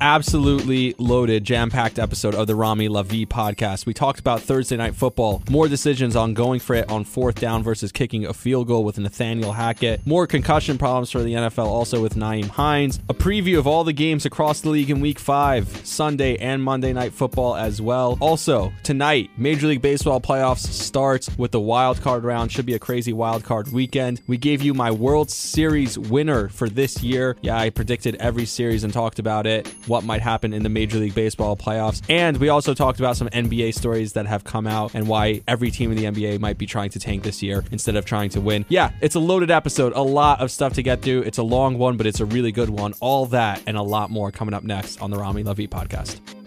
absolutely 0.00 0.94
loaded, 0.98 1.44
jam 1.44 1.70
packed 1.70 1.98
episode 1.98 2.34
of 2.34 2.46
the 2.46 2.54
Rami 2.54 2.88
Lavi 2.88 3.26
podcast. 3.26 3.86
We 3.86 3.94
talked 3.94 4.20
about 4.20 4.40
Thursday 4.40 4.76
night 4.76 4.94
football, 4.94 5.42
more 5.48 5.68
decisions 5.68 6.16
on 6.16 6.34
going 6.34 6.60
for 6.60 6.74
it 6.74 6.90
on 6.90 7.04
fourth 7.04 7.40
down 7.40 7.62
versus 7.62 7.92
kicking 7.92 8.24
a 8.26 8.34
field 8.34 8.68
goal 8.68 8.84
with 8.84 8.98
Nathaniel 8.98 9.52
Hackett, 9.52 10.06
more 10.06 10.26
concussion 10.26 10.78
problems 10.78 11.10
for 11.10 11.22
the 11.22 11.34
NFL 11.34 11.66
also 11.66 12.02
with 12.02 12.14
Nyheim 12.14 12.48
Hines, 12.48 13.00
a 13.08 13.14
preview 13.14 13.58
of 13.58 13.66
all 13.66 13.84
the 13.84 13.92
games 13.92 14.26
across 14.26 14.60
the 14.60 14.70
league 14.70 14.90
in 14.90 15.00
week 15.00 15.18
five, 15.18 15.68
Sunday 15.86 16.36
and 16.36 16.62
Monday 16.62 16.92
night 16.92 17.12
football 17.12 17.56
as 17.56 17.80
well. 17.80 18.18
Also, 18.20 18.72
tonight, 18.82 19.30
Major 19.36 19.66
League 19.66 19.82
Baseball 19.82 20.20
playoffs 20.20 20.66
starts 20.66 21.36
with 21.38 21.52
the 21.52 21.60
wild 21.60 22.00
card 22.00 22.24
round. 22.24 22.50
Should 22.50 22.66
be 22.66 22.74
a 22.74 22.78
crazy 22.78 23.12
wild 23.12 23.44
card 23.44 23.72
weekend. 23.72 24.20
We 24.26 24.36
gave 24.36 24.62
you 24.62 24.74
my 24.74 24.90
World 24.90 25.30
Series 25.30 25.98
winner 25.98 26.48
for 26.48 26.68
this 26.68 27.02
year. 27.02 27.36
Yeah, 27.42 27.58
I 27.58 27.70
predicted 27.70 28.16
every 28.16 28.46
series 28.46 28.84
and 28.84 28.92
talked 28.92 29.18
about 29.18 29.46
it 29.46 29.66
what 29.86 30.04
might 30.04 30.22
happen 30.22 30.52
in 30.52 30.62
the 30.62 30.68
Major 30.68 30.98
League 30.98 31.14
Baseball 31.14 31.56
playoffs. 31.56 32.02
And 32.08 32.36
we 32.38 32.48
also 32.48 32.74
talked 32.74 32.98
about 32.98 33.16
some 33.16 33.28
NBA 33.28 33.74
stories 33.74 34.12
that 34.14 34.26
have 34.26 34.44
come 34.44 34.66
out 34.66 34.94
and 34.94 35.08
why 35.08 35.42
every 35.46 35.70
team 35.70 35.90
in 35.92 35.96
the 35.96 36.04
NBA 36.04 36.40
might 36.40 36.58
be 36.58 36.66
trying 36.66 36.90
to 36.90 36.98
tank 36.98 37.22
this 37.22 37.42
year 37.42 37.64
instead 37.70 37.96
of 37.96 38.04
trying 38.04 38.30
to 38.30 38.40
win. 38.40 38.64
Yeah, 38.68 38.90
it's 39.00 39.14
a 39.14 39.20
loaded 39.20 39.50
episode, 39.50 39.92
a 39.94 40.02
lot 40.02 40.40
of 40.40 40.50
stuff 40.50 40.74
to 40.74 40.82
get 40.82 41.02
through. 41.02 41.22
It's 41.22 41.38
a 41.38 41.42
long 41.42 41.78
one, 41.78 41.96
but 41.96 42.06
it's 42.06 42.20
a 42.20 42.26
really 42.26 42.52
good 42.52 42.70
one. 42.70 42.94
All 43.00 43.26
that 43.26 43.62
and 43.66 43.76
a 43.76 43.82
lot 43.82 44.10
more 44.10 44.30
coming 44.30 44.54
up 44.54 44.64
next 44.64 45.00
on 45.00 45.10
the 45.10 45.18
Rami 45.18 45.44
Lavi 45.44 45.68
podcast. 45.68 46.43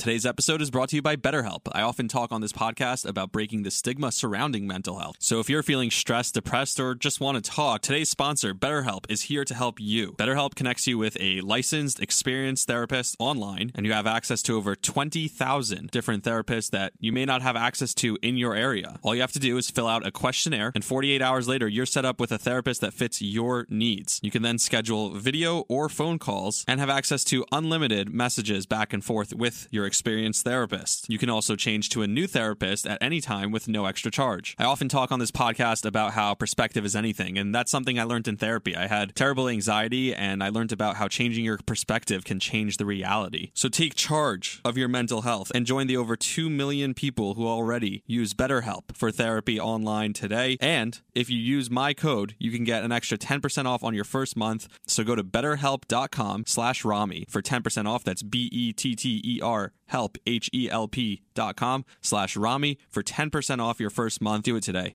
Today's 0.00 0.24
episode 0.24 0.62
is 0.62 0.70
brought 0.70 0.88
to 0.88 0.96
you 0.96 1.02
by 1.02 1.16
BetterHelp. 1.16 1.68
I 1.72 1.82
often 1.82 2.08
talk 2.08 2.32
on 2.32 2.40
this 2.40 2.54
podcast 2.54 3.06
about 3.06 3.32
breaking 3.32 3.64
the 3.64 3.70
stigma 3.70 4.10
surrounding 4.10 4.66
mental 4.66 4.98
health. 4.98 5.16
So 5.18 5.40
if 5.40 5.50
you're 5.50 5.62
feeling 5.62 5.90
stressed, 5.90 6.32
depressed, 6.32 6.80
or 6.80 6.94
just 6.94 7.20
want 7.20 7.36
to 7.36 7.50
talk, 7.50 7.82
today's 7.82 8.08
sponsor, 8.08 8.54
BetterHelp, 8.54 9.04
is 9.10 9.24
here 9.24 9.44
to 9.44 9.54
help 9.54 9.78
you. 9.78 10.12
BetterHelp 10.12 10.54
connects 10.54 10.86
you 10.86 10.96
with 10.96 11.18
a 11.20 11.42
licensed, 11.42 12.00
experienced 12.00 12.66
therapist 12.66 13.14
online, 13.18 13.72
and 13.74 13.84
you 13.84 13.92
have 13.92 14.06
access 14.06 14.40
to 14.44 14.56
over 14.56 14.74
20,000 14.74 15.90
different 15.90 16.24
therapists 16.24 16.70
that 16.70 16.94
you 16.98 17.12
may 17.12 17.26
not 17.26 17.42
have 17.42 17.54
access 17.54 17.92
to 17.96 18.16
in 18.22 18.38
your 18.38 18.54
area. 18.54 18.98
All 19.02 19.14
you 19.14 19.20
have 19.20 19.32
to 19.32 19.38
do 19.38 19.58
is 19.58 19.68
fill 19.68 19.86
out 19.86 20.06
a 20.06 20.10
questionnaire, 20.10 20.72
and 20.74 20.82
48 20.82 21.20
hours 21.20 21.46
later, 21.46 21.68
you're 21.68 21.84
set 21.84 22.06
up 22.06 22.20
with 22.20 22.32
a 22.32 22.38
therapist 22.38 22.80
that 22.80 22.94
fits 22.94 23.20
your 23.20 23.66
needs. 23.68 24.18
You 24.22 24.30
can 24.30 24.40
then 24.40 24.58
schedule 24.58 25.10
video 25.10 25.66
or 25.68 25.90
phone 25.90 26.18
calls 26.18 26.64
and 26.66 26.80
have 26.80 26.88
access 26.88 27.22
to 27.24 27.44
unlimited 27.52 28.08
messages 28.14 28.64
back 28.64 28.94
and 28.94 29.04
forth 29.04 29.34
with 29.34 29.68
your 29.70 29.89
experienced 29.90 30.44
therapist. 30.44 31.10
You 31.10 31.18
can 31.18 31.28
also 31.28 31.56
change 31.56 31.88
to 31.88 32.02
a 32.02 32.06
new 32.06 32.28
therapist 32.28 32.86
at 32.86 33.02
any 33.02 33.20
time 33.20 33.50
with 33.50 33.66
no 33.66 33.86
extra 33.86 34.12
charge. 34.12 34.54
I 34.56 34.64
often 34.64 34.88
talk 34.88 35.10
on 35.10 35.18
this 35.18 35.32
podcast 35.32 35.84
about 35.84 36.12
how 36.12 36.34
perspective 36.34 36.84
is 36.84 36.94
anything, 36.94 37.36
and 37.36 37.52
that's 37.52 37.72
something 37.72 37.98
I 37.98 38.04
learned 38.04 38.28
in 38.28 38.36
therapy. 38.36 38.76
I 38.76 38.86
had 38.86 39.16
terrible 39.16 39.48
anxiety, 39.48 40.14
and 40.14 40.44
I 40.44 40.48
learned 40.48 40.70
about 40.70 40.94
how 40.94 41.08
changing 41.08 41.44
your 41.44 41.58
perspective 41.58 42.24
can 42.24 42.38
change 42.38 42.76
the 42.76 42.86
reality. 42.86 43.50
So 43.52 43.68
take 43.68 43.96
charge 43.96 44.60
of 44.64 44.78
your 44.78 44.86
mental 44.86 45.22
health 45.22 45.50
and 45.52 45.66
join 45.66 45.88
the 45.88 45.96
over 45.96 46.14
2 46.14 46.48
million 46.48 46.94
people 46.94 47.34
who 47.34 47.48
already 47.48 48.04
use 48.06 48.32
BetterHelp 48.32 48.94
for 48.94 49.10
therapy 49.10 49.58
online 49.58 50.12
today. 50.12 50.56
And 50.60 51.00
if 51.16 51.28
you 51.28 51.38
use 51.38 51.68
my 51.68 51.94
code, 51.94 52.36
you 52.38 52.52
can 52.52 52.62
get 52.62 52.84
an 52.84 52.92
extra 52.92 53.18
10% 53.18 53.66
off 53.66 53.82
on 53.82 53.92
your 53.92 54.04
first 54.04 54.36
month. 54.36 54.68
So 54.86 55.02
go 55.02 55.16
to 55.16 55.24
betterhelp.com 55.24 56.44
slash 56.46 56.84
Rami 56.84 57.24
for 57.28 57.42
10% 57.42 57.86
off. 57.86 58.04
That's 58.04 58.22
B-E-T-T-E-R 58.22 59.72
help, 59.90 60.18
H-E-L-P 60.26 61.22
dot 61.34 61.56
com 61.56 61.84
slash 62.00 62.36
Rami 62.36 62.78
for 62.88 63.02
10% 63.02 63.60
off 63.60 63.78
your 63.78 63.90
first 63.90 64.20
month. 64.20 64.44
Do 64.44 64.56
it 64.56 64.62
today. 64.62 64.94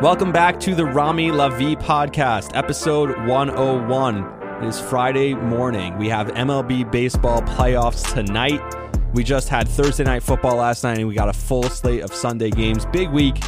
Welcome 0.00 0.30
back 0.30 0.60
to 0.60 0.76
the 0.76 0.84
Rami 0.84 1.32
Lavi 1.32 1.74
podcast, 1.74 2.52
episode 2.54 3.10
101. 3.26 4.62
It 4.62 4.68
is 4.68 4.80
Friday 4.80 5.34
morning. 5.34 5.98
We 5.98 6.08
have 6.08 6.28
MLB 6.28 6.92
baseball 6.92 7.42
playoffs 7.42 8.14
tonight. 8.14 8.60
We 9.12 9.24
just 9.24 9.48
had 9.48 9.66
Thursday 9.66 10.04
night 10.04 10.22
football 10.22 10.54
last 10.54 10.84
night, 10.84 10.98
and 10.98 11.08
we 11.08 11.16
got 11.16 11.28
a 11.28 11.32
full 11.32 11.64
slate 11.64 12.02
of 12.02 12.14
Sunday 12.14 12.50
games. 12.50 12.86
Big 12.86 13.10
week 13.10 13.40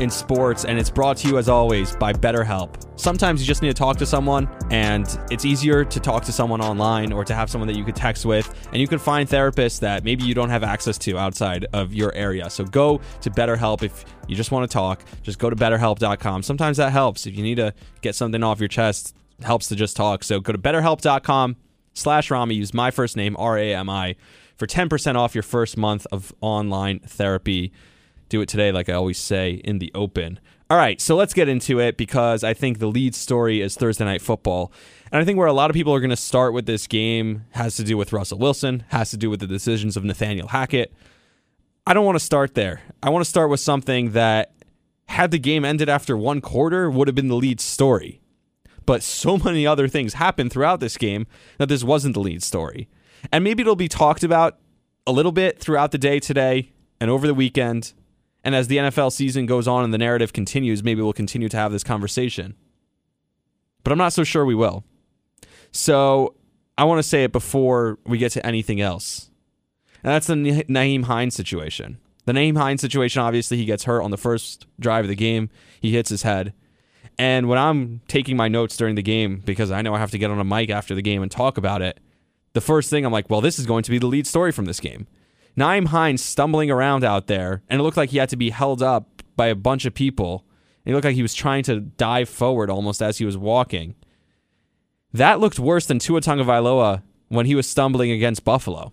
in 0.00 0.10
sports, 0.10 0.64
and 0.64 0.78
it's 0.78 0.90
brought 0.90 1.16
to 1.18 1.28
you 1.28 1.38
as 1.38 1.48
always 1.48 1.96
by 1.96 2.12
BetterHelp. 2.12 2.76
Sometimes 2.98 3.40
you 3.40 3.46
just 3.46 3.62
need 3.62 3.68
to 3.68 3.74
talk 3.74 3.96
to 3.98 4.06
someone, 4.06 4.48
and 4.70 5.18
it's 5.30 5.44
easier 5.44 5.84
to 5.84 6.00
talk 6.00 6.24
to 6.24 6.32
someone 6.32 6.60
online 6.60 7.12
or 7.12 7.24
to 7.24 7.34
have 7.34 7.50
someone 7.50 7.68
that 7.68 7.76
you 7.76 7.84
could 7.84 7.96
text 7.96 8.24
with, 8.24 8.52
and 8.72 8.80
you 8.80 8.86
can 8.86 8.98
find 8.98 9.28
therapists 9.28 9.80
that 9.80 10.04
maybe 10.04 10.24
you 10.24 10.34
don't 10.34 10.50
have 10.50 10.62
access 10.62 10.98
to 10.98 11.18
outside 11.18 11.66
of 11.72 11.92
your 11.92 12.14
area. 12.14 12.48
So 12.50 12.64
go 12.64 13.00
to 13.20 13.30
BetterHelp 13.30 13.82
if 13.82 14.04
you 14.28 14.36
just 14.36 14.50
want 14.50 14.70
to 14.70 14.72
talk. 14.72 15.02
Just 15.22 15.38
go 15.38 15.50
to 15.50 15.56
BetterHelp.com. 15.56 16.42
Sometimes 16.42 16.76
that 16.76 16.92
helps 16.92 17.26
if 17.26 17.36
you 17.36 17.42
need 17.42 17.56
to 17.56 17.74
get 18.00 18.14
something 18.14 18.42
off 18.42 18.60
your 18.60 18.68
chest. 18.68 19.14
Helps 19.42 19.68
to 19.68 19.76
just 19.76 19.96
talk. 19.96 20.22
So 20.22 20.40
go 20.40 20.52
to 20.52 20.58
BetterHelp.com 20.58 21.56
slash 21.94 22.30
Rami. 22.30 22.54
Use 22.54 22.72
my 22.72 22.90
first 22.90 23.16
name 23.16 23.36
R 23.38 23.58
A 23.58 23.74
M 23.74 23.90
I 23.90 24.14
for 24.56 24.66
10% 24.66 25.16
off 25.16 25.34
your 25.34 25.42
first 25.42 25.76
month 25.76 26.06
of 26.12 26.32
online 26.40 27.00
therapy 27.00 27.72
do 28.32 28.40
it 28.40 28.48
today, 28.48 28.72
like 28.72 28.88
I 28.88 28.94
always 28.94 29.18
say 29.18 29.60
in 29.62 29.78
the 29.78 29.92
open. 29.94 30.40
All 30.70 30.78
right, 30.78 31.00
so 31.00 31.14
let's 31.16 31.34
get 31.34 31.48
into 31.48 31.80
it 31.80 31.98
because 31.98 32.42
I 32.42 32.54
think 32.54 32.78
the 32.78 32.86
lead 32.86 33.14
story 33.14 33.60
is 33.60 33.74
Thursday 33.74 34.06
Night 34.06 34.22
Football. 34.22 34.72
And 35.12 35.20
I 35.20 35.24
think 35.24 35.38
where 35.38 35.46
a 35.46 35.52
lot 35.52 35.68
of 35.68 35.74
people 35.74 35.94
are 35.94 36.00
going 36.00 36.10
to 36.10 36.16
start 36.16 36.54
with 36.54 36.64
this 36.64 36.86
game 36.86 37.44
has 37.50 37.76
to 37.76 37.84
do 37.84 37.98
with 37.98 38.12
Russell 38.12 38.38
Wilson, 38.38 38.84
has 38.88 39.10
to 39.10 39.18
do 39.18 39.28
with 39.28 39.40
the 39.40 39.46
decisions 39.46 39.98
of 39.98 40.04
Nathaniel 40.04 40.48
Hackett. 40.48 40.94
I 41.86 41.92
don't 41.92 42.06
want 42.06 42.16
to 42.16 42.24
start 42.24 42.54
there. 42.54 42.80
I 43.02 43.10
want 43.10 43.22
to 43.22 43.28
start 43.28 43.50
with 43.50 43.60
something 43.60 44.12
that, 44.12 44.52
had 45.08 45.30
the 45.30 45.38
game 45.38 45.62
ended 45.62 45.90
after 45.90 46.16
one 46.16 46.40
quarter, 46.40 46.90
would 46.90 47.06
have 47.06 47.14
been 47.14 47.28
the 47.28 47.36
lead 47.36 47.60
story. 47.60 48.22
But 48.86 49.02
so 49.02 49.36
many 49.44 49.66
other 49.66 49.88
things 49.88 50.14
happened 50.14 50.52
throughout 50.52 50.80
this 50.80 50.96
game 50.96 51.26
that 51.58 51.68
this 51.68 51.84
wasn't 51.84 52.14
the 52.14 52.20
lead 52.20 52.42
story. 52.42 52.88
And 53.30 53.44
maybe 53.44 53.60
it'll 53.60 53.76
be 53.76 53.88
talked 53.88 54.24
about 54.24 54.58
a 55.06 55.12
little 55.12 55.32
bit 55.32 55.58
throughout 55.58 55.90
the 55.90 55.98
day 55.98 56.18
today 56.18 56.72
and 56.98 57.10
over 57.10 57.26
the 57.26 57.34
weekend 57.34 57.92
and 58.44 58.54
as 58.54 58.68
the 58.68 58.78
NFL 58.78 59.12
season 59.12 59.46
goes 59.46 59.68
on 59.68 59.84
and 59.84 59.92
the 59.92 59.98
narrative 59.98 60.32
continues, 60.32 60.82
maybe 60.82 61.00
we'll 61.00 61.12
continue 61.12 61.48
to 61.48 61.56
have 61.56 61.72
this 61.72 61.84
conversation. 61.84 62.56
But 63.84 63.92
I'm 63.92 63.98
not 63.98 64.12
so 64.12 64.24
sure 64.24 64.44
we 64.44 64.54
will. 64.54 64.84
So 65.70 66.34
I 66.76 66.84
want 66.84 66.98
to 66.98 67.02
say 67.02 67.24
it 67.24 67.32
before 67.32 67.98
we 68.04 68.18
get 68.18 68.32
to 68.32 68.46
anything 68.46 68.80
else. 68.80 69.30
And 70.02 70.12
that's 70.12 70.26
the 70.26 70.34
Nyheim 70.34 71.04
Hines 71.04 71.34
situation. 71.34 71.98
The 72.24 72.32
Nyheim 72.32 72.56
Hines 72.56 72.80
situation, 72.80 73.22
obviously, 73.22 73.56
he 73.56 73.64
gets 73.64 73.84
hurt 73.84 74.02
on 74.02 74.10
the 74.10 74.16
first 74.16 74.66
drive 74.78 75.04
of 75.04 75.08
the 75.08 75.16
game. 75.16 75.50
He 75.80 75.92
hits 75.92 76.10
his 76.10 76.22
head. 76.22 76.52
And 77.18 77.48
when 77.48 77.58
I'm 77.58 78.00
taking 78.08 78.36
my 78.36 78.48
notes 78.48 78.76
during 78.76 78.94
the 78.94 79.02
game, 79.02 79.42
because 79.44 79.70
I 79.70 79.82
know 79.82 79.94
I 79.94 79.98
have 79.98 80.10
to 80.12 80.18
get 80.18 80.30
on 80.30 80.38
a 80.38 80.44
mic 80.44 80.70
after 80.70 80.94
the 80.94 81.02
game 81.02 81.22
and 81.22 81.30
talk 81.30 81.58
about 81.58 81.82
it, 81.82 82.00
the 82.52 82.60
first 82.60 82.90
thing 82.90 83.04
I'm 83.04 83.12
like, 83.12 83.30
well, 83.30 83.40
this 83.40 83.58
is 83.58 83.66
going 83.66 83.82
to 83.84 83.90
be 83.90 83.98
the 83.98 84.06
lead 84.06 84.26
story 84.26 84.52
from 84.52 84.64
this 84.64 84.80
game. 84.80 85.06
Nyheim 85.56 85.86
Hines 85.88 86.22
stumbling 86.22 86.70
around 86.70 87.04
out 87.04 87.26
there, 87.26 87.62
and 87.68 87.80
it 87.80 87.82
looked 87.82 87.96
like 87.96 88.10
he 88.10 88.18
had 88.18 88.30
to 88.30 88.36
be 88.36 88.50
held 88.50 88.82
up 88.82 89.22
by 89.36 89.48
a 89.48 89.54
bunch 89.54 89.84
of 89.84 89.94
people. 89.94 90.44
It 90.84 90.92
looked 90.92 91.04
like 91.04 91.14
he 91.14 91.22
was 91.22 91.34
trying 91.34 91.62
to 91.64 91.80
dive 91.80 92.28
forward 92.28 92.70
almost 92.70 93.02
as 93.02 93.18
he 93.18 93.24
was 93.24 93.36
walking. 93.36 93.94
That 95.12 95.40
looked 95.40 95.58
worse 95.58 95.86
than 95.86 95.98
Tua 95.98 96.20
Tagovailoa 96.20 97.02
when 97.28 97.46
he 97.46 97.54
was 97.54 97.68
stumbling 97.68 98.10
against 98.10 98.44
Buffalo. 98.44 98.92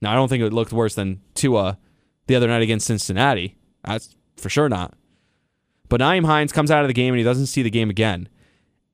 Now, 0.00 0.12
I 0.12 0.14
don't 0.14 0.28
think 0.28 0.42
it 0.42 0.52
looked 0.52 0.72
worse 0.72 0.94
than 0.94 1.20
Tua 1.34 1.78
the 2.26 2.36
other 2.36 2.48
night 2.48 2.62
against 2.62 2.86
Cincinnati. 2.86 3.56
That's 3.84 4.14
for 4.36 4.48
sure 4.48 4.68
not. 4.68 4.94
But 5.88 6.00
Nyheim 6.00 6.26
Hines 6.26 6.52
comes 6.52 6.70
out 6.70 6.82
of 6.82 6.88
the 6.88 6.94
game 6.94 7.14
and 7.14 7.18
he 7.18 7.24
doesn't 7.24 7.46
see 7.46 7.62
the 7.62 7.70
game 7.70 7.90
again. 7.90 8.28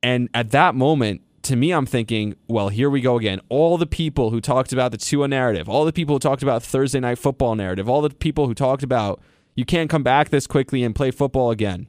And 0.01 0.29
at 0.33 0.51
that 0.51 0.75
moment, 0.75 1.21
to 1.45 1.55
me, 1.55 1.71
I'm 1.71 1.85
thinking, 1.85 2.35
well, 2.47 2.69
here 2.69 2.89
we 2.89 3.01
go 3.01 3.17
again. 3.17 3.39
All 3.49 3.77
the 3.77 3.85
people 3.85 4.31
who 4.31 4.41
talked 4.41 4.73
about 4.73 4.91
the 4.91 4.97
Tua 4.97 5.27
narrative, 5.27 5.69
all 5.69 5.85
the 5.85 5.93
people 5.93 6.15
who 6.15 6.19
talked 6.19 6.43
about 6.43 6.63
Thursday 6.63 6.99
night 6.99 7.17
football 7.17 7.55
narrative, 7.55 7.89
all 7.89 8.01
the 8.01 8.09
people 8.09 8.47
who 8.47 8.53
talked 8.53 8.83
about 8.83 9.21
you 9.55 9.65
can't 9.65 9.89
come 9.89 10.03
back 10.03 10.29
this 10.29 10.47
quickly 10.47 10.83
and 10.83 10.93
play 10.93 11.11
football 11.11 11.49
again. 11.49 11.87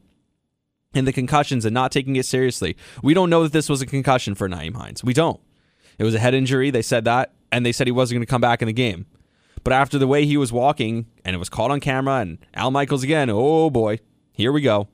And 0.94 1.06
the 1.06 1.12
concussions 1.12 1.64
and 1.64 1.74
not 1.74 1.92
taking 1.92 2.16
it 2.16 2.24
seriously. 2.24 2.76
We 3.02 3.12
don't 3.12 3.28
know 3.28 3.42
that 3.42 3.52
this 3.52 3.68
was 3.68 3.82
a 3.82 3.86
concussion 3.86 4.34
for 4.34 4.48
Nyheim 4.48 4.76
Hines. 4.76 5.04
We 5.04 5.12
don't. 5.12 5.40
It 5.98 6.04
was 6.04 6.14
a 6.14 6.18
head 6.18 6.32
injury. 6.32 6.70
They 6.70 6.82
said 6.82 7.04
that, 7.04 7.32
and 7.50 7.66
they 7.66 7.72
said 7.72 7.86
he 7.86 7.92
wasn't 7.92 8.16
going 8.16 8.26
to 8.26 8.30
come 8.30 8.40
back 8.40 8.62
in 8.62 8.66
the 8.66 8.72
game. 8.72 9.06
But 9.64 9.72
after 9.72 9.98
the 9.98 10.06
way 10.06 10.24
he 10.24 10.36
was 10.36 10.52
walking, 10.52 11.06
and 11.24 11.34
it 11.34 11.38
was 11.38 11.48
caught 11.48 11.70
on 11.70 11.80
camera, 11.80 12.20
and 12.20 12.38
Al 12.54 12.70
Michaels 12.70 13.02
again, 13.02 13.28
oh 13.30 13.68
boy, 13.68 13.98
here 14.32 14.52
we 14.52 14.60
go. 14.60 14.88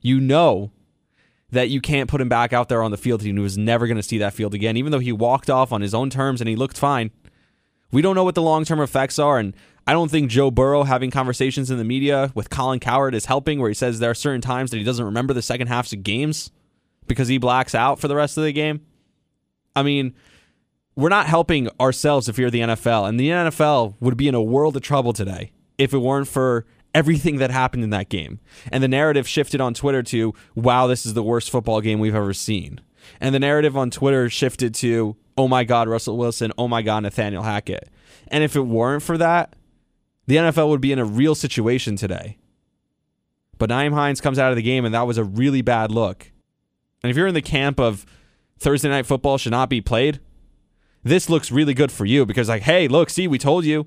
You 0.00 0.20
know 0.20 0.70
that 1.54 1.70
you 1.70 1.80
can't 1.80 2.08
put 2.08 2.20
him 2.20 2.28
back 2.28 2.52
out 2.52 2.68
there 2.68 2.82
on 2.82 2.90
the 2.90 2.96
field. 2.96 3.22
He 3.22 3.32
was 3.32 3.58
never 3.58 3.86
going 3.86 3.96
to 3.96 4.02
see 4.02 4.18
that 4.18 4.34
field 4.34 4.54
again, 4.54 4.76
even 4.76 4.92
though 4.92 4.98
he 4.98 5.12
walked 5.12 5.50
off 5.50 5.72
on 5.72 5.80
his 5.80 5.94
own 5.94 6.10
terms 6.10 6.40
and 6.40 6.48
he 6.48 6.56
looked 6.56 6.78
fine. 6.78 7.10
We 7.90 8.02
don't 8.02 8.14
know 8.14 8.24
what 8.24 8.34
the 8.34 8.42
long 8.42 8.64
term 8.64 8.80
effects 8.80 9.18
are, 9.18 9.38
and 9.38 9.54
I 9.86 9.92
don't 9.92 10.10
think 10.10 10.30
Joe 10.30 10.50
Burrow 10.50 10.82
having 10.82 11.10
conversations 11.10 11.70
in 11.70 11.78
the 11.78 11.84
media 11.84 12.32
with 12.34 12.50
Colin 12.50 12.80
Cowherd 12.80 13.14
is 13.14 13.26
helping, 13.26 13.60
where 13.60 13.70
he 13.70 13.74
says 13.74 13.98
there 13.98 14.10
are 14.10 14.14
certain 14.14 14.40
times 14.40 14.70
that 14.70 14.78
he 14.78 14.84
doesn't 14.84 15.04
remember 15.04 15.32
the 15.32 15.42
second 15.42 15.68
halves 15.68 15.92
of 15.92 16.02
games 16.02 16.50
because 17.06 17.28
he 17.28 17.38
blacks 17.38 17.74
out 17.74 18.00
for 18.00 18.08
the 18.08 18.16
rest 18.16 18.36
of 18.36 18.44
the 18.44 18.52
game. 18.52 18.80
I 19.76 19.82
mean, 19.82 20.14
we're 20.96 21.08
not 21.08 21.26
helping 21.26 21.68
ourselves 21.80 22.28
if 22.28 22.38
you're 22.38 22.50
the 22.50 22.60
NFL. 22.60 23.08
And 23.08 23.18
the 23.18 23.28
NFL 23.28 23.96
would 24.00 24.16
be 24.16 24.28
in 24.28 24.34
a 24.34 24.42
world 24.42 24.76
of 24.76 24.82
trouble 24.82 25.12
today 25.12 25.52
if 25.76 25.92
it 25.92 25.98
weren't 25.98 26.28
for 26.28 26.66
everything 26.94 27.36
that 27.38 27.50
happened 27.50 27.84
in 27.84 27.90
that 27.90 28.08
game. 28.08 28.40
And 28.70 28.82
the 28.82 28.88
narrative 28.88 29.28
shifted 29.28 29.60
on 29.60 29.74
Twitter 29.74 30.02
to, 30.04 30.32
wow, 30.54 30.86
this 30.86 31.04
is 31.04 31.14
the 31.14 31.22
worst 31.22 31.50
football 31.50 31.80
game 31.80 31.98
we've 31.98 32.14
ever 32.14 32.32
seen. 32.32 32.80
And 33.20 33.34
the 33.34 33.40
narrative 33.40 33.76
on 33.76 33.90
Twitter 33.90 34.30
shifted 34.30 34.74
to, 34.76 35.16
oh 35.36 35.48
my 35.48 35.64
God, 35.64 35.88
Russell 35.88 36.16
Wilson, 36.16 36.52
oh 36.56 36.68
my 36.68 36.80
God, 36.80 37.02
Nathaniel 37.02 37.42
Hackett. 37.42 37.90
And 38.28 38.42
if 38.42 38.56
it 38.56 38.62
weren't 38.62 39.02
for 39.02 39.18
that, 39.18 39.54
the 40.26 40.36
NFL 40.36 40.68
would 40.70 40.80
be 40.80 40.92
in 40.92 40.98
a 40.98 41.04
real 41.04 41.34
situation 41.34 41.96
today. 41.96 42.38
But 43.58 43.70
Nyheim 43.70 43.92
Hines 43.92 44.20
comes 44.20 44.38
out 44.38 44.50
of 44.50 44.56
the 44.56 44.62
game, 44.62 44.84
and 44.84 44.94
that 44.94 45.06
was 45.06 45.18
a 45.18 45.24
really 45.24 45.62
bad 45.62 45.90
look. 45.90 46.32
And 47.02 47.10
if 47.10 47.16
you're 47.16 47.26
in 47.26 47.34
the 47.34 47.42
camp 47.42 47.78
of 47.78 48.06
Thursday 48.58 48.88
night 48.88 49.06
football 49.06 49.38
should 49.38 49.52
not 49.52 49.68
be 49.68 49.80
played, 49.80 50.20
this 51.02 51.28
looks 51.28 51.52
really 51.52 51.74
good 51.74 51.92
for 51.92 52.06
you 52.06 52.24
because, 52.24 52.48
like, 52.48 52.62
hey, 52.62 52.88
look, 52.88 53.10
see, 53.10 53.28
we 53.28 53.38
told 53.38 53.64
you. 53.64 53.86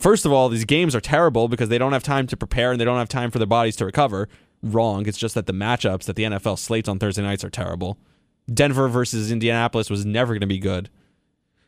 First 0.00 0.24
of 0.24 0.32
all, 0.32 0.48
these 0.48 0.64
games 0.64 0.96
are 0.96 1.00
terrible 1.00 1.46
because 1.46 1.68
they 1.68 1.76
don't 1.76 1.92
have 1.92 2.02
time 2.02 2.26
to 2.28 2.36
prepare 2.36 2.72
and 2.72 2.80
they 2.80 2.86
don't 2.86 2.98
have 2.98 3.08
time 3.08 3.30
for 3.30 3.38
their 3.38 3.46
bodies 3.46 3.76
to 3.76 3.84
recover. 3.84 4.28
Wrong. 4.62 5.06
It's 5.06 5.18
just 5.18 5.34
that 5.34 5.46
the 5.46 5.52
matchups 5.52 6.04
that 6.04 6.16
the 6.16 6.24
NFL 6.24 6.58
slates 6.58 6.88
on 6.88 6.98
Thursday 6.98 7.22
nights 7.22 7.44
are 7.44 7.50
terrible. 7.50 7.98
Denver 8.52 8.88
versus 8.88 9.30
Indianapolis 9.30 9.90
was 9.90 10.06
never 10.06 10.32
going 10.32 10.40
to 10.40 10.46
be 10.46 10.58
good. 10.58 10.88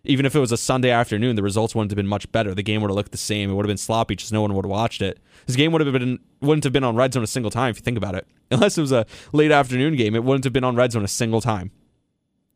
Even 0.04 0.26
if 0.26 0.34
it 0.34 0.40
was 0.40 0.50
a 0.50 0.56
Sunday 0.56 0.90
afternoon, 0.90 1.36
the 1.36 1.42
results 1.42 1.74
wouldn't 1.74 1.92
have 1.92 1.96
been 1.96 2.08
much 2.08 2.30
better. 2.32 2.54
The 2.54 2.62
game 2.62 2.80
would 2.80 2.90
have 2.90 2.96
looked 2.96 3.12
the 3.12 3.18
same. 3.18 3.50
It 3.50 3.54
would 3.54 3.66
have 3.66 3.70
been 3.70 3.76
sloppy, 3.76 4.16
just 4.16 4.32
no 4.32 4.40
one 4.40 4.54
would 4.54 4.64
have 4.64 4.70
watched 4.70 5.02
it. 5.02 5.20
This 5.46 5.54
game 5.54 5.70
would 5.70 5.84
have 5.84 5.92
been 5.92 6.18
wouldn't 6.40 6.64
have 6.64 6.72
been 6.72 6.82
on 6.82 6.96
red 6.96 7.12
zone 7.12 7.22
a 7.22 7.26
single 7.28 7.50
time 7.50 7.70
if 7.70 7.76
you 7.76 7.82
think 7.82 7.98
about 7.98 8.14
it. 8.14 8.26
Unless 8.50 8.78
it 8.78 8.80
was 8.80 8.92
a 8.92 9.06
late 9.32 9.52
afternoon 9.52 9.94
game, 9.94 10.16
it 10.16 10.24
wouldn't 10.24 10.44
have 10.44 10.52
been 10.52 10.64
on 10.64 10.74
red 10.74 10.92
zone 10.92 11.04
a 11.04 11.08
single 11.08 11.40
time. 11.40 11.70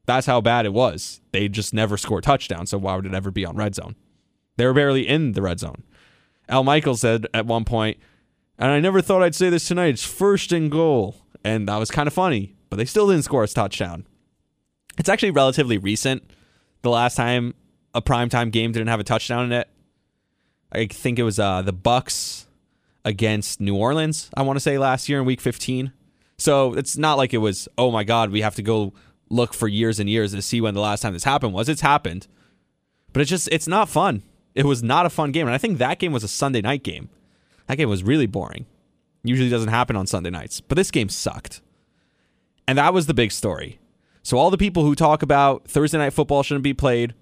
That's 0.07 0.27
how 0.27 0.41
bad 0.41 0.67
it 0.67 0.73
was. 0.73 1.21
They 1.33 1.49
just 1.49 1.75
never 1.75 1.97
score 1.97 2.21
touchdowns, 2.21 2.71
so 2.71 2.79
why 2.79 2.97
would 2.97 3.07
it 3.07 3.15
ever 3.15 3.31
be 3.31 3.45
on 3.45 3.57
red 3.57 3.75
zone? 3.75 3.95
They 4.57 4.67
were 4.67 4.75
barely 4.75 5.07
in 5.07 5.33
the 5.33 5.43
red 5.43 5.61
zone. 5.61 5.83
Al 6.49 6.65
Michaels 6.65 7.01
said 7.01 7.27
at 7.35 7.47
one 7.47 7.65
point, 7.65 7.99
and 8.59 8.71
I 8.71 8.81
never 8.81 9.03
thought 9.03 9.23
I'd 9.23 9.35
say 9.35 9.51
this 9.51 9.69
tonight, 9.69 9.89
it's 9.89 10.05
first 10.05 10.53
and 10.53 10.71
goal. 10.71 11.17
And 11.45 11.69
that 11.69 11.77
was 11.77 11.91
kind 11.91 12.07
of 12.07 12.15
funny, 12.15 12.57
but 12.71 12.77
they 12.77 12.85
still 12.85 13.09
didn't 13.09 13.25
score 13.25 13.45
a 13.45 13.49
touchdown. 13.49 14.07
It's 14.99 15.09
actually 15.09 15.31
relatively 15.31 15.79
recent. 15.79 16.31
The 16.83 16.91
last 16.91 17.17
time 17.17 17.55
a 17.95 18.03
primetime 18.03 18.51
game 18.51 18.73
didn't 18.73 18.89
have 18.89 19.01
a 19.01 19.05
touchdown 19.05 19.45
in 19.45 19.53
it. 19.53 19.69
I 20.73 20.87
think 20.87 21.19
it 21.19 21.23
was 21.23 21.39
uh, 21.39 21.63
the 21.63 21.73
Bucs 21.73 22.47
against 23.05 23.61
New 23.61 23.77
Orleans, 23.77 24.31
I 24.37 24.43
want 24.43 24.57
to 24.57 24.61
say 24.61 24.79
last 24.79 25.09
year 25.09 25.21
in 25.21 25.27
week 25.27 25.41
15. 25.41 25.93
So 26.39 26.75
it's 26.75 26.97
not 26.97 27.17
like 27.17 27.33
it 27.33 27.39
was, 27.39 27.69
oh 27.79 27.91
my 27.91 28.05
God, 28.05 28.31
we 28.31 28.43
have 28.43 28.57
to 28.57 28.63
go 28.63 28.93
look 29.31 29.55
for 29.55 29.69
years 29.69 30.01
and 30.01 30.11
years 30.11 30.33
to 30.33 30.43
see 30.43 30.61
when 30.61 30.75
the 30.75 30.81
last 30.81 31.01
time 31.01 31.13
this 31.13 31.25
happened 31.25 31.55
was. 31.55 31.69
It's 31.69 31.81
happened. 31.81 32.27
But 33.13 33.23
it's 33.23 33.31
just, 33.31 33.49
it's 33.53 33.69
not 33.69 33.89
fun. 33.89 34.23
It 34.57 34.65
was 34.65 34.83
not 34.83 35.07
a 35.07 35.11
fun 35.11 35.33
game. 35.33 35.47
And 35.47 35.55
I 35.55 35.59
think 35.59 35.77
that 35.79 35.99
game 35.99 36.13
was 36.13 36.25
a 36.25 36.29
Sunday 36.29 36.63
night 36.63 36.83
game. 36.83 37.11
That 37.67 37.77
game 37.77 37.91
was 37.91 38.03
really 38.03 38.27
boring. 38.27 38.65
Usually 39.23 39.51
doesn't 39.51 39.69
happen 39.69 39.97
on 39.97 40.07
Sunday 40.07 40.31
nights. 40.31 40.63
But 40.63 40.77
this 40.77 40.91
game 40.91 41.11
sucked. 41.11 41.61
And 42.67 42.79
that 42.79 42.95
was 42.95 43.07
the 43.07 43.15
big 43.15 43.33
story. 43.33 43.79
So 44.23 44.39
all 44.39 44.51
the 44.51 44.57
people 44.57 44.83
who 44.83 44.95
talk 44.95 45.23
about 45.23 45.69
Thursday 45.69 45.99
night 45.99 46.15
football 46.15 46.43
shouldn't 46.43 46.65
be 46.65 46.75
played. 46.75 47.15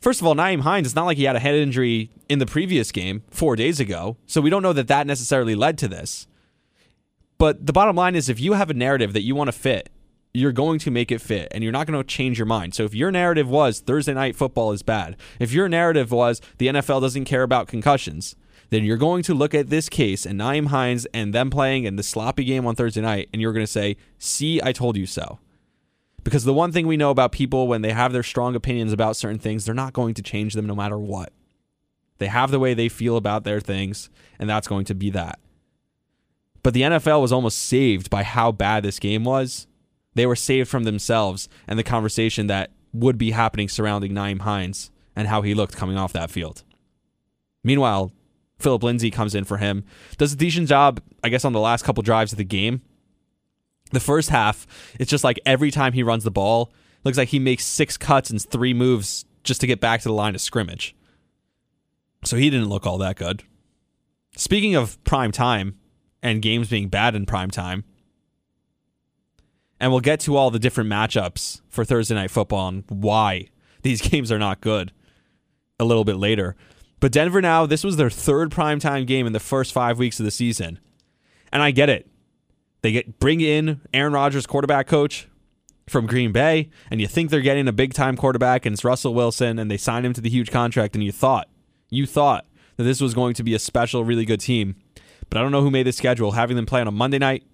First 0.00 0.20
of 0.20 0.26
all, 0.26 0.36
Nyheim 0.36 0.60
Hines, 0.60 0.86
it's 0.86 0.94
not 0.94 1.06
like 1.06 1.16
he 1.16 1.24
had 1.24 1.36
a 1.36 1.40
head 1.40 1.56
injury 1.56 2.10
in 2.28 2.38
the 2.38 2.46
previous 2.46 2.92
game 2.92 3.24
four 3.28 3.56
days 3.56 3.80
ago. 3.80 4.16
So 4.26 4.40
we 4.40 4.48
don't 4.48 4.62
know 4.62 4.72
that 4.72 4.88
that 4.88 5.06
necessarily 5.06 5.56
led 5.56 5.76
to 5.78 5.88
this. 5.88 6.28
But 7.38 7.66
the 7.66 7.72
bottom 7.72 7.96
line 7.96 8.14
is 8.14 8.28
if 8.28 8.40
you 8.40 8.52
have 8.52 8.70
a 8.70 8.74
narrative 8.74 9.12
that 9.14 9.22
you 9.22 9.34
want 9.34 9.48
to 9.48 9.52
fit, 9.52 9.90
you're 10.36 10.52
going 10.52 10.78
to 10.80 10.90
make 10.90 11.10
it 11.10 11.20
fit 11.20 11.48
and 11.52 11.64
you're 11.64 11.72
not 11.72 11.86
going 11.86 11.98
to 11.98 12.06
change 12.06 12.38
your 12.38 12.46
mind. 12.46 12.74
So 12.74 12.84
if 12.84 12.94
your 12.94 13.10
narrative 13.10 13.48
was 13.48 13.80
Thursday 13.80 14.14
night 14.14 14.36
football 14.36 14.72
is 14.72 14.82
bad, 14.82 15.16
if 15.40 15.52
your 15.52 15.68
narrative 15.68 16.10
was 16.10 16.40
the 16.58 16.66
NFL 16.66 17.00
doesn't 17.00 17.24
care 17.24 17.42
about 17.42 17.68
concussions, 17.68 18.36
then 18.70 18.84
you're 18.84 18.96
going 18.96 19.22
to 19.22 19.34
look 19.34 19.54
at 19.54 19.70
this 19.70 19.88
case 19.88 20.26
and 20.26 20.38
Nyheim 20.38 20.66
Hines 20.66 21.06
and 21.14 21.32
them 21.32 21.50
playing 21.50 21.84
in 21.84 21.96
the 21.96 22.02
sloppy 22.02 22.44
game 22.44 22.66
on 22.66 22.74
Thursday 22.74 23.00
night 23.00 23.28
and 23.32 23.40
you're 23.40 23.52
going 23.52 23.64
to 23.64 23.70
say, 23.70 23.96
see, 24.18 24.60
I 24.62 24.72
told 24.72 24.96
you 24.96 25.06
so. 25.06 25.38
Because 26.22 26.44
the 26.44 26.52
one 26.52 26.72
thing 26.72 26.86
we 26.86 26.96
know 26.96 27.10
about 27.10 27.32
people 27.32 27.68
when 27.68 27.82
they 27.82 27.92
have 27.92 28.12
their 28.12 28.24
strong 28.24 28.56
opinions 28.56 28.92
about 28.92 29.16
certain 29.16 29.38
things, 29.38 29.64
they're 29.64 29.74
not 29.74 29.92
going 29.92 30.12
to 30.14 30.22
change 30.22 30.54
them 30.54 30.66
no 30.66 30.74
matter 30.74 30.98
what. 30.98 31.32
They 32.18 32.26
have 32.26 32.50
the 32.50 32.58
way 32.58 32.74
they 32.74 32.88
feel 32.88 33.16
about 33.16 33.44
their 33.44 33.60
things, 33.60 34.10
and 34.38 34.48
that's 34.48 34.68
going 34.68 34.86
to 34.86 34.94
be 34.94 35.10
that. 35.10 35.38
But 36.62 36.74
the 36.74 36.82
NFL 36.82 37.20
was 37.22 37.32
almost 37.32 37.58
saved 37.58 38.10
by 38.10 38.24
how 38.24 38.50
bad 38.50 38.82
this 38.82 38.98
game 38.98 39.22
was. 39.22 39.68
They 40.16 40.26
were 40.26 40.34
saved 40.34 40.68
from 40.68 40.82
themselves 40.82 41.48
and 41.68 41.78
the 41.78 41.84
conversation 41.84 42.48
that 42.48 42.72
would 42.92 43.16
be 43.16 43.30
happening 43.30 43.68
surrounding 43.68 44.12
Nyheim 44.12 44.40
Hines 44.40 44.90
and 45.14 45.28
how 45.28 45.42
he 45.42 45.54
looked 45.54 45.76
coming 45.76 45.96
off 45.96 46.12
that 46.12 46.30
field. 46.30 46.64
Meanwhile, 47.62 48.12
Phillip 48.58 48.82
Lindsay 48.82 49.10
comes 49.10 49.34
in 49.34 49.44
for 49.44 49.58
him, 49.58 49.84
does 50.18 50.32
a 50.32 50.36
decent 50.36 50.68
job, 50.68 51.00
I 51.22 51.28
guess, 51.28 51.44
on 51.44 51.52
the 51.52 51.60
last 51.60 51.84
couple 51.84 52.02
drives 52.02 52.32
of 52.32 52.38
the 52.38 52.44
game 52.44 52.82
the 53.92 54.00
first 54.00 54.30
half, 54.30 54.66
it's 54.98 55.10
just 55.10 55.24
like 55.24 55.40
every 55.46 55.70
time 55.70 55.92
he 55.92 56.02
runs 56.02 56.24
the 56.24 56.30
ball, 56.30 56.72
looks 57.04 57.18
like 57.18 57.28
he 57.28 57.38
makes 57.38 57.64
six 57.64 57.96
cuts 57.96 58.30
and 58.30 58.42
three 58.42 58.74
moves 58.74 59.24
just 59.44 59.60
to 59.60 59.66
get 59.66 59.80
back 59.80 60.00
to 60.00 60.08
the 60.08 60.14
line 60.14 60.34
of 60.34 60.40
scrimmage. 60.40 60.94
So 62.24 62.36
he 62.36 62.50
didn't 62.50 62.68
look 62.68 62.86
all 62.86 62.98
that 62.98 63.16
good. 63.16 63.44
Speaking 64.36 64.74
of 64.74 65.02
prime 65.04 65.32
time 65.32 65.78
and 66.22 66.42
games 66.42 66.68
being 66.68 66.88
bad 66.88 67.14
in 67.14 67.26
prime 67.26 67.50
time, 67.50 67.84
and 69.80 69.90
we'll 69.90 70.00
get 70.00 70.20
to 70.20 70.36
all 70.36 70.50
the 70.50 70.58
different 70.58 70.90
matchups 70.90 71.60
for 71.68 71.84
Thursday 71.84 72.14
night 72.14 72.30
football 72.30 72.68
and 72.68 72.84
why 72.88 73.48
these 73.82 74.00
games 74.10 74.32
are 74.32 74.38
not 74.38 74.60
good 74.60 74.92
a 75.78 75.84
little 75.84 76.04
bit 76.04 76.16
later. 76.16 76.56
But 77.00 77.12
Denver 77.12 77.42
now, 77.42 77.66
this 77.66 77.84
was 77.84 77.96
their 77.96 78.10
third 78.10 78.50
primetime 78.50 79.06
game 79.06 79.26
in 79.26 79.32
the 79.32 79.40
first 79.40 79.72
five 79.72 79.98
weeks 79.98 80.18
of 80.18 80.24
the 80.24 80.30
season. 80.30 80.78
And 81.52 81.62
I 81.62 81.70
get 81.70 81.90
it. 81.90 82.08
They 82.82 82.92
get 82.92 83.18
bring 83.18 83.40
in 83.40 83.80
Aaron 83.92 84.12
Rodgers, 84.12 84.46
quarterback 84.46 84.86
coach 84.86 85.28
from 85.88 86.06
Green 86.06 86.32
Bay, 86.32 86.70
and 86.90 87.00
you 87.00 87.06
think 87.06 87.30
they're 87.30 87.40
getting 87.40 87.68
a 87.68 87.72
big 87.72 87.94
time 87.94 88.16
quarterback, 88.16 88.66
and 88.66 88.72
it's 88.72 88.84
Russell 88.84 89.14
Wilson, 89.14 89.58
and 89.58 89.70
they 89.70 89.76
sign 89.76 90.04
him 90.04 90.12
to 90.14 90.20
the 90.20 90.30
huge 90.30 90.50
contract, 90.50 90.94
and 90.94 91.04
you 91.04 91.12
thought, 91.12 91.48
you 91.90 92.06
thought 92.06 92.46
that 92.76 92.84
this 92.84 93.00
was 93.00 93.14
going 93.14 93.34
to 93.34 93.42
be 93.42 93.54
a 93.54 93.58
special, 93.58 94.04
really 94.04 94.24
good 94.24 94.40
team. 94.40 94.76
But 95.28 95.38
I 95.38 95.42
don't 95.42 95.52
know 95.52 95.62
who 95.62 95.70
made 95.70 95.86
the 95.86 95.92
schedule, 95.92 96.32
having 96.32 96.56
them 96.56 96.66
play 96.66 96.80
on 96.80 96.88
a 96.88 96.92
Monday 96.92 97.18
night, 97.18 97.44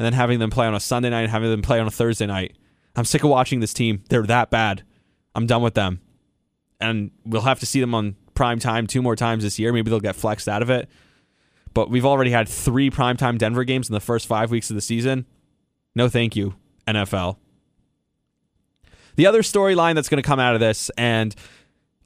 and 0.00 0.06
then 0.06 0.14
having 0.14 0.38
them 0.38 0.48
play 0.48 0.66
on 0.66 0.74
a 0.74 0.80
Sunday 0.80 1.10
night, 1.10 1.24
and 1.24 1.30
having 1.30 1.50
them 1.50 1.60
play 1.60 1.78
on 1.78 1.86
a 1.86 1.90
Thursday 1.90 2.24
night. 2.24 2.56
I'm 2.96 3.04
sick 3.04 3.22
of 3.22 3.28
watching 3.28 3.60
this 3.60 3.74
team. 3.74 4.02
They're 4.08 4.22
that 4.22 4.50
bad. 4.50 4.82
I'm 5.34 5.46
done 5.46 5.60
with 5.60 5.74
them. 5.74 6.00
And 6.80 7.10
we'll 7.26 7.42
have 7.42 7.60
to 7.60 7.66
see 7.66 7.80
them 7.80 7.94
on 7.94 8.16
prime 8.32 8.58
time 8.58 8.86
two 8.86 9.02
more 9.02 9.14
times 9.14 9.42
this 9.42 9.58
year. 9.58 9.74
Maybe 9.74 9.90
they'll 9.90 10.00
get 10.00 10.16
flexed 10.16 10.48
out 10.48 10.62
of 10.62 10.70
it. 10.70 10.88
But 11.74 11.90
we've 11.90 12.06
already 12.06 12.30
had 12.30 12.48
three 12.48 12.88
primetime 12.88 13.36
Denver 13.36 13.62
games 13.62 13.90
in 13.90 13.92
the 13.92 14.00
first 14.00 14.26
five 14.26 14.50
weeks 14.50 14.70
of 14.70 14.74
the 14.74 14.80
season. 14.80 15.26
No, 15.94 16.08
thank 16.08 16.34
you, 16.34 16.54
NFL. 16.88 17.36
The 19.16 19.26
other 19.26 19.42
storyline 19.42 19.96
that's 19.96 20.08
going 20.08 20.22
to 20.22 20.26
come 20.26 20.40
out 20.40 20.54
of 20.54 20.60
this, 20.60 20.90
and 20.96 21.34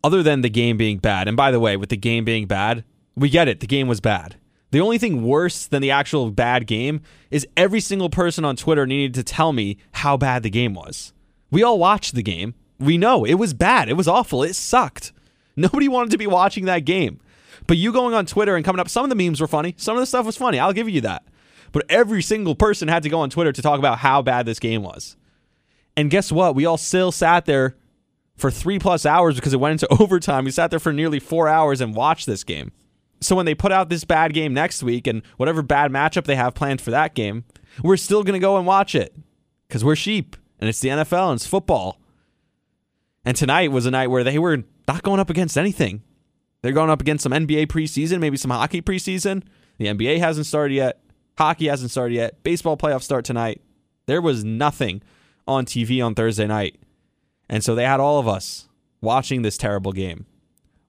other 0.02 0.20
than 0.24 0.40
the 0.40 0.50
game 0.50 0.76
being 0.76 0.98
bad, 0.98 1.28
and 1.28 1.36
by 1.36 1.52
the 1.52 1.60
way, 1.60 1.76
with 1.76 1.90
the 1.90 1.96
game 1.96 2.24
being 2.24 2.48
bad, 2.48 2.82
we 3.14 3.30
get 3.30 3.46
it. 3.46 3.60
The 3.60 3.68
game 3.68 3.86
was 3.86 4.00
bad. 4.00 4.34
The 4.74 4.80
only 4.80 4.98
thing 4.98 5.22
worse 5.22 5.68
than 5.68 5.82
the 5.82 5.92
actual 5.92 6.32
bad 6.32 6.66
game 6.66 7.02
is 7.30 7.46
every 7.56 7.78
single 7.78 8.10
person 8.10 8.44
on 8.44 8.56
Twitter 8.56 8.88
needed 8.88 9.14
to 9.14 9.22
tell 9.22 9.52
me 9.52 9.76
how 9.92 10.16
bad 10.16 10.42
the 10.42 10.50
game 10.50 10.74
was. 10.74 11.12
We 11.52 11.62
all 11.62 11.78
watched 11.78 12.16
the 12.16 12.24
game. 12.24 12.54
We 12.80 12.98
know 12.98 13.24
it 13.24 13.34
was 13.34 13.54
bad. 13.54 13.88
It 13.88 13.96
was 13.96 14.08
awful. 14.08 14.42
It 14.42 14.54
sucked. 14.54 15.12
Nobody 15.54 15.86
wanted 15.86 16.10
to 16.10 16.18
be 16.18 16.26
watching 16.26 16.64
that 16.64 16.80
game. 16.80 17.20
But 17.68 17.76
you 17.76 17.92
going 17.92 18.14
on 18.14 18.26
Twitter 18.26 18.56
and 18.56 18.64
coming 18.64 18.80
up, 18.80 18.88
some 18.88 19.04
of 19.04 19.10
the 19.10 19.14
memes 19.14 19.40
were 19.40 19.46
funny. 19.46 19.76
Some 19.78 19.96
of 19.96 20.00
the 20.00 20.06
stuff 20.06 20.26
was 20.26 20.36
funny. 20.36 20.58
I'll 20.58 20.72
give 20.72 20.88
you 20.88 21.02
that. 21.02 21.22
But 21.70 21.84
every 21.88 22.20
single 22.20 22.56
person 22.56 22.88
had 22.88 23.04
to 23.04 23.08
go 23.08 23.20
on 23.20 23.30
Twitter 23.30 23.52
to 23.52 23.62
talk 23.62 23.78
about 23.78 23.98
how 23.98 24.22
bad 24.22 24.44
this 24.44 24.58
game 24.58 24.82
was. 24.82 25.16
And 25.96 26.10
guess 26.10 26.32
what? 26.32 26.56
We 26.56 26.66
all 26.66 26.78
still 26.78 27.12
sat 27.12 27.44
there 27.44 27.76
for 28.36 28.50
three 28.50 28.80
plus 28.80 29.06
hours 29.06 29.36
because 29.36 29.54
it 29.54 29.60
went 29.60 29.80
into 29.80 30.02
overtime. 30.02 30.44
We 30.44 30.50
sat 30.50 30.70
there 30.70 30.80
for 30.80 30.92
nearly 30.92 31.20
four 31.20 31.46
hours 31.46 31.80
and 31.80 31.94
watched 31.94 32.26
this 32.26 32.42
game. 32.42 32.72
So 33.24 33.34
when 33.34 33.46
they 33.46 33.54
put 33.54 33.72
out 33.72 33.88
this 33.88 34.04
bad 34.04 34.34
game 34.34 34.52
next 34.52 34.82
week 34.82 35.06
and 35.06 35.22
whatever 35.36 35.62
bad 35.62 35.90
matchup 35.90 36.24
they 36.24 36.36
have 36.36 36.54
planned 36.54 36.80
for 36.80 36.90
that 36.90 37.14
game, 37.14 37.44
we're 37.82 37.96
still 37.96 38.22
going 38.22 38.34
to 38.34 38.38
go 38.38 38.56
and 38.56 38.66
watch 38.66 38.94
it 38.94 39.14
because 39.66 39.84
we're 39.84 39.96
sheep 39.96 40.36
and 40.60 40.68
it's 40.68 40.80
the 40.80 40.90
NFL 40.90 41.30
and 41.30 41.36
it's 41.36 41.46
football. 41.46 42.00
And 43.24 43.36
tonight 43.36 43.72
was 43.72 43.86
a 43.86 43.90
night 43.90 44.10
where 44.10 44.24
they 44.24 44.38
were 44.38 44.64
not 44.86 45.02
going 45.02 45.20
up 45.20 45.30
against 45.30 45.56
anything. 45.56 46.02
They're 46.60 46.72
going 46.72 46.90
up 46.90 47.00
against 47.00 47.22
some 47.22 47.32
NBA 47.32 47.66
preseason, 47.66 48.20
maybe 48.20 48.36
some 48.36 48.50
hockey 48.50 48.82
preseason. 48.82 49.42
The 49.78 49.86
NBA 49.86 50.18
hasn't 50.18 50.46
started 50.46 50.74
yet. 50.74 51.00
Hockey 51.36 51.68
hasn't 51.68 51.90
started 51.90 52.14
yet. 52.14 52.42
Baseball 52.42 52.76
playoffs 52.76 53.02
start 53.02 53.24
tonight. 53.24 53.60
There 54.06 54.20
was 54.22 54.44
nothing 54.44 55.02
on 55.48 55.64
TV 55.64 56.04
on 56.04 56.14
Thursday 56.14 56.46
night. 56.46 56.76
And 57.48 57.64
so 57.64 57.74
they 57.74 57.84
had 57.84 58.00
all 58.00 58.18
of 58.18 58.28
us 58.28 58.68
watching 59.00 59.42
this 59.42 59.56
terrible 59.58 59.92
game, 59.92 60.26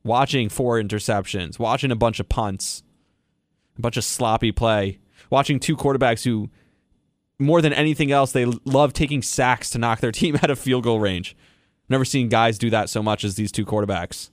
watching 0.05 0.47
four 0.47 0.81
interceptions, 0.81 1.59
watching 1.59 1.91
a 1.91 1.95
bunch 1.95 2.21
of 2.21 2.29
punts, 2.29 2.83
a 3.77 3.81
bunch 3.81 3.97
of 3.97 4.05
sloppy 4.05 4.53
play, 4.53 4.99
watching 5.29 5.59
two 5.59 5.75
quarterbacks 5.75 6.23
who, 6.23 6.49
more 7.39 7.61
than 7.61 7.73
anything 7.73 8.11
else, 8.11 8.31
they 8.31 8.45
love 8.45 8.93
taking 8.93 9.21
sacks 9.21 9.69
to 9.71 9.77
knock 9.77 9.99
their 9.99 10.11
team 10.13 10.37
out 10.37 10.49
of 10.49 10.59
field 10.59 10.83
goal 10.83 11.01
range. 11.01 11.35
Never 11.89 12.05
seen 12.05 12.29
guys 12.29 12.57
do 12.57 12.69
that 12.69 12.89
so 12.89 13.03
much 13.03 13.23
as 13.23 13.35
these 13.35 13.51
two 13.51 13.65
quarterbacks. 13.65 14.29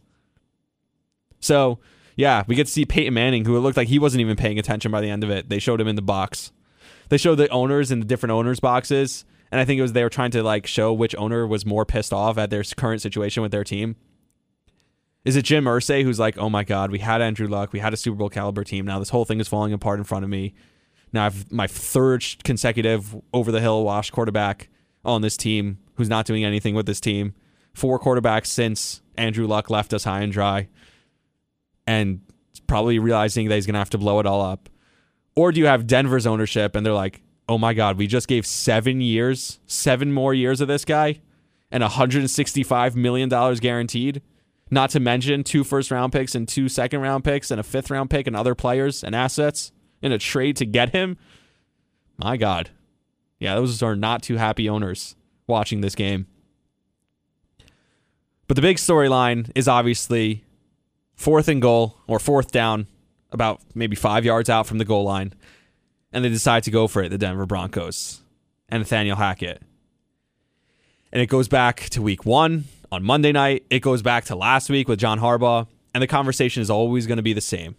So, 1.41 1.81
yeah, 2.17 2.45
we 2.47 2.55
get 2.55 2.67
to 2.67 2.73
see 2.73 2.85
Peyton 2.85 3.15
Manning, 3.15 3.45
who 3.45 3.57
it 3.57 3.61
looked 3.61 3.77
like 3.77 3.89
he 3.89 3.99
wasn't 3.99 4.21
even 4.21 4.37
paying 4.37 4.59
attention 4.59 4.93
by 4.93 5.01
the 5.01 5.11
end 5.11 5.25
of 5.25 5.31
it. 5.31 5.49
They 5.49 5.59
showed 5.59 5.81
him 5.81 5.89
in 5.89 5.97
the 5.97 6.03
box. 6.03 6.53
They 7.09 7.17
showed 7.17 7.37
the 7.37 7.49
owners 7.49 7.91
in 7.91 8.01
the 8.01 8.07
different 8.07 8.31
owners' 8.31 8.61
boxes, 8.61 9.25
and 9.51 9.61
I 9.61 9.65
think 9.65 9.79
it 9.79 9.83
was 9.83 9.93
they 9.93 10.03
were 10.03 10.09
trying 10.09 10.31
to 10.31 10.43
like 10.43 10.67
show 10.67 10.93
which 10.93 11.15
owner 11.19 11.47
was 11.47 11.67
more 11.67 11.85
pissed 11.85 12.13
off 12.13 12.39
at 12.39 12.51
their 12.51 12.63
current 12.77 13.03
situation 13.03 13.43
with 13.43 13.53
their 13.53 13.65
team. 13.65 13.97
Is 15.25 15.37
it 15.37 15.43
Jim 15.43 15.65
Irsay 15.65 16.03
who's 16.03 16.19
like, 16.19 16.37
oh 16.37 16.51
my 16.51 16.65
God, 16.65 16.91
we 16.91 16.99
had 16.99 17.23
Andrew 17.23 17.47
Luck, 17.47 17.73
we 17.73 17.79
had 17.79 17.93
a 17.93 17.97
Super 17.97 18.17
Bowl 18.17 18.29
caliber 18.29 18.65
team. 18.65 18.85
Now 18.85 18.99
this 18.99 19.11
whole 19.11 19.25
thing 19.25 19.41
is 19.41 19.49
falling 19.49 19.73
apart 19.73 19.99
in 19.99 20.05
front 20.05 20.25
of 20.25 20.31
me. 20.31 20.55
Now 21.13 21.27
I've 21.27 21.51
my 21.53 21.67
third 21.67 22.25
consecutive 22.43 23.15
over 23.33 23.53
the 23.53 23.61
hill 23.61 23.85
wash 23.85 24.11
quarterback 24.11 24.69
on 25.05 25.23
this 25.23 25.37
team 25.37 25.79
who's 25.95 26.09
not 26.09 26.27
doing 26.27 26.45
anything 26.45 26.75
with 26.75 26.87
this 26.87 27.01
team. 27.01 27.35
Four 27.75 28.01
quarterbacks 28.01 28.47
since 28.47 29.03
Andrew 29.17 29.47
Luck 29.47 29.71
left 29.71 29.93
us 29.93 30.05
high 30.05 30.23
and 30.23 30.33
dry. 30.33 30.69
And 31.87 32.21
probably 32.67 32.99
realizing 32.99 33.49
that 33.49 33.57
he's 33.57 33.67
going 33.67 33.75
to 33.75 33.79
have 33.81 33.91
to 33.91 33.99
blow 33.99 34.19
it 34.21 34.27
all 34.27 34.41
up. 34.41 34.69
Or 35.35 35.53
do 35.53 35.61
you 35.61 35.67
have 35.67 35.87
Denver's 35.87 36.27
ownership 36.27 36.77
and 36.77 36.85
they're 36.85 36.93
like, 36.93 37.23
oh 37.49 37.59
my 37.59 37.75
God, 37.75 37.99
we 37.99 38.07
just 38.07 38.29
gave 38.29 38.47
seven 38.47 39.01
years, 39.01 39.59
seven 39.67 40.13
more 40.13 40.33
years 40.33 40.61
of 40.61 40.69
this 40.69 40.85
guy 40.85 41.21
and 41.71 41.83
$165 41.83 42.95
million 42.95 43.29
guaranteed? 43.29 44.23
Not 44.73 44.89
to 44.93 45.01
mention 45.01 45.45
two 45.45 45.65
first 45.65 45.91
round 45.91 46.15
picks 46.15 46.35
and 46.35 46.49
two 46.49 46.67
second 46.67 47.03
round 47.03 47.25
picks 47.25 47.51
and 47.51 47.61
a 47.61 47.63
fifth 47.63 47.91
round 47.91 48.09
pick 48.09 48.27
and 48.27 48.35
other 48.35 48.55
players 48.55 49.05
and 49.05 49.15
assets 49.15 49.71
in 50.01 50.13
a 50.13 50.19
trade 50.19 50.57
to 50.57 50.65
get 50.65 50.95
him. 50.95 51.19
My 52.17 52.39
God. 52.39 52.71
Yeah, 53.39 53.55
those 53.55 53.83
are 53.83 53.95
not 53.95 54.23
too 54.23 54.39
happy 54.39 54.71
owners 54.71 55.15
watching 55.47 55.83
this 55.83 55.95
game. 55.95 56.27
But 58.49 58.57
the 58.57 58.63
big 58.63 58.79
storyline 58.79 59.51
is 59.55 59.69
obviously 59.69 60.43
fourth 61.17 61.49
and 61.49 61.61
goal 61.61 61.99
or 62.07 62.19
fourth 62.19 62.51
down, 62.51 62.87
about 63.31 63.61
maybe 63.75 63.95
five 63.95 64.25
yards 64.25 64.49
out 64.49 64.67
from 64.67 64.79
the 64.79 64.87
goal 64.87 65.05
line. 65.05 65.35
And 66.15 66.25
they 66.25 66.31
decide 66.31 66.63
to 66.65 66.71
go 66.71 66.89
for 66.89 67.03
it, 67.03 67.11
the 67.11 67.19
Denver 67.19 67.45
Broncos 67.45 68.23
and 68.71 68.81
Nathaniel 68.81 69.17
Hackett. 69.17 69.61
And 71.13 71.21
it 71.21 71.27
goes 71.27 71.47
back 71.47 71.91
to 71.91 72.01
week 72.01 72.25
one 72.25 72.65
on 72.93 73.03
Monday 73.03 73.33
night. 73.33 73.65
It 73.71 73.81
goes 73.81 74.03
back 74.03 74.27
to 74.27 74.37
last 74.37 74.69
week 74.69 74.87
with 74.87 75.01
John 75.01 75.19
Harbaugh. 75.19 75.67
And 75.95 76.03
the 76.03 76.07
conversation 76.07 76.63
is 76.63 76.71
always 76.71 77.07
going 77.07 77.17
to 77.17 77.23
be 77.23 77.33
the 77.33 77.41
same. 77.41 77.75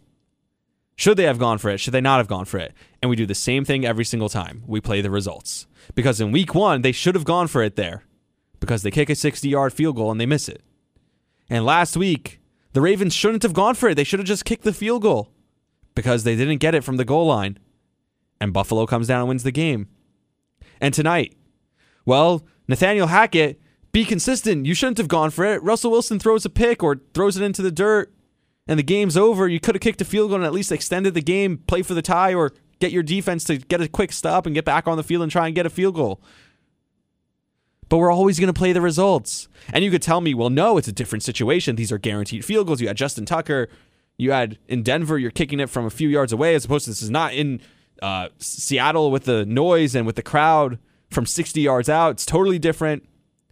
Should 0.96 1.18
they 1.18 1.24
have 1.24 1.40
gone 1.40 1.60
for 1.60 1.70
it? 1.70 1.80
Should 1.80 1.94
they 1.94 2.02
not 2.02 2.18
have 2.18 2.28
gone 2.28 2.46
for 2.46 2.58
it? 2.58 2.74
And 3.02 3.10
we 3.10 3.16
do 3.16 3.26
the 3.26 3.36
same 3.36 3.64
thing 3.64 3.86
every 3.86 4.06
single 4.06 4.30
time. 4.30 4.64
We 4.68 4.82
play 4.82 5.02
the 5.02 5.10
results. 5.10 5.68
Because 5.96 6.20
in 6.20 6.32
week 6.32 6.54
one, 6.54 6.82
they 6.82 6.92
should 6.92 7.16
have 7.16 7.24
gone 7.26 7.48
for 7.48 7.64
it 7.64 7.76
there 7.76 8.04
because 8.60 8.84
they 8.84 8.92
kick 8.92 9.10
a 9.10 9.16
60 9.16 9.48
yard 9.48 9.72
field 9.72 9.96
goal 9.96 10.12
and 10.12 10.20
they 10.20 10.26
miss 10.26 10.50
it. 10.50 10.62
And 11.50 11.66
last 11.66 11.96
week, 11.96 12.40
the 12.74 12.82
Ravens 12.82 13.14
shouldn't 13.14 13.44
have 13.44 13.54
gone 13.54 13.76
for 13.76 13.90
it. 13.90 13.96
They 13.96 14.04
should 14.04 14.20
have 14.20 14.28
just 14.28 14.46
kicked 14.46 14.64
the 14.64 14.74
field 14.74 15.04
goal 15.04 15.30
because 15.96 16.24
they 16.24 16.36
didn't 16.36 16.58
get 16.58 16.76
it 16.76 16.84
from 16.84 16.98
the 16.98 17.06
goal 17.06 17.28
line. 17.28 17.60
And 18.42 18.54
Buffalo 18.54 18.86
comes 18.86 19.08
down 19.08 19.20
and 19.20 19.30
wins 19.30 19.44
the 19.44 19.52
game. 19.52 19.90
And 20.82 20.94
tonight, 20.94 21.36
well, 22.06 22.44
Nathaniel 22.68 23.08
Hackett, 23.08 23.60
be 23.94 24.04
consistent. 24.04 24.66
You 24.66 24.74
shouldn't 24.74 24.98
have 24.98 25.08
gone 25.08 25.30
for 25.30 25.46
it. 25.46 25.64
Russell 25.64 25.92
Wilson 25.92 26.20
throws 26.20 26.44
a 26.44 26.50
pick 26.50 26.84
or 26.84 27.00
throws 27.14 27.38
it 27.38 27.44
into 27.44 27.62
the 27.62 27.72
dirt 27.72 28.12
and 28.68 28.78
the 28.78 28.84
game's 28.84 29.16
over. 29.16 29.48
You 29.48 29.60
could 29.60 29.76
have 29.76 29.82
kicked 29.82 30.02
a 30.02 30.06
field 30.06 30.32
goal 30.32 30.38
and 30.38 30.46
at 30.46 30.52
least 30.52 30.72
extended 30.72 31.14
the 31.14 31.22
game, 31.22 31.60
play 31.60 31.84
for 31.84 31.94
the 31.94 32.02
tie, 32.02 32.34
or 32.34 32.52
get 32.80 32.92
your 32.92 33.04
defense 33.04 33.44
to 33.46 33.58
get 33.58 33.82
a 33.82 33.88
quick 33.88 34.12
stop 34.12 34.46
and 34.46 34.56
get 34.56 34.66
back 34.66 34.88
on 34.88 34.98
the 34.98 35.04
field 35.04 35.22
and 35.22 35.32
try 35.32 35.46
and 35.46 35.56
get 35.56 35.66
a 35.66 35.70
field 35.70 35.96
goal. 35.96 36.22
But 37.88 37.98
we're 37.98 38.12
always 38.12 38.40
going 38.40 38.52
to 38.52 38.58
play 38.58 38.74
the 38.74 38.82
results. 38.82 39.48
And 39.72 39.84
you 39.84 39.92
could 39.92 40.02
tell 40.02 40.22
me, 40.22 40.34
well, 40.34 40.50
no, 40.50 40.78
it's 40.78 40.88
a 40.88 40.94
different 40.94 41.22
situation. 41.22 41.76
These 41.76 41.92
are 41.92 42.00
guaranteed 42.00 42.44
field 42.44 42.66
goals. 42.66 42.82
You 42.82 42.88
had 42.88 42.98
Justin 42.98 43.26
Tucker. 43.26 43.70
You 44.18 44.32
had 44.32 44.58
in 44.68 44.82
Denver, 44.82 45.20
you're 45.20 45.32
kicking 45.32 45.60
it 45.60 45.70
from 45.70 45.86
a 45.86 45.92
few 45.92 46.10
yards 46.10 46.34
away, 46.34 46.56
as 46.56 46.66
opposed 46.66 46.86
to 46.86 46.92
this 46.92 47.04
is 47.04 47.12
not 47.12 47.34
in 47.34 47.62
uh, 48.02 48.30
Seattle 48.40 49.12
with 49.12 49.26
the 49.26 49.46
noise 49.46 49.94
and 49.94 50.08
with 50.08 50.16
the 50.16 50.24
crowd 50.24 50.80
from 51.12 51.28
60 51.28 51.62
yards 51.62 51.90
out. 51.90 52.12
It's 52.12 52.26
totally 52.26 52.58
different. 52.58 53.08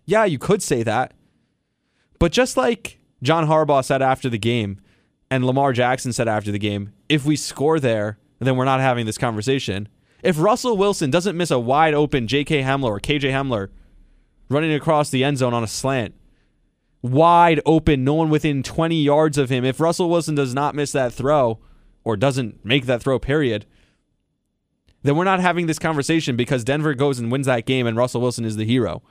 Yeah, 0.06 0.26
you 0.26 0.40
could 0.40 0.62
say 0.62 0.84
that. 0.84 1.14
But 2.20 2.32
just 2.32 2.58
like 2.58 3.00
John 3.24 3.48
Harbaugh 3.48 3.84
said 3.84 4.02
after 4.02 4.30
the 4.30 4.38
game, 4.38 4.82
and 5.30 5.46
Lamar 5.46 5.72
Jackson 5.72 6.12
said 6.12 6.28
after 6.28 6.52
the 6.52 6.60
game, 6.60 6.92
if 7.08 7.26
we 7.26 7.36
score 7.36 7.80
there, 7.80 8.20
then 8.40 8.58
we're 8.58 8.66
not 8.66 8.82
having 8.82 9.06
this 9.06 9.18
conversation. 9.18 9.88
If 10.24 10.40
Russell 10.40 10.78
Wilson 10.78 11.10
doesn't 11.10 11.38
miss 11.38 11.52
a 11.52 11.60
wide 11.60 11.94
open 11.94 12.28
J.K. 12.28 12.62
Hamler 12.62 12.90
or 12.90 13.00
K.J. 13.00 13.30
Hamler 13.30 13.70
running 14.50 14.74
across 14.74 15.10
the 15.10 15.24
end 15.24 15.38
zone 15.38 15.54
on 15.54 15.64
a 15.64 15.68
slant, 15.68 16.14
wide 17.02 17.62
open, 17.66 18.04
no 18.04 18.14
one 18.14 18.30
within 18.30 18.62
20 18.62 19.02
yards 19.02 19.38
of 19.38 19.50
him, 19.50 19.64
if 19.64 19.80
Russell 19.80 20.10
Wilson 20.10 20.36
does 20.36 20.54
not 20.54 20.76
miss 20.76 20.92
that 20.92 21.14
throw 21.14 21.60
or 22.04 22.18
doesn't 22.18 22.64
make 22.66 22.86
that 22.86 23.02
throw, 23.02 23.18
period, 23.18 23.66
then 25.04 25.16
we're 25.16 25.24
not 25.24 25.40
having 25.40 25.66
this 25.66 25.80
conversation 25.80 26.36
because 26.36 26.64
Denver 26.64 26.94
goes 26.94 27.20
and 27.20 27.32
wins 27.32 27.48
that 27.48 27.66
game 27.66 27.88
and 27.88 27.98
Russell 27.98 28.22
Wilson 28.22 28.46
is 28.46 28.58
the 28.58 28.66
hero. 28.66 29.02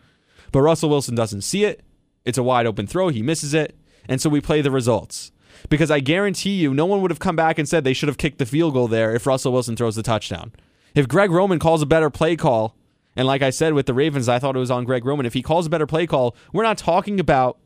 But 0.53 0.63
Russell 0.63 0.91
Wilson 0.91 1.15
doesn't 1.15 1.43
see 1.43 1.65
it. 1.65 1.83
It's 2.25 2.39
a 2.39 2.43
wide 2.43 2.67
open 2.67 2.87
throw. 2.87 3.09
He 3.09 3.23
misses 3.23 3.55
it. 3.55 3.77
And 4.09 4.21
so 4.21 4.29
we 4.29 4.41
play 4.41 4.61
the 4.61 4.71
results 4.71 5.33
because 5.69 5.91
I 5.91 6.01
guarantee 6.01 6.57
you, 6.57 6.73
no 6.73 6.87
one 6.87 7.03
would 7.03 7.11
have 7.11 7.19
come 7.19 7.37
back 7.37 7.59
and 7.59 7.69
said 7.69 7.85
they 7.85 7.93
should 7.93 8.09
have 8.09 8.19
kicked 8.19 8.39
the 8.39 8.47
field 8.47 8.75
goal 8.75 8.89
there 8.89 9.15
if 9.15 9.27
Russell 9.27 9.53
Wilson 9.53 9.77
throws 9.77 9.97
the 9.97 10.03
touchdown. 10.03 10.53
If 10.95 11.09
Greg 11.09 11.31
Roman 11.31 11.59
calls 11.59 11.83
a 11.83 11.87
better 11.87 12.11
play 12.11 12.37
call, 12.37 12.77
and 13.17 13.27
like 13.27 13.43
I 13.43 13.51
said 13.51 13.75
with 13.75 13.87
the 13.87 13.95
Ravens, 13.95 14.29
I 14.29 14.39
thought 14.39 14.57
it 14.57 14.61
was 14.61 14.71
on 14.71 14.85
Greg 14.85 15.05
Roman. 15.05 15.27
If 15.27 15.35
he 15.35 15.43
calls 15.43 15.67
a 15.67 15.71
better 15.71 15.87
play 15.87 16.07
call, 16.07 16.37
we're 16.53 16.63
not 16.63 16.79
talking 16.79 17.21
about 17.21 17.59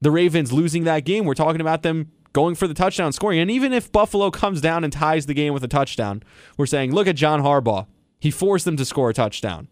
the 0.00 0.10
Ravens 0.10 0.52
losing 0.52 0.84
that 0.84 1.04
game. 1.04 1.24
We're 1.24 1.34
talking 1.34 1.60
about 1.60 1.82
them 1.82 2.10
going 2.32 2.54
for 2.54 2.66
the 2.66 2.74
touchdown 2.74 3.12
scoring. 3.12 3.38
And 3.38 3.50
even 3.50 3.72
if 3.72 3.92
Buffalo 3.92 4.30
comes 4.30 4.60
down 4.60 4.84
and 4.84 4.92
ties 4.92 5.26
the 5.26 5.34
game 5.34 5.52
with 5.52 5.62
a 5.64 5.68
touchdown, 5.68 6.22
we're 6.56 6.66
saying, 6.66 6.92
look 6.92 7.06
at 7.06 7.16
John 7.16 7.42
Harbaugh. 7.42 7.86
He 8.18 8.30
forced 8.30 8.64
them 8.64 8.76
to 8.76 8.84
score 8.84 9.10
a 9.10 9.14
touchdown. 9.14 9.68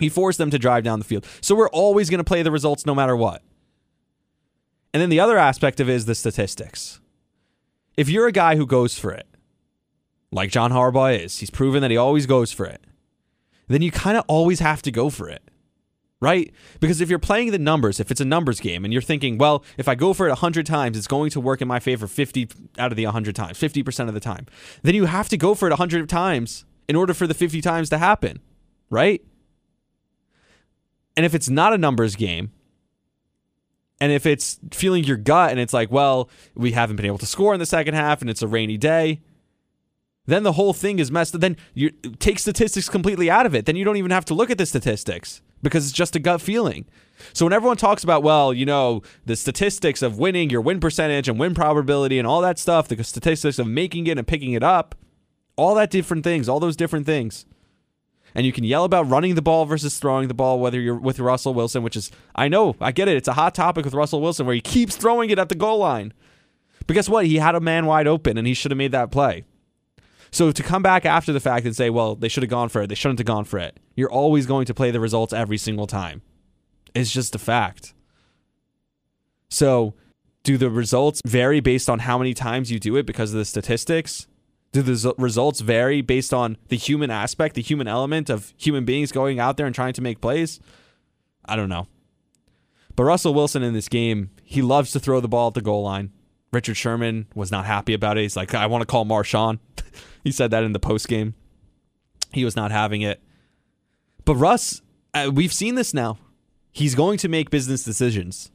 He 0.00 0.08
forced 0.08 0.38
them 0.38 0.50
to 0.50 0.58
drive 0.58 0.82
down 0.82 0.98
the 0.98 1.04
field. 1.04 1.26
So 1.40 1.54
we're 1.54 1.68
always 1.68 2.10
going 2.10 2.18
to 2.18 2.24
play 2.24 2.42
the 2.42 2.50
results 2.50 2.84
no 2.84 2.94
matter 2.94 3.14
what. 3.14 3.42
And 4.92 5.00
then 5.00 5.10
the 5.10 5.20
other 5.20 5.38
aspect 5.38 5.78
of 5.78 5.88
it 5.88 5.94
is 5.94 6.06
the 6.06 6.14
statistics. 6.14 7.00
If 7.96 8.08
you're 8.08 8.26
a 8.26 8.32
guy 8.32 8.56
who 8.56 8.66
goes 8.66 8.98
for 8.98 9.12
it, 9.12 9.26
like 10.32 10.50
John 10.50 10.72
Harbaugh 10.72 11.22
is, 11.22 11.38
he's 11.38 11.50
proven 11.50 11.82
that 11.82 11.90
he 11.90 11.96
always 11.96 12.26
goes 12.26 12.52
for 12.52 12.66
it, 12.66 12.82
then 13.68 13.82
you 13.82 13.90
kind 13.90 14.16
of 14.16 14.24
always 14.26 14.60
have 14.60 14.82
to 14.82 14.90
go 14.90 15.10
for 15.10 15.28
it. 15.28 15.42
Right? 16.22 16.52
Because 16.80 17.00
if 17.00 17.08
you're 17.08 17.18
playing 17.18 17.50
the 17.50 17.58
numbers, 17.58 17.98
if 17.98 18.10
it's 18.10 18.20
a 18.20 18.26
numbers 18.26 18.60
game 18.60 18.84
and 18.84 18.92
you're 18.92 19.00
thinking, 19.00 19.38
well, 19.38 19.64
if 19.78 19.88
I 19.88 19.94
go 19.94 20.12
for 20.12 20.26
it 20.26 20.30
100 20.30 20.66
times, 20.66 20.98
it's 20.98 21.06
going 21.06 21.30
to 21.30 21.40
work 21.40 21.62
in 21.62 21.68
my 21.68 21.80
favor 21.80 22.06
50 22.06 22.48
out 22.78 22.92
of 22.92 22.96
the 22.96 23.06
100 23.06 23.34
times, 23.34 23.58
50% 23.58 24.08
of 24.08 24.12
the 24.12 24.20
time, 24.20 24.46
then 24.82 24.94
you 24.94 25.06
have 25.06 25.30
to 25.30 25.38
go 25.38 25.54
for 25.54 25.66
it 25.66 25.70
100 25.70 26.10
times 26.10 26.66
in 26.88 26.96
order 26.96 27.14
for 27.14 27.26
the 27.26 27.32
50 27.32 27.62
times 27.62 27.88
to 27.88 27.96
happen. 27.96 28.40
Right? 28.90 29.22
And 31.16 31.26
if 31.26 31.34
it's 31.34 31.48
not 31.48 31.72
a 31.72 31.78
numbers 31.78 32.16
game, 32.16 32.52
and 34.00 34.12
if 34.12 34.24
it's 34.24 34.58
feeling 34.72 35.04
your 35.04 35.18
gut 35.18 35.50
and 35.50 35.60
it's 35.60 35.74
like, 35.74 35.90
well, 35.90 36.30
we 36.54 36.72
haven't 36.72 36.96
been 36.96 37.06
able 37.06 37.18
to 37.18 37.26
score 37.26 37.52
in 37.52 37.60
the 37.60 37.66
second 37.66 37.94
half 37.94 38.22
and 38.22 38.30
it's 38.30 38.42
a 38.42 38.48
rainy 38.48 38.78
day, 38.78 39.20
then 40.26 40.42
the 40.42 40.52
whole 40.52 40.72
thing 40.72 40.98
is 40.98 41.10
messed 41.10 41.34
up. 41.34 41.40
Then 41.40 41.56
you 41.74 41.90
take 41.90 42.38
statistics 42.38 42.88
completely 42.88 43.30
out 43.30 43.46
of 43.46 43.54
it. 43.54 43.66
Then 43.66 43.76
you 43.76 43.84
don't 43.84 43.96
even 43.96 44.10
have 44.10 44.24
to 44.26 44.34
look 44.34 44.50
at 44.50 44.58
the 44.58 44.64
statistics 44.64 45.42
because 45.62 45.84
it's 45.84 45.94
just 45.94 46.16
a 46.16 46.18
gut 46.18 46.40
feeling. 46.40 46.86
So 47.34 47.44
when 47.44 47.52
everyone 47.52 47.76
talks 47.76 48.02
about, 48.02 48.22
well, 48.22 48.54
you 48.54 48.64
know, 48.64 49.02
the 49.26 49.36
statistics 49.36 50.00
of 50.00 50.18
winning, 50.18 50.48
your 50.48 50.62
win 50.62 50.80
percentage 50.80 51.28
and 51.28 51.38
win 51.38 51.54
probability 51.54 52.18
and 52.18 52.26
all 52.26 52.40
that 52.40 52.58
stuff, 52.58 52.88
the 52.88 53.04
statistics 53.04 53.58
of 53.58 53.66
making 53.66 54.06
it 54.06 54.16
and 54.16 54.26
picking 54.26 54.52
it 54.52 54.62
up, 54.62 54.94
all 55.56 55.74
that 55.74 55.90
different 55.90 56.24
things, 56.24 56.48
all 56.48 56.60
those 56.60 56.76
different 56.76 57.04
things 57.04 57.44
and 58.34 58.46
you 58.46 58.52
can 58.52 58.64
yell 58.64 58.84
about 58.84 59.08
running 59.08 59.34
the 59.34 59.42
ball 59.42 59.64
versus 59.64 59.98
throwing 59.98 60.28
the 60.28 60.34
ball, 60.34 60.60
whether 60.60 60.80
you're 60.80 60.94
with 60.94 61.18
Russell 61.18 61.54
Wilson, 61.54 61.82
which 61.82 61.96
is, 61.96 62.10
I 62.34 62.48
know, 62.48 62.76
I 62.80 62.92
get 62.92 63.08
it. 63.08 63.16
It's 63.16 63.28
a 63.28 63.34
hot 63.34 63.54
topic 63.54 63.84
with 63.84 63.94
Russell 63.94 64.20
Wilson 64.20 64.46
where 64.46 64.54
he 64.54 64.60
keeps 64.60 64.96
throwing 64.96 65.30
it 65.30 65.38
at 65.38 65.48
the 65.48 65.54
goal 65.54 65.78
line. 65.78 66.12
But 66.86 66.94
guess 66.94 67.08
what? 67.08 67.26
He 67.26 67.36
had 67.36 67.54
a 67.54 67.60
man 67.60 67.86
wide 67.86 68.06
open 68.06 68.38
and 68.38 68.46
he 68.46 68.54
should 68.54 68.70
have 68.70 68.78
made 68.78 68.92
that 68.92 69.10
play. 69.10 69.44
So 70.30 70.52
to 70.52 70.62
come 70.62 70.82
back 70.82 71.04
after 71.04 71.32
the 71.32 71.40
fact 71.40 71.66
and 71.66 71.74
say, 71.74 71.90
well, 71.90 72.14
they 72.14 72.28
should 72.28 72.42
have 72.42 72.50
gone 72.50 72.68
for 72.68 72.82
it, 72.82 72.86
they 72.86 72.94
shouldn't 72.94 73.18
have 73.18 73.26
gone 73.26 73.44
for 73.44 73.58
it, 73.58 73.78
you're 73.96 74.10
always 74.10 74.46
going 74.46 74.66
to 74.66 74.74
play 74.74 74.90
the 74.90 75.00
results 75.00 75.32
every 75.32 75.58
single 75.58 75.86
time. 75.86 76.22
It's 76.94 77.10
just 77.10 77.34
a 77.34 77.38
fact. 77.38 77.94
So 79.48 79.94
do 80.44 80.56
the 80.56 80.70
results 80.70 81.20
vary 81.26 81.60
based 81.60 81.90
on 81.90 82.00
how 82.00 82.16
many 82.18 82.34
times 82.34 82.70
you 82.70 82.78
do 82.78 82.96
it 82.96 83.06
because 83.06 83.32
of 83.32 83.38
the 83.38 83.44
statistics? 83.44 84.26
Do 84.72 84.82
the 84.82 85.14
results 85.18 85.60
vary 85.60 86.00
based 86.00 86.32
on 86.32 86.56
the 86.68 86.76
human 86.76 87.10
aspect, 87.10 87.54
the 87.54 87.62
human 87.62 87.88
element 87.88 88.30
of 88.30 88.52
human 88.56 88.84
beings 88.84 89.10
going 89.12 89.40
out 89.40 89.56
there 89.56 89.66
and 89.66 89.74
trying 89.74 89.92
to 89.94 90.02
make 90.02 90.20
plays? 90.20 90.60
I 91.44 91.56
don't 91.56 91.68
know. 91.68 91.88
But 92.94 93.04
Russell 93.04 93.34
Wilson 93.34 93.62
in 93.62 93.72
this 93.72 93.88
game, 93.88 94.30
he 94.44 94.62
loves 94.62 94.92
to 94.92 95.00
throw 95.00 95.20
the 95.20 95.28
ball 95.28 95.48
at 95.48 95.54
the 95.54 95.60
goal 95.60 95.82
line. 95.82 96.12
Richard 96.52 96.76
Sherman 96.76 97.26
was 97.34 97.50
not 97.50 97.64
happy 97.66 97.94
about 97.94 98.18
it. 98.18 98.22
He's 98.22 98.36
like, 98.36 98.54
I 98.54 98.66
want 98.66 98.82
to 98.82 98.86
call 98.86 99.04
Marshawn. 99.04 99.58
he 100.24 100.32
said 100.32 100.50
that 100.50 100.64
in 100.64 100.72
the 100.72 100.80
post 100.80 101.08
game. 101.08 101.34
He 102.32 102.44
was 102.44 102.56
not 102.56 102.70
having 102.70 103.02
it. 103.02 103.22
But 104.24 104.36
Russ, 104.36 104.82
uh, 105.14 105.30
we've 105.32 105.52
seen 105.52 105.74
this 105.74 105.94
now. 105.94 106.18
he's 106.72 106.94
going 106.94 107.18
to 107.18 107.28
make 107.28 107.50
business 107.50 107.82
decisions. 107.82 108.50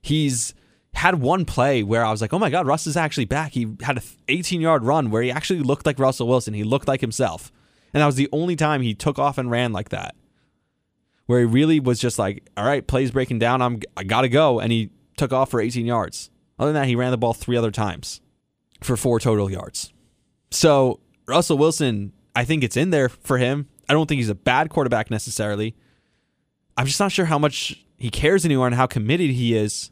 He's 0.00 0.54
had 0.94 1.20
one 1.20 1.44
play 1.44 1.82
where 1.82 2.04
I 2.04 2.10
was 2.10 2.20
like, 2.20 2.32
oh 2.32 2.38
my 2.38 2.50
God, 2.50 2.66
Russ 2.66 2.86
is 2.86 2.96
actually 2.96 3.24
back. 3.24 3.52
He 3.52 3.68
had 3.82 3.96
an 3.98 4.02
18 4.28 4.60
yard 4.60 4.84
run 4.84 5.10
where 5.10 5.22
he 5.22 5.30
actually 5.30 5.60
looked 5.60 5.86
like 5.86 5.98
Russell 5.98 6.28
Wilson. 6.28 6.54
He 6.54 6.64
looked 6.64 6.88
like 6.88 7.00
himself. 7.00 7.52
And 7.92 8.00
that 8.00 8.06
was 8.06 8.16
the 8.16 8.28
only 8.32 8.56
time 8.56 8.82
he 8.82 8.94
took 8.94 9.18
off 9.18 9.38
and 9.38 9.50
ran 9.50 9.72
like 9.72 9.90
that. 9.90 10.14
Where 11.26 11.40
he 11.40 11.46
really 11.46 11.80
was 11.80 12.00
just 12.00 12.18
like, 12.18 12.48
all 12.56 12.64
right, 12.64 12.86
plays 12.86 13.10
breaking 13.10 13.38
down. 13.38 13.62
I'm 13.62 13.80
I 13.96 14.04
gotta 14.04 14.28
go. 14.28 14.60
And 14.60 14.70
he 14.70 14.90
took 15.16 15.32
off 15.32 15.50
for 15.50 15.60
18 15.60 15.86
yards. 15.86 16.30
Other 16.58 16.72
than 16.72 16.82
that, 16.82 16.88
he 16.88 16.96
ran 16.96 17.10
the 17.10 17.18
ball 17.18 17.32
three 17.32 17.56
other 17.56 17.70
times 17.70 18.20
for 18.82 18.96
four 18.96 19.18
total 19.18 19.50
yards. 19.50 19.92
So 20.50 21.00
Russell 21.26 21.58
Wilson, 21.58 22.12
I 22.36 22.44
think 22.44 22.62
it's 22.62 22.76
in 22.76 22.90
there 22.90 23.08
for 23.08 23.38
him. 23.38 23.68
I 23.88 23.92
don't 23.92 24.06
think 24.06 24.18
he's 24.18 24.28
a 24.28 24.34
bad 24.34 24.70
quarterback 24.70 25.10
necessarily. 25.10 25.74
I'm 26.76 26.86
just 26.86 27.00
not 27.00 27.12
sure 27.12 27.24
how 27.24 27.38
much 27.38 27.84
he 27.96 28.10
cares 28.10 28.44
anymore 28.44 28.66
and 28.66 28.74
how 28.74 28.86
committed 28.86 29.30
he 29.30 29.56
is 29.56 29.90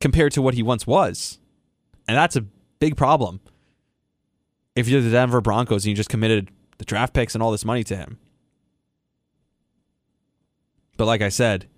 compared 0.00 0.32
to 0.32 0.42
what 0.42 0.54
he 0.54 0.62
once 0.62 0.86
was. 0.86 1.38
And 2.06 2.16
that's 2.16 2.36
a 2.36 2.44
big 2.78 2.96
problem. 2.96 3.40
If 4.74 4.88
you're 4.88 5.00
the 5.00 5.10
Denver 5.10 5.40
Broncos 5.40 5.84
and 5.84 5.90
you 5.90 5.96
just 5.96 6.08
committed 6.08 6.50
the 6.78 6.84
draft 6.84 7.14
picks 7.14 7.34
and 7.34 7.42
all 7.42 7.52
this 7.52 7.64
money 7.64 7.84
to 7.84 7.96
him. 7.96 8.18
But 10.96 11.06
like 11.06 11.22
I 11.22 11.28
said, 11.28 11.68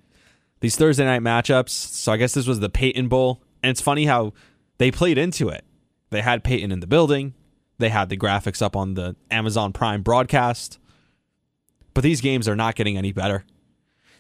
these 0.61 0.76
Thursday 0.76 1.04
night 1.04 1.23
matchups, 1.23 1.70
so 1.70 2.12
I 2.12 2.16
guess 2.16 2.35
this 2.35 2.46
was 2.46 2.61
the 2.61 2.68
Peyton 2.68 3.08
Bowl. 3.08 3.42
And 3.62 3.70
it's 3.70 3.80
funny 3.80 4.06
how 4.06 4.32
they 4.78 4.90
played 4.90 5.18
into 5.18 5.49
it. 5.49 5.64
They 6.11 6.23
had 6.23 6.44
Peyton 6.44 6.73
in 6.73 6.80
the 6.80 6.87
building, 6.87 7.35
they 7.78 7.88
had 7.90 8.08
the 8.08 8.16
graphics 8.16 8.62
up 8.62 8.75
on 8.75 8.94
the 8.94 9.16
Amazon 9.30 9.73
Prime 9.73 10.02
broadcast. 10.02 10.78
But 11.94 12.04
these 12.04 12.20
games 12.20 12.49
are 12.49 12.56
not 12.56 12.75
getting 12.75 12.96
any 12.96 13.12
better. 13.12 13.44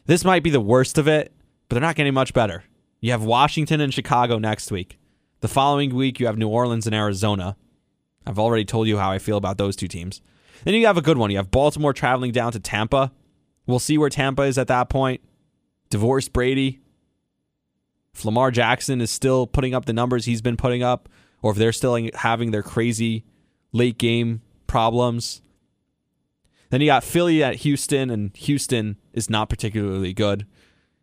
This 0.06 0.24
might 0.24 0.42
be 0.42 0.50
the 0.50 0.60
worst 0.60 0.98
of 0.98 1.08
it, 1.08 1.32
but 1.68 1.74
they're 1.74 1.82
not 1.82 1.96
getting 1.96 2.14
much 2.14 2.32
better. 2.32 2.64
You 3.00 3.10
have 3.10 3.22
Washington 3.22 3.80
and 3.80 3.92
Chicago 3.92 4.38
next 4.38 4.70
week. 4.70 4.98
The 5.40 5.48
following 5.48 5.94
week, 5.94 6.18
you 6.18 6.26
have 6.26 6.38
New 6.38 6.48
Orleans 6.48 6.86
and 6.86 6.94
Arizona. 6.94 7.56
I've 8.26 8.38
already 8.38 8.64
told 8.64 8.88
you 8.88 8.98
how 8.98 9.10
I 9.10 9.18
feel 9.18 9.36
about 9.36 9.58
those 9.58 9.76
two 9.76 9.86
teams. 9.86 10.22
Then 10.64 10.74
you 10.74 10.86
have 10.86 10.96
a 10.96 11.02
good 11.02 11.18
one. 11.18 11.30
You 11.30 11.36
have 11.36 11.50
Baltimore 11.50 11.92
traveling 11.92 12.32
down 12.32 12.52
to 12.52 12.60
Tampa. 12.60 13.12
We'll 13.66 13.78
see 13.78 13.98
where 13.98 14.08
Tampa 14.08 14.42
is 14.42 14.56
at 14.56 14.68
that 14.68 14.88
point. 14.88 15.20
Divorced 15.90 16.32
Brady. 16.32 16.80
If 18.14 18.24
Lamar 18.24 18.50
Jackson 18.50 19.02
is 19.02 19.10
still 19.10 19.46
putting 19.46 19.74
up 19.74 19.84
the 19.84 19.92
numbers 19.92 20.24
he's 20.24 20.40
been 20.40 20.56
putting 20.56 20.82
up, 20.82 21.08
or 21.42 21.52
if 21.52 21.58
they're 21.58 21.72
still 21.72 22.08
having 22.14 22.50
their 22.50 22.62
crazy 22.62 23.24
late 23.72 23.98
game 23.98 24.40
problems. 24.66 25.42
Then 26.70 26.80
you 26.80 26.86
got 26.86 27.04
Philly 27.04 27.44
at 27.44 27.56
Houston, 27.56 28.08
and 28.10 28.34
Houston 28.38 28.96
is 29.12 29.28
not 29.28 29.50
particularly 29.50 30.14
good 30.14 30.46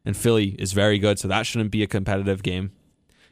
and 0.06 0.16
Philly 0.16 0.56
is 0.60 0.74
very 0.74 1.00
good, 1.00 1.20
so 1.20 1.28
that 1.28 1.46
shouldn't 1.46 1.72
be 1.72 1.84
a 1.84 1.88
competitive 1.88 2.44
game. 2.44 2.72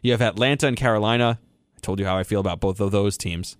You 0.01 0.11
have 0.11 0.21
Atlanta 0.21 0.67
and 0.67 0.77
Carolina. 0.77 1.39
I 1.75 1.79
told 1.81 1.99
you 1.99 2.05
how 2.05 2.17
I 2.17 2.23
feel 2.23 2.39
about 2.39 2.59
both 2.59 2.79
of 2.79 2.91
those 2.91 3.17
teams. 3.17 3.57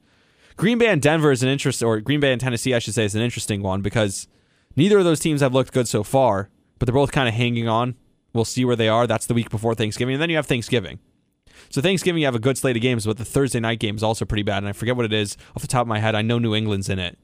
Green 0.58 0.78
Bay 0.78 0.88
and 0.88 1.02
Denver 1.02 1.32
is 1.32 1.44
an 1.44 1.50
interest, 1.50 1.82
or 1.82 2.00
Green 2.00 2.20
Bay 2.20 2.32
and 2.32 2.42
Tennessee, 2.42 2.74
I 2.74 2.80
should 2.80 2.94
say, 2.94 3.06
is 3.06 3.16
an 3.16 3.22
interesting 3.22 3.62
one 3.62 3.82
because 3.82 4.28
neither 4.76 5.00
of 5.00 5.06
those 5.06 5.20
teams 5.20 5.42
have 5.42 5.54
looked 5.54 5.74
good 5.74 5.88
so 5.88 6.04
far, 6.04 6.50
but 6.78 6.86
they're 6.86 6.94
both 6.94 7.12
kind 7.12 7.28
of 7.28 7.36
hanging 7.36 7.68
on. 7.68 7.96
We'll 8.34 8.46
see 8.46 8.66
where 8.66 8.76
they 8.76 8.88
are. 8.88 9.08
That's 9.08 9.26
the 9.26 9.34
week 9.34 9.50
before 9.50 9.76
Thanksgiving, 9.76 10.16
and 10.16 10.22
then 10.22 10.30
you 10.30 10.36
have 10.36 10.48
Thanksgiving. 10.48 11.00
So 11.70 11.82
Thanksgiving, 11.82 12.22
you 12.22 12.28
have 12.28 12.36
a 12.36 12.40
good 12.40 12.58
slate 12.58 12.76
of 12.76 12.82
games, 12.82 13.06
but 13.06 13.18
the 13.18 13.26
Thursday 13.26 13.60
night 13.60 13.80
game 13.80 13.96
is 13.96 14.04
also 14.04 14.26
pretty 14.26 14.44
bad, 14.44 14.58
and 14.60 14.68
I 14.68 14.74
forget 14.74 14.96
what 14.96 15.06
it 15.06 15.14
is 15.14 15.38
off 15.56 15.62
the 15.62 15.68
top 15.68 15.82
of 15.82 15.88
my 15.88 16.00
head. 16.00 16.16
I 16.16 16.22
know 16.22 16.40
New 16.40 16.56
England's 16.56 16.90
in 16.90 17.00
it, 17.00 17.18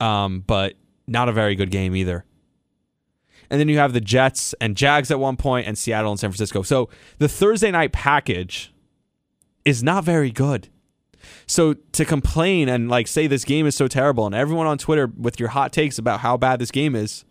um, 0.00 0.40
but 0.46 0.74
not 1.06 1.28
a 1.28 1.32
very 1.32 1.54
good 1.54 1.70
game 1.70 1.96
either. 1.96 2.24
And 3.50 3.60
then 3.60 3.68
you 3.68 3.78
have 3.78 3.92
the 3.92 4.00
Jets 4.00 4.54
and 4.60 4.76
Jags 4.76 5.10
at 5.10 5.20
one 5.20 5.36
point 5.36 5.66
and 5.66 5.76
Seattle 5.76 6.10
and 6.10 6.20
San 6.20 6.30
Francisco. 6.30 6.62
So 6.62 6.88
the 7.18 7.28
Thursday 7.28 7.70
night 7.70 7.92
package 7.92 8.72
is 9.64 9.82
not 9.82 10.04
very 10.04 10.30
good. 10.30 10.68
So 11.46 11.74
to 11.74 12.04
complain 12.04 12.68
and 12.68 12.88
like 12.88 13.08
say 13.08 13.26
this 13.26 13.44
game 13.44 13.66
is 13.66 13.74
so 13.74 13.88
terrible 13.88 14.26
and 14.26 14.34
everyone 14.34 14.66
on 14.66 14.78
Twitter 14.78 15.06
with 15.06 15.40
your 15.40 15.50
hot 15.50 15.72
takes 15.72 15.98
about 15.98 16.20
how 16.20 16.36
bad 16.36 16.58
this 16.58 16.70
game 16.70 16.94
is, 16.94 17.24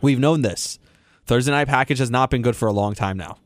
we've 0.00 0.18
known 0.18 0.42
this. 0.42 0.78
Thursday 1.26 1.52
night 1.52 1.68
package 1.68 1.98
has 1.98 2.10
not 2.10 2.30
been 2.30 2.42
good 2.42 2.56
for 2.56 2.66
a 2.66 2.72
long 2.72 2.94
time 2.94 3.16
now. 3.16 3.38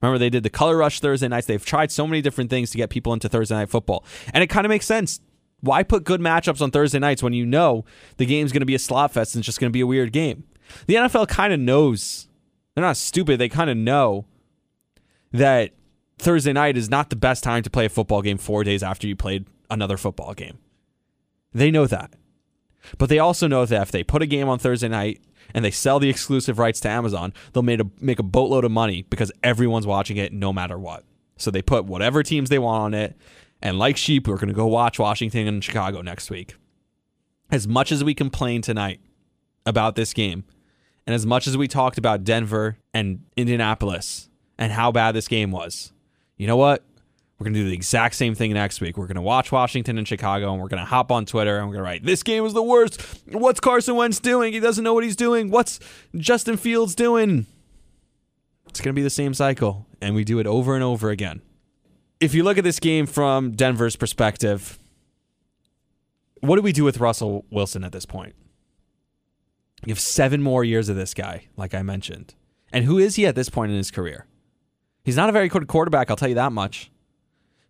Remember, 0.00 0.18
they 0.18 0.30
did 0.30 0.42
the 0.42 0.50
color 0.50 0.76
rush 0.76 1.00
Thursday 1.00 1.26
nights. 1.26 1.46
They've 1.46 1.64
tried 1.64 1.90
so 1.90 2.06
many 2.06 2.22
different 2.22 2.50
things 2.50 2.70
to 2.70 2.76
get 2.76 2.90
people 2.90 3.12
into 3.12 3.28
Thursday 3.28 3.56
night 3.56 3.68
football. 3.68 4.04
And 4.32 4.44
it 4.44 4.48
kind 4.48 4.64
of 4.64 4.68
makes 4.68 4.86
sense. 4.86 5.20
Why 5.60 5.82
put 5.82 6.04
good 6.04 6.20
matchups 6.20 6.60
on 6.60 6.70
Thursday 6.70 7.00
nights 7.00 7.22
when 7.22 7.32
you 7.32 7.44
know 7.44 7.84
the 8.16 8.26
game's 8.26 8.52
going 8.52 8.60
to 8.60 8.66
be 8.66 8.76
a 8.76 8.78
slot 8.78 9.12
fest 9.12 9.34
and 9.34 9.40
it's 9.40 9.46
just 9.46 9.58
going 9.58 9.70
to 9.70 9.72
be 9.72 9.80
a 9.80 9.86
weird 9.86 10.12
game? 10.12 10.44
The 10.86 10.94
NFL 10.94 11.28
kind 11.28 11.52
of 11.52 11.60
knows. 11.60 12.28
They're 12.74 12.84
not 12.84 12.96
stupid. 12.96 13.38
They 13.38 13.48
kind 13.48 13.70
of 13.70 13.76
know 13.76 14.26
that 15.32 15.72
Thursday 16.18 16.52
night 16.52 16.76
is 16.76 16.90
not 16.90 17.10
the 17.10 17.16
best 17.16 17.44
time 17.44 17.62
to 17.62 17.70
play 17.70 17.86
a 17.86 17.88
football 17.88 18.22
game 18.22 18.38
four 18.38 18.64
days 18.64 18.82
after 18.82 19.06
you 19.06 19.16
played 19.16 19.46
another 19.70 19.96
football 19.96 20.34
game. 20.34 20.58
They 21.52 21.70
know 21.70 21.86
that. 21.86 22.12
But 22.96 23.08
they 23.08 23.18
also 23.18 23.46
know 23.46 23.66
that 23.66 23.82
if 23.82 23.90
they 23.90 24.02
put 24.02 24.22
a 24.22 24.26
game 24.26 24.48
on 24.48 24.58
Thursday 24.58 24.88
night 24.88 25.20
and 25.54 25.64
they 25.64 25.70
sell 25.70 25.98
the 25.98 26.08
exclusive 26.08 26.58
rights 26.58 26.80
to 26.80 26.88
Amazon, 26.88 27.32
they'll 27.52 27.62
make 27.62 27.80
a, 27.80 27.86
make 28.00 28.18
a 28.18 28.22
boatload 28.24 28.64
of 28.64 28.70
money 28.70 29.02
because 29.10 29.32
everyone's 29.42 29.86
watching 29.86 30.16
it 30.16 30.32
no 30.32 30.52
matter 30.52 30.78
what. 30.78 31.04
So 31.36 31.50
they 31.50 31.62
put 31.62 31.84
whatever 31.84 32.22
teams 32.22 32.48
they 32.48 32.58
want 32.58 32.82
on 32.82 32.94
it. 32.94 33.16
And 33.60 33.78
like 33.78 33.96
sheep, 33.96 34.28
we're 34.28 34.36
going 34.36 34.48
to 34.48 34.54
go 34.54 34.66
watch 34.66 34.98
Washington 34.98 35.48
and 35.48 35.62
Chicago 35.62 36.00
next 36.00 36.30
week. 36.30 36.54
As 37.50 37.66
much 37.66 37.90
as 37.90 38.04
we 38.04 38.14
complain 38.14 38.62
tonight 38.62 39.00
about 39.66 39.94
this 39.94 40.12
game, 40.12 40.44
and 41.08 41.14
as 41.14 41.24
much 41.24 41.46
as 41.46 41.56
we 41.56 41.66
talked 41.66 41.96
about 41.96 42.22
Denver 42.22 42.76
and 42.92 43.22
Indianapolis 43.34 44.28
and 44.58 44.70
how 44.70 44.92
bad 44.92 45.12
this 45.12 45.26
game 45.26 45.50
was, 45.50 45.90
you 46.36 46.46
know 46.46 46.58
what? 46.58 46.84
We're 47.38 47.44
going 47.44 47.54
to 47.54 47.60
do 47.60 47.66
the 47.66 47.74
exact 47.74 48.14
same 48.14 48.34
thing 48.34 48.52
next 48.52 48.82
week. 48.82 48.98
We're 48.98 49.06
going 49.06 49.14
to 49.14 49.22
watch 49.22 49.50
Washington 49.50 49.96
and 49.96 50.06
Chicago 50.06 50.52
and 50.52 50.60
we're 50.60 50.68
going 50.68 50.82
to 50.82 50.84
hop 50.84 51.10
on 51.10 51.24
Twitter 51.24 51.56
and 51.56 51.66
we're 51.66 51.76
going 51.76 51.84
to 51.84 51.90
write, 51.90 52.04
This 52.04 52.22
game 52.22 52.42
was 52.42 52.52
the 52.52 52.62
worst. 52.62 53.00
What's 53.32 53.58
Carson 53.58 53.96
Wentz 53.96 54.20
doing? 54.20 54.52
He 54.52 54.60
doesn't 54.60 54.84
know 54.84 54.92
what 54.92 55.02
he's 55.02 55.16
doing. 55.16 55.50
What's 55.50 55.80
Justin 56.14 56.58
Fields 56.58 56.94
doing? 56.94 57.46
It's 58.68 58.82
going 58.82 58.94
to 58.94 58.98
be 58.98 59.02
the 59.02 59.08
same 59.08 59.32
cycle. 59.32 59.86
And 60.02 60.14
we 60.14 60.24
do 60.24 60.38
it 60.40 60.46
over 60.46 60.74
and 60.74 60.84
over 60.84 61.08
again. 61.08 61.40
If 62.20 62.34
you 62.34 62.44
look 62.44 62.58
at 62.58 62.64
this 62.64 62.80
game 62.80 63.06
from 63.06 63.52
Denver's 63.52 63.96
perspective, 63.96 64.78
what 66.42 66.56
do 66.56 66.62
we 66.62 66.72
do 66.72 66.84
with 66.84 67.00
Russell 67.00 67.46
Wilson 67.50 67.82
at 67.82 67.92
this 67.92 68.04
point? 68.04 68.34
You 69.84 69.92
have 69.92 70.00
seven 70.00 70.42
more 70.42 70.64
years 70.64 70.88
of 70.88 70.96
this 70.96 71.14
guy, 71.14 71.46
like 71.56 71.74
I 71.74 71.82
mentioned. 71.82 72.34
And 72.72 72.84
who 72.84 72.98
is 72.98 73.16
he 73.16 73.26
at 73.26 73.34
this 73.34 73.48
point 73.48 73.70
in 73.70 73.76
his 73.76 73.90
career? 73.90 74.26
He's 75.04 75.16
not 75.16 75.28
a 75.28 75.32
very 75.32 75.48
good 75.48 75.68
quarterback, 75.68 76.10
I'll 76.10 76.16
tell 76.16 76.28
you 76.28 76.34
that 76.34 76.52
much. 76.52 76.90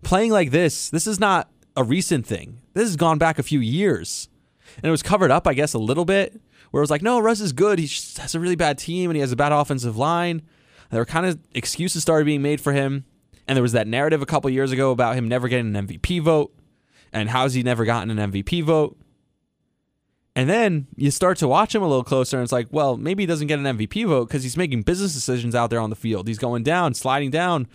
Playing 0.02 0.32
like 0.32 0.50
this, 0.50 0.90
this 0.90 1.06
is 1.06 1.20
not 1.20 1.50
a 1.76 1.84
recent 1.84 2.26
thing. 2.26 2.60
This 2.74 2.84
has 2.84 2.96
gone 2.96 3.18
back 3.18 3.38
a 3.38 3.42
few 3.42 3.60
years. 3.60 4.28
And 4.76 4.84
it 4.84 4.90
was 4.90 5.02
covered 5.02 5.30
up, 5.30 5.46
I 5.46 5.54
guess, 5.54 5.74
a 5.74 5.78
little 5.78 6.04
bit, 6.04 6.40
where 6.70 6.80
it 6.80 6.82
was 6.82 6.90
like, 6.90 7.02
no, 7.02 7.20
Russ 7.20 7.40
is 7.40 7.52
good. 7.52 7.78
He 7.78 7.86
has 8.20 8.34
a 8.34 8.40
really 8.40 8.56
bad 8.56 8.78
team 8.78 9.10
and 9.10 9.16
he 9.16 9.20
has 9.20 9.32
a 9.32 9.36
bad 9.36 9.52
offensive 9.52 9.96
line. 9.96 10.38
And 10.40 10.90
there 10.90 11.00
were 11.00 11.06
kind 11.06 11.26
of 11.26 11.38
excuses 11.52 12.02
started 12.02 12.24
being 12.24 12.42
made 12.42 12.60
for 12.60 12.72
him. 12.72 13.04
And 13.46 13.56
there 13.56 13.62
was 13.62 13.72
that 13.72 13.86
narrative 13.86 14.20
a 14.20 14.26
couple 14.26 14.50
years 14.50 14.72
ago 14.72 14.90
about 14.90 15.14
him 15.14 15.28
never 15.28 15.48
getting 15.48 15.74
an 15.74 15.86
MVP 15.86 16.20
vote. 16.22 16.54
And 17.12 17.30
how's 17.30 17.54
he 17.54 17.62
never 17.62 17.84
gotten 17.84 18.16
an 18.16 18.32
MVP 18.32 18.62
vote? 18.64 18.98
And 20.38 20.48
then 20.48 20.86
you 20.94 21.10
start 21.10 21.36
to 21.38 21.48
watch 21.48 21.74
him 21.74 21.82
a 21.82 21.88
little 21.88 22.04
closer, 22.04 22.36
and 22.36 22.44
it's 22.44 22.52
like, 22.52 22.68
well, 22.70 22.96
maybe 22.96 23.24
he 23.24 23.26
doesn't 23.26 23.48
get 23.48 23.58
an 23.58 23.64
MVP 23.76 24.06
vote 24.06 24.28
because 24.28 24.44
he's 24.44 24.56
making 24.56 24.82
business 24.82 25.12
decisions 25.12 25.52
out 25.52 25.68
there 25.68 25.80
on 25.80 25.90
the 25.90 25.96
field. 25.96 26.28
He's 26.28 26.38
going 26.38 26.62
down, 26.62 26.94
sliding 26.94 27.32
down. 27.32 27.66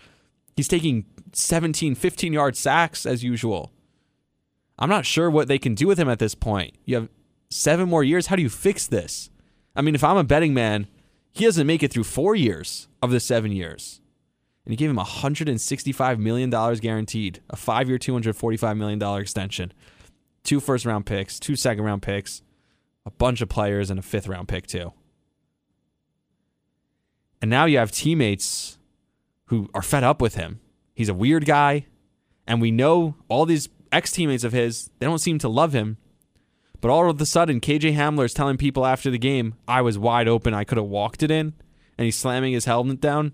He's 0.55 0.69
taking 0.69 1.03
17, 1.33 1.93
15 1.93 2.31
yard 2.31 2.55
sacks 2.55 3.05
as 3.05 3.21
usual. 3.21 3.73
I'm 4.79 4.87
not 4.87 5.05
sure 5.05 5.29
what 5.29 5.49
they 5.49 5.59
can 5.59 5.75
do 5.75 5.87
with 5.87 5.99
him 5.99 6.07
at 6.07 6.19
this 6.19 6.35
point. 6.35 6.75
You 6.85 6.95
have 6.95 7.09
seven 7.49 7.89
more 7.89 8.01
years. 8.01 8.27
How 8.27 8.37
do 8.37 8.41
you 8.41 8.49
fix 8.49 8.87
this? 8.87 9.29
I 9.75 9.81
mean, 9.81 9.93
if 9.93 10.01
I'm 10.05 10.15
a 10.15 10.23
betting 10.23 10.53
man, 10.53 10.87
he 11.33 11.43
doesn't 11.43 11.67
make 11.67 11.83
it 11.83 11.91
through 11.91 12.05
four 12.05 12.33
years 12.33 12.87
of 13.01 13.11
the 13.11 13.19
seven 13.19 13.51
years. 13.51 13.99
And 14.63 14.71
he 14.71 14.77
gave 14.77 14.89
him 14.89 14.95
$165 14.95 16.17
million 16.17 16.49
guaranteed, 16.49 17.41
a 17.49 17.57
five 17.57 17.89
year, 17.89 17.97
$245 17.97 18.77
million 18.77 19.03
extension, 19.19 19.73
two 20.45 20.61
first 20.61 20.85
round 20.85 21.05
picks, 21.05 21.41
two 21.41 21.57
second 21.57 21.83
round 21.83 22.01
picks, 22.01 22.41
a 23.05 23.11
bunch 23.11 23.41
of 23.41 23.49
players 23.49 23.89
and 23.89 23.99
a 23.99 24.03
fifth 24.03 24.27
round 24.27 24.47
pick 24.47 24.67
too. 24.67 24.93
And 27.41 27.49
now 27.49 27.65
you 27.65 27.77
have 27.77 27.91
teammates 27.91 28.77
who 29.47 29.69
are 29.73 29.81
fed 29.81 30.03
up 30.03 30.21
with 30.21 30.35
him. 30.35 30.61
He's 30.95 31.09
a 31.09 31.13
weird 31.13 31.45
guy, 31.45 31.87
and 32.47 32.61
we 32.61 32.71
know 32.71 33.15
all 33.27 33.45
these 33.45 33.67
ex 33.91 34.11
teammates 34.11 34.43
of 34.43 34.53
his, 34.53 34.89
they 34.99 35.05
don't 35.05 35.19
seem 35.19 35.39
to 35.39 35.49
love 35.49 35.73
him. 35.73 35.97
But 36.79 36.89
all 36.91 37.09
of 37.09 37.19
a 37.19 37.25
sudden, 37.25 37.61
KJ 37.61 37.95
Hamler 37.95 38.25
is 38.25 38.33
telling 38.33 38.57
people 38.57 38.85
after 38.85 39.09
the 39.09 39.17
game, 39.17 39.55
I 39.67 39.81
was 39.81 39.97
wide 39.97 40.27
open, 40.27 40.53
I 40.53 40.63
could 40.63 40.77
have 40.77 40.87
walked 40.87 41.23
it 41.23 41.31
in, 41.31 41.53
and 41.97 42.05
he's 42.05 42.17
slamming 42.17 42.53
his 42.53 42.65
helmet 42.65 42.99
down. 42.99 43.33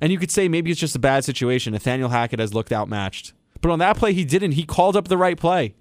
And 0.00 0.12
you 0.12 0.18
could 0.18 0.30
say 0.30 0.48
maybe 0.48 0.70
it's 0.70 0.80
just 0.80 0.96
a 0.96 1.00
bad 1.00 1.24
situation. 1.24 1.72
Nathaniel 1.72 2.10
Hackett 2.10 2.40
has 2.40 2.52
looked 2.52 2.72
outmatched. 2.72 3.32
But 3.60 3.70
on 3.70 3.78
that 3.78 3.96
play, 3.96 4.12
he 4.12 4.24
didn't. 4.24 4.52
He 4.52 4.64
called 4.64 4.96
up 4.96 5.08
the 5.08 5.16
right 5.16 5.38
play, 5.38 5.74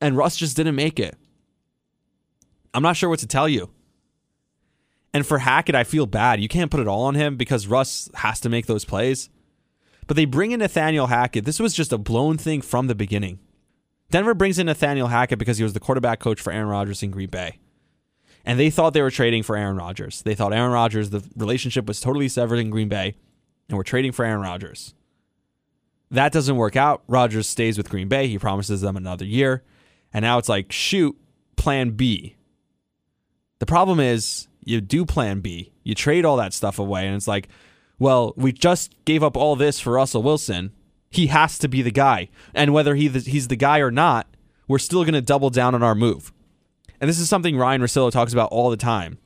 and 0.00 0.16
Russ 0.16 0.36
just 0.36 0.56
didn't 0.56 0.76
make 0.76 0.98
it. 0.98 1.16
I'm 2.74 2.82
not 2.82 2.96
sure 2.96 3.08
what 3.08 3.18
to 3.20 3.26
tell 3.26 3.48
you. 3.48 3.70
And 5.14 5.26
for 5.26 5.38
Hackett, 5.38 5.74
I 5.74 5.84
feel 5.84 6.06
bad. 6.06 6.40
You 6.40 6.48
can't 6.48 6.70
put 6.70 6.80
it 6.80 6.88
all 6.88 7.02
on 7.04 7.14
him 7.14 7.36
because 7.36 7.66
Russ 7.66 8.10
has 8.14 8.40
to 8.40 8.48
make 8.48 8.66
those 8.66 8.84
plays. 8.84 9.28
But 10.06 10.16
they 10.16 10.24
bring 10.24 10.52
in 10.52 10.60
Nathaniel 10.60 11.08
Hackett. 11.08 11.44
This 11.44 11.60
was 11.60 11.74
just 11.74 11.92
a 11.92 11.98
blown 11.98 12.38
thing 12.38 12.62
from 12.62 12.86
the 12.86 12.94
beginning. 12.94 13.38
Denver 14.10 14.34
brings 14.34 14.58
in 14.58 14.66
Nathaniel 14.66 15.08
Hackett 15.08 15.38
because 15.38 15.58
he 15.58 15.64
was 15.64 15.74
the 15.74 15.80
quarterback 15.80 16.18
coach 16.18 16.40
for 16.40 16.52
Aaron 16.52 16.68
Rodgers 16.68 17.02
in 17.02 17.10
Green 17.10 17.30
Bay. 17.30 17.58
And 18.44 18.58
they 18.58 18.70
thought 18.70 18.94
they 18.94 19.02
were 19.02 19.10
trading 19.10 19.42
for 19.42 19.56
Aaron 19.56 19.76
Rodgers. 19.76 20.22
They 20.22 20.34
thought 20.34 20.52
Aaron 20.52 20.72
Rodgers, 20.72 21.10
the 21.10 21.22
relationship 21.36 21.86
was 21.86 22.00
totally 22.00 22.28
severed 22.28 22.56
in 22.56 22.70
Green 22.70 22.88
Bay, 22.88 23.14
and 23.68 23.78
we're 23.78 23.84
trading 23.84 24.12
for 24.12 24.24
Aaron 24.24 24.40
Rodgers. 24.40 24.94
That 26.10 26.32
doesn't 26.32 26.56
work 26.56 26.76
out. 26.76 27.02
Rodgers 27.06 27.48
stays 27.48 27.78
with 27.78 27.88
Green 27.88 28.08
Bay. 28.08 28.26
He 28.26 28.38
promises 28.38 28.80
them 28.82 28.96
another 28.96 29.24
year. 29.24 29.62
And 30.12 30.24
now 30.24 30.36
it's 30.36 30.48
like, 30.48 30.72
shoot, 30.72 31.16
plan 31.56 31.92
B. 31.92 32.36
The 33.62 33.66
problem 33.66 34.00
is 34.00 34.48
you 34.64 34.80
do 34.80 35.06
plan 35.06 35.38
B. 35.38 35.70
You 35.84 35.94
trade 35.94 36.24
all 36.24 36.36
that 36.38 36.52
stuff 36.52 36.80
away, 36.80 37.06
and 37.06 37.14
it's 37.14 37.28
like, 37.28 37.46
well, 37.96 38.34
we 38.36 38.50
just 38.50 38.92
gave 39.04 39.22
up 39.22 39.36
all 39.36 39.54
this 39.54 39.78
for 39.78 39.92
Russell 39.92 40.24
Wilson. 40.24 40.72
He 41.10 41.28
has 41.28 41.58
to 41.58 41.68
be 41.68 41.80
the 41.80 41.92
guy. 41.92 42.28
And 42.54 42.74
whether 42.74 42.96
he 42.96 43.08
he's 43.08 43.46
the 43.46 43.54
guy 43.54 43.78
or 43.78 43.92
not, 43.92 44.26
we're 44.66 44.80
still 44.80 45.04
going 45.04 45.14
to 45.14 45.20
double 45.20 45.48
down 45.48 45.76
on 45.76 45.82
our 45.84 45.94
move. 45.94 46.32
And 47.00 47.08
this 47.08 47.20
is 47.20 47.28
something 47.28 47.56
Ryan 47.56 47.82
Russillo 47.82 48.10
talks 48.10 48.32
about 48.32 48.50
all 48.50 48.68
the 48.68 48.76
time. 48.76 49.18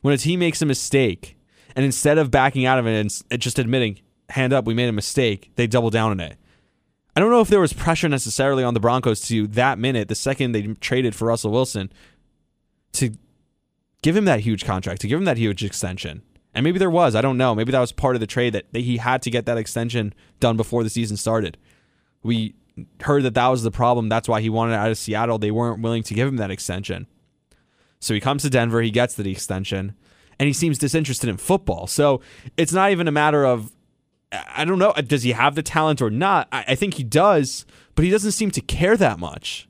When 0.00 0.12
a 0.12 0.18
team 0.18 0.40
makes 0.40 0.60
a 0.60 0.66
mistake, 0.66 1.36
and 1.76 1.84
instead 1.84 2.18
of 2.18 2.32
backing 2.32 2.66
out 2.66 2.80
of 2.80 2.86
it 2.88 3.24
and 3.30 3.40
just 3.40 3.60
admitting, 3.60 4.00
hand 4.30 4.52
up, 4.52 4.64
we 4.64 4.74
made 4.74 4.88
a 4.88 4.92
mistake, 4.92 5.52
they 5.54 5.68
double 5.68 5.90
down 5.90 6.10
on 6.10 6.18
it. 6.18 6.36
I 7.14 7.20
don't 7.20 7.30
know 7.30 7.42
if 7.42 7.48
there 7.48 7.60
was 7.60 7.72
pressure 7.72 8.08
necessarily 8.08 8.64
on 8.64 8.74
the 8.74 8.80
Broncos 8.80 9.20
to 9.28 9.46
that 9.46 9.78
minute, 9.78 10.08
the 10.08 10.16
second 10.16 10.50
they 10.50 10.62
traded 10.80 11.14
for 11.14 11.28
Russell 11.28 11.52
Wilson, 11.52 11.92
to 12.94 13.12
give 14.02 14.16
him 14.16 14.24
that 14.26 14.40
huge 14.40 14.64
contract, 14.64 15.00
to 15.02 15.08
give 15.08 15.18
him 15.18 15.24
that 15.24 15.38
huge 15.38 15.64
extension. 15.64 16.22
And 16.54 16.64
maybe 16.64 16.78
there 16.78 16.90
was. 16.90 17.14
I 17.14 17.20
don't 17.20 17.36
know. 17.36 17.54
Maybe 17.54 17.72
that 17.72 17.80
was 17.80 17.92
part 17.92 18.16
of 18.16 18.20
the 18.20 18.26
trade 18.26 18.52
that 18.52 18.66
he 18.72 18.96
had 18.96 19.22
to 19.22 19.30
get 19.30 19.46
that 19.46 19.58
extension 19.58 20.14
done 20.40 20.56
before 20.56 20.82
the 20.82 20.90
season 20.90 21.16
started. 21.16 21.58
We 22.22 22.54
heard 23.02 23.22
that 23.24 23.34
that 23.34 23.48
was 23.48 23.62
the 23.62 23.70
problem. 23.70 24.08
That's 24.08 24.28
why 24.28 24.40
he 24.40 24.48
wanted 24.48 24.74
out 24.74 24.90
of 24.90 24.98
Seattle. 24.98 25.38
They 25.38 25.50
weren't 25.50 25.82
willing 25.82 26.02
to 26.04 26.14
give 26.14 26.28
him 26.28 26.36
that 26.36 26.50
extension. 26.50 27.06
So 28.00 28.14
he 28.14 28.20
comes 28.20 28.42
to 28.42 28.50
Denver, 28.50 28.80
he 28.80 28.90
gets 28.90 29.14
the 29.14 29.30
extension, 29.30 29.94
and 30.38 30.46
he 30.46 30.52
seems 30.52 30.78
disinterested 30.78 31.28
in 31.28 31.36
football. 31.36 31.86
So 31.86 32.20
it's 32.56 32.72
not 32.72 32.92
even 32.92 33.08
a 33.08 33.12
matter 33.12 33.44
of, 33.44 33.72
I 34.32 34.64
don't 34.64 34.78
know, 34.78 34.92
does 34.92 35.24
he 35.24 35.32
have 35.32 35.54
the 35.54 35.62
talent 35.62 36.00
or 36.00 36.10
not? 36.10 36.48
I, 36.52 36.74
think 36.76 36.94
he 36.94 37.02
does, 37.02 37.66
but 37.94 38.04
he 38.04 38.10
doesn't 38.10 38.32
seem 38.32 38.52
to 38.52 38.60
care 38.60 38.96
that 38.96 39.18
much. 39.18 39.68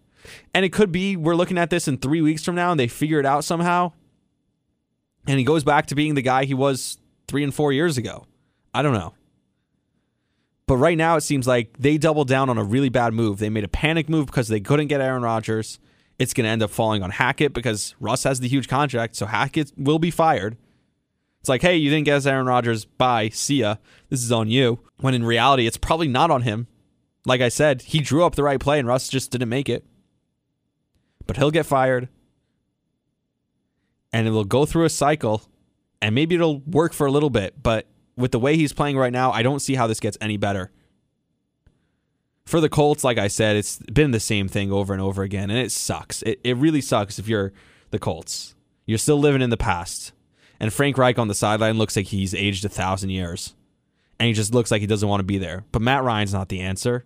And 0.52 0.64
it 0.64 0.72
could 0.72 0.92
be 0.92 1.16
we're 1.16 1.36
looking 1.36 1.56
at 1.56 1.70
this 1.70 1.88
in 1.88 1.96
three 1.96 2.20
weeks 2.20 2.44
from 2.44 2.54
now 2.54 2.70
and 2.70 2.78
they 2.78 2.88
figure 2.88 3.18
it 3.18 3.24
out 3.24 3.44
somehow 3.44 3.92
and 5.28 5.38
he 5.38 5.44
goes 5.44 5.62
back 5.62 5.86
to 5.86 5.94
being 5.94 6.14
the 6.14 6.22
guy 6.22 6.46
he 6.46 6.54
was 6.54 6.96
three 7.28 7.44
and 7.44 7.54
four 7.54 7.70
years 7.70 7.98
ago. 7.98 8.24
I 8.72 8.80
don't 8.80 8.94
know. 8.94 9.12
But 10.66 10.78
right 10.78 10.96
now, 10.96 11.16
it 11.16 11.20
seems 11.20 11.46
like 11.46 11.76
they 11.78 11.98
doubled 11.98 12.28
down 12.28 12.48
on 12.48 12.56
a 12.56 12.64
really 12.64 12.88
bad 12.88 13.12
move. 13.12 13.38
They 13.38 13.50
made 13.50 13.64
a 13.64 13.68
panic 13.68 14.08
move 14.08 14.26
because 14.26 14.48
they 14.48 14.60
couldn't 14.60 14.86
get 14.86 15.02
Aaron 15.02 15.22
Rodgers. 15.22 15.78
It's 16.18 16.32
going 16.32 16.44
to 16.44 16.50
end 16.50 16.62
up 16.62 16.70
falling 16.70 17.02
on 17.02 17.10
Hackett 17.10 17.52
because 17.52 17.94
Russ 18.00 18.24
has 18.24 18.40
the 18.40 18.48
huge 18.48 18.68
contract, 18.68 19.16
so 19.16 19.26
Hackett 19.26 19.72
will 19.76 19.98
be 19.98 20.10
fired. 20.10 20.56
It's 21.40 21.48
like, 21.48 21.62
hey, 21.62 21.76
you 21.76 21.90
didn't 21.90 22.06
get 22.06 22.16
us 22.16 22.26
Aaron 22.26 22.46
Rodgers. 22.46 22.86
Bye. 22.86 23.28
See 23.28 23.56
ya. 23.56 23.76
This 24.08 24.22
is 24.22 24.32
on 24.32 24.48
you. 24.48 24.80
When 24.96 25.14
in 25.14 25.24
reality, 25.24 25.66
it's 25.66 25.76
probably 25.76 26.08
not 26.08 26.30
on 26.30 26.42
him. 26.42 26.66
Like 27.26 27.42
I 27.42 27.50
said, 27.50 27.82
he 27.82 28.00
drew 28.00 28.24
up 28.24 28.34
the 28.34 28.42
right 28.42 28.58
play 28.58 28.78
and 28.78 28.88
Russ 28.88 29.08
just 29.08 29.30
didn't 29.30 29.48
make 29.50 29.68
it. 29.68 29.86
But 31.26 31.36
he'll 31.36 31.50
get 31.50 31.66
fired 31.66 32.08
and 34.12 34.26
it 34.26 34.30
will 34.30 34.44
go 34.44 34.66
through 34.66 34.84
a 34.84 34.90
cycle 34.90 35.42
and 36.00 36.14
maybe 36.14 36.34
it'll 36.34 36.60
work 36.60 36.92
for 36.92 37.06
a 37.06 37.10
little 37.10 37.30
bit, 37.30 37.62
but 37.62 37.86
with 38.16 38.32
the 38.32 38.38
way 38.38 38.56
he's 38.56 38.72
playing 38.72 38.96
right 38.96 39.12
now, 39.12 39.30
I 39.32 39.42
don't 39.42 39.60
see 39.60 39.74
how 39.74 39.86
this 39.86 40.00
gets 40.00 40.18
any 40.20 40.36
better. 40.36 40.70
For 42.46 42.60
the 42.60 42.68
Colts, 42.68 43.04
like 43.04 43.18
I 43.18 43.28
said, 43.28 43.56
it's 43.56 43.78
been 43.92 44.10
the 44.10 44.20
same 44.20 44.48
thing 44.48 44.72
over 44.72 44.92
and 44.92 45.02
over 45.02 45.22
again, 45.22 45.50
and 45.50 45.58
it 45.58 45.70
sucks. 45.70 46.22
It, 46.22 46.40
it 46.42 46.56
really 46.56 46.80
sucks 46.80 47.18
if 47.18 47.28
you're 47.28 47.52
the 47.90 47.98
Colts. 47.98 48.54
You're 48.86 48.98
still 48.98 49.18
living 49.18 49.42
in 49.42 49.50
the 49.50 49.56
past. 49.56 50.12
And 50.58 50.72
Frank 50.72 50.98
Reich 50.98 51.18
on 51.18 51.28
the 51.28 51.34
sideline 51.34 51.78
looks 51.78 51.94
like 51.94 52.06
he's 52.06 52.34
aged 52.34 52.64
a 52.64 52.68
thousand 52.68 53.10
years. 53.10 53.54
And 54.18 54.26
he 54.26 54.32
just 54.32 54.54
looks 54.54 54.70
like 54.70 54.80
he 54.80 54.86
doesn't 54.86 55.08
want 55.08 55.20
to 55.20 55.24
be 55.24 55.38
there. 55.38 55.64
But 55.70 55.82
Matt 55.82 56.02
Ryan's 56.02 56.32
not 56.32 56.48
the 56.48 56.60
answer. 56.60 57.04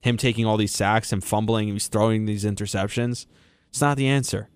Him 0.00 0.16
taking 0.16 0.46
all 0.46 0.56
these 0.56 0.74
sacks, 0.74 1.12
him 1.12 1.20
fumbling, 1.20 1.68
he's 1.68 1.86
throwing 1.86 2.24
these 2.24 2.44
interceptions. 2.44 3.26
It's 3.68 3.80
not 3.80 3.96
the 3.96 4.08
answer. 4.08 4.48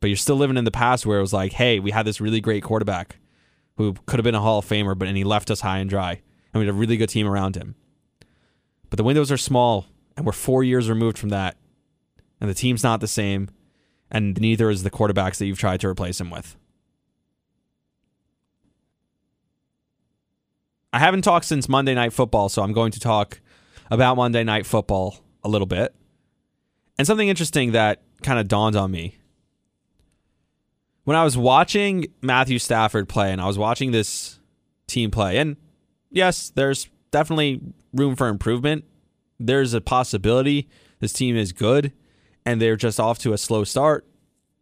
But 0.00 0.08
you're 0.08 0.16
still 0.16 0.36
living 0.36 0.56
in 0.56 0.64
the 0.64 0.70
past 0.70 1.06
where 1.06 1.18
it 1.18 1.22
was 1.22 1.32
like, 1.32 1.52
hey, 1.52 1.78
we 1.78 1.90
had 1.90 2.06
this 2.06 2.20
really 2.20 2.40
great 2.40 2.62
quarterback 2.62 3.16
who 3.76 3.94
could 4.06 4.18
have 4.18 4.24
been 4.24 4.34
a 4.34 4.40
Hall 4.40 4.58
of 4.58 4.66
Famer, 4.66 4.96
but 4.96 5.08
and 5.08 5.16
he 5.16 5.24
left 5.24 5.50
us 5.50 5.60
high 5.60 5.78
and 5.78 5.90
dry, 5.90 6.12
and 6.52 6.60
we 6.60 6.66
had 6.66 6.74
a 6.74 6.78
really 6.78 6.96
good 6.96 7.08
team 7.08 7.26
around 7.26 7.56
him. 7.56 7.74
But 8.90 8.98
the 8.98 9.04
windows 9.04 9.32
are 9.32 9.36
small, 9.36 9.86
and 10.16 10.24
we're 10.24 10.32
four 10.32 10.62
years 10.62 10.88
removed 10.88 11.18
from 11.18 11.30
that, 11.30 11.56
and 12.40 12.48
the 12.48 12.54
team's 12.54 12.84
not 12.84 13.00
the 13.00 13.08
same, 13.08 13.48
and 14.10 14.40
neither 14.40 14.70
is 14.70 14.82
the 14.82 14.90
quarterbacks 14.90 15.38
that 15.38 15.46
you've 15.46 15.58
tried 15.58 15.80
to 15.80 15.88
replace 15.88 16.20
him 16.20 16.30
with. 16.30 16.56
I 20.92 21.00
haven't 21.00 21.22
talked 21.22 21.46
since 21.46 21.68
Monday 21.68 21.94
Night 21.94 22.12
Football, 22.12 22.48
so 22.48 22.62
I'm 22.62 22.72
going 22.72 22.92
to 22.92 23.00
talk 23.00 23.40
about 23.90 24.16
Monday 24.16 24.44
Night 24.44 24.64
Football 24.64 25.16
a 25.42 25.48
little 25.48 25.66
bit. 25.66 25.92
And 26.96 27.04
something 27.04 27.28
interesting 27.28 27.72
that 27.72 28.02
kind 28.22 28.38
of 28.38 28.46
dawned 28.46 28.76
on 28.76 28.92
me 28.92 29.16
when 31.04 31.16
I 31.16 31.24
was 31.24 31.36
watching 31.36 32.06
Matthew 32.20 32.58
Stafford 32.58 33.08
play 33.08 33.32
and 33.32 33.40
I 33.40 33.46
was 33.46 33.58
watching 33.58 33.92
this 33.92 34.40
team 34.86 35.10
play, 35.10 35.38
and 35.38 35.56
yes, 36.10 36.50
there's 36.54 36.88
definitely 37.10 37.60
room 37.92 38.16
for 38.16 38.28
improvement. 38.28 38.84
There's 39.38 39.74
a 39.74 39.80
possibility 39.80 40.68
this 41.00 41.12
team 41.12 41.36
is 41.36 41.52
good 41.52 41.92
and 42.46 42.60
they're 42.60 42.76
just 42.76 43.00
off 43.00 43.18
to 43.20 43.32
a 43.32 43.38
slow 43.38 43.64
start. 43.64 44.06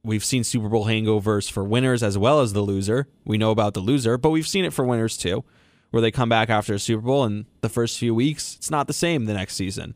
We've 0.05 0.25
seen 0.25 0.45
Super 0.45 0.69
Bowl 0.69 0.87
hangovers 0.87 1.51
for 1.51 1.63
winners 1.63 2.03
as 2.03 2.19
well 2.19 2.41
as 2.41 2.53
the 2.53 2.61
loser. 2.61 3.09
We 3.25 3.39
know 3.39 3.51
about 3.51 3.75
the 3.75 3.81
loser, 3.81 4.19
but 4.19 4.31
we've 4.31 4.49
seen 4.49 4.65
it 4.65 4.73
for 4.73 4.85
winners 4.85 5.17
too, 5.17 5.45
where 5.91 6.01
they 6.01 6.11
come 6.11 6.29
back 6.29 6.51
after 6.51 6.75
a 6.75 6.79
Super 6.79 7.03
Bowl 7.03 7.25
and 7.25 7.47
the 7.61 7.69
first 7.69 7.99
few 7.99 8.15
weeks, 8.15 8.57
it's 8.57 8.71
not 8.71 8.89
the 8.89 8.93
same 8.93 9.27
the 9.27 9.35
next 9.35 9.55
season. 9.55 9.95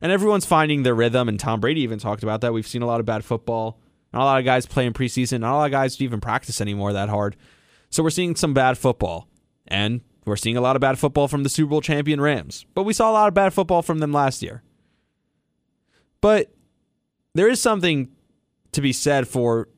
And 0.00 0.12
everyone's 0.12 0.46
finding 0.46 0.84
their 0.84 0.94
rhythm, 0.94 1.28
and 1.28 1.40
Tom 1.40 1.58
Brady 1.58 1.80
even 1.80 1.98
talked 1.98 2.22
about 2.22 2.40
that. 2.42 2.52
We've 2.52 2.66
seen 2.66 2.82
a 2.82 2.86
lot 2.86 3.00
of 3.00 3.06
bad 3.06 3.24
football 3.24 3.80
not 4.12 4.22
a 4.22 4.24
lot 4.24 4.38
of 4.38 4.44
guys 4.44 4.66
play 4.66 4.86
in 4.86 4.92
preseason. 4.92 5.40
Not 5.40 5.54
a 5.54 5.56
lot 5.56 5.66
of 5.66 5.72
guys 5.72 6.00
even 6.00 6.20
practice 6.20 6.60
anymore 6.60 6.92
that 6.92 7.08
hard. 7.08 7.36
So 7.90 8.02
we're 8.02 8.10
seeing 8.10 8.36
some 8.36 8.54
bad 8.54 8.78
football. 8.78 9.28
And 9.66 10.00
we're 10.24 10.36
seeing 10.36 10.56
a 10.56 10.60
lot 10.60 10.76
of 10.76 10.80
bad 10.80 10.98
football 10.98 11.28
from 11.28 11.42
the 11.42 11.48
Super 11.48 11.70
Bowl 11.70 11.80
champion 11.80 12.20
Rams. 12.20 12.64
But 12.74 12.84
we 12.84 12.92
saw 12.92 13.10
a 13.10 13.12
lot 13.12 13.28
of 13.28 13.34
bad 13.34 13.52
football 13.52 13.82
from 13.82 13.98
them 13.98 14.12
last 14.12 14.42
year. 14.42 14.62
But 16.20 16.52
there 17.34 17.48
is 17.48 17.60
something 17.60 18.08
to 18.72 18.80
be 18.80 18.92
said 18.92 19.28
for, 19.28 19.68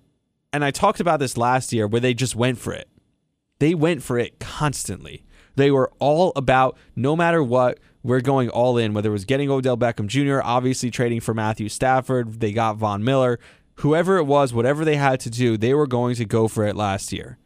and 0.52 0.64
I 0.64 0.70
talked 0.70 1.00
about 1.00 1.20
this 1.20 1.36
last 1.36 1.72
year 1.72 1.86
where 1.86 2.00
they 2.00 2.14
just 2.14 2.36
went 2.36 2.58
for 2.58 2.72
it. 2.72 2.88
They 3.58 3.74
went 3.74 4.02
for 4.02 4.18
it 4.18 4.38
constantly. 4.38 5.24
They 5.56 5.70
were 5.70 5.92
all 5.98 6.32
about 6.36 6.78
no 6.96 7.14
matter 7.14 7.42
what, 7.42 7.78
we're 8.02 8.20
going 8.20 8.48
all 8.48 8.78
in, 8.78 8.94
whether 8.94 9.10
it 9.10 9.12
was 9.12 9.26
getting 9.26 9.50
Odell 9.50 9.76
Beckham 9.76 10.06
Jr., 10.06 10.40
obviously 10.42 10.90
trading 10.90 11.20
for 11.20 11.34
Matthew 11.34 11.68
Stafford, 11.68 12.40
they 12.40 12.52
got 12.52 12.76
Von 12.76 13.04
Miller, 13.04 13.38
whoever 13.80 14.18
it 14.18 14.24
was, 14.24 14.52
whatever 14.52 14.84
they 14.84 14.96
had 14.96 15.20
to 15.20 15.30
do, 15.30 15.56
they 15.56 15.74
were 15.74 15.86
going 15.86 16.14
to 16.14 16.24
go 16.24 16.48
for 16.48 16.66
it 16.66 16.76
last 16.76 17.12
year. 17.12 17.38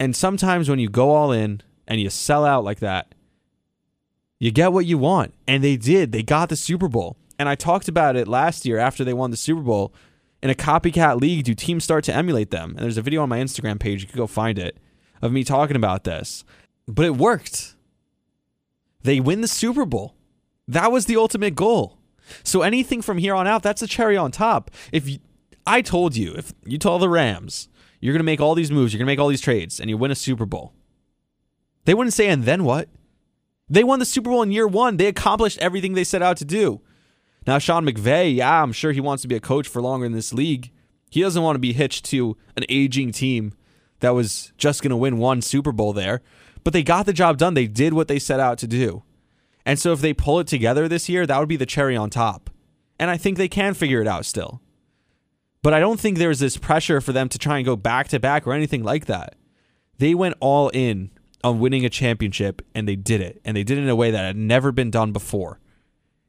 And 0.00 0.14
sometimes 0.14 0.68
when 0.68 0.78
you 0.78 0.88
go 0.88 1.10
all 1.10 1.32
in 1.32 1.62
and 1.86 2.00
you 2.00 2.10
sell 2.10 2.44
out 2.44 2.64
like 2.64 2.80
that, 2.80 3.14
you 4.38 4.50
get 4.50 4.72
what 4.72 4.86
you 4.86 4.98
want. 4.98 5.34
And 5.46 5.62
they 5.62 5.76
did. 5.76 6.12
They 6.12 6.22
got 6.22 6.48
the 6.48 6.56
Super 6.56 6.88
Bowl. 6.88 7.16
And 7.38 7.48
I 7.48 7.54
talked 7.54 7.88
about 7.88 8.16
it 8.16 8.28
last 8.28 8.64
year 8.64 8.78
after 8.78 9.04
they 9.04 9.12
won 9.12 9.30
the 9.30 9.36
Super 9.36 9.60
Bowl. 9.60 9.92
In 10.42 10.50
a 10.50 10.54
copycat 10.54 11.20
league, 11.20 11.44
do 11.44 11.54
teams 11.54 11.84
start 11.84 12.04
to 12.04 12.14
emulate 12.14 12.50
them? 12.50 12.70
And 12.70 12.78
there's 12.78 12.96
a 12.96 13.02
video 13.02 13.22
on 13.22 13.28
my 13.28 13.38
Instagram 13.38 13.78
page, 13.78 14.02
you 14.02 14.08
can 14.08 14.16
go 14.16 14.26
find 14.26 14.58
it, 14.58 14.78
of 15.20 15.32
me 15.32 15.42
talking 15.44 15.76
about 15.76 16.04
this. 16.04 16.44
But 16.86 17.04
it 17.04 17.16
worked. 17.16 17.74
They 19.02 19.20
win 19.20 19.40
the 19.40 19.48
Super 19.48 19.84
Bowl. 19.84 20.14
That 20.66 20.92
was 20.92 21.06
the 21.06 21.16
ultimate 21.16 21.54
goal. 21.54 21.98
So 22.44 22.62
anything 22.62 23.02
from 23.02 23.18
here 23.18 23.34
on 23.34 23.46
out, 23.46 23.62
that's 23.62 23.82
a 23.82 23.86
cherry 23.86 24.16
on 24.16 24.30
top. 24.30 24.70
If 24.92 25.18
I 25.68 25.82
told 25.82 26.16
you, 26.16 26.32
if 26.32 26.52
you 26.64 26.78
told 26.78 27.02
the 27.02 27.08
Rams, 27.08 27.68
you're 28.00 28.14
going 28.14 28.20
to 28.20 28.24
make 28.24 28.40
all 28.40 28.54
these 28.54 28.70
moves, 28.70 28.92
you're 28.92 28.98
going 28.98 29.06
to 29.06 29.12
make 29.12 29.20
all 29.20 29.28
these 29.28 29.40
trades, 29.40 29.78
and 29.78 29.90
you 29.90 29.98
win 29.98 30.10
a 30.10 30.16
Super 30.16 30.46
Bowl, 30.46 30.72
they 31.84 31.94
wouldn't 31.94 32.14
say, 32.14 32.28
and 32.28 32.44
then 32.44 32.64
what? 32.64 32.88
They 33.68 33.84
won 33.84 33.98
the 33.98 34.06
Super 34.06 34.30
Bowl 34.30 34.42
in 34.42 34.50
year 34.50 34.66
one. 34.66 34.96
They 34.96 35.06
accomplished 35.06 35.58
everything 35.58 35.92
they 35.92 36.04
set 36.04 36.22
out 36.22 36.38
to 36.38 36.44
do. 36.44 36.80
Now, 37.46 37.58
Sean 37.58 37.84
McVay, 37.86 38.34
yeah, 38.34 38.62
I'm 38.62 38.72
sure 38.72 38.92
he 38.92 39.00
wants 39.00 39.22
to 39.22 39.28
be 39.28 39.36
a 39.36 39.40
coach 39.40 39.68
for 39.68 39.82
longer 39.82 40.06
in 40.06 40.12
this 40.12 40.32
league. 40.32 40.70
He 41.10 41.20
doesn't 41.20 41.42
want 41.42 41.56
to 41.56 41.60
be 41.60 41.72
hitched 41.72 42.04
to 42.06 42.36
an 42.56 42.64
aging 42.68 43.12
team 43.12 43.52
that 44.00 44.10
was 44.10 44.52
just 44.56 44.82
going 44.82 44.90
to 44.90 44.96
win 44.96 45.18
one 45.18 45.42
Super 45.42 45.72
Bowl 45.72 45.92
there. 45.92 46.22
But 46.64 46.72
they 46.72 46.82
got 46.82 47.06
the 47.06 47.12
job 47.12 47.36
done. 47.38 47.54
They 47.54 47.66
did 47.66 47.94
what 47.94 48.08
they 48.08 48.18
set 48.18 48.40
out 48.40 48.58
to 48.58 48.66
do. 48.66 49.02
And 49.66 49.78
so 49.78 49.92
if 49.92 50.00
they 50.00 50.14
pull 50.14 50.40
it 50.40 50.46
together 50.46 50.88
this 50.88 51.08
year, 51.08 51.26
that 51.26 51.38
would 51.38 51.48
be 51.48 51.56
the 51.56 51.66
cherry 51.66 51.96
on 51.96 52.10
top. 52.10 52.50
And 52.98 53.10
I 53.10 53.16
think 53.16 53.36
they 53.36 53.48
can 53.48 53.74
figure 53.74 54.00
it 54.00 54.08
out 54.08 54.24
still. 54.24 54.60
But 55.62 55.74
I 55.74 55.80
don't 55.80 55.98
think 55.98 56.18
there's 56.18 56.38
this 56.38 56.56
pressure 56.56 57.00
for 57.00 57.12
them 57.12 57.28
to 57.30 57.38
try 57.38 57.58
and 57.58 57.66
go 57.66 57.76
back 57.76 58.08
to 58.08 58.20
back 58.20 58.46
or 58.46 58.52
anything 58.52 58.82
like 58.82 59.06
that. 59.06 59.34
They 59.98 60.14
went 60.14 60.36
all 60.40 60.68
in 60.68 61.10
on 61.42 61.58
winning 61.58 61.84
a 61.84 61.90
championship 61.90 62.62
and 62.74 62.86
they 62.86 62.96
did 62.96 63.20
it. 63.20 63.40
And 63.44 63.56
they 63.56 63.64
did 63.64 63.78
it 63.78 63.82
in 63.82 63.88
a 63.88 63.96
way 63.96 64.10
that 64.10 64.24
had 64.24 64.36
never 64.36 64.72
been 64.72 64.90
done 64.90 65.12
before. 65.12 65.58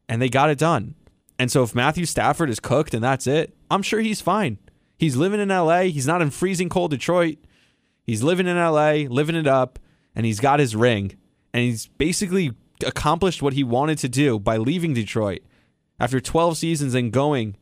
And 0.08 0.22
they 0.22 0.30
got 0.30 0.50
it 0.50 0.58
done. 0.58 0.96
And 1.38 1.52
so 1.52 1.64
if 1.64 1.76
Matthew 1.76 2.06
Stafford 2.06 2.50
is 2.50 2.60
cooked 2.60 2.94
and 2.94 3.04
that's 3.04 3.28
it, 3.28 3.56
I'm 3.70 3.84
sure 3.84 4.02
he's 4.02 4.22
fine. 4.22 4.58
He's 4.98 5.16
living 5.16 5.40
in 5.40 5.50
LA. 5.50 5.84
He's 5.84 6.08
not 6.08 6.22
in 6.22 6.32
freezing 6.32 6.68
cold 6.68 6.92
Detroit. 6.92 7.38
He's 8.04 8.24
living 8.24 8.48
in 8.48 8.58
LA, 8.58 9.06
living 9.08 9.36
it 9.36 9.48
up, 9.48 9.80
and 10.16 10.26
he's 10.26 10.40
got 10.40 10.60
his 10.60 10.76
ring. 10.76 11.16
And 11.54 11.64
he's 11.64 11.88
basically 11.88 12.52
accomplished 12.86 13.42
what 13.42 13.54
he 13.54 13.64
wanted 13.64 14.00
to 14.00 14.10
do 14.10 14.40
by 14.40 14.58
leaving 14.58 14.94
Detroit. 14.94 15.42
After 16.00 16.20
12 16.20 16.58
seasons 16.58 16.94
and 16.96 17.12
going 17.12 17.56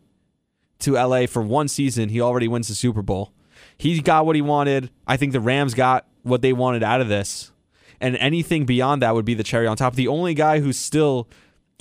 to 0.80 0.94
LA 0.94 1.26
for 1.26 1.42
one 1.42 1.68
season, 1.68 2.10
he 2.10 2.22
already 2.22 2.48
wins 2.48 2.68
the 2.68 2.76
Super 2.76 3.02
Bowl. 3.02 3.34
He 3.78 4.00
got 4.02 4.26
what 4.26 4.36
he 4.36 4.42
wanted. 4.42 4.90
I 5.06 5.18
think 5.18 5.34
the 5.34 5.40
Rams 5.40 5.74
got 5.74 6.08
what 6.24 6.42
they 6.42 6.54
wanted 6.54 6.84
out 6.84 7.02
of 7.02 7.08
this. 7.08 7.52
And 8.00 8.16
anything 8.18 8.66
beyond 8.66 9.02
that 9.02 9.16
would 9.16 9.26
be 9.26 9.34
the 9.34 9.44
cherry 9.44 9.68
on 9.68 9.78
top. 9.78 9.96
The 9.96 10.08
only 10.08 10.34
guy 10.34 10.60
who 10.60 10.72
still 10.72 11.28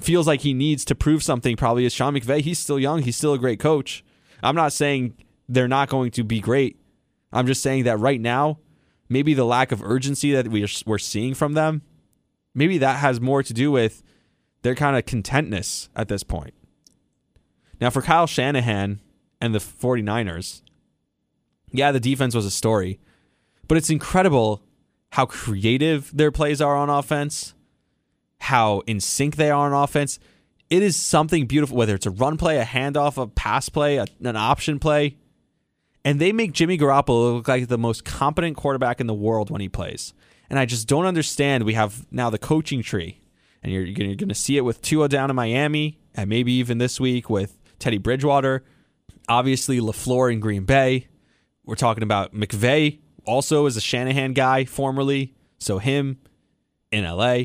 feels 0.00 0.26
like 0.26 0.40
he 0.40 0.54
needs 0.54 0.84
to 0.86 0.94
prove 0.94 1.22
something 1.22 1.56
probably 1.56 1.84
is 1.84 1.92
Sean 1.92 2.14
McVay. 2.14 2.40
He's 2.40 2.58
still 2.58 2.78
young. 2.78 3.02
He's 3.02 3.16
still 3.16 3.34
a 3.34 3.38
great 3.38 3.60
coach. 3.60 4.04
I'm 4.42 4.54
not 4.54 4.72
saying 4.72 5.14
they're 5.48 5.68
not 5.68 5.88
going 5.88 6.10
to 6.12 6.24
be 6.24 6.40
great. 6.40 6.78
I'm 7.32 7.46
just 7.46 7.62
saying 7.62 7.84
that 7.84 7.98
right 7.98 8.20
now, 8.20 8.58
maybe 9.08 9.34
the 9.34 9.44
lack 9.44 9.72
of 9.72 9.82
urgency 9.82 10.32
that 10.32 10.48
we 10.48 10.66
we're 10.86 10.98
seeing 10.98 11.34
from 11.34 11.54
them, 11.54 11.82
maybe 12.54 12.78
that 12.78 12.98
has 12.98 13.20
more 13.20 13.42
to 13.42 13.52
do 13.52 13.70
with 13.70 14.02
their 14.62 14.74
kind 14.74 14.96
of 14.96 15.04
contentness 15.04 15.88
at 15.94 16.08
this 16.08 16.22
point. 16.22 16.54
Now, 17.80 17.90
for 17.90 18.02
Kyle 18.02 18.26
Shanahan 18.26 19.00
and 19.40 19.54
the 19.54 19.58
49ers, 19.58 20.62
yeah, 21.72 21.92
the 21.92 22.00
defense 22.00 22.34
was 22.34 22.46
a 22.46 22.50
story, 22.50 22.98
but 23.68 23.76
it's 23.76 23.90
incredible 23.90 24.62
how 25.10 25.26
creative 25.26 26.10
their 26.14 26.30
plays 26.30 26.60
are 26.60 26.76
on 26.76 26.90
offense, 26.90 27.54
how 28.40 28.80
in 28.86 29.00
sync 29.00 29.36
they 29.36 29.50
are 29.50 29.72
on 29.72 29.84
offense. 29.84 30.18
It 30.68 30.82
is 30.82 30.96
something 30.96 31.46
beautiful, 31.46 31.76
whether 31.76 31.94
it's 31.94 32.06
a 32.06 32.10
run 32.10 32.36
play, 32.36 32.58
a 32.58 32.64
handoff, 32.64 33.20
a 33.20 33.26
pass 33.26 33.68
play, 33.68 33.98
a, 33.98 34.06
an 34.22 34.36
option 34.36 34.78
play. 34.78 35.16
And 36.04 36.20
they 36.20 36.32
make 36.32 36.52
Jimmy 36.52 36.78
Garoppolo 36.78 37.34
look 37.34 37.48
like 37.48 37.68
the 37.68 37.78
most 37.78 38.04
competent 38.04 38.56
quarterback 38.56 39.00
in 39.00 39.06
the 39.06 39.14
world 39.14 39.50
when 39.50 39.60
he 39.60 39.68
plays. 39.68 40.14
And 40.48 40.58
I 40.58 40.64
just 40.64 40.86
don't 40.86 41.04
understand. 41.04 41.64
We 41.64 41.74
have 41.74 42.06
now 42.12 42.30
the 42.30 42.38
coaching 42.38 42.82
tree, 42.82 43.20
and 43.62 43.72
you're, 43.72 43.82
you're 43.82 44.14
going 44.14 44.28
to 44.28 44.34
see 44.34 44.56
it 44.56 44.60
with 44.60 44.82
Tua 44.82 45.08
down 45.08 45.30
in 45.30 45.36
Miami, 45.36 45.98
and 46.14 46.30
maybe 46.30 46.52
even 46.52 46.78
this 46.78 47.00
week 47.00 47.28
with 47.28 47.58
Teddy 47.78 47.98
Bridgewater. 47.98 48.64
Obviously, 49.28 49.80
LaFleur 49.80 50.32
in 50.32 50.40
Green 50.40 50.64
Bay. 50.64 51.08
We're 51.64 51.74
talking 51.74 52.02
about 52.02 52.32
McVay, 52.32 53.00
also 53.24 53.66
as 53.66 53.76
a 53.76 53.80
Shanahan 53.80 54.32
guy 54.32 54.64
formerly. 54.64 55.34
So 55.58 55.78
him 55.78 56.18
in 56.92 57.04
LA. 57.04 57.44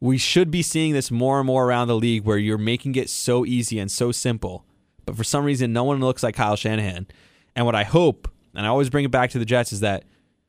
We 0.00 0.18
should 0.18 0.50
be 0.50 0.62
seeing 0.62 0.92
this 0.92 1.10
more 1.10 1.38
and 1.38 1.46
more 1.46 1.66
around 1.66 1.88
the 1.88 1.96
league 1.96 2.24
where 2.24 2.38
you're 2.38 2.58
making 2.58 2.94
it 2.96 3.10
so 3.10 3.44
easy 3.44 3.78
and 3.78 3.90
so 3.90 4.12
simple. 4.12 4.64
But 5.04 5.16
for 5.16 5.24
some 5.24 5.44
reason, 5.44 5.72
no 5.72 5.84
one 5.84 6.00
looks 6.00 6.22
like 6.22 6.34
Kyle 6.34 6.56
Shanahan. 6.56 7.06
And 7.54 7.66
what 7.66 7.74
I 7.74 7.84
hope, 7.84 8.28
and 8.54 8.64
I 8.64 8.70
always 8.70 8.90
bring 8.90 9.04
it 9.04 9.10
back 9.10 9.30
to 9.30 9.38
the 9.38 9.44
Jets, 9.44 9.72
is 9.72 9.80
that 9.80 10.04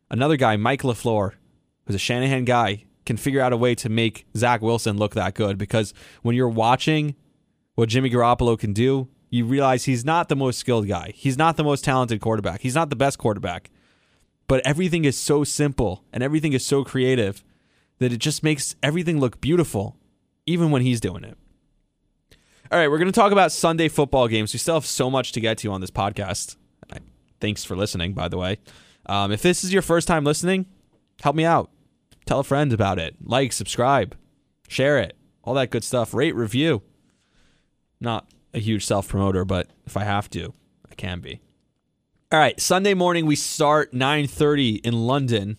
another 0.10 0.38
guy, 0.38 0.56
Mike 0.56 0.84
LaFleur, 0.84 1.34
who's 1.86 1.96
a 1.96 2.00
Shanahan 2.00 2.46
guy, 2.46 2.86
can 3.06 3.18
figure 3.18 3.42
out 3.42 3.54
a 3.54 3.58
way 3.58 3.76
to 3.76 3.90
make 3.90 4.26
Zach 4.38 4.62
Wilson 4.62 4.98
look 4.98 5.16
that 5.16 5.34
good. 5.34 5.58
Because 5.58 5.94
when 6.22 6.36
you're 6.36 6.48
watching 6.48 7.16
what 7.76 7.90
Jimmy 7.90 8.10
Garoppolo 8.10 8.58
can 8.58 8.72
do, 8.74 9.10
you 9.32 9.46
realize 9.46 9.86
he's 9.86 10.06
not 10.06 10.30
the 10.30 10.36
most 10.36 10.60
skilled 10.60 10.88
guy. 10.88 11.14
He's 11.16 11.38
not 11.38 11.56
the 11.56 11.64
most 11.64 11.84
talented 11.86 12.20
quarterback. 12.20 12.62
He's 12.62 12.76
not 12.76 12.90
the 12.90 12.98
best 12.98 13.18
quarterback. 13.18 13.72
But 14.48 14.62
everything 14.66 15.06
is 15.06 15.18
so 15.18 15.46
simple 15.46 16.04
and 16.12 16.22
everything 16.22 16.52
is 16.52 16.66
so 16.66 16.84
creative 16.84 17.44
that 18.00 18.12
it 18.12 18.18
just 18.18 18.44
makes 18.44 18.76
everything 18.84 19.20
look 19.20 19.40
beautiful, 19.40 19.96
even 20.46 20.70
when 20.70 20.82
he's 20.82 21.00
doing 21.00 21.24
it. 21.24 21.38
All 22.70 22.78
right, 22.78 22.90
we're 22.90 22.98
going 22.98 23.12
to 23.12 23.18
talk 23.18 23.32
about 23.32 23.54
Sunday 23.54 23.88
football 23.88 24.28
games. 24.28 24.52
We 24.52 24.60
still 24.60 24.76
have 24.76 24.86
so 24.86 25.10
much 25.10 25.32
to 25.32 25.40
get 25.40 25.58
to 25.60 25.72
on 25.72 25.82
this 25.82 25.92
podcast. 25.92 26.58
Thanks 27.40 27.64
for 27.64 27.76
listening, 27.76 28.14
by 28.14 28.28
the 28.28 28.38
way. 28.38 28.60
Um, 29.06 29.32
if 29.32 29.42
this 29.42 29.64
is 29.64 29.74
your 29.74 29.82
first 29.82 30.08
time 30.08 30.24
listening, 30.26 30.68
help 31.24 31.36
me 31.36 31.46
out. 31.46 31.72
Tell 32.26 32.40
a 32.40 32.44
friend 32.44 32.72
about 32.72 33.00
it. 33.00 33.16
Like, 33.24 33.52
subscribe, 33.52 34.16
share 34.68 35.00
it, 35.00 35.18
all 35.44 35.54
that 35.56 35.72
good 35.72 35.84
stuff. 35.84 36.14
Rate, 36.14 36.36
review. 36.36 36.84
Not 38.00 38.28
a 38.54 38.60
huge 38.60 38.86
self 38.86 39.08
promoter, 39.08 39.46
but 39.46 39.70
if 39.86 39.98
I 39.98 40.04
have 40.04 40.30
to, 40.32 40.54
I 40.90 40.96
can 40.96 41.20
be. 41.20 41.42
All 42.32 42.40
right, 42.40 42.60
Sunday 42.60 42.94
morning 42.94 43.26
we 43.26 43.36
start 43.36 43.94
9:30 43.94 44.86
in 44.86 44.94
London 44.94 45.58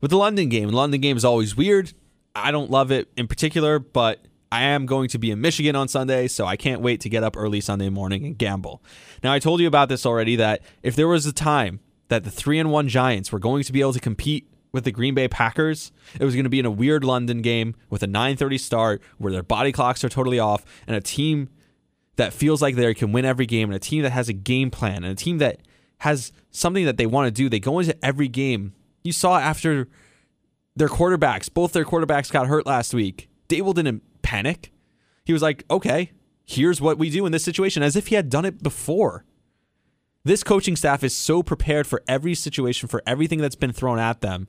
with 0.00 0.10
the 0.10 0.16
London 0.16 0.48
game. 0.48 0.68
The 0.68 0.76
London 0.76 1.00
game 1.00 1.16
is 1.16 1.24
always 1.24 1.56
weird. 1.56 1.92
I 2.34 2.50
don't 2.50 2.70
love 2.70 2.90
it 2.90 3.08
in 3.16 3.28
particular, 3.28 3.78
but 3.78 4.26
I 4.50 4.62
am 4.62 4.86
going 4.86 5.08
to 5.08 5.18
be 5.18 5.30
in 5.30 5.40
Michigan 5.40 5.76
on 5.76 5.88
Sunday, 5.88 6.28
so 6.28 6.46
I 6.46 6.56
can't 6.56 6.80
wait 6.80 7.00
to 7.00 7.08
get 7.08 7.24
up 7.24 7.36
early 7.36 7.60
Sunday 7.60 7.88
morning 7.88 8.24
and 8.24 8.38
gamble. 8.38 8.82
Now, 9.22 9.32
I 9.32 9.38
told 9.38 9.60
you 9.60 9.66
about 9.66 9.88
this 9.88 10.04
already 10.04 10.36
that 10.36 10.62
if 10.82 10.94
there 10.94 11.08
was 11.08 11.26
a 11.26 11.32
time 11.32 11.80
that 12.08 12.24
the 12.24 12.30
3 12.30 12.58
and 12.58 12.70
1 12.70 12.88
Giants 12.88 13.32
were 13.32 13.38
going 13.38 13.64
to 13.64 13.72
be 13.72 13.80
able 13.80 13.92
to 13.92 14.00
compete 14.00 14.48
with 14.72 14.84
the 14.84 14.92
Green 14.92 15.14
Bay 15.14 15.28
Packers, 15.28 15.92
it 16.18 16.24
was 16.24 16.34
going 16.34 16.44
to 16.44 16.50
be 16.50 16.58
in 16.58 16.66
a 16.66 16.70
weird 16.70 17.04
London 17.04 17.42
game 17.42 17.74
with 17.90 18.02
a 18.02 18.06
9:30 18.06 18.58
start 18.58 19.02
where 19.18 19.32
their 19.32 19.42
body 19.42 19.72
clocks 19.72 20.04
are 20.04 20.08
totally 20.08 20.38
off 20.38 20.64
and 20.86 20.96
a 20.96 21.00
team 21.00 21.48
that 22.16 22.32
feels 22.32 22.62
like 22.62 22.76
they 22.76 22.94
can 22.94 23.12
win 23.12 23.24
every 23.24 23.46
game 23.46 23.68
and 23.68 23.76
a 23.76 23.80
team 23.80 24.02
that 24.02 24.10
has 24.10 24.28
a 24.28 24.32
game 24.32 24.70
plan 24.70 25.04
and 25.04 25.06
a 25.06 25.14
team 25.14 25.38
that 25.38 25.60
has 25.98 26.32
something 26.50 26.84
that 26.84 26.96
they 26.96 27.06
want 27.06 27.26
to 27.26 27.30
do. 27.30 27.48
They 27.48 27.60
go 27.60 27.78
into 27.78 27.96
every 28.04 28.28
game. 28.28 28.74
You 29.02 29.12
saw 29.12 29.38
after 29.38 29.88
their 30.76 30.88
quarterbacks, 30.88 31.52
both 31.52 31.72
their 31.72 31.84
quarterbacks 31.84 32.30
got 32.30 32.46
hurt 32.46 32.66
last 32.66 32.94
week. 32.94 33.28
Daboll 33.48 33.74
didn't 33.74 34.02
panic. 34.22 34.72
He 35.24 35.32
was 35.32 35.42
like, 35.42 35.64
okay, 35.70 36.12
here's 36.44 36.80
what 36.80 36.98
we 36.98 37.10
do 37.10 37.26
in 37.26 37.32
this 37.32 37.44
situation, 37.44 37.82
as 37.82 37.96
if 37.96 38.08
he 38.08 38.14
had 38.14 38.30
done 38.30 38.44
it 38.44 38.62
before. 38.62 39.24
This 40.24 40.42
coaching 40.42 40.76
staff 40.76 41.04
is 41.04 41.16
so 41.16 41.42
prepared 41.42 41.86
for 41.86 42.02
every 42.08 42.34
situation, 42.34 42.88
for 42.88 43.02
everything 43.06 43.40
that's 43.40 43.56
been 43.56 43.72
thrown 43.72 43.98
at 43.98 44.20
them. 44.20 44.48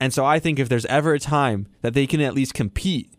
And 0.00 0.14
so 0.14 0.24
I 0.24 0.38
think 0.38 0.58
if 0.58 0.68
there's 0.68 0.86
ever 0.86 1.12
a 1.12 1.18
time 1.18 1.66
that 1.82 1.92
they 1.92 2.06
can 2.06 2.20
at 2.22 2.34
least 2.34 2.54
compete, 2.54 3.12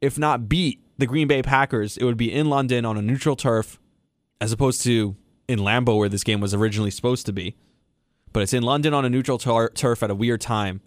if 0.00 0.18
not 0.18 0.48
beat 0.48 0.83
the 0.98 1.06
Green 1.06 1.28
Bay 1.28 1.42
Packers, 1.42 1.96
it 1.96 2.04
would 2.04 2.16
be 2.16 2.32
in 2.32 2.48
London 2.48 2.84
on 2.84 2.96
a 2.96 3.02
neutral 3.02 3.36
turf, 3.36 3.80
as 4.40 4.52
opposed 4.52 4.82
to 4.82 5.16
in 5.48 5.58
Lambeau 5.58 5.98
where 5.98 6.08
this 6.08 6.24
game 6.24 6.40
was 6.40 6.54
originally 6.54 6.90
supposed 6.90 7.26
to 7.26 7.32
be. 7.32 7.56
But 8.32 8.42
it's 8.42 8.52
in 8.52 8.62
London 8.62 8.94
on 8.94 9.04
a 9.04 9.10
neutral 9.10 9.38
tur- 9.38 9.70
turf 9.70 10.02
at 10.02 10.10
a 10.10 10.14
weird 10.14 10.40
time. 10.40 10.80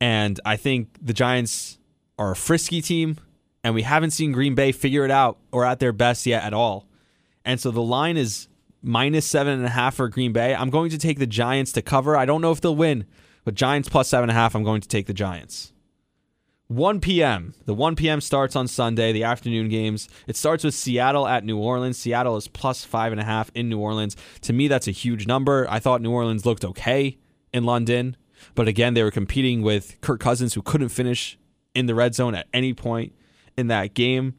And 0.00 0.40
I 0.44 0.56
think 0.56 0.98
the 1.00 1.12
Giants 1.12 1.78
are 2.18 2.32
a 2.32 2.36
frisky 2.36 2.80
team, 2.80 3.18
and 3.62 3.74
we 3.74 3.82
haven't 3.82 4.10
seen 4.10 4.32
Green 4.32 4.54
Bay 4.54 4.72
figure 4.72 5.04
it 5.04 5.10
out 5.10 5.38
or 5.52 5.64
at 5.64 5.78
their 5.78 5.92
best 5.92 6.26
yet 6.26 6.42
at 6.42 6.52
all. 6.52 6.86
And 7.44 7.60
so 7.60 7.70
the 7.70 7.82
line 7.82 8.16
is 8.16 8.48
minus 8.82 9.26
seven 9.26 9.54
and 9.54 9.64
a 9.64 9.70
half 9.70 9.94
for 9.94 10.08
Green 10.08 10.32
Bay. 10.32 10.54
I'm 10.54 10.70
going 10.70 10.90
to 10.90 10.98
take 10.98 11.18
the 11.18 11.26
Giants 11.26 11.72
to 11.72 11.82
cover. 11.82 12.16
I 12.16 12.26
don't 12.26 12.40
know 12.40 12.52
if 12.52 12.60
they'll 12.60 12.76
win, 12.76 13.06
but 13.44 13.54
Giants 13.54 13.88
plus 13.88 14.08
seven 14.08 14.28
and 14.28 14.36
a 14.36 14.40
half, 14.40 14.54
I'm 14.54 14.64
going 14.64 14.80
to 14.80 14.88
take 14.88 15.06
the 15.06 15.14
Giants. 15.14 15.72
1 16.68 17.00
p.m. 17.00 17.54
The 17.66 17.74
1 17.74 17.94
p.m. 17.94 18.20
starts 18.20 18.56
on 18.56 18.68
Sunday, 18.68 19.12
the 19.12 19.24
afternoon 19.24 19.68
games. 19.68 20.08
It 20.26 20.36
starts 20.36 20.64
with 20.64 20.74
Seattle 20.74 21.28
at 21.28 21.44
New 21.44 21.58
Orleans. 21.58 21.98
Seattle 21.98 22.36
is 22.36 22.48
plus 22.48 22.84
five 22.84 23.12
and 23.12 23.20
a 23.20 23.24
half 23.24 23.50
in 23.54 23.68
New 23.68 23.78
Orleans. 23.78 24.16
To 24.42 24.52
me, 24.52 24.68
that's 24.68 24.88
a 24.88 24.92
huge 24.92 25.26
number. 25.26 25.66
I 25.68 25.78
thought 25.78 26.00
New 26.00 26.10
Orleans 26.10 26.46
looked 26.46 26.64
okay 26.64 27.18
in 27.52 27.64
London, 27.64 28.16
but 28.54 28.66
again, 28.66 28.94
they 28.94 29.02
were 29.02 29.10
competing 29.10 29.62
with 29.62 30.00
Kirk 30.00 30.20
Cousins, 30.20 30.54
who 30.54 30.62
couldn't 30.62 30.88
finish 30.88 31.38
in 31.74 31.86
the 31.86 31.94
red 31.94 32.14
zone 32.14 32.34
at 32.34 32.46
any 32.52 32.72
point 32.72 33.12
in 33.58 33.66
that 33.66 33.92
game. 33.92 34.34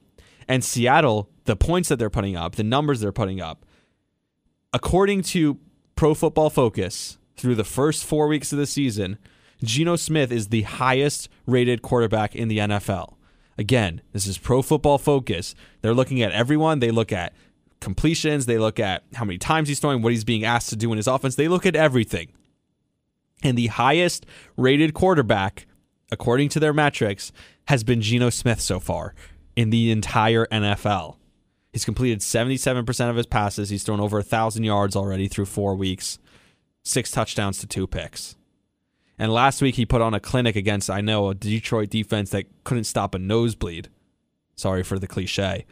And 0.48 0.64
Seattle, 0.64 1.30
the 1.46 1.56
points 1.56 1.90
that 1.90 2.00
they're 2.00 2.10
putting 2.10 2.36
up, 2.36 2.56
the 2.56 2.64
numbers 2.64 3.02
they're 3.02 3.12
putting 3.12 3.40
up, 3.40 3.66
according 4.74 5.22
to 5.24 5.60
Pro 5.96 6.14
Football 6.16 6.50
Focus, 6.50 7.18
through 7.38 7.56
the 7.56 7.64
first 7.64 8.04
four 8.04 8.28
weeks 8.28 8.52
of 8.52 8.58
the 8.58 8.66
season, 8.66 9.18
Geno 9.64 9.96
Smith 9.96 10.32
is 10.32 10.50
the 10.50 10.64
highest 10.64 11.30
rated 11.46 11.82
quarterback 11.82 12.36
in 12.36 12.48
the 12.48 12.60
NFL. 12.60 13.16
Again, 13.58 14.02
this 14.12 14.28
is 14.28 14.38
pro 14.38 14.62
football 14.62 14.98
focus. 14.98 15.56
They're 15.82 15.94
looking 15.94 16.22
at 16.22 16.32
everyone. 16.32 16.80
They 16.80 16.92
look 16.92 17.12
at 17.12 17.34
completions. 17.80 18.46
They 18.46 18.58
look 18.58 18.80
at 18.80 19.04
how 19.14 19.26
many 19.26 19.38
times 19.38 19.70
he's 19.70 19.80
throwing, 19.80 20.02
what 20.02 20.12
he's 20.12 20.24
being 20.24 20.44
asked 20.44 20.70
to 20.70 20.76
do 20.76 20.92
in 20.92 20.98
his 20.98 21.08
offense. 21.08 21.36
They 21.36 21.48
look 21.48 21.66
at 21.66 21.76
everything. 21.76 22.34
And 23.44 23.58
the 23.58 23.68
highest 23.68 24.26
rated 24.58 24.94
quarterback, 24.94 25.68
according 26.12 26.50
to 26.50 26.60
their 26.60 26.74
metrics, 26.74 27.32
has 27.68 27.84
been 27.84 28.02
Geno 28.02 28.30
Smith 28.30 28.60
so 28.60 28.80
far 28.80 29.14
in 29.56 29.70
the 29.70 29.92
entire 29.92 30.46
NFL. 30.48 31.16
He's 31.72 31.86
completed 31.86 32.20
77% 32.20 33.10
of 33.10 33.16
his 33.16 33.26
passes. 33.26 33.70
He's 33.70 33.84
thrown 33.84 34.00
over 34.00 34.18
1,000 34.18 34.64
yards 34.64 34.96
already 34.96 35.28
through 35.28 35.46
four 35.46 35.76
weeks, 35.76 36.20
six 36.84 37.12
touchdowns 37.12 37.60
to 37.60 37.68
two 37.68 37.86
picks. 37.86 38.36
And 39.18 39.32
last 39.32 39.62
week 39.62 39.76
he 39.76 39.86
put 39.86 40.02
on 40.02 40.14
a 40.14 40.20
clinic 40.20 40.56
against, 40.56 40.90
I 40.90 41.02
know, 41.02 41.30
a 41.30 41.36
Detroit 41.36 41.90
defense 41.90 42.32
that 42.32 42.46
couldn't 42.64 42.84
stop 42.84 43.16
a 43.16 43.20
nosebleed. 43.20 43.90
Sorry 44.56 44.84
for 44.84 45.00
the 45.00 45.08
cliche. 45.08 45.66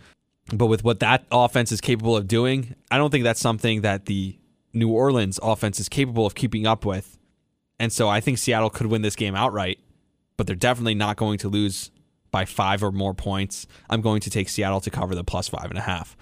But 0.54 0.68
with 0.68 0.84
what 0.84 1.00
that 1.00 1.26
offense 1.32 1.72
is 1.72 1.82
capable 1.82 2.18
of 2.18 2.28
doing, 2.28 2.76
I 2.92 2.98
don't 2.98 3.10
think 3.10 3.24
that's 3.24 3.40
something 3.40 3.82
that 3.82 4.06
the 4.06 4.38
New 4.74 4.90
Orleans 4.90 5.40
offense 5.42 5.80
is 5.80 5.88
capable 5.90 6.26
of 6.26 6.36
keeping 6.36 6.66
up 6.66 6.86
with. 6.86 7.18
And 7.80 7.92
so 7.92 8.10
I 8.10 8.20
think 8.20 8.38
Seattle 8.38 8.70
could 8.70 8.88
win 8.88 9.02
this 9.02 9.16
game 9.16 9.36
outright, 9.36 9.80
but 10.38 10.48
they're 10.48 10.56
definitely 10.56 10.96
not 10.96 11.18
going 11.18 11.38
to 11.40 11.50
lose 11.50 11.92
by 12.32 12.46
five 12.46 12.84
or 12.84 12.92
more 12.92 13.14
points. 13.14 13.68
I'm 13.90 14.02
going 14.02 14.22
to 14.22 14.30
take 14.30 14.50
Seattle 14.50 14.82
to 14.82 14.90
cover 14.90 15.16
the 15.16 15.24
plus 15.24 15.48
five 15.48 15.70
and 15.70 15.78
a 15.78 15.82
half. 15.82 16.18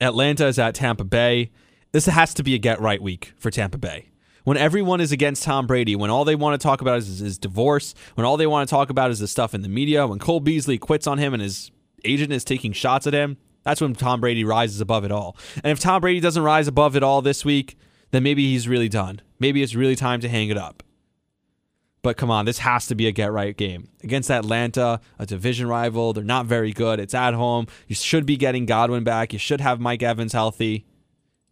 Atlanta 0.00 0.46
is 0.46 0.58
at 0.58 0.74
Tampa 0.74 1.04
Bay. 1.04 1.50
This 1.92 2.06
has 2.06 2.34
to 2.34 2.42
be 2.42 2.54
a 2.54 2.58
get 2.58 2.80
right 2.80 3.02
week 3.02 3.32
for 3.36 3.50
Tampa 3.50 3.78
Bay. 3.78 4.10
When 4.48 4.56
everyone 4.56 5.02
is 5.02 5.12
against 5.12 5.42
Tom 5.42 5.66
Brady, 5.66 5.94
when 5.94 6.08
all 6.08 6.24
they 6.24 6.34
want 6.34 6.58
to 6.58 6.66
talk 6.66 6.80
about 6.80 6.96
is 6.96 7.18
his 7.18 7.36
divorce, 7.36 7.94
when 8.14 8.24
all 8.24 8.38
they 8.38 8.46
want 8.46 8.66
to 8.66 8.74
talk 8.74 8.88
about 8.88 9.10
is 9.10 9.18
the 9.18 9.28
stuff 9.28 9.52
in 9.52 9.60
the 9.60 9.68
media, 9.68 10.06
when 10.06 10.18
Cole 10.18 10.40
Beasley 10.40 10.78
quits 10.78 11.06
on 11.06 11.18
him 11.18 11.34
and 11.34 11.42
his 11.42 11.70
agent 12.02 12.32
is 12.32 12.44
taking 12.44 12.72
shots 12.72 13.06
at 13.06 13.12
him, 13.12 13.36
that's 13.62 13.82
when 13.82 13.94
Tom 13.94 14.22
Brady 14.22 14.44
rises 14.44 14.80
above 14.80 15.04
it 15.04 15.12
all. 15.12 15.36
And 15.56 15.66
if 15.66 15.80
Tom 15.80 16.00
Brady 16.00 16.20
doesn't 16.20 16.42
rise 16.42 16.66
above 16.66 16.96
it 16.96 17.02
all 17.02 17.20
this 17.20 17.44
week, 17.44 17.76
then 18.10 18.22
maybe 18.22 18.42
he's 18.50 18.66
really 18.66 18.88
done. 18.88 19.20
Maybe 19.38 19.62
it's 19.62 19.74
really 19.74 19.96
time 19.96 20.20
to 20.20 20.30
hang 20.30 20.48
it 20.48 20.56
up. 20.56 20.82
But 22.00 22.16
come 22.16 22.30
on, 22.30 22.46
this 22.46 22.60
has 22.60 22.86
to 22.86 22.94
be 22.94 23.06
a 23.06 23.12
get 23.12 23.30
right 23.30 23.54
game. 23.54 23.90
Against 24.02 24.30
Atlanta, 24.30 25.02
a 25.18 25.26
division 25.26 25.68
rival, 25.68 26.14
they're 26.14 26.24
not 26.24 26.46
very 26.46 26.72
good. 26.72 27.00
It's 27.00 27.12
at 27.12 27.34
home. 27.34 27.66
You 27.86 27.94
should 27.94 28.24
be 28.24 28.38
getting 28.38 28.64
Godwin 28.64 29.04
back. 29.04 29.34
You 29.34 29.38
should 29.38 29.60
have 29.60 29.78
Mike 29.78 30.02
Evans 30.02 30.32
healthy. 30.32 30.86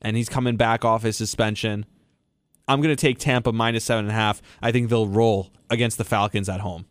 And 0.00 0.16
he's 0.16 0.30
coming 0.30 0.56
back 0.56 0.82
off 0.82 1.02
his 1.02 1.18
suspension. 1.18 1.84
I'm 2.68 2.80
going 2.80 2.94
to 2.94 3.00
take 3.00 3.18
Tampa 3.18 3.52
minus 3.52 3.84
seven 3.84 4.06
and 4.06 4.12
a 4.12 4.14
half. 4.14 4.42
I 4.60 4.72
think 4.72 4.88
they'll 4.88 5.08
roll 5.08 5.52
against 5.70 5.98
the 5.98 6.04
Falcons 6.04 6.48
at 6.48 6.60
home. 6.60 6.86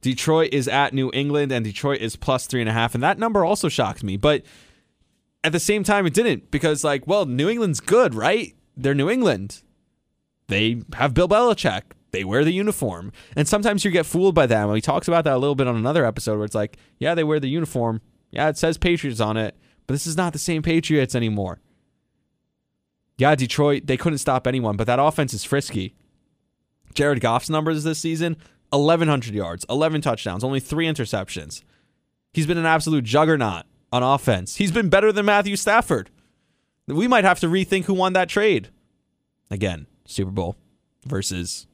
Detroit 0.00 0.52
is 0.52 0.66
at 0.66 0.94
New 0.94 1.10
England, 1.12 1.52
and 1.52 1.64
Detroit 1.64 2.00
is 2.00 2.16
plus 2.16 2.46
three 2.46 2.60
and 2.60 2.70
a 2.70 2.72
half. 2.72 2.94
And 2.94 3.02
that 3.02 3.18
number 3.18 3.44
also 3.44 3.68
shocked 3.68 4.02
me. 4.02 4.16
But 4.16 4.42
at 5.44 5.52
the 5.52 5.60
same 5.60 5.84
time, 5.84 6.06
it 6.06 6.14
didn't 6.14 6.50
because, 6.50 6.82
like, 6.82 7.06
well, 7.06 7.26
New 7.26 7.48
England's 7.48 7.80
good, 7.80 8.14
right? 8.14 8.54
They're 8.76 8.94
New 8.94 9.10
England. 9.10 9.62
They 10.48 10.82
have 10.94 11.12
Bill 11.12 11.28
Belichick. 11.28 11.82
They 12.12 12.24
wear 12.24 12.44
the 12.44 12.52
uniform. 12.52 13.12
And 13.36 13.46
sometimes 13.46 13.84
you 13.84 13.90
get 13.90 14.06
fooled 14.06 14.34
by 14.34 14.46
that. 14.46 14.62
And 14.62 14.72
we 14.72 14.80
talked 14.80 15.06
about 15.06 15.24
that 15.24 15.34
a 15.34 15.38
little 15.38 15.54
bit 15.54 15.68
on 15.68 15.76
another 15.76 16.04
episode 16.04 16.36
where 16.36 16.46
it's 16.46 16.54
like, 16.54 16.76
yeah, 16.98 17.14
they 17.14 17.22
wear 17.22 17.38
the 17.38 17.48
uniform. 17.48 18.00
Yeah, 18.30 18.48
it 18.48 18.56
says 18.56 18.78
Patriots 18.78 19.20
on 19.20 19.36
it, 19.36 19.56
but 19.86 19.94
this 19.94 20.06
is 20.06 20.16
not 20.16 20.32
the 20.32 20.38
same 20.38 20.62
Patriots 20.62 21.14
anymore. 21.14 21.60
Yeah, 23.20 23.34
Detroit, 23.34 23.82
they 23.84 23.98
couldn't 23.98 24.16
stop 24.16 24.46
anyone, 24.46 24.78
but 24.78 24.86
that 24.86 24.98
offense 24.98 25.34
is 25.34 25.44
frisky. 25.44 25.94
Jared 26.94 27.20
Goff's 27.20 27.50
numbers 27.50 27.84
this 27.84 27.98
season 27.98 28.38
1,100 28.70 29.34
yards, 29.34 29.66
11 29.68 30.00
touchdowns, 30.00 30.42
only 30.42 30.58
three 30.58 30.86
interceptions. 30.86 31.62
He's 32.32 32.46
been 32.46 32.56
an 32.56 32.64
absolute 32.64 33.04
juggernaut 33.04 33.66
on 33.92 34.02
offense. 34.02 34.56
He's 34.56 34.72
been 34.72 34.88
better 34.88 35.12
than 35.12 35.26
Matthew 35.26 35.56
Stafford. 35.56 36.08
We 36.86 37.06
might 37.06 37.24
have 37.24 37.38
to 37.40 37.46
rethink 37.46 37.84
who 37.84 37.92
won 37.92 38.14
that 38.14 38.30
trade. 38.30 38.70
Again, 39.50 39.86
Super 40.06 40.30
Bowl 40.30 40.56
versus 41.04 41.66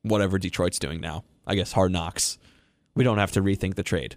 whatever 0.00 0.38
Detroit's 0.38 0.78
doing 0.78 1.02
now. 1.02 1.22
I 1.46 1.54
guess 1.54 1.72
hard 1.72 1.92
knocks. 1.92 2.38
We 2.94 3.04
don't 3.04 3.18
have 3.18 3.32
to 3.32 3.42
rethink 3.42 3.74
the 3.74 3.82
trade. 3.82 4.16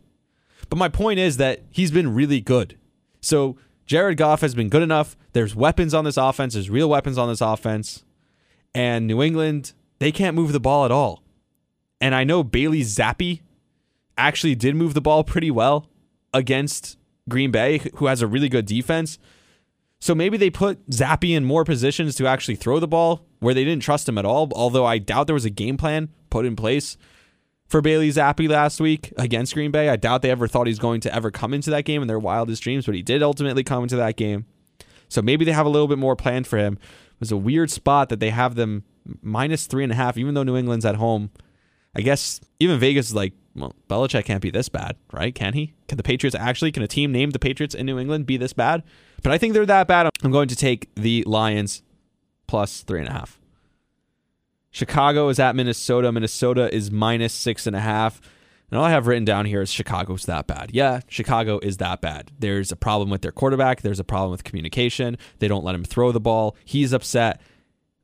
But 0.70 0.78
my 0.78 0.88
point 0.88 1.20
is 1.20 1.36
that 1.36 1.64
he's 1.70 1.92
been 1.92 2.16
really 2.16 2.40
good. 2.40 2.78
So 3.20 3.58
Jared 3.86 4.18
Goff 4.18 4.42
has 4.42 4.56
been 4.56 4.70
good 4.70 4.84
enough. 4.84 5.18
There's 5.34 5.56
weapons 5.56 5.94
on 5.94 6.06
this 6.06 6.18
offense, 6.18 6.54
there's 6.54 6.70
real 6.70 6.90
weapons 6.90 7.18
on 7.18 7.30
this 7.30 7.42
offense. 7.42 8.04
And 8.74 9.06
New 9.08 9.22
England, 9.22 9.74
they 10.00 10.12
can't 10.12 10.36
move 10.36 10.54
the 10.54 10.60
ball 10.60 10.86
at 10.86 10.92
all. 10.92 11.24
And 12.00 12.16
I 12.16 12.24
know 12.24 12.44
Bailey 12.44 12.82
Zappe 12.82 13.42
actually 14.18 14.56
did 14.56 14.76
move 14.76 14.94
the 14.94 15.02
ball 15.02 15.24
pretty 15.24 15.52
well 15.52 15.88
against 16.34 16.98
Green 17.30 17.52
Bay, 17.52 17.82
who 17.96 18.08
has 18.08 18.22
a 18.22 18.28
really 18.28 18.50
good 18.50 18.66
defense. 18.66 19.20
So 20.00 20.16
maybe 20.16 20.38
they 20.38 20.50
put 20.50 20.90
Zappe 20.90 21.36
in 21.36 21.46
more 21.46 21.64
positions 21.64 22.16
to 22.16 22.26
actually 22.26 22.56
throw 22.56 22.80
the 22.80 22.88
ball 22.88 23.26
where 23.40 23.54
they 23.54 23.64
didn't 23.64 23.84
trust 23.84 24.10
him 24.10 24.18
at 24.18 24.26
all. 24.26 24.50
Although 24.56 24.86
I 24.86 24.98
doubt 24.98 25.28
there 25.28 25.36
was 25.36 25.46
a 25.46 25.52
game 25.52 25.78
plan 25.78 26.10
put 26.30 26.46
in 26.46 26.56
place 26.56 26.98
for 27.72 27.82
Bailey 27.82 28.10
Zappe 28.10 28.50
last 28.50 28.82
week 28.82 29.14
against 29.18 29.54
Green 29.54 29.72
Bay. 29.72 29.88
I 29.88 29.96
doubt 29.96 30.22
they 30.22 30.30
ever 30.30 30.46
thought 30.46 30.68
he's 30.68 30.78
going 30.78 31.00
to 31.02 31.16
ever 31.16 31.32
come 31.32 31.54
into 31.54 31.70
that 31.70 31.86
game 31.86 32.02
in 32.02 32.08
their 32.10 32.20
wildest 32.20 32.62
dreams, 32.62 32.86
but 32.86 32.96
he 32.96 33.02
did 33.02 33.24
ultimately 33.24 33.64
come 33.64 33.84
into 33.84 33.96
that 33.96 34.18
game. 34.18 34.46
So 35.08 35.22
maybe 35.22 35.46
they 35.46 35.54
have 35.54 35.66
a 35.66 35.70
little 35.70 35.88
bit 35.88 35.98
more 35.98 36.18
planned 36.18 36.48
for 36.48 36.58
him. 36.58 36.74
It 36.74 37.20
was 37.22 37.32
a 37.32 37.38
weird 37.38 37.72
spot 37.72 38.10
that 38.10 38.20
they 38.20 38.30
have 38.30 38.56
them 38.56 38.84
minus 39.22 39.68
three 39.68 39.84
and 39.84 39.92
a 39.92 39.96
half, 39.96 40.18
even 40.18 40.34
though 40.34 40.44
New 40.44 40.58
England's 40.58 40.86
at 40.86 40.96
home. 40.96 41.32
I 41.96 42.02
guess 42.02 42.42
even 42.60 42.78
Vegas 42.78 43.08
is 43.08 43.16
like, 43.16 43.34
well, 43.56 43.74
Belichick 43.90 44.26
can't 44.26 44.42
be 44.42 44.52
this 44.52 44.68
bad, 44.68 44.98
right? 45.14 45.34
Can 45.34 45.54
he? 45.54 45.74
Can 45.88 45.98
the 45.98 46.04
Patriots 46.04 46.36
actually, 46.36 46.74
can 46.74 46.84
a 46.84 46.88
team 46.88 47.14
named 47.14 47.32
the 47.32 47.40
Patriots 47.40 47.74
in 47.74 47.86
New 47.86 48.00
England 48.00 48.26
be 48.26 48.36
this 48.36 48.54
bad? 48.54 48.84
But 49.24 49.32
I 49.32 49.38
think 49.38 49.54
they're 49.54 49.66
that 49.66 49.88
bad. 49.88 50.10
I'm 50.24 50.32
going 50.32 50.50
to 50.50 50.56
take 50.58 50.94
the 50.96 51.24
Lions 51.26 51.84
plus 52.48 52.82
three 52.84 53.00
and 53.00 53.08
a 53.10 53.14
half. 53.14 53.41
Chicago 54.72 55.30
is 55.30 55.40
at 55.40 55.56
Minnesota. 55.56 56.12
Minnesota 56.12 56.74
is 56.74 56.90
minus 56.90 57.34
six 57.34 57.68
and 57.68 57.76
a 57.76 57.80
half. 57.82 58.22
And 58.72 58.80
all 58.80 58.86
I 58.86 58.92
have 58.92 59.06
written 59.06 59.26
down 59.26 59.46
here 59.46 59.62
is 59.62 59.70
Chicago's 59.70 60.26
that 60.26 60.48
bad. 60.48 60.72
Yeah, 60.74 61.02
Chicago 61.10 61.60
is 61.62 61.78
that 61.78 62.00
bad. 62.00 62.32
There's 62.40 62.72
a 62.72 62.78
problem 62.78 63.10
with 63.10 63.22
their 63.22 63.34
quarterback. 63.34 63.82
There's 63.82 64.00
a 64.00 64.06
problem 64.06 64.32
with 64.32 64.46
communication. 64.46 65.18
They 65.40 65.50
don't 65.50 65.66
let 65.66 65.76
him 65.76 65.84
throw 65.84 66.14
the 66.14 66.22
ball. 66.22 66.56
He's 66.64 66.94
upset. 66.94 67.42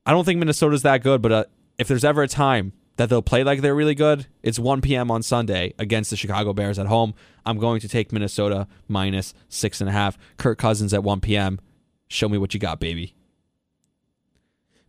I 0.05 0.11
don't 0.11 0.25
think 0.25 0.39
Minnesota's 0.39 0.81
that 0.81 1.03
good, 1.03 1.21
but 1.21 1.31
uh, 1.31 1.45
if 1.77 1.87
there's 1.87 2.03
ever 2.03 2.21
a 2.21 2.27
time 2.27 2.73
that 2.97 3.07
they'll 3.09 3.21
play 3.21 3.45
like 3.45 3.61
they're 3.61 3.75
really 3.75 3.95
good, 3.95 4.27
it's 4.43 4.59
1 4.59 4.81
p.m. 4.81 5.09
on 5.09 5.23
Sunday 5.23 5.73
against 5.79 6.09
the 6.09 6.17
Chicago 6.17 6.51
Bears 6.51 6.77
at 6.79 6.87
home. 6.87 7.13
I'm 7.45 7.59
going 7.59 7.79
to 7.79 7.87
take 7.87 8.11
Minnesota 8.11 8.67
minus 8.89 9.33
six 9.47 9.79
and 9.79 9.89
a 9.89 9.93
half. 9.93 10.17
Kirk 10.35 10.57
Cousins 10.57 10.93
at 10.93 11.03
1 11.03 11.21
p.m. 11.21 11.61
Show 12.09 12.27
me 12.27 12.37
what 12.37 12.53
you 12.53 12.59
got, 12.59 12.81
baby. 12.81 13.16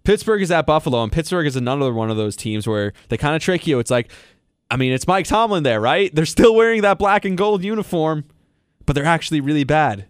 Pittsburgh 0.08 0.40
is 0.40 0.50
at 0.50 0.64
Buffalo, 0.64 1.02
and 1.02 1.12
Pittsburgh 1.12 1.46
is 1.46 1.54
another 1.54 1.92
one 1.92 2.10
of 2.10 2.16
those 2.16 2.34
teams 2.34 2.66
where 2.66 2.94
they 3.10 3.18
kind 3.18 3.36
of 3.36 3.42
trick 3.42 3.66
you. 3.66 3.78
It's 3.78 3.90
like, 3.90 4.10
I 4.70 4.78
mean, 4.78 4.94
it's 4.94 5.06
Mike 5.06 5.26
Tomlin 5.26 5.64
there, 5.64 5.82
right? 5.82 6.14
They're 6.14 6.24
still 6.24 6.54
wearing 6.54 6.80
that 6.80 6.98
black 6.98 7.26
and 7.26 7.36
gold 7.36 7.62
uniform, 7.62 8.24
but 8.86 8.94
they're 8.94 9.04
actually 9.04 9.42
really 9.42 9.64
bad. 9.64 10.06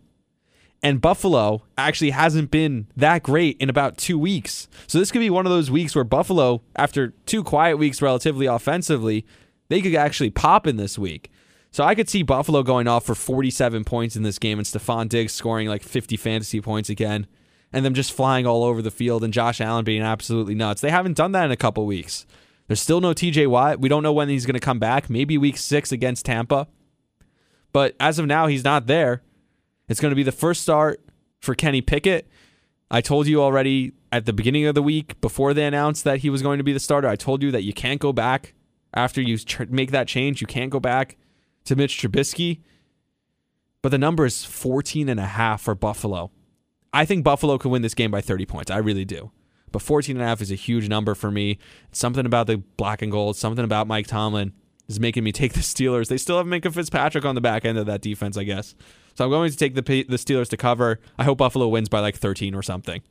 And 0.85 1.01
Buffalo 1.01 1.65
actually 1.77 2.11
hasn't 2.11 2.53
been 2.53 2.87
that 2.97 3.25
great 3.25 3.57
in 3.59 3.69
about 3.69 3.99
two 3.99 4.17
weeks. 4.21 4.69
So 4.87 5.01
this 5.01 5.11
could 5.11 5.19
be 5.19 5.31
one 5.31 5.47
of 5.47 5.51
those 5.51 5.69
weeks 5.69 5.97
where 5.97 6.05
Buffalo, 6.05 6.63
after 6.77 7.09
two 7.27 7.43
quiet 7.43 7.77
weeks 7.77 8.01
relatively 8.01 8.47
offensively, 8.47 9.27
they 9.69 9.83
could 9.83 9.97
actually 9.97 10.31
pop 10.31 10.69
in 10.69 10.77
this 10.77 10.97
week. 10.97 11.29
So 11.73 11.83
I 11.83 11.97
could 11.97 12.09
see 12.09 12.23
Buffalo 12.23 12.63
going 12.63 12.87
off 12.87 13.05
for 13.05 13.17
47 13.17 13.83
points 13.83 14.15
in 14.15 14.23
this 14.23 14.39
game 14.39 14.61
and 14.61 14.67
Stefon 14.67 15.09
Diggs 15.09 15.33
scoring 15.33 15.67
like 15.67 15.83
50 15.83 16.17
fantasy 16.17 16.61
points 16.61 16.89
again 16.89 17.27
and 17.73 17.85
them 17.85 17.95
just 17.95 18.13
flying 18.13 18.47
all 18.47 18.65
over 18.65 18.81
the 18.83 18.91
field 18.91 19.23
and 19.23 19.33
Josh 19.33 19.61
Allen 19.61 19.85
being 19.85 20.03
absolutely 20.03 20.55
nuts. 20.55 20.81
They 20.81 20.91
haven't 20.91 21.17
done 21.17 21.33
that 21.33 21.45
in 21.45 21.51
a 21.51 21.57
couple 21.57 21.85
weeks. 21.87 22.27
There's 22.67 22.81
still 22.81 23.01
no 23.01 23.13
TJ 23.13 23.47
Watt. 23.49 23.81
We 23.81 23.89
don't 23.89 24.03
know 24.03 24.13
when 24.13 24.29
he's 24.29 24.47
going 24.47 24.55
to 24.55 24.61
come 24.61 24.79
back. 24.79 25.09
Maybe 25.09 25.39
week 25.39 25.57
six 25.57 25.91
against 25.91 26.27
Tampa. 26.27 26.69
But 27.73 27.97
as 27.99 28.19
of 28.19 28.27
now, 28.27 28.47
he's 28.47 28.65
not 28.65 28.87
there. 28.87 29.23
It's 29.89 30.01
going 30.01 30.11
to 30.11 30.17
be 30.17 30.23
the 30.23 30.33
first 30.33 30.63
start 30.63 31.03
for 31.41 31.55
Kenny 31.55 31.81
Pickett. 31.81 32.29
I 32.91 33.01
told 33.01 33.27
you 33.27 33.43
already 33.43 33.93
at 34.13 34.27
the 34.27 34.33
beginning 34.33 34.67
of 34.67 34.75
the 34.75 34.83
week 34.83 35.21
before 35.21 35.53
they 35.55 35.65
announced 35.65 36.05
that 36.05 36.19
he 36.19 36.31
was 36.31 36.43
going 36.43 36.59
to 36.59 36.65
be 36.65 36.73
the 36.73 36.81
starter. 36.81 37.09
I 37.09 37.17
told 37.17 37.43
you 37.43 37.51
that 37.51 37.63
you 37.63 37.73
can't 37.73 38.01
go 38.01 38.13
back 38.13 38.55
after 38.95 39.21
you 39.21 39.39
make 39.69 39.91
that 39.91 40.09
change. 40.09 40.41
You 40.41 40.47
can't 40.47 40.71
go 40.71 40.81
back 40.81 41.17
to 41.65 41.77
Mitch 41.77 42.01
Trubisky. 42.01 42.61
But 43.83 43.91
the 43.91 43.99
number 43.99 44.27
is 44.27 44.45
14 44.45 45.09
and 45.09 45.21
a 45.21 45.27
half 45.27 45.63
for 45.63 45.75
Buffalo. 45.75 46.31
I 46.93 47.05
think 47.05 47.25
Buffalo 47.25 47.59
could 47.59 47.71
win 47.71 47.83
this 47.83 47.95
game 47.95 48.11
by 48.11 48.21
30 48.21 48.47
points. 48.47 48.71
I 48.71 48.79
really 48.79 49.05
do. 49.05 49.31
But 49.71 49.83
14 49.83 50.17
and 50.17 50.25
a 50.25 50.27
half 50.27 50.41
is 50.41 50.51
a 50.51 50.55
huge 50.55 50.89
number 50.89 51.15
for 51.15 51.31
me. 51.31 51.59
Something 51.93 52.25
about 52.25 52.47
the 52.47 52.59
black 52.77 53.03
and 53.03 53.13
gold, 53.13 53.37
something 53.37 53.65
about 53.65 53.87
Mike 53.87 54.07
Tomlin 54.07 54.53
is 54.89 54.99
making 54.99 55.25
me 55.25 55.33
take 55.33 55.53
the 55.53 55.61
Steelers. 55.61 56.09
They 56.09 56.17
still 56.17 56.39
have 56.39 56.47
Minkah 56.47 56.73
Fitzpatrick 56.73 57.25
on 57.25 57.35
the 57.35 57.41
back 57.41 57.65
end 57.65 57.79
of 57.79 57.87
that 57.87 58.01
defense, 58.01 58.37
I 58.37 58.45
guess. 58.45 58.75
So 59.15 59.25
I'm 59.25 59.31
going 59.31 59.51
to 59.51 59.57
take 59.57 59.75
the 59.75 59.83
the 59.83 60.17
Steelers 60.17 60.49
to 60.49 60.57
cover. 60.57 61.01
I 61.19 61.25
hope 61.25 61.39
Buffalo 61.39 61.69
wins 61.69 61.89
by 61.89 62.01
like 62.01 62.17
13 62.17 62.55
or 62.55 62.63
something. 62.63 63.03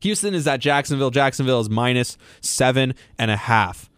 Houston 0.00 0.34
is 0.34 0.46
at 0.46 0.60
Jacksonville. 0.60 1.10
Jacksonville 1.10 1.60
is 1.60 1.68
minus 1.68 2.16
seven 2.40 2.94
and 3.18 3.30
a 3.30 3.36
half. 3.36 3.90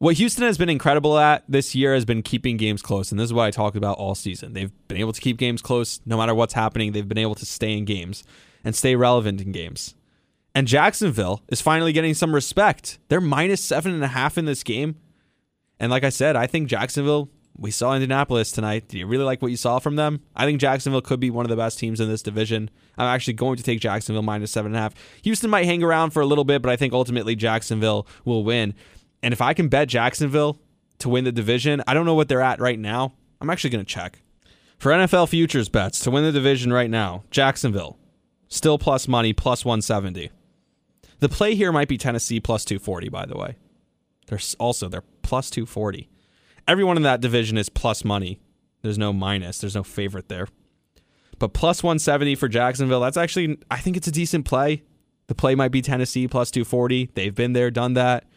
What 0.00 0.14
Houston 0.14 0.44
has 0.44 0.56
been 0.56 0.68
incredible 0.68 1.18
at 1.18 1.42
this 1.48 1.74
year 1.74 1.92
has 1.92 2.04
been 2.04 2.22
keeping 2.22 2.56
games 2.56 2.82
close, 2.82 3.10
and 3.10 3.18
this 3.18 3.24
is 3.24 3.32
what 3.32 3.46
I 3.46 3.50
talked 3.50 3.76
about 3.76 3.98
all 3.98 4.14
season. 4.14 4.52
They've 4.52 4.70
been 4.86 4.98
able 4.98 5.12
to 5.12 5.20
keep 5.20 5.38
games 5.38 5.60
close 5.60 6.00
no 6.06 6.16
matter 6.16 6.36
what's 6.36 6.54
happening. 6.54 6.92
They've 6.92 7.08
been 7.08 7.18
able 7.18 7.34
to 7.34 7.44
stay 7.44 7.76
in 7.76 7.84
games 7.84 8.22
and 8.62 8.76
stay 8.76 8.94
relevant 8.94 9.40
in 9.40 9.50
games. 9.50 9.96
And 10.54 10.68
Jacksonville 10.68 11.42
is 11.48 11.60
finally 11.60 11.92
getting 11.92 12.14
some 12.14 12.32
respect. 12.32 13.00
They're 13.08 13.20
minus 13.20 13.62
seven 13.62 13.92
and 13.92 14.04
a 14.04 14.08
half 14.08 14.38
in 14.38 14.44
this 14.44 14.62
game. 14.62 14.96
And 15.80 15.90
like 15.90 16.04
I 16.04 16.10
said, 16.10 16.36
I 16.36 16.46
think 16.46 16.68
Jacksonville 16.68 17.28
we 17.60 17.72
saw 17.72 17.92
Indianapolis 17.92 18.52
tonight. 18.52 18.86
Do 18.86 18.98
you 18.98 19.06
really 19.06 19.24
like 19.24 19.42
what 19.42 19.50
you 19.50 19.56
saw 19.56 19.80
from 19.80 19.96
them? 19.96 20.20
I 20.36 20.44
think 20.46 20.60
Jacksonville 20.60 21.00
could 21.00 21.18
be 21.18 21.30
one 21.30 21.44
of 21.44 21.50
the 21.50 21.56
best 21.56 21.78
teams 21.78 22.00
in 22.00 22.08
this 22.08 22.22
division. 22.22 22.70
I'm 22.96 23.08
actually 23.08 23.34
going 23.34 23.56
to 23.56 23.64
take 23.64 23.80
Jacksonville 23.80 24.22
minus 24.22 24.52
seven 24.52 24.70
and 24.70 24.78
a 24.78 24.80
half. 24.80 24.94
Houston 25.22 25.50
might 25.50 25.66
hang 25.66 25.82
around 25.82 26.10
for 26.10 26.20
a 26.22 26.26
little 26.26 26.44
bit, 26.44 26.62
but 26.62 26.70
I 26.70 26.76
think 26.76 26.92
ultimately 26.92 27.34
Jacksonville 27.34 28.06
will 28.24 28.44
win. 28.44 28.74
And 29.22 29.32
if 29.32 29.40
I 29.40 29.54
can 29.54 29.68
bet 29.68 29.88
Jacksonville 29.88 30.60
to 30.98 31.08
win 31.08 31.24
the 31.24 31.32
division. 31.32 31.82
I 31.86 31.94
don't 31.94 32.06
know 32.06 32.14
what 32.14 32.28
they're 32.28 32.42
at 32.42 32.60
right 32.60 32.78
now. 32.78 33.14
I'm 33.40 33.50
actually 33.50 33.70
going 33.70 33.84
to 33.84 33.92
check. 33.92 34.20
For 34.78 34.92
NFL 34.92 35.28
futures 35.28 35.68
bets 35.68 36.00
to 36.00 36.10
win 36.10 36.24
the 36.24 36.32
division 36.32 36.72
right 36.72 36.90
now, 36.90 37.24
Jacksonville, 37.30 37.98
still 38.48 38.78
plus 38.78 39.08
money, 39.08 39.32
plus 39.32 39.64
170. 39.64 40.30
The 41.20 41.28
play 41.28 41.54
here 41.54 41.72
might 41.72 41.88
be 41.88 41.98
Tennessee 41.98 42.38
plus 42.38 42.64
240, 42.64 43.08
by 43.08 43.26
the 43.26 43.36
way. 43.36 43.56
There's 44.26 44.54
also 44.60 44.88
they're 44.88 45.02
plus 45.22 45.50
240. 45.50 46.08
Everyone 46.68 46.96
in 46.96 47.02
that 47.02 47.20
division 47.20 47.58
is 47.58 47.68
plus 47.68 48.04
money. 48.04 48.40
There's 48.82 48.98
no 48.98 49.12
minus. 49.12 49.58
There's 49.58 49.74
no 49.74 49.82
favorite 49.82 50.28
there. 50.28 50.46
But 51.38 51.54
plus 51.54 51.82
170 51.82 52.34
for 52.36 52.48
Jacksonville, 52.48 53.00
that's 53.00 53.16
actually 53.16 53.58
I 53.70 53.78
think 53.78 53.96
it's 53.96 54.06
a 54.06 54.12
decent 54.12 54.44
play. 54.44 54.84
The 55.26 55.34
play 55.34 55.54
might 55.54 55.72
be 55.72 55.82
Tennessee 55.82 56.28
plus 56.28 56.50
240. 56.50 57.10
They've 57.14 57.34
been 57.34 57.52
there, 57.52 57.70
done 57.70 57.94
that. 57.94 58.27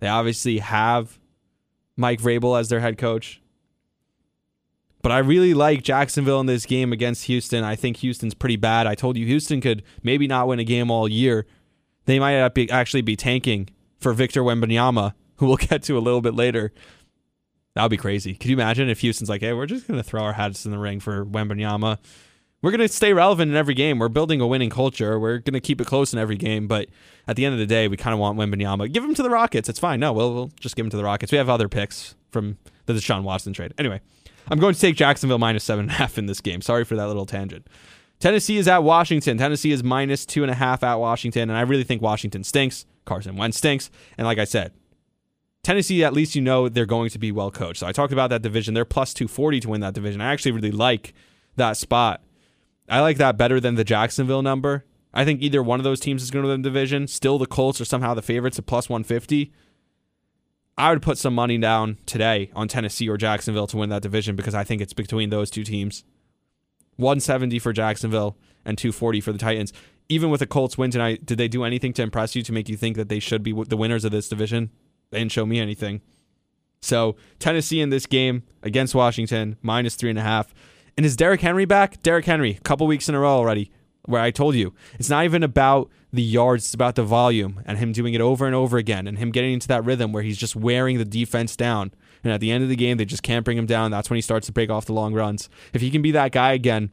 They 0.00 0.08
obviously 0.08 0.58
have 0.58 1.18
Mike 1.96 2.20
Vrabel 2.20 2.58
as 2.58 2.68
their 2.68 2.80
head 2.80 2.98
coach. 2.98 3.40
But 5.02 5.12
I 5.12 5.18
really 5.18 5.54
like 5.54 5.82
Jacksonville 5.82 6.40
in 6.40 6.46
this 6.46 6.66
game 6.66 6.92
against 6.92 7.24
Houston. 7.24 7.62
I 7.62 7.76
think 7.76 7.98
Houston's 7.98 8.34
pretty 8.34 8.56
bad. 8.56 8.86
I 8.86 8.94
told 8.94 9.16
you 9.16 9.24
Houston 9.24 9.60
could 9.60 9.82
maybe 10.02 10.26
not 10.26 10.48
win 10.48 10.58
a 10.58 10.64
game 10.64 10.90
all 10.90 11.06
year. 11.06 11.46
They 12.06 12.18
might 12.18 12.34
actually 12.70 13.02
be 13.02 13.14
tanking 13.14 13.68
for 13.98 14.12
Victor 14.12 14.42
Wembanyama, 14.42 15.14
who 15.36 15.46
we'll 15.46 15.56
get 15.58 15.82
to 15.84 15.96
a 15.96 16.00
little 16.00 16.20
bit 16.20 16.34
later. 16.34 16.72
That 17.74 17.82
would 17.82 17.90
be 17.90 17.96
crazy. 17.96 18.34
Could 18.34 18.50
you 18.50 18.56
imagine 18.56 18.88
if 18.88 19.00
Houston's 19.00 19.28
like, 19.28 19.42
hey, 19.42 19.52
we're 19.52 19.66
just 19.66 19.86
going 19.86 19.98
to 19.98 20.02
throw 20.02 20.22
our 20.22 20.32
hats 20.32 20.64
in 20.64 20.72
the 20.72 20.78
ring 20.78 20.98
for 20.98 21.24
Wembanyama? 21.24 21.98
We're 22.66 22.72
going 22.72 22.80
to 22.80 22.88
stay 22.88 23.12
relevant 23.12 23.48
in 23.48 23.56
every 23.56 23.74
game. 23.74 24.00
We're 24.00 24.08
building 24.08 24.40
a 24.40 24.46
winning 24.48 24.70
culture. 24.70 25.20
We're 25.20 25.38
going 25.38 25.54
to 25.54 25.60
keep 25.60 25.80
it 25.80 25.86
close 25.86 26.12
in 26.12 26.18
every 26.18 26.34
game. 26.34 26.66
But 26.66 26.88
at 27.28 27.36
the 27.36 27.44
end 27.44 27.52
of 27.52 27.60
the 27.60 27.66
day, 27.66 27.86
we 27.86 27.96
kind 27.96 28.12
of 28.12 28.18
want 28.18 28.36
Wembanyama. 28.36 28.92
Give 28.92 29.04
him 29.04 29.14
to 29.14 29.22
the 29.22 29.30
Rockets. 29.30 29.68
It's 29.68 29.78
fine. 29.78 30.00
No, 30.00 30.12
we'll, 30.12 30.34
we'll 30.34 30.50
just 30.58 30.74
give 30.74 30.84
him 30.84 30.90
to 30.90 30.96
the 30.96 31.04
Rockets. 31.04 31.30
We 31.30 31.38
have 31.38 31.48
other 31.48 31.68
picks 31.68 32.16
from 32.32 32.58
the 32.86 32.92
Deshaun 32.92 33.22
Watson 33.22 33.52
trade. 33.52 33.72
Anyway, 33.78 34.00
I'm 34.50 34.58
going 34.58 34.74
to 34.74 34.80
take 34.80 34.96
Jacksonville 34.96 35.38
minus 35.38 35.62
seven 35.62 35.84
and 35.84 35.92
a 35.92 35.94
half 35.94 36.18
in 36.18 36.26
this 36.26 36.40
game. 36.40 36.60
Sorry 36.60 36.84
for 36.84 36.96
that 36.96 37.06
little 37.06 37.24
tangent. 37.24 37.68
Tennessee 38.18 38.56
is 38.56 38.66
at 38.66 38.82
Washington. 38.82 39.38
Tennessee 39.38 39.70
is 39.70 39.84
minus 39.84 40.26
two 40.26 40.42
and 40.42 40.50
a 40.50 40.54
half 40.56 40.82
at 40.82 40.96
Washington, 40.96 41.48
and 41.48 41.56
I 41.56 41.60
really 41.60 41.84
think 41.84 42.02
Washington 42.02 42.42
stinks. 42.42 42.84
Carson 43.04 43.36
Wentz 43.36 43.58
stinks, 43.58 43.92
and 44.18 44.26
like 44.26 44.38
I 44.38 44.44
said, 44.44 44.72
Tennessee 45.62 46.02
at 46.02 46.12
least 46.12 46.34
you 46.34 46.42
know 46.42 46.68
they're 46.68 46.84
going 46.84 47.10
to 47.10 47.18
be 47.20 47.30
well 47.30 47.52
coached. 47.52 47.78
So 47.78 47.86
I 47.86 47.92
talked 47.92 48.12
about 48.12 48.30
that 48.30 48.42
division. 48.42 48.74
They're 48.74 48.84
plus 48.84 49.14
two 49.14 49.28
forty 49.28 49.60
to 49.60 49.68
win 49.68 49.82
that 49.82 49.94
division. 49.94 50.20
I 50.20 50.32
actually 50.32 50.50
really 50.50 50.72
like 50.72 51.14
that 51.54 51.76
spot. 51.76 52.22
I 52.88 53.00
like 53.00 53.16
that 53.18 53.36
better 53.36 53.60
than 53.60 53.74
the 53.74 53.84
Jacksonville 53.84 54.42
number. 54.42 54.84
I 55.12 55.24
think 55.24 55.42
either 55.42 55.62
one 55.62 55.80
of 55.80 55.84
those 55.84 56.00
teams 56.00 56.22
is 56.22 56.30
going 56.30 56.44
to 56.44 56.48
win 56.50 56.62
the 56.62 56.68
division. 56.68 57.06
Still, 57.08 57.38
the 57.38 57.46
Colts 57.46 57.80
are 57.80 57.86
somehow 57.86 58.14
the 58.14 58.22
favorites 58.22 58.58
at 58.58 58.66
plus 58.66 58.88
one 58.88 59.02
fifty. 59.02 59.52
I 60.78 60.90
would 60.90 61.00
put 61.00 61.16
some 61.16 61.34
money 61.34 61.56
down 61.56 61.96
today 62.04 62.50
on 62.54 62.68
Tennessee 62.68 63.08
or 63.08 63.16
Jacksonville 63.16 63.66
to 63.68 63.78
win 63.78 63.88
that 63.88 64.02
division 64.02 64.36
because 64.36 64.54
I 64.54 64.62
think 64.62 64.82
it's 64.82 64.92
between 64.92 65.30
those 65.30 65.50
two 65.50 65.64
teams. 65.64 66.04
170 66.96 67.58
for 67.58 67.72
Jacksonville 67.72 68.36
and 68.64 68.76
240 68.76 69.20
for 69.20 69.32
the 69.32 69.38
Titans. 69.38 69.72
Even 70.08 70.30
with 70.30 70.40
the 70.40 70.46
Colts 70.46 70.76
win 70.76 70.90
tonight, 70.90 71.24
did 71.24 71.38
they 71.38 71.48
do 71.48 71.64
anything 71.64 71.92
to 71.94 72.02
impress 72.02 72.36
you 72.36 72.42
to 72.42 72.52
make 72.52 72.68
you 72.68 72.76
think 72.76 72.96
that 72.96 73.08
they 73.08 73.18
should 73.18 73.42
be 73.42 73.52
the 73.52 73.76
winners 73.76 74.04
of 74.04 74.12
this 74.12 74.28
division? 74.28 74.70
They 75.10 75.18
didn't 75.18 75.32
show 75.32 75.46
me 75.46 75.58
anything. 75.58 76.02
So 76.80 77.16
Tennessee 77.38 77.80
in 77.80 77.90
this 77.90 78.06
game 78.06 78.42
against 78.62 78.94
Washington 78.94 79.56
minus 79.62 79.94
three 79.94 80.10
and 80.10 80.18
a 80.18 80.22
half. 80.22 80.54
And 80.96 81.04
is 81.04 81.16
Derrick 81.16 81.40
Henry 81.40 81.64
back? 81.64 82.02
Derrick 82.02 82.24
Henry, 82.24 82.52
a 82.52 82.60
couple 82.60 82.86
weeks 82.86 83.08
in 83.08 83.14
a 83.14 83.20
row 83.20 83.36
already, 83.36 83.70
where 84.06 84.22
I 84.22 84.30
told 84.30 84.54
you 84.54 84.74
it's 84.98 85.10
not 85.10 85.24
even 85.24 85.42
about 85.42 85.90
the 86.12 86.22
yards, 86.22 86.64
it's 86.64 86.74
about 86.74 86.94
the 86.94 87.02
volume 87.02 87.60
and 87.66 87.76
him 87.76 87.92
doing 87.92 88.14
it 88.14 88.20
over 88.20 88.46
and 88.46 88.54
over 88.54 88.78
again 88.78 89.06
and 89.06 89.18
him 89.18 89.30
getting 89.30 89.52
into 89.52 89.68
that 89.68 89.84
rhythm 89.84 90.12
where 90.12 90.22
he's 90.22 90.38
just 90.38 90.56
wearing 90.56 90.98
the 90.98 91.04
defense 91.04 91.56
down. 91.56 91.92
And 92.24 92.32
at 92.32 92.40
the 92.40 92.50
end 92.50 92.64
of 92.64 92.70
the 92.70 92.76
game, 92.76 92.96
they 92.96 93.04
just 93.04 93.22
can't 93.22 93.44
bring 93.44 93.58
him 93.58 93.66
down. 93.66 93.90
That's 93.90 94.08
when 94.08 94.16
he 94.16 94.22
starts 94.22 94.46
to 94.46 94.52
break 94.52 94.70
off 94.70 94.86
the 94.86 94.92
long 94.92 95.12
runs. 95.12 95.48
If 95.72 95.82
he 95.82 95.90
can 95.90 96.02
be 96.02 96.12
that 96.12 96.32
guy 96.32 96.52
again, 96.52 96.90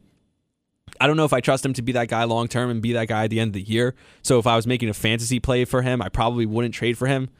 I 1.00 1.06
don't 1.06 1.16
know 1.16 1.24
if 1.24 1.32
I 1.32 1.40
trust 1.40 1.64
him 1.64 1.72
to 1.72 1.82
be 1.82 1.92
that 1.92 2.08
guy 2.08 2.24
long 2.24 2.46
term 2.46 2.70
and 2.70 2.82
be 2.82 2.92
that 2.92 3.08
guy 3.08 3.24
at 3.24 3.30
the 3.30 3.40
end 3.40 3.48
of 3.48 3.54
the 3.54 3.62
year. 3.62 3.94
So 4.22 4.38
if 4.38 4.46
I 4.46 4.54
was 4.54 4.66
making 4.66 4.90
a 4.90 4.94
fantasy 4.94 5.40
play 5.40 5.64
for 5.64 5.82
him, 5.82 6.02
I 6.02 6.08
probably 6.08 6.46
wouldn't 6.46 6.74
trade 6.74 6.98
for 6.98 7.06
him. 7.06 7.30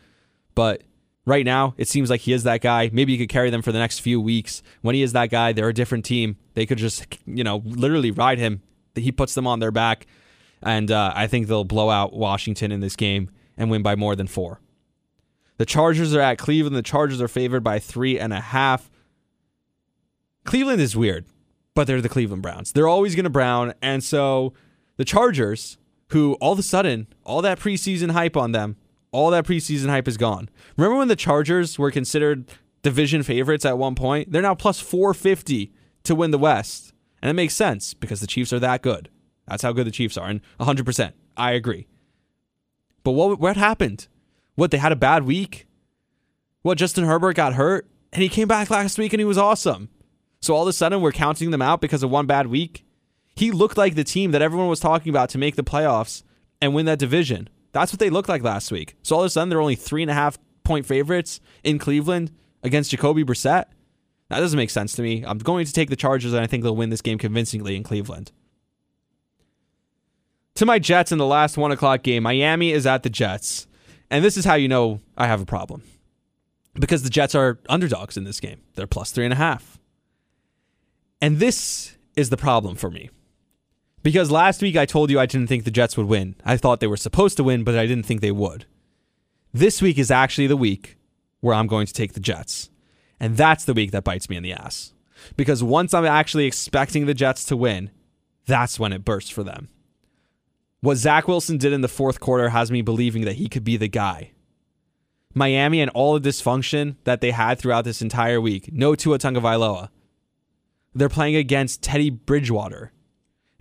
But 0.54 0.82
right 1.26 1.44
now, 1.44 1.74
it 1.76 1.88
seems 1.88 2.10
like 2.10 2.22
he 2.22 2.32
is 2.32 2.44
that 2.44 2.60
guy. 2.60 2.90
Maybe 2.92 3.12
he 3.12 3.18
could 3.18 3.32
carry 3.32 3.50
them 3.50 3.62
for 3.62 3.72
the 3.72 3.78
next 3.78 4.00
few 4.00 4.20
weeks. 4.20 4.62
When 4.82 4.94
he 4.94 5.02
is 5.02 5.12
that 5.12 5.30
guy, 5.30 5.52
they're 5.52 5.68
a 5.68 5.74
different 5.74 6.04
team. 6.04 6.36
They 6.54 6.66
could 6.66 6.78
just, 6.78 7.06
you 7.26 7.44
know, 7.44 7.62
literally 7.64 8.10
ride 8.10 8.38
him. 8.38 8.62
He 8.94 9.12
puts 9.12 9.34
them 9.34 9.46
on 9.46 9.58
their 9.60 9.70
back. 9.70 10.06
And 10.62 10.90
uh, 10.90 11.12
I 11.14 11.26
think 11.26 11.46
they'll 11.46 11.64
blow 11.64 11.90
out 11.90 12.14
Washington 12.14 12.72
in 12.72 12.80
this 12.80 12.96
game 12.96 13.30
and 13.56 13.70
win 13.70 13.82
by 13.82 13.96
more 13.96 14.16
than 14.16 14.26
four. 14.26 14.60
The 15.58 15.66
Chargers 15.66 16.14
are 16.14 16.20
at 16.20 16.38
Cleveland. 16.38 16.74
The 16.74 16.82
Chargers 16.82 17.20
are 17.20 17.28
favored 17.28 17.62
by 17.62 17.78
three 17.78 18.18
and 18.18 18.32
a 18.32 18.40
half. 18.40 18.90
Cleveland 20.44 20.80
is 20.80 20.96
weird, 20.96 21.26
but 21.74 21.86
they're 21.86 22.00
the 22.00 22.08
Cleveland 22.08 22.42
Browns. 22.42 22.72
They're 22.72 22.88
always 22.88 23.14
going 23.14 23.24
to 23.24 23.30
brown. 23.30 23.74
And 23.80 24.02
so 24.02 24.52
the 24.96 25.04
Chargers, 25.04 25.78
who 26.08 26.34
all 26.34 26.52
of 26.52 26.58
a 26.58 26.62
sudden, 26.62 27.06
all 27.24 27.42
that 27.42 27.60
preseason 27.60 28.10
hype 28.10 28.36
on 28.36 28.52
them, 28.52 28.76
all 29.14 29.30
that 29.30 29.46
preseason 29.46 29.88
hype 29.88 30.08
is 30.08 30.16
gone. 30.16 30.50
Remember 30.76 30.98
when 30.98 31.08
the 31.08 31.16
Chargers 31.16 31.78
were 31.78 31.92
considered 31.92 32.50
division 32.82 33.22
favorites 33.22 33.64
at 33.64 33.78
one 33.78 33.94
point? 33.94 34.32
They're 34.32 34.42
now 34.42 34.56
plus 34.56 34.80
450 34.80 35.72
to 36.02 36.14
win 36.14 36.32
the 36.32 36.38
West. 36.38 36.92
And 37.22 37.30
it 37.30 37.34
makes 37.34 37.54
sense 37.54 37.94
because 37.94 38.20
the 38.20 38.26
Chiefs 38.26 38.52
are 38.52 38.58
that 38.58 38.82
good. 38.82 39.08
That's 39.46 39.62
how 39.62 39.72
good 39.72 39.86
the 39.86 39.92
Chiefs 39.92 40.18
are. 40.18 40.28
And 40.28 40.40
100%, 40.58 41.12
I 41.36 41.52
agree. 41.52 41.86
But 43.04 43.12
what, 43.12 43.38
what 43.38 43.56
happened? 43.56 44.08
What, 44.56 44.72
they 44.72 44.78
had 44.78 44.92
a 44.92 44.96
bad 44.96 45.24
week? 45.24 45.66
What, 46.62 46.76
Justin 46.76 47.04
Herbert 47.04 47.36
got 47.36 47.54
hurt? 47.54 47.86
And 48.12 48.22
he 48.22 48.28
came 48.28 48.48
back 48.48 48.68
last 48.68 48.98
week 48.98 49.12
and 49.12 49.20
he 49.20 49.24
was 49.24 49.38
awesome. 49.38 49.90
So 50.40 50.54
all 50.54 50.62
of 50.62 50.68
a 50.68 50.72
sudden, 50.72 51.00
we're 51.00 51.12
counting 51.12 51.52
them 51.52 51.62
out 51.62 51.80
because 51.80 52.02
of 52.02 52.10
one 52.10 52.26
bad 52.26 52.48
week? 52.48 52.84
He 53.36 53.52
looked 53.52 53.78
like 53.78 53.94
the 53.94 54.04
team 54.04 54.32
that 54.32 54.42
everyone 54.42 54.68
was 54.68 54.80
talking 54.80 55.10
about 55.10 55.30
to 55.30 55.38
make 55.38 55.56
the 55.56 55.64
playoffs 55.64 56.22
and 56.60 56.74
win 56.74 56.86
that 56.86 56.98
division. 56.98 57.48
That's 57.74 57.92
what 57.92 57.98
they 57.98 58.08
looked 58.08 58.28
like 58.28 58.42
last 58.42 58.70
week. 58.70 58.94
So 59.02 59.16
all 59.16 59.22
of 59.22 59.26
a 59.26 59.30
sudden, 59.30 59.48
they're 59.48 59.60
only 59.60 59.74
three 59.74 60.02
and 60.02 60.10
a 60.10 60.14
half 60.14 60.38
point 60.62 60.86
favorites 60.86 61.40
in 61.64 61.78
Cleveland 61.78 62.30
against 62.62 62.92
Jacoby 62.92 63.24
Brissett. 63.24 63.64
That 64.30 64.40
doesn't 64.40 64.56
make 64.56 64.70
sense 64.70 64.94
to 64.94 65.02
me. 65.02 65.24
I'm 65.26 65.38
going 65.38 65.66
to 65.66 65.72
take 65.72 65.90
the 65.90 65.96
Chargers, 65.96 66.32
and 66.32 66.42
I 66.42 66.46
think 66.46 66.62
they'll 66.62 66.76
win 66.76 66.90
this 66.90 67.02
game 67.02 67.18
convincingly 67.18 67.74
in 67.74 67.82
Cleveland. 67.82 68.30
To 70.54 70.64
my 70.64 70.78
Jets 70.78 71.10
in 71.10 71.18
the 71.18 71.26
last 71.26 71.58
one 71.58 71.72
o'clock 71.72 72.04
game, 72.04 72.22
Miami 72.22 72.70
is 72.70 72.86
at 72.86 73.02
the 73.02 73.10
Jets. 73.10 73.66
And 74.08 74.24
this 74.24 74.36
is 74.36 74.44
how 74.44 74.54
you 74.54 74.68
know 74.68 75.00
I 75.18 75.26
have 75.26 75.40
a 75.40 75.46
problem. 75.46 75.82
Because 76.74 77.02
the 77.02 77.10
Jets 77.10 77.34
are 77.34 77.58
underdogs 77.68 78.16
in 78.16 78.22
this 78.22 78.38
game. 78.38 78.60
They're 78.76 78.86
plus 78.86 79.10
three 79.10 79.24
and 79.24 79.32
a 79.32 79.36
half. 79.36 79.80
And 81.20 81.40
this 81.40 81.96
is 82.14 82.30
the 82.30 82.36
problem 82.36 82.76
for 82.76 82.90
me. 82.90 83.10
Because 84.04 84.30
last 84.30 84.60
week 84.60 84.76
I 84.76 84.84
told 84.84 85.10
you 85.10 85.18
I 85.18 85.24
didn't 85.24 85.48
think 85.48 85.64
the 85.64 85.70
Jets 85.70 85.96
would 85.96 86.06
win. 86.06 86.36
I 86.44 86.58
thought 86.58 86.78
they 86.78 86.86
were 86.86 86.96
supposed 86.96 87.38
to 87.38 87.42
win, 87.42 87.64
but 87.64 87.76
I 87.76 87.86
didn't 87.86 88.04
think 88.04 88.20
they 88.20 88.30
would. 88.30 88.66
This 89.52 89.80
week 89.80 89.98
is 89.98 90.10
actually 90.10 90.46
the 90.46 90.58
week 90.58 90.98
where 91.40 91.54
I'm 91.54 91.66
going 91.66 91.86
to 91.86 91.92
take 91.92 92.12
the 92.12 92.20
Jets. 92.20 92.68
And 93.18 93.36
that's 93.36 93.64
the 93.64 93.72
week 93.72 93.92
that 93.92 94.04
bites 94.04 94.28
me 94.28 94.36
in 94.36 94.42
the 94.42 94.52
ass. 94.52 94.92
Because 95.38 95.62
once 95.62 95.94
I'm 95.94 96.04
actually 96.04 96.44
expecting 96.44 97.06
the 97.06 97.14
Jets 97.14 97.46
to 97.46 97.56
win, 97.56 97.90
that's 98.44 98.78
when 98.78 98.92
it 98.92 99.06
bursts 99.06 99.30
for 99.30 99.42
them. 99.42 99.70
What 100.82 100.96
Zach 100.96 101.26
Wilson 101.26 101.56
did 101.56 101.72
in 101.72 101.80
the 101.80 101.88
fourth 101.88 102.20
quarter 102.20 102.50
has 102.50 102.70
me 102.70 102.82
believing 102.82 103.24
that 103.24 103.36
he 103.36 103.48
could 103.48 103.64
be 103.64 103.78
the 103.78 103.88
guy. 103.88 104.32
Miami 105.32 105.80
and 105.80 105.90
all 105.92 106.18
the 106.18 106.28
dysfunction 106.28 106.96
that 107.04 107.22
they 107.22 107.30
had 107.30 107.58
throughout 107.58 107.86
this 107.86 108.02
entire 108.02 108.38
week. 108.38 108.68
No 108.70 108.94
Tua 108.94 109.18
Tagovailoa. 109.18 109.88
They're 110.94 111.08
playing 111.08 111.36
against 111.36 111.82
Teddy 111.82 112.10
Bridgewater. 112.10 112.92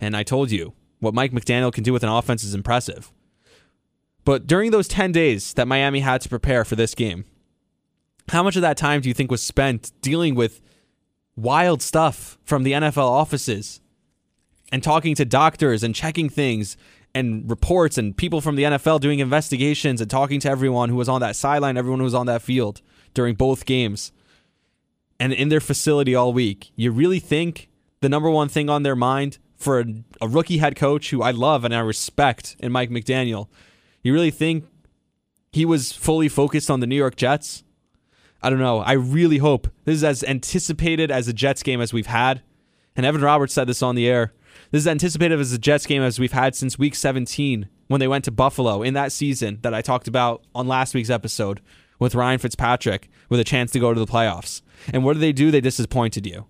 And 0.04 0.14
I 0.14 0.22
told 0.22 0.50
you, 0.50 0.74
what 1.00 1.14
Mike 1.14 1.32
McDaniel 1.32 1.72
can 1.72 1.82
do 1.82 1.94
with 1.94 2.02
an 2.02 2.10
offense 2.10 2.44
is 2.44 2.54
impressive. 2.54 3.10
But 4.26 4.46
during 4.46 4.70
those 4.70 4.86
10 4.86 5.12
days 5.12 5.54
that 5.54 5.66
Miami 5.66 6.00
had 6.00 6.20
to 6.20 6.28
prepare 6.28 6.62
for 6.66 6.76
this 6.76 6.94
game, 6.94 7.24
how 8.28 8.42
much 8.42 8.54
of 8.54 8.62
that 8.62 8.76
time 8.76 9.00
do 9.00 9.08
you 9.08 9.14
think 9.14 9.30
was 9.30 9.42
spent 9.42 9.92
dealing 10.02 10.34
with 10.34 10.60
wild 11.36 11.80
stuff 11.80 12.38
from 12.44 12.64
the 12.64 12.72
NFL 12.72 13.08
offices 13.08 13.80
and 14.70 14.82
talking 14.82 15.14
to 15.14 15.24
doctors 15.24 15.82
and 15.82 15.94
checking 15.94 16.28
things 16.28 16.76
and 17.14 17.48
reports 17.48 17.96
and 17.96 18.14
people 18.14 18.42
from 18.42 18.56
the 18.56 18.64
NFL 18.64 19.00
doing 19.00 19.20
investigations 19.20 20.02
and 20.02 20.10
talking 20.10 20.38
to 20.40 20.50
everyone 20.50 20.90
who 20.90 20.96
was 20.96 21.08
on 21.08 21.22
that 21.22 21.34
sideline, 21.34 21.78
everyone 21.78 22.00
who 22.00 22.04
was 22.04 22.14
on 22.14 22.26
that 22.26 22.42
field 22.42 22.82
during 23.14 23.34
both 23.34 23.64
games 23.64 24.12
and 25.18 25.32
in 25.32 25.48
their 25.48 25.60
facility 25.60 26.14
all 26.14 26.34
week? 26.34 26.72
You 26.76 26.90
really 26.90 27.20
think 27.20 27.70
the 28.00 28.10
number 28.10 28.28
one 28.28 28.50
thing 28.50 28.68
on 28.68 28.82
their 28.82 28.96
mind 28.96 29.38
for 29.56 29.80
a, 29.80 29.84
a 30.20 30.28
rookie 30.28 30.58
head 30.58 30.76
coach 30.76 31.10
who 31.10 31.22
I 31.22 31.30
love 31.30 31.64
and 31.64 31.74
I 31.74 31.80
respect 31.80 32.56
in 32.58 32.72
Mike 32.72 32.90
McDaniel. 32.90 33.48
You 34.02 34.12
really 34.12 34.30
think 34.30 34.66
he 35.52 35.64
was 35.64 35.92
fully 35.92 36.28
focused 36.28 36.70
on 36.70 36.80
the 36.80 36.86
New 36.86 36.96
York 36.96 37.16
Jets? 37.16 37.64
I 38.42 38.50
don't 38.50 38.58
know. 38.58 38.80
I 38.80 38.92
really 38.92 39.38
hope 39.38 39.68
this 39.84 39.96
is 39.96 40.04
as 40.04 40.22
anticipated 40.22 41.10
as 41.10 41.28
a 41.28 41.32
Jets 41.32 41.62
game 41.62 41.80
as 41.80 41.92
we've 41.92 42.06
had. 42.06 42.42
And 42.96 43.06
Evan 43.06 43.22
Roberts 43.22 43.54
said 43.54 43.66
this 43.66 43.82
on 43.82 43.94
the 43.94 44.06
air. 44.06 44.34
This 44.70 44.82
is 44.82 44.86
anticipated 44.86 45.40
as 45.40 45.52
a 45.52 45.58
Jets 45.58 45.86
game 45.86 46.02
as 46.02 46.18
we've 46.18 46.32
had 46.32 46.54
since 46.54 46.78
week 46.78 46.94
17 46.94 47.68
when 47.88 48.00
they 48.00 48.08
went 48.08 48.24
to 48.24 48.30
Buffalo 48.30 48.82
in 48.82 48.94
that 48.94 49.12
season 49.12 49.58
that 49.62 49.74
I 49.74 49.82
talked 49.82 50.08
about 50.08 50.44
on 50.54 50.68
last 50.68 50.94
week's 50.94 51.10
episode 51.10 51.60
with 51.98 52.14
Ryan 52.14 52.38
Fitzpatrick 52.38 53.08
with 53.28 53.40
a 53.40 53.44
chance 53.44 53.70
to 53.72 53.80
go 53.80 53.94
to 53.94 54.00
the 54.00 54.06
playoffs. 54.06 54.62
And 54.92 55.04
what 55.04 55.14
did 55.14 55.22
they 55.22 55.32
do? 55.32 55.50
They 55.50 55.60
disappointed 55.60 56.26
you. 56.26 56.46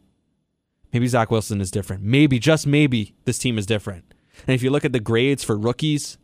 Maybe 0.94 1.08
Zach 1.08 1.32
Wilson 1.32 1.60
is 1.60 1.72
different. 1.72 2.04
Maybe, 2.04 2.38
just 2.38 2.68
maybe, 2.68 3.16
this 3.24 3.36
team 3.36 3.58
is 3.58 3.66
different. 3.66 4.14
And 4.46 4.54
if 4.54 4.62
you 4.62 4.70
look 4.70 4.84
at 4.84 4.92
the 4.92 5.00
grades 5.00 5.42
for 5.42 5.58
rookies, 5.58 6.18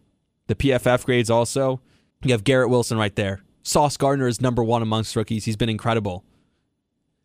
the 0.47 0.55
PFF 0.55 1.05
grades 1.05 1.29
also, 1.29 1.81
you 2.23 2.31
have 2.31 2.45
Garrett 2.45 2.71
Wilson 2.71 2.97
right 2.97 3.15
there. 3.17 3.43
Sauce 3.65 3.97
Gardner 3.97 4.29
is 4.29 4.41
number 4.41 4.63
one 4.63 4.81
amongst 4.81 5.17
rookies. 5.17 5.45
He's 5.45 5.57
been 5.57 5.69
incredible. 5.69 6.25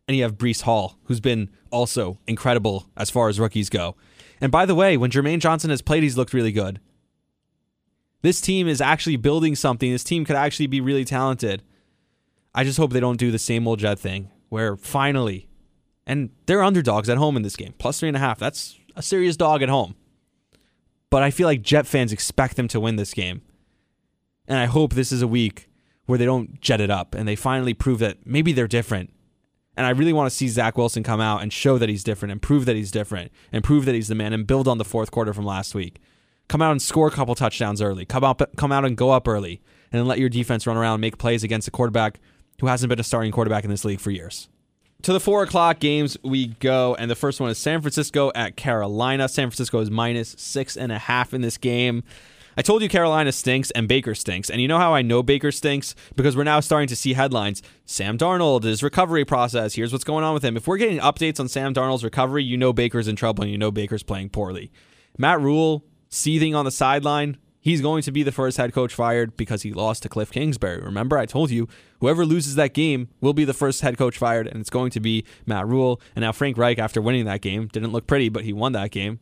And 0.08 0.18
you 0.18 0.24
have 0.24 0.40
Breece 0.40 0.64
Hall, 0.64 0.98
who's 1.04 1.20
been 1.20 1.52
also 1.70 2.20
incredible 2.26 2.88
as 2.98 3.12
far 3.12 3.30
as 3.30 3.40
rookies 3.40 3.70
go. 3.70 3.96
And 4.42 4.52
by 4.52 4.66
the 4.66 4.76
way, 4.76 4.98
when 4.98 5.12
Jermaine 5.12 5.40
Johnson 5.40 5.70
has 5.70 5.84
played, 5.84 6.02
he's 6.02 6.18
looked 6.18 6.34
really 6.34 6.52
good. 6.52 6.80
This 8.24 8.42
team 8.42 8.68
is 8.68 8.82
actually 8.82 9.18
building 9.18 9.56
something. 9.56 9.92
This 9.92 10.04
team 10.04 10.26
could 10.26 10.36
actually 10.36 10.68
be 10.68 10.82
really 10.82 11.06
talented. 11.06 11.62
I 12.56 12.64
just 12.64 12.80
hope 12.80 12.92
they 12.92 13.00
don't 13.00 13.20
do 13.20 13.30
the 13.30 13.38
same 13.38 13.68
old 13.68 13.80
Jet 13.80 14.00
thing 14.00 14.32
where 14.50 14.76
finally, 14.76 15.48
and 16.06 16.30
they're 16.46 16.64
underdogs 16.64 17.10
at 17.10 17.18
home 17.18 17.38
in 17.38 17.44
this 17.44 17.56
game, 17.56 17.74
plus 17.78 18.00
three 18.00 18.10
and 18.10 18.18
a 18.18 18.20
half. 18.20 18.40
That's 18.40 18.78
a 18.96 19.02
serious 19.02 19.38
dog 19.38 19.62
at 19.62 19.70
home. 19.70 19.96
But 21.10 21.24
I 21.24 21.32
feel 21.32 21.48
like 21.48 21.62
Jet 21.62 21.88
fans 21.88 22.12
expect 22.12 22.56
them 22.56 22.68
to 22.70 22.80
win 22.80 22.96
this 22.96 23.14
game. 23.14 23.42
And 24.48 24.60
I 24.60 24.66
hope 24.66 24.94
this 24.94 25.12
is 25.12 25.22
a 25.22 25.28
week 25.28 25.70
where 26.06 26.20
they 26.20 26.26
don't 26.26 26.60
jet 26.62 26.82
it 26.82 26.92
up 26.92 27.16
and 27.16 27.28
they 27.28 27.36
finally 27.36 27.74
prove 27.74 28.00
that 28.00 28.26
maybe 28.26 28.54
they're 28.54 28.68
different. 28.68 29.12
And 29.78 29.86
I 29.86 29.90
really 29.90 30.14
want 30.14 30.30
to 30.30 30.36
see 30.36 30.48
Zach 30.48 30.78
Wilson 30.78 31.04
come 31.04 31.20
out 31.20 31.42
and 31.42 31.52
show 31.52 31.78
that 31.78 31.90
he's 31.90 32.04
different 32.04 32.32
and 32.32 32.42
prove 32.42 32.66
that 32.66 32.76
he's 32.76 32.92
different 32.92 33.32
and 33.52 33.64
prove 33.64 33.86
that 33.86 33.96
he's 33.96 34.08
the 34.08 34.16
man 34.16 34.34
and 34.34 34.48
build 34.48 34.68
on 34.68 34.78
the 34.78 34.86
fourth 34.86 35.12
quarter 35.12 35.34
from 35.34 35.46
last 35.46 35.76
week. 35.76 36.00
Come 36.48 36.62
out 36.62 36.72
and 36.72 36.82
score 36.82 37.08
a 37.08 37.12
couple 37.12 37.34
touchdowns 37.36 37.82
early. 37.82 38.06
Come 38.06 38.24
out, 38.24 38.42
come 38.56 38.72
out 38.72 38.86
and 38.86 38.96
go 38.96 39.10
up 39.10 39.28
early, 39.28 39.62
and 39.92 40.08
let 40.08 40.20
your 40.20 40.30
defense 40.30 40.68
run 40.68 40.78
around 40.78 40.96
and 40.96 41.02
make 41.02 41.18
plays 41.18 41.44
against 41.44 41.68
a 41.68 41.72
quarterback 41.72 42.20
who 42.62 42.68
hasn't 42.68 42.90
been 42.90 43.00
a 43.00 43.04
starting 43.04 43.32
quarterback 43.32 43.64
in 43.64 43.70
this 43.70 43.84
league 43.84 44.00
for 44.00 44.12
years. 44.12 44.48
To 45.06 45.14
the 45.14 45.20
four 45.20 45.44
o'clock 45.44 45.78
games 45.78 46.18
we 46.24 46.48
go, 46.48 46.96
and 46.96 47.12
the 47.12 47.16
first 47.16 47.40
one 47.40 47.52
is 47.52 47.60
San 47.60 47.80
Francisco 47.80 48.32
at 48.34 48.58
Carolina. 48.58 49.30
San 49.30 49.52
Francisco 49.52 49.80
is 49.80 49.92
minus 49.92 50.34
six 50.40 50.76
and 50.76 50.92
a 50.92 50.98
half 50.98 51.32
in 51.32 51.42
this 51.42 51.60
game. 51.60 52.04
I 52.58 52.64
told 52.64 52.82
you 52.82 52.90
Carolina 52.90 53.32
stinks 53.32 53.70
and 53.70 53.88
Baker 53.88 54.16
stinks. 54.16 54.50
And 54.50 54.64
you 54.64 54.68
know 54.68 54.80
how 54.80 54.96
I 54.96 55.04
know 55.04 55.22
Baker 55.22 55.52
stinks? 55.52 55.94
Because 56.16 56.36
we're 56.36 56.44
now 56.44 56.60
starting 56.60 56.88
to 56.88 56.96
see 56.96 57.14
headlines. 57.14 57.62
Sam 57.86 58.18
Darnold, 58.18 58.64
his 58.64 58.82
recovery 58.82 59.26
process. 59.26 59.76
Here's 59.76 59.92
what's 59.92 60.04
going 60.04 60.24
on 60.24 60.34
with 60.34 60.44
him. 60.44 60.58
If 60.58 60.68
we're 60.68 60.78
getting 60.78 60.98
updates 60.98 61.40
on 61.40 61.50
Sam 61.50 61.72
Darnold's 61.72 62.04
recovery, 62.04 62.44
you 62.44 62.58
know 62.58 62.74
Baker's 62.74 63.08
in 63.08 63.16
trouble 63.16 63.44
and 63.44 63.52
you 63.52 63.60
know 63.60 63.70
Baker's 63.70 64.02
playing 64.02 64.30
poorly. 64.30 64.72
Matt 65.20 65.40
Rhule 65.40 65.86
seething 66.10 66.56
on 66.56 66.66
the 66.66 66.72
sideline. 66.72 67.38
He's 67.66 67.82
going 67.82 68.04
to 68.04 68.12
be 68.12 68.22
the 68.22 68.32
first 68.32 68.58
head 68.58 68.74
coach 68.74 68.94
fired 68.94 69.36
because 69.36 69.64
he 69.64 69.74
lost 69.74 70.04
to 70.04 70.10
Cliff 70.10 70.32
Kingsbury. 70.32 70.80
Remember, 70.80 71.18
I 71.18 71.26
told 71.26 71.50
you 71.50 71.68
whoever 72.00 72.24
loses 72.24 72.54
that 72.54 72.76
game 72.76 73.08
will 73.22 73.34
be 73.34 73.44
the 73.44 73.56
first 73.56 73.82
head 73.82 73.98
coach 73.98 74.20
fired, 74.20 74.46
and 74.46 74.62
it's 74.62 74.70
going 74.70 74.92
to 74.92 75.00
be 75.00 75.26
Matt 75.48 75.66
Rhule. 75.66 76.00
And 76.16 76.22
now 76.22 76.32
Frank 76.32 76.60
Reich, 76.60 76.78
after 76.78 77.02
winning 77.02 77.26
that 77.26 77.42
game, 77.42 77.68
didn't 77.74 77.92
look 77.92 78.06
pretty, 78.06 78.30
but 78.30 78.44
he 78.44 78.54
won 78.54 78.74
that 78.74 78.92
game, 78.92 79.20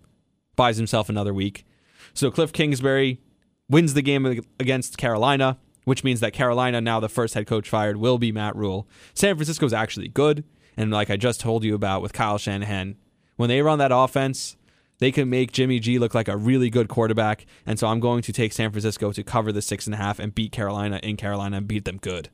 buys 0.58 0.76
himself 0.76 1.08
another 1.08 1.34
week. 1.34 1.66
So 2.14 2.30
Cliff 2.30 2.52
Kingsbury 2.52 3.22
wins 3.70 3.94
the 3.94 4.02
game 4.02 4.26
against 4.60 4.98
Carolina, 4.98 5.58
which 5.86 6.04
means 6.04 6.20
that 6.20 6.34
Carolina, 6.34 6.82
now 6.82 7.00
the 7.00 7.08
first 7.08 7.36
head 7.36 7.48
coach 7.48 7.70
fired, 7.70 7.96
will 7.96 8.18
be 8.18 8.34
Matt 8.34 8.58
Rhule. 8.58 8.90
San 9.14 9.38
Francisco 9.38 9.66
is 9.66 9.72
actually 9.74 10.10
good. 10.10 10.44
And 10.76 10.92
like 10.92 11.10
I 11.10 11.16
just 11.16 11.40
told 11.40 11.64
you 11.64 11.76
about 11.76 12.02
with 12.02 12.12
Kyle 12.12 12.38
Shanahan, 12.38 12.98
when 13.38 13.48
they 13.48 13.62
run 13.62 13.80
that 13.80 13.94
offense, 13.94 14.58
they 15.00 15.12
can 15.12 15.30
make 15.30 15.52
Jimmy 15.52 15.80
G 15.80 16.00
look 16.00 16.14
like 16.14 16.28
a 16.28 16.38
really 16.38 16.70
good 16.70 16.88
quarterback. 16.88 17.46
And 17.66 17.78
so 17.78 17.88
I'm 17.88 18.00
going 18.00 18.22
to 18.24 18.34
take 18.34 18.54
San 18.54 18.72
Francisco 18.72 19.12
to 19.12 19.24
cover 19.24 19.52
the 19.52 19.62
six 19.62 19.86
and 19.86 19.94
a 19.94 19.98
half 19.98 20.20
and 20.20 20.34
beat 20.34 20.52
Carolina 20.52 21.00
in 21.04 21.18
Carolina 21.18 21.58
and 21.58 21.68
beat 21.68 21.86
them 21.86 21.98
good. 21.98 22.30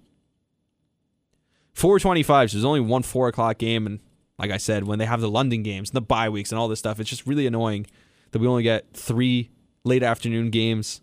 425, 1.73 2.51
so 2.51 2.57
there's 2.57 2.65
only 2.65 2.81
one 2.81 3.03
four 3.03 3.27
o'clock 3.27 3.57
game. 3.57 3.85
And 3.85 3.99
like 4.37 4.51
I 4.51 4.57
said, 4.57 4.85
when 4.85 4.99
they 4.99 5.05
have 5.05 5.21
the 5.21 5.29
London 5.29 5.63
games 5.63 5.89
and 5.89 5.95
the 5.95 6.01
bye 6.01 6.29
weeks 6.29 6.51
and 6.51 6.59
all 6.59 6.67
this 6.67 6.79
stuff, 6.79 6.99
it's 6.99 7.09
just 7.09 7.25
really 7.25 7.47
annoying 7.47 7.87
that 8.31 8.39
we 8.39 8.47
only 8.47 8.63
get 8.63 8.93
three 8.93 9.49
late 9.83 10.03
afternoon 10.03 10.49
games 10.49 11.01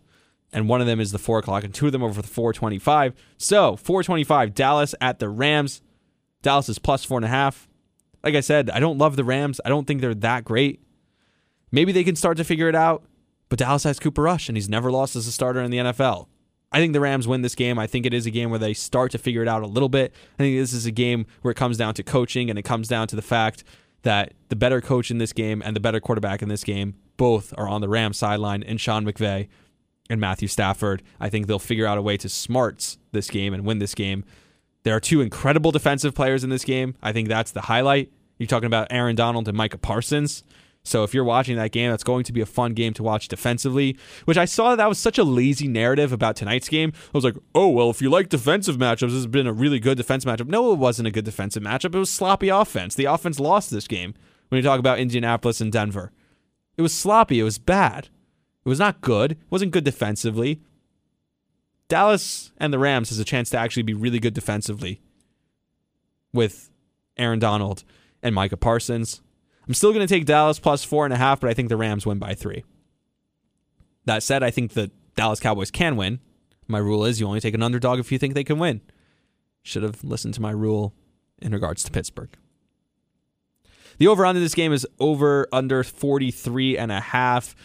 and 0.52 0.68
one 0.68 0.80
of 0.80 0.86
them 0.86 1.00
is 1.00 1.12
the 1.12 1.18
four 1.18 1.38
o'clock, 1.38 1.64
and 1.64 1.74
two 1.74 1.86
of 1.86 1.92
them 1.92 2.02
are 2.02 2.12
for 2.12 2.22
the 2.22 2.28
425. 2.28 3.14
So 3.36 3.76
425, 3.76 4.54
Dallas 4.54 4.94
at 5.00 5.18
the 5.18 5.28
Rams. 5.28 5.82
Dallas 6.42 6.68
is 6.68 6.78
plus 6.78 7.04
four 7.04 7.18
and 7.18 7.24
a 7.24 7.28
half. 7.28 7.68
Like 8.22 8.34
I 8.34 8.40
said, 8.40 8.70
I 8.70 8.80
don't 8.80 8.98
love 8.98 9.16
the 9.16 9.24
Rams. 9.24 9.60
I 9.64 9.68
don't 9.68 9.86
think 9.86 10.00
they're 10.00 10.14
that 10.14 10.44
great. 10.44 10.80
Maybe 11.76 11.92
they 11.92 12.04
can 12.04 12.16
start 12.16 12.38
to 12.38 12.44
figure 12.44 12.70
it 12.70 12.74
out, 12.74 13.04
but 13.50 13.58
Dallas 13.58 13.84
has 13.84 13.98
Cooper 13.98 14.22
Rush, 14.22 14.48
and 14.48 14.56
he's 14.56 14.66
never 14.66 14.90
lost 14.90 15.14
as 15.14 15.26
a 15.26 15.30
starter 15.30 15.60
in 15.60 15.70
the 15.70 15.76
NFL. 15.76 16.26
I 16.72 16.78
think 16.78 16.94
the 16.94 17.00
Rams 17.00 17.28
win 17.28 17.42
this 17.42 17.54
game. 17.54 17.78
I 17.78 17.86
think 17.86 18.06
it 18.06 18.14
is 18.14 18.24
a 18.24 18.30
game 18.30 18.48
where 18.48 18.58
they 18.58 18.72
start 18.72 19.12
to 19.12 19.18
figure 19.18 19.42
it 19.42 19.46
out 19.46 19.62
a 19.62 19.66
little 19.66 19.90
bit. 19.90 20.14
I 20.38 20.42
think 20.42 20.56
this 20.56 20.72
is 20.72 20.86
a 20.86 20.90
game 20.90 21.26
where 21.42 21.52
it 21.52 21.56
comes 21.56 21.76
down 21.76 21.92
to 21.92 22.02
coaching 22.02 22.48
and 22.48 22.58
it 22.58 22.62
comes 22.62 22.88
down 22.88 23.08
to 23.08 23.16
the 23.16 23.20
fact 23.20 23.62
that 24.04 24.32
the 24.48 24.56
better 24.56 24.80
coach 24.80 25.10
in 25.10 25.18
this 25.18 25.34
game 25.34 25.60
and 25.62 25.76
the 25.76 25.80
better 25.80 26.00
quarterback 26.00 26.40
in 26.40 26.48
this 26.48 26.64
game 26.64 26.94
both 27.18 27.52
are 27.58 27.68
on 27.68 27.82
the 27.82 27.90
Rams 27.90 28.16
sideline 28.16 28.62
and 28.62 28.80
Sean 28.80 29.04
McVay 29.04 29.46
and 30.08 30.18
Matthew 30.18 30.48
Stafford. 30.48 31.02
I 31.20 31.28
think 31.28 31.46
they'll 31.46 31.58
figure 31.58 31.86
out 31.86 31.98
a 31.98 32.02
way 32.02 32.16
to 32.16 32.28
smarts 32.30 32.96
this 33.12 33.28
game 33.28 33.52
and 33.52 33.66
win 33.66 33.80
this 33.80 33.94
game. 33.94 34.24
There 34.84 34.96
are 34.96 35.00
two 35.00 35.20
incredible 35.20 35.72
defensive 35.72 36.14
players 36.14 36.42
in 36.42 36.48
this 36.48 36.64
game. 36.64 36.94
I 37.02 37.12
think 37.12 37.28
that's 37.28 37.52
the 37.52 37.60
highlight. 37.60 38.10
You're 38.38 38.46
talking 38.46 38.66
about 38.66 38.86
Aaron 38.88 39.14
Donald 39.14 39.46
and 39.46 39.58
Micah 39.58 39.76
Parsons. 39.76 40.42
So 40.86 41.02
if 41.02 41.12
you're 41.12 41.24
watching 41.24 41.56
that 41.56 41.72
game, 41.72 41.90
that's 41.90 42.04
going 42.04 42.22
to 42.24 42.32
be 42.32 42.40
a 42.40 42.46
fun 42.46 42.72
game 42.72 42.94
to 42.94 43.02
watch 43.02 43.26
defensively, 43.26 43.98
which 44.24 44.38
I 44.38 44.44
saw 44.44 44.76
that 44.76 44.88
was 44.88 44.98
such 44.98 45.18
a 45.18 45.24
lazy 45.24 45.66
narrative 45.66 46.12
about 46.12 46.36
tonight's 46.36 46.68
game. 46.68 46.92
I 46.94 47.10
was 47.12 47.24
like, 47.24 47.36
oh, 47.54 47.68
well, 47.68 47.90
if 47.90 48.00
you 48.00 48.08
like 48.08 48.28
defensive 48.28 48.76
matchups, 48.76 49.00
this 49.00 49.12
has 49.14 49.26
been 49.26 49.48
a 49.48 49.52
really 49.52 49.80
good 49.80 49.96
defense 49.96 50.24
matchup. 50.24 50.46
No, 50.46 50.72
it 50.72 50.78
wasn't 50.78 51.08
a 51.08 51.10
good 51.10 51.24
defensive 51.24 51.62
matchup. 51.62 51.94
It 51.94 51.98
was 51.98 52.12
sloppy 52.12 52.48
offense. 52.48 52.94
The 52.94 53.06
offense 53.06 53.40
lost 53.40 53.70
this 53.70 53.88
game 53.88 54.14
when 54.48 54.58
you 54.58 54.62
talk 54.62 54.78
about 54.78 55.00
Indianapolis 55.00 55.60
and 55.60 55.72
Denver. 55.72 56.12
It 56.76 56.82
was 56.82 56.94
sloppy. 56.94 57.40
It 57.40 57.44
was 57.44 57.58
bad. 57.58 58.08
It 58.64 58.68
was 58.68 58.78
not 58.78 59.00
good. 59.00 59.32
It 59.32 59.38
wasn't 59.50 59.72
good 59.72 59.84
defensively. 59.84 60.60
Dallas 61.88 62.52
and 62.58 62.72
the 62.72 62.78
Rams 62.78 63.08
has 63.08 63.18
a 63.18 63.24
chance 63.24 63.50
to 63.50 63.58
actually 63.58 63.82
be 63.82 63.94
really 63.94 64.18
good 64.18 64.34
defensively 64.34 65.00
with 66.32 66.70
Aaron 67.16 67.38
Donald 67.38 67.82
and 68.22 68.34
Micah 68.34 68.56
Parsons. 68.56 69.20
I'm 69.66 69.74
still 69.74 69.92
going 69.92 70.06
to 70.06 70.12
take 70.12 70.26
Dallas 70.26 70.58
plus 70.58 70.84
four 70.84 71.04
and 71.04 71.12
a 71.12 71.16
half, 71.16 71.40
but 71.40 71.50
I 71.50 71.54
think 71.54 71.68
the 71.68 71.76
Rams 71.76 72.06
win 72.06 72.18
by 72.18 72.34
three. 72.34 72.64
That 74.04 74.22
said, 74.22 74.42
I 74.42 74.50
think 74.50 74.72
the 74.72 74.90
Dallas 75.16 75.40
Cowboys 75.40 75.70
can 75.70 75.96
win. 75.96 76.20
My 76.68 76.78
rule 76.78 77.04
is 77.04 77.20
you 77.20 77.26
only 77.26 77.40
take 77.40 77.54
an 77.54 77.62
underdog 77.62 77.98
if 77.98 78.12
you 78.12 78.18
think 78.18 78.34
they 78.34 78.44
can 78.44 78.58
win. 78.58 78.80
Should 79.62 79.82
have 79.82 80.04
listened 80.04 80.34
to 80.34 80.40
my 80.40 80.52
rule 80.52 80.94
in 81.40 81.52
regards 81.52 81.82
to 81.84 81.90
Pittsburgh. 81.90 82.30
The 83.98 84.08
over 84.08 84.26
under 84.26 84.40
this 84.40 84.54
game 84.54 84.72
is 84.72 84.86
over 85.00 85.48
under 85.52 85.82
43 85.82 86.78
and 86.78 86.92
a 86.92 87.00
half. 87.00 87.56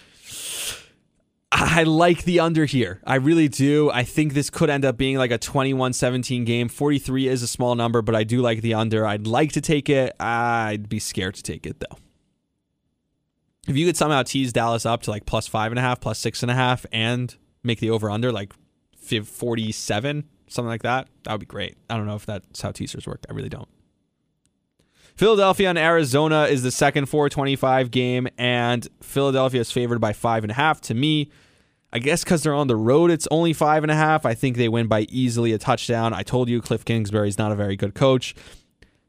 I 1.63 1.83
like 1.83 2.23
the 2.23 2.39
under 2.39 2.65
here. 2.65 3.01
I 3.05 3.15
really 3.15 3.47
do. 3.47 3.91
I 3.91 4.03
think 4.03 4.33
this 4.33 4.49
could 4.49 4.71
end 4.71 4.83
up 4.83 4.97
being 4.97 5.17
like 5.17 5.29
a 5.29 5.37
21 5.37 5.93
17 5.93 6.43
game. 6.43 6.67
43 6.67 7.27
is 7.27 7.43
a 7.43 7.47
small 7.47 7.75
number, 7.75 8.01
but 8.01 8.15
I 8.15 8.23
do 8.23 8.41
like 8.41 8.61
the 8.61 8.73
under. 8.73 9.05
I'd 9.05 9.27
like 9.27 9.51
to 9.51 9.61
take 9.61 9.87
it. 9.87 10.15
I'd 10.19 10.89
be 10.89 10.97
scared 10.97 11.35
to 11.35 11.43
take 11.43 11.67
it, 11.67 11.79
though. 11.79 11.97
If 13.67 13.77
you 13.77 13.85
could 13.85 13.95
somehow 13.95 14.23
tease 14.23 14.51
Dallas 14.51 14.87
up 14.87 15.03
to 15.03 15.11
like 15.11 15.27
plus 15.27 15.47
five 15.47 15.71
and 15.71 15.77
a 15.77 15.83
half, 15.83 16.01
plus 16.01 16.17
six 16.17 16.41
and 16.41 16.49
a 16.49 16.55
half, 16.55 16.83
and 16.91 17.35
make 17.61 17.79
the 17.79 17.91
over 17.91 18.09
under 18.09 18.31
like 18.31 18.53
47, 18.95 20.23
something 20.47 20.67
like 20.67 20.81
that, 20.81 21.09
that 21.25 21.31
would 21.31 21.41
be 21.41 21.45
great. 21.45 21.77
I 21.91 21.95
don't 21.95 22.07
know 22.07 22.15
if 22.15 22.25
that's 22.25 22.59
how 22.59 22.71
teasers 22.71 23.05
work. 23.05 23.23
I 23.29 23.33
really 23.33 23.49
don't. 23.49 23.69
Philadelphia 25.15 25.69
and 25.69 25.77
Arizona 25.77 26.45
is 26.45 26.63
the 26.63 26.71
second 26.71 27.07
425 27.07 27.91
game, 27.91 28.27
and 28.39 28.87
Philadelphia 29.01 29.61
is 29.61 29.71
favored 29.71 29.99
by 29.99 30.13
five 30.13 30.43
and 30.43 30.49
a 30.49 30.55
half. 30.55 30.81
To 30.81 30.95
me, 30.95 31.29
I 31.93 31.99
guess 31.99 32.23
because 32.23 32.43
they're 32.43 32.53
on 32.53 32.67
the 32.67 32.75
road, 32.75 33.11
it's 33.11 33.27
only 33.31 33.53
five 33.53 33.83
and 33.83 33.91
a 33.91 33.95
half. 33.95 34.25
I 34.25 34.33
think 34.33 34.57
they 34.57 34.69
win 34.69 34.87
by 34.87 35.01
easily 35.09 35.51
a 35.51 35.57
touchdown. 35.57 36.13
I 36.13 36.23
told 36.23 36.49
you 36.49 36.61
Cliff 36.61 36.85
Kingsbury 36.85 37.27
is 37.27 37.37
not 37.37 37.51
a 37.51 37.55
very 37.55 37.75
good 37.75 37.93
coach. 37.93 38.33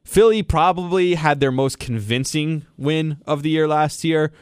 Philly 0.03 0.43
probably 0.43 1.15
had 1.15 1.39
their 1.39 1.51
most 1.51 1.79
convincing 1.79 2.65
win 2.77 3.17
of 3.25 3.41
the 3.41 3.49
year 3.49 3.67
last 3.67 4.03
year, 4.03 4.33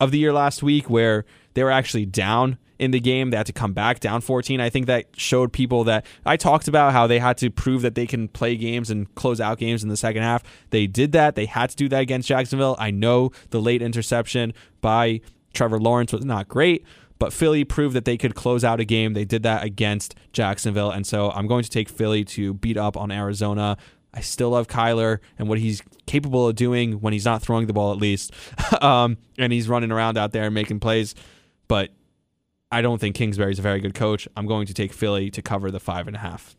of 0.00 0.10
the 0.10 0.18
year 0.18 0.32
last 0.32 0.62
week, 0.62 0.90
where 0.90 1.24
they 1.54 1.62
were 1.62 1.70
actually 1.70 2.04
down 2.04 2.58
in 2.78 2.90
the 2.90 3.00
game. 3.00 3.30
They 3.30 3.36
had 3.36 3.46
to 3.46 3.52
come 3.52 3.72
back 3.72 4.00
down 4.00 4.20
14. 4.20 4.60
I 4.60 4.70
think 4.70 4.86
that 4.86 5.06
showed 5.16 5.52
people 5.52 5.84
that 5.84 6.04
I 6.24 6.36
talked 6.36 6.68
about 6.68 6.92
how 6.92 7.06
they 7.06 7.18
had 7.18 7.36
to 7.38 7.50
prove 7.50 7.82
that 7.82 7.94
they 7.94 8.06
can 8.06 8.28
play 8.28 8.56
games 8.56 8.90
and 8.90 9.12
close 9.14 9.40
out 9.40 9.58
games 9.58 9.82
in 9.82 9.88
the 9.88 9.96
second 9.96 10.22
half. 10.22 10.42
They 10.70 10.86
did 10.86 11.12
that. 11.12 11.34
They 11.34 11.46
had 11.46 11.70
to 11.70 11.76
do 11.76 11.88
that 11.90 12.00
against 12.00 12.28
Jacksonville. 12.28 12.76
I 12.78 12.90
know 12.90 13.30
the 13.50 13.60
late 13.60 13.82
interception 13.82 14.52
by 14.80 15.20
Trevor 15.52 15.78
Lawrence 15.78 16.12
was 16.12 16.24
not 16.24 16.48
great, 16.48 16.84
but 17.18 17.32
Philly 17.32 17.64
proved 17.64 17.94
that 17.94 18.04
they 18.04 18.16
could 18.16 18.34
close 18.34 18.64
out 18.64 18.80
a 18.80 18.84
game. 18.84 19.14
They 19.14 19.24
did 19.24 19.42
that 19.42 19.64
against 19.64 20.14
Jacksonville. 20.32 20.90
And 20.90 21.06
so 21.06 21.30
I'm 21.30 21.46
going 21.46 21.64
to 21.64 21.70
take 21.70 21.88
Philly 21.88 22.24
to 22.26 22.54
beat 22.54 22.76
up 22.76 22.96
on 22.96 23.10
Arizona. 23.10 23.76
I 24.14 24.20
still 24.20 24.50
love 24.50 24.68
Kyler 24.68 25.18
and 25.38 25.48
what 25.48 25.58
he's 25.58 25.82
capable 26.06 26.48
of 26.48 26.54
doing 26.54 27.00
when 27.00 27.12
he's 27.12 27.24
not 27.24 27.42
throwing 27.42 27.66
the 27.66 27.72
ball, 27.72 27.92
at 27.92 27.98
least. 27.98 28.32
um, 28.82 29.18
and 29.36 29.52
he's 29.52 29.68
running 29.68 29.92
around 29.92 30.16
out 30.16 30.32
there 30.32 30.44
and 30.44 30.54
making 30.54 30.80
plays. 30.80 31.14
But 31.66 31.90
I 32.70 32.82
don't 32.82 33.00
think 33.00 33.16
Kingsbury's 33.16 33.58
a 33.58 33.62
very 33.62 33.80
good 33.80 33.94
coach. 33.94 34.28
I'm 34.36 34.46
going 34.46 34.66
to 34.66 34.74
take 34.74 34.92
Philly 34.92 35.30
to 35.30 35.42
cover 35.42 35.70
the 35.70 35.80
five 35.80 36.06
and 36.06 36.16
a 36.16 36.20
half. 36.20 36.54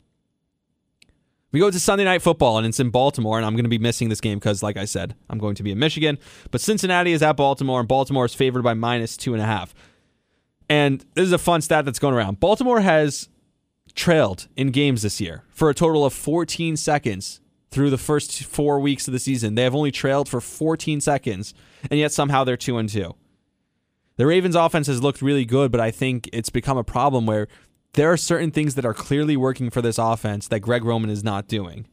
We 1.52 1.60
go 1.60 1.72
to 1.72 1.80
Sunday 1.80 2.04
Night 2.04 2.22
Football, 2.22 2.60
and 2.60 2.68
it's 2.68 2.80
in 2.80 2.92
Baltimore, 2.92 3.38
and 3.38 3.46
I'm 3.46 3.54
going 3.54 3.64
to 3.64 3.70
be 3.70 3.80
missing 3.80 4.10
this 4.10 4.22
game 4.22 4.38
because, 4.38 4.62
like 4.62 4.78
I 4.78 4.86
said, 4.86 5.16
I'm 5.32 5.40
going 5.40 5.56
to 5.56 5.64
be 5.64 5.72
in 5.72 5.80
Michigan. 5.80 6.20
But 6.52 6.62
Cincinnati 6.62 7.12
is 7.12 7.24
at 7.24 7.38
Baltimore, 7.38 7.80
and 7.80 7.88
Baltimore 7.88 8.26
is 8.26 8.36
favored 8.36 8.62
by 8.62 8.76
minus 8.76 9.18
two 9.18 9.34
and 9.34 9.42
a 9.42 9.48
half. 9.48 9.74
And 10.70 11.04
this 11.16 11.24
is 11.24 11.34
a 11.34 11.40
fun 11.40 11.62
stat 11.62 11.86
that's 11.86 12.00
going 12.00 12.14
around. 12.14 12.40
Baltimore 12.40 12.82
has 12.82 13.28
trailed 13.96 14.48
in 14.56 14.70
games 14.70 15.02
this 15.02 15.20
year 15.20 15.44
for 15.50 15.70
a 15.70 15.74
total 15.74 16.06
of 16.06 16.14
14 16.14 16.78
seconds 16.78 17.42
through 17.72 17.90
the 17.90 17.98
first 17.98 18.44
four 18.44 18.80
weeks 18.80 19.08
of 19.08 19.12
the 19.12 19.20
season. 19.20 19.56
They 19.56 19.64
have 19.64 19.76
only 19.76 19.92
trailed 19.92 20.30
for 20.30 20.40
14 20.40 21.02
seconds, 21.02 21.54
and 21.90 22.00
yet 22.00 22.12
somehow 22.12 22.44
they're 22.44 22.58
two 22.58 22.78
and 22.78 22.88
two. 22.88 23.16
The 24.18 24.26
Ravens' 24.26 24.56
offense 24.56 24.88
has 24.88 25.02
looked 25.02 25.22
really 25.22 25.46
good, 25.46 25.72
but 25.72 25.82
I 25.82 25.92
think 25.92 26.30
it's 26.34 26.50
become 26.50 26.78
a 26.78 26.84
problem 26.84 27.26
where 27.26 27.48
there 27.94 28.12
are 28.12 28.18
certain 28.18 28.52
things 28.52 28.76
that 28.76 28.86
are 28.86 28.94
clearly 28.94 29.38
working 29.38 29.70
for 29.70 29.82
this 29.82 29.98
offense 29.98 30.48
that 30.50 30.60
Greg 30.60 30.84
Roman 30.84 31.10
is 31.10 31.24
not 31.24 31.48
doing. 31.48 31.88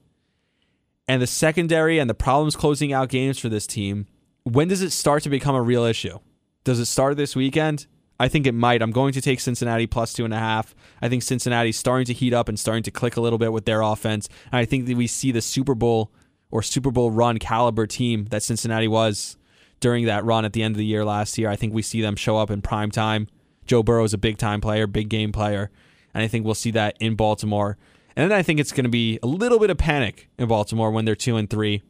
And 1.08 1.22
the 1.22 1.26
secondary 1.26 1.98
and 1.98 2.10
the 2.10 2.14
problems 2.14 2.56
closing 2.56 2.92
out 2.92 3.08
games 3.08 3.38
for 3.38 3.48
this 3.48 3.66
team, 3.66 4.06
when 4.42 4.68
does 4.68 4.82
it 4.82 4.90
start 4.90 5.22
to 5.22 5.28
become 5.28 5.54
a 5.54 5.62
real 5.62 5.84
issue? 5.84 6.18
Does 6.64 6.80
it 6.80 6.86
start 6.86 7.16
this 7.16 7.36
weekend? 7.36 7.86
I 8.18 8.28
think 8.28 8.46
it 8.46 8.52
might. 8.52 8.82
I'm 8.82 8.92
going 8.92 9.12
to 9.12 9.20
take 9.20 9.40
Cincinnati 9.40 9.86
plus 9.86 10.12
two 10.12 10.24
and 10.24 10.32
a 10.32 10.38
half. 10.38 10.74
I 11.02 11.08
think 11.08 11.22
Cincinnati's 11.22 11.76
starting 11.76 12.06
to 12.06 12.12
heat 12.12 12.32
up 12.32 12.48
and 12.48 12.58
starting 12.58 12.82
to 12.84 12.90
click 12.90 13.16
a 13.16 13.20
little 13.20 13.38
bit 13.38 13.52
with 13.52 13.66
their 13.66 13.82
offense. 13.82 14.28
And 14.50 14.58
I 14.58 14.64
think 14.64 14.86
that 14.86 14.96
we 14.96 15.06
see 15.06 15.32
the 15.32 15.42
Super 15.42 15.74
Bowl 15.74 16.10
or 16.50 16.62
Super 16.62 16.90
Bowl 16.90 17.10
run 17.10 17.38
caliber 17.38 17.86
team 17.86 18.26
that 18.26 18.42
Cincinnati 18.42 18.88
was 18.88 19.36
during 19.80 20.06
that 20.06 20.24
run 20.24 20.44
at 20.44 20.52
the 20.52 20.62
end 20.62 20.74
of 20.74 20.78
the 20.78 20.86
year 20.86 21.04
last 21.04 21.36
year. 21.36 21.50
I 21.50 21.56
think 21.56 21.74
we 21.74 21.82
see 21.82 22.00
them 22.00 22.16
show 22.16 22.38
up 22.38 22.50
in 22.50 22.62
prime 22.62 22.90
time. 22.90 23.28
Joe 23.66 23.82
Burrow 23.82 24.04
is 24.04 24.14
a 24.14 24.18
big 24.18 24.38
time 24.38 24.60
player, 24.60 24.86
big 24.86 25.08
game 25.08 25.32
player. 25.32 25.70
And 26.14 26.22
I 26.22 26.28
think 26.28 26.46
we'll 26.46 26.54
see 26.54 26.70
that 26.70 26.96
in 27.00 27.14
Baltimore. 27.14 27.76
And 28.14 28.30
then 28.30 28.38
I 28.38 28.42
think 28.42 28.58
it's 28.58 28.72
going 28.72 28.84
to 28.84 28.90
be 28.90 29.18
a 29.22 29.26
little 29.26 29.58
bit 29.58 29.68
of 29.68 29.76
panic 29.76 30.30
in 30.38 30.48
Baltimore 30.48 30.90
when 30.90 31.04
they're 31.04 31.14
two 31.14 31.36
and 31.36 31.50
three. 31.50 31.82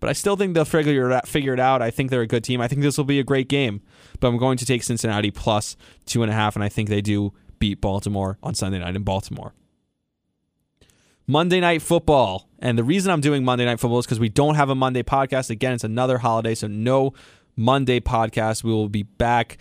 But 0.00 0.10
I 0.10 0.12
still 0.12 0.36
think 0.36 0.54
they'll 0.54 0.64
figure 0.64 1.10
it 1.10 1.12
out, 1.12 1.26
figure 1.26 1.54
it 1.54 1.60
out. 1.60 1.82
I 1.82 1.90
think 1.90 2.10
they're 2.10 2.22
a 2.22 2.26
good 2.26 2.44
team. 2.44 2.60
I 2.60 2.68
think 2.68 2.82
this 2.82 2.96
will 2.96 3.04
be 3.04 3.18
a 3.18 3.24
great 3.24 3.48
game. 3.48 3.80
But 4.20 4.28
I'm 4.28 4.36
going 4.36 4.58
to 4.58 4.66
take 4.66 4.82
Cincinnati 4.82 5.30
plus 5.30 5.76
two 6.06 6.22
and 6.22 6.30
a 6.30 6.34
half, 6.34 6.54
and 6.54 6.64
I 6.64 6.68
think 6.68 6.88
they 6.88 7.00
do 7.00 7.32
beat 7.58 7.80
Baltimore 7.80 8.38
on 8.42 8.54
Sunday 8.54 8.78
night 8.78 8.96
in 8.96 9.02
Baltimore. 9.02 9.54
Monday 11.26 11.60
Night 11.60 11.82
Football. 11.82 12.48
And 12.58 12.78
the 12.78 12.84
reason 12.84 13.12
I'm 13.12 13.20
doing 13.20 13.44
Monday 13.44 13.64
Night 13.64 13.78
Football 13.78 13.98
is 13.98 14.06
because 14.06 14.18
we 14.18 14.30
don't 14.30 14.54
have 14.54 14.70
a 14.70 14.74
Monday 14.74 15.02
podcast. 15.02 15.50
Again, 15.50 15.74
it's 15.74 15.84
another 15.84 16.18
holiday, 16.18 16.54
so 16.54 16.66
no 16.66 17.12
Monday 17.54 18.00
podcast. 18.00 18.64
We 18.64 18.72
will 18.72 18.88
be 18.88 19.02
back. 19.02 19.58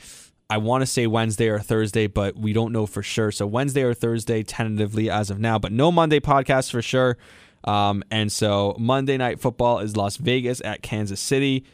I 0.50 0.60
want 0.60 0.82
to 0.82 0.86
say 0.86 1.08
Wednesday 1.08 1.50
or 1.50 1.60
Thursday, 1.60 2.08
but 2.08 2.38
we 2.38 2.54
don't 2.54 2.72
know 2.72 2.86
for 2.86 3.04
sure. 3.04 3.32
So 3.32 3.46
Wednesday 3.46 3.84
or 3.84 3.94
Thursday, 3.94 4.44
tentatively 4.44 5.10
as 5.10 5.30
of 5.30 5.40
now, 5.40 5.60
but 5.60 5.74
no 5.74 5.92
Monday 5.92 6.22
podcast 6.22 6.72
for 6.72 6.82
sure. 6.82 7.18
Um, 7.64 8.04
and 8.12 8.32
so 8.32 8.76
Monday 8.80 9.18
Night 9.18 9.40
Football 9.40 9.80
is 9.80 9.98
Las 9.98 10.18
Vegas 10.18 10.62
at 10.62 10.82
Kansas 10.82 11.20
City. 11.20 11.66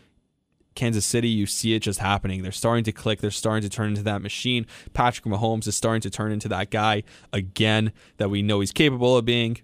Kansas 0.76 1.06
City, 1.06 1.30
you 1.30 1.46
see 1.46 1.76
it 1.76 1.82
just 1.82 2.00
happening. 2.00 2.42
They're 2.42 2.52
starting 2.52 2.84
to 2.86 2.92
click. 2.92 3.22
They're 3.22 3.32
starting 3.32 3.62
to 3.62 3.70
turn 3.70 3.90
into 3.90 4.04
that 4.04 4.22
machine. 4.22 4.66
Patrick 4.94 5.26
Mahomes 5.26 5.68
is 5.68 5.76
starting 5.76 6.02
to 6.02 6.10
turn 6.10 6.32
into 6.32 6.50
that 6.50 6.72
guy 6.72 7.04
again 7.32 7.92
that 8.18 8.30
we 8.30 8.42
know 8.42 8.60
he's 8.60 8.72
capable 8.72 9.18
of 9.18 9.26
being. 9.26 9.60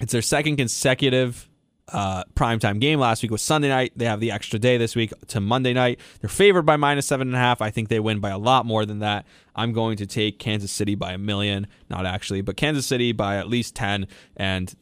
It's 0.00 0.12
their 0.12 0.22
second 0.22 0.56
consecutive 0.56 1.48
uh, 1.92 2.24
primetime 2.34 2.80
game. 2.80 3.00
Last 3.00 3.22
week 3.22 3.30
was 3.30 3.42
Sunday 3.42 3.68
night. 3.68 3.92
They 3.96 4.04
have 4.04 4.20
the 4.20 4.30
extra 4.30 4.58
day 4.58 4.76
this 4.76 4.94
week 4.94 5.12
to 5.28 5.40
Monday 5.40 5.72
night. 5.72 6.00
They're 6.20 6.28
favored 6.28 6.62
by 6.62 6.76
minus 6.76 7.06
seven 7.06 7.28
and 7.28 7.36
a 7.36 7.40
half. 7.40 7.62
I 7.62 7.70
think 7.70 7.88
they 7.88 8.00
win 8.00 8.20
by 8.20 8.30
a 8.30 8.38
lot 8.38 8.66
more 8.66 8.84
than 8.84 8.98
that. 9.00 9.26
I'm 9.56 9.72
going 9.72 9.96
to 9.98 10.06
take 10.06 10.38
Kansas 10.38 10.70
City 10.70 10.94
by 10.94 11.12
a 11.12 11.18
million, 11.18 11.66
not 11.88 12.06
actually, 12.06 12.42
but 12.42 12.56
Kansas 12.56 12.86
City 12.86 13.12
by 13.12 13.36
at 13.36 13.48
least 13.48 13.74
10. 13.74 14.06
And 14.36 14.74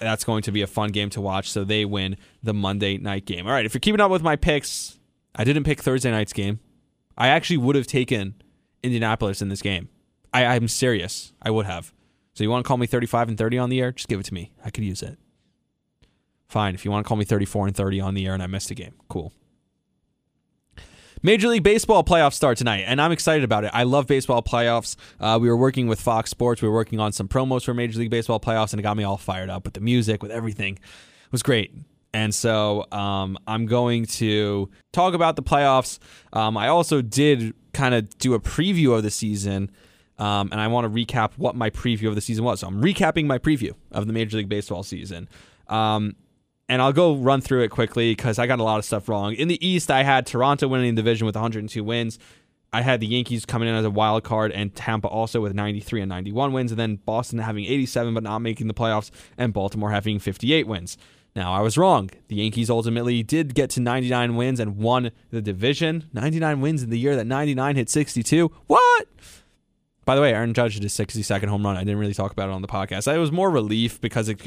that's 0.00 0.24
going 0.24 0.42
to 0.42 0.52
be 0.52 0.62
a 0.62 0.66
fun 0.66 0.90
game 0.90 1.10
to 1.10 1.20
watch. 1.20 1.50
So 1.50 1.64
they 1.64 1.84
win 1.84 2.16
the 2.42 2.54
Monday 2.54 2.98
night 2.98 3.24
game. 3.24 3.46
All 3.46 3.52
right, 3.52 3.64
if 3.64 3.74
you're 3.74 3.80
keeping 3.80 4.00
up 4.00 4.10
with 4.10 4.22
my 4.22 4.36
picks, 4.36 4.98
I 5.34 5.44
didn't 5.44 5.64
pick 5.64 5.82
Thursday 5.82 6.10
night's 6.10 6.32
game. 6.32 6.60
I 7.16 7.28
actually 7.28 7.56
would 7.58 7.76
have 7.76 7.86
taken 7.86 8.34
Indianapolis 8.82 9.42
in 9.42 9.48
this 9.48 9.62
game. 9.62 9.88
I, 10.32 10.44
I'm 10.44 10.68
serious. 10.68 11.32
I 11.42 11.50
would 11.50 11.66
have. 11.66 11.92
So 12.34 12.44
you 12.44 12.50
want 12.50 12.64
to 12.64 12.68
call 12.68 12.76
me 12.76 12.86
35 12.86 13.28
and 13.30 13.38
30 13.38 13.58
on 13.58 13.70
the 13.70 13.80
air? 13.80 13.92
Just 13.92 14.08
give 14.08 14.20
it 14.20 14.26
to 14.26 14.34
me. 14.34 14.52
I 14.64 14.70
could 14.70 14.84
use 14.84 15.02
it. 15.02 15.18
Fine. 16.48 16.74
If 16.74 16.84
you 16.84 16.90
want 16.90 17.04
to 17.04 17.08
call 17.08 17.16
me 17.16 17.24
34 17.24 17.66
and 17.66 17.76
30 17.76 18.00
on 18.00 18.14
the 18.14 18.26
air 18.26 18.34
and 18.34 18.42
I 18.42 18.46
missed 18.46 18.70
a 18.70 18.74
game, 18.74 18.94
cool. 19.08 19.32
Major 21.22 21.48
League 21.48 21.64
Baseball 21.64 22.04
playoffs 22.04 22.34
start 22.34 22.58
tonight, 22.58 22.84
and 22.86 23.00
I'm 23.00 23.10
excited 23.10 23.42
about 23.42 23.64
it. 23.64 23.70
I 23.74 23.82
love 23.82 24.06
baseball 24.06 24.42
playoffs. 24.42 24.94
Uh, 25.18 25.38
we 25.40 25.48
were 25.48 25.56
working 25.56 25.88
with 25.88 26.00
Fox 26.00 26.30
Sports. 26.30 26.62
We 26.62 26.68
were 26.68 26.74
working 26.74 27.00
on 27.00 27.12
some 27.12 27.26
promos 27.26 27.64
for 27.64 27.74
Major 27.74 27.98
League 27.98 28.10
Baseball 28.10 28.38
playoffs, 28.38 28.72
and 28.72 28.78
it 28.78 28.84
got 28.84 28.96
me 28.96 29.02
all 29.02 29.16
fired 29.16 29.50
up 29.50 29.64
with 29.64 29.74
the 29.74 29.80
music, 29.80 30.22
with 30.22 30.30
everything. 30.30 30.74
It 30.74 31.32
was 31.32 31.42
great. 31.42 31.74
And 32.14 32.32
so 32.34 32.86
um, 32.92 33.36
I'm 33.46 33.66
going 33.66 34.06
to 34.06 34.70
talk 34.92 35.14
about 35.14 35.36
the 35.36 35.42
playoffs. 35.42 35.98
Um, 36.32 36.56
I 36.56 36.68
also 36.68 37.02
did 37.02 37.52
kind 37.72 37.94
of 37.94 38.16
do 38.18 38.34
a 38.34 38.40
preview 38.40 38.96
of 38.96 39.02
the 39.02 39.10
season, 39.10 39.70
um, 40.18 40.50
and 40.52 40.60
I 40.60 40.68
want 40.68 40.84
to 40.84 40.90
recap 40.90 41.32
what 41.36 41.56
my 41.56 41.68
preview 41.70 42.08
of 42.08 42.14
the 42.14 42.20
season 42.20 42.44
was. 42.44 42.60
So 42.60 42.68
I'm 42.68 42.80
recapping 42.80 43.26
my 43.26 43.38
preview 43.38 43.74
of 43.90 44.06
the 44.06 44.12
Major 44.12 44.36
League 44.36 44.48
Baseball 44.48 44.84
season. 44.84 45.28
Um, 45.66 46.14
and 46.68 46.82
I'll 46.82 46.92
go 46.92 47.16
run 47.16 47.40
through 47.40 47.62
it 47.62 47.70
quickly 47.70 48.12
because 48.12 48.38
I 48.38 48.46
got 48.46 48.58
a 48.58 48.62
lot 48.62 48.78
of 48.78 48.84
stuff 48.84 49.08
wrong. 49.08 49.34
In 49.34 49.48
the 49.48 49.66
East, 49.66 49.90
I 49.90 50.02
had 50.02 50.26
Toronto 50.26 50.68
winning 50.68 50.94
the 50.94 51.02
division 51.02 51.26
with 51.26 51.34
102 51.34 51.82
wins. 51.82 52.18
I 52.72 52.82
had 52.82 53.00
the 53.00 53.06
Yankees 53.06 53.46
coming 53.46 53.68
in 53.68 53.74
as 53.74 53.84
a 53.84 53.90
wild 53.90 54.24
card 54.24 54.52
and 54.52 54.74
Tampa 54.74 55.08
also 55.08 55.40
with 55.40 55.54
93 55.54 56.02
and 56.02 56.08
91 56.10 56.52
wins, 56.52 56.70
and 56.70 56.78
then 56.78 56.96
Boston 56.96 57.38
having 57.38 57.64
87 57.64 58.12
but 58.12 58.22
not 58.22 58.40
making 58.40 58.68
the 58.68 58.74
playoffs, 58.74 59.10
and 59.38 59.54
Baltimore 59.54 59.90
having 59.90 60.18
58 60.18 60.66
wins. 60.66 60.98
Now, 61.34 61.54
I 61.54 61.60
was 61.60 61.78
wrong. 61.78 62.10
The 62.28 62.36
Yankees 62.36 62.68
ultimately 62.68 63.22
did 63.22 63.54
get 63.54 63.70
to 63.70 63.80
99 63.80 64.36
wins 64.36 64.60
and 64.60 64.76
won 64.76 65.12
the 65.30 65.40
division. 65.40 66.08
99 66.12 66.60
wins 66.60 66.82
in 66.82 66.90
the 66.90 66.98
year 66.98 67.16
that 67.16 67.26
99 67.26 67.76
hit 67.76 67.88
62. 67.88 68.50
What? 68.66 69.08
By 70.08 70.14
the 70.14 70.22
way, 70.22 70.32
Aaron 70.32 70.54
Judge 70.54 70.72
did 70.72 70.84
his 70.84 70.94
60 70.94 71.20
second 71.22 71.50
home 71.50 71.66
run. 71.66 71.76
I 71.76 71.80
didn't 71.80 71.98
really 71.98 72.14
talk 72.14 72.32
about 72.32 72.48
it 72.48 72.52
on 72.52 72.62
the 72.62 72.66
podcast. 72.66 73.14
It 73.14 73.18
was 73.18 73.30
more 73.30 73.50
relief 73.50 74.00
because 74.00 74.30
it 74.30 74.38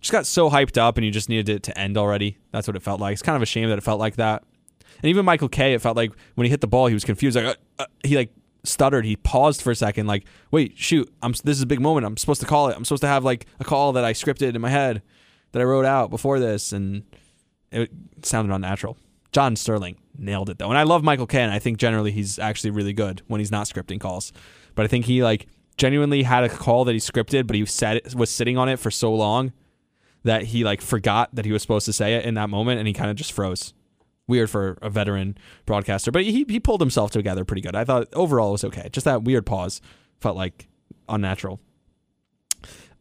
just 0.00 0.10
got 0.10 0.24
so 0.24 0.48
hyped 0.48 0.78
up 0.78 0.96
and 0.96 1.04
you 1.04 1.10
just 1.10 1.28
needed 1.28 1.50
it 1.50 1.62
to 1.64 1.78
end 1.78 1.98
already. 1.98 2.38
That's 2.50 2.66
what 2.66 2.76
it 2.76 2.82
felt 2.82 2.98
like. 2.98 3.12
It's 3.12 3.20
kind 3.20 3.36
of 3.36 3.42
a 3.42 3.44
shame 3.44 3.68
that 3.68 3.76
it 3.76 3.82
felt 3.82 4.00
like 4.00 4.16
that. 4.16 4.42
And 5.02 5.10
even 5.10 5.26
Michael 5.26 5.50
Kay, 5.50 5.74
it 5.74 5.82
felt 5.82 5.98
like 5.98 6.12
when 6.36 6.46
he 6.46 6.50
hit 6.50 6.62
the 6.62 6.66
ball, 6.66 6.86
he 6.86 6.94
was 6.94 7.04
confused. 7.04 7.36
Like 7.36 7.44
uh, 7.44 7.54
uh, 7.80 7.86
he 8.02 8.16
like 8.16 8.30
stuttered. 8.64 9.04
He 9.04 9.16
paused 9.16 9.60
for 9.60 9.70
a 9.70 9.76
second. 9.76 10.06
Like, 10.06 10.24
wait, 10.50 10.78
shoot, 10.78 11.12
I'm 11.22 11.32
this 11.44 11.58
is 11.58 11.62
a 11.62 11.66
big 11.66 11.82
moment. 11.82 12.06
I'm 12.06 12.16
supposed 12.16 12.40
to 12.40 12.46
call 12.46 12.70
it. 12.70 12.76
I'm 12.78 12.86
supposed 12.86 13.02
to 13.02 13.08
have 13.08 13.22
like 13.22 13.44
a 13.60 13.64
call 13.64 13.92
that 13.92 14.06
I 14.06 14.14
scripted 14.14 14.54
in 14.54 14.62
my 14.62 14.70
head 14.70 15.02
that 15.50 15.60
I 15.60 15.66
wrote 15.66 15.84
out 15.84 16.08
before 16.08 16.40
this, 16.40 16.72
and 16.72 17.02
it 17.70 17.90
sounded 18.22 18.54
unnatural. 18.54 18.96
John 19.30 19.56
Sterling 19.56 19.98
nailed 20.16 20.48
it 20.48 20.58
though, 20.58 20.70
and 20.70 20.78
I 20.78 20.84
love 20.84 21.04
Michael 21.04 21.26
Kay. 21.26 21.42
And 21.42 21.52
I 21.52 21.58
think 21.58 21.76
generally 21.76 22.12
he's 22.12 22.38
actually 22.38 22.70
really 22.70 22.94
good 22.94 23.20
when 23.26 23.40
he's 23.40 23.52
not 23.52 23.66
scripting 23.66 24.00
calls. 24.00 24.32
But 24.74 24.84
I 24.84 24.88
think 24.88 25.06
he 25.06 25.22
like 25.22 25.46
genuinely 25.76 26.22
had 26.22 26.44
a 26.44 26.48
call 26.48 26.84
that 26.84 26.92
he 26.92 26.98
scripted, 26.98 27.46
but 27.46 27.56
he 27.56 27.64
said 27.66 27.98
it, 27.98 28.14
was 28.14 28.30
sitting 28.30 28.56
on 28.56 28.68
it 28.68 28.78
for 28.78 28.90
so 28.90 29.12
long 29.14 29.52
that 30.24 30.44
he 30.44 30.64
like 30.64 30.80
forgot 30.80 31.34
that 31.34 31.44
he 31.44 31.52
was 31.52 31.62
supposed 31.62 31.86
to 31.86 31.92
say 31.92 32.14
it 32.14 32.24
in 32.24 32.34
that 32.34 32.50
moment, 32.50 32.78
and 32.78 32.86
he 32.86 32.94
kind 32.94 33.10
of 33.10 33.16
just 33.16 33.32
froze. 33.32 33.74
Weird 34.28 34.50
for 34.50 34.78
a 34.80 34.88
veteran 34.88 35.36
broadcaster, 35.66 36.12
but 36.12 36.22
he 36.22 36.46
he 36.48 36.60
pulled 36.60 36.80
himself 36.80 37.10
together 37.10 37.44
pretty 37.44 37.60
good. 37.60 37.74
I 37.74 37.84
thought 37.84 38.06
overall 38.14 38.50
it 38.50 38.52
was 38.52 38.64
okay. 38.64 38.88
Just 38.92 39.04
that 39.04 39.24
weird 39.24 39.44
pause 39.44 39.80
felt 40.20 40.36
like 40.36 40.68
unnatural. 41.08 41.60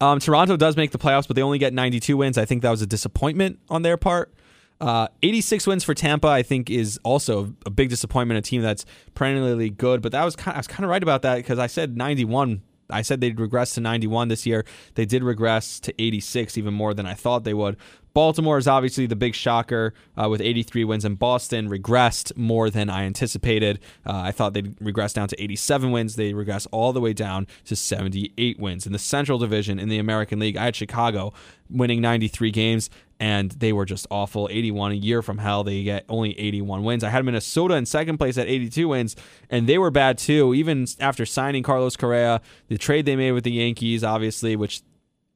Um, 0.01 0.19
Toronto 0.19 0.57
does 0.57 0.75
make 0.75 0.89
the 0.89 0.97
playoffs, 0.97 1.27
but 1.27 1.35
they 1.35 1.43
only 1.43 1.59
get 1.59 1.73
92 1.73 2.17
wins. 2.17 2.39
I 2.39 2.45
think 2.45 2.63
that 2.63 2.71
was 2.71 2.81
a 2.81 2.87
disappointment 2.87 3.59
on 3.69 3.83
their 3.83 3.97
part. 3.97 4.33
Uh, 4.81 5.07
86 5.21 5.67
wins 5.67 5.83
for 5.83 5.93
Tampa, 5.93 6.27
I 6.27 6.41
think, 6.41 6.71
is 6.71 6.99
also 7.03 7.53
a 7.67 7.69
big 7.69 7.89
disappointment. 7.89 8.39
A 8.39 8.41
team 8.41 8.63
that's 8.63 8.83
perennially 9.13 9.69
good, 9.69 10.01
but 10.01 10.11
that 10.11 10.25
was 10.25 10.35
kind 10.35 10.53
of, 10.53 10.55
I 10.55 10.59
was 10.59 10.67
kind 10.67 10.83
of 10.83 10.89
right 10.89 11.03
about 11.03 11.21
that 11.21 11.35
because 11.35 11.59
I 11.59 11.67
said 11.67 11.95
91. 11.95 12.63
I 12.89 13.03
said 13.03 13.21
they'd 13.21 13.39
regress 13.39 13.75
to 13.75 13.81
91 13.81 14.27
this 14.27 14.45
year. 14.45 14.65
They 14.95 15.05
did 15.05 15.23
regress 15.23 15.79
to 15.81 15.93
86, 16.01 16.57
even 16.57 16.73
more 16.73 16.93
than 16.93 17.05
I 17.05 17.13
thought 17.13 17.43
they 17.43 17.53
would. 17.53 17.77
Baltimore 18.13 18.57
is 18.57 18.67
obviously 18.67 19.05
the 19.05 19.15
big 19.15 19.35
shocker 19.35 19.93
uh, 20.21 20.27
with 20.27 20.41
83 20.41 20.83
wins, 20.83 21.05
and 21.05 21.17
Boston 21.17 21.69
regressed 21.69 22.35
more 22.35 22.69
than 22.69 22.89
I 22.89 23.03
anticipated. 23.03 23.79
Uh, 24.05 24.17
I 24.17 24.31
thought 24.31 24.53
they'd 24.53 24.75
regress 24.81 25.13
down 25.13 25.29
to 25.29 25.41
87 25.41 25.91
wins. 25.91 26.15
They 26.17 26.33
regress 26.33 26.65
all 26.67 26.91
the 26.91 26.99
way 26.99 27.13
down 27.13 27.47
to 27.65 27.75
78 27.75 28.59
wins. 28.59 28.85
In 28.85 28.91
the 28.91 28.99
Central 28.99 29.37
Division 29.37 29.79
in 29.79 29.87
the 29.87 29.97
American 29.97 30.39
League, 30.39 30.57
I 30.57 30.65
had 30.65 30.75
Chicago 30.75 31.31
winning 31.69 32.01
93 32.01 32.51
games, 32.51 32.89
and 33.21 33.51
they 33.51 33.71
were 33.71 33.85
just 33.85 34.07
awful. 34.09 34.49
81 34.51 34.93
a 34.93 34.95
year 34.95 35.21
from 35.21 35.37
hell. 35.37 35.63
They 35.63 35.83
get 35.83 36.05
only 36.09 36.37
81 36.39 36.83
wins. 36.83 37.03
I 37.03 37.09
had 37.09 37.23
Minnesota 37.23 37.75
in 37.75 37.85
second 37.85 38.17
place 38.17 38.35
at 38.35 38.47
82 38.47 38.87
wins, 38.87 39.15
and 39.47 39.67
they 39.67 39.77
were 39.77 39.91
bad 39.91 40.17
too. 40.17 40.55
Even 40.55 40.87
after 40.99 41.23
signing 41.23 41.61
Carlos 41.61 41.95
Correa, 41.95 42.41
the 42.67 42.79
trade 42.79 43.05
they 43.05 43.15
made 43.15 43.33
with 43.33 43.43
the 43.43 43.51
Yankees, 43.51 44.03
obviously, 44.03 44.55
which 44.55 44.81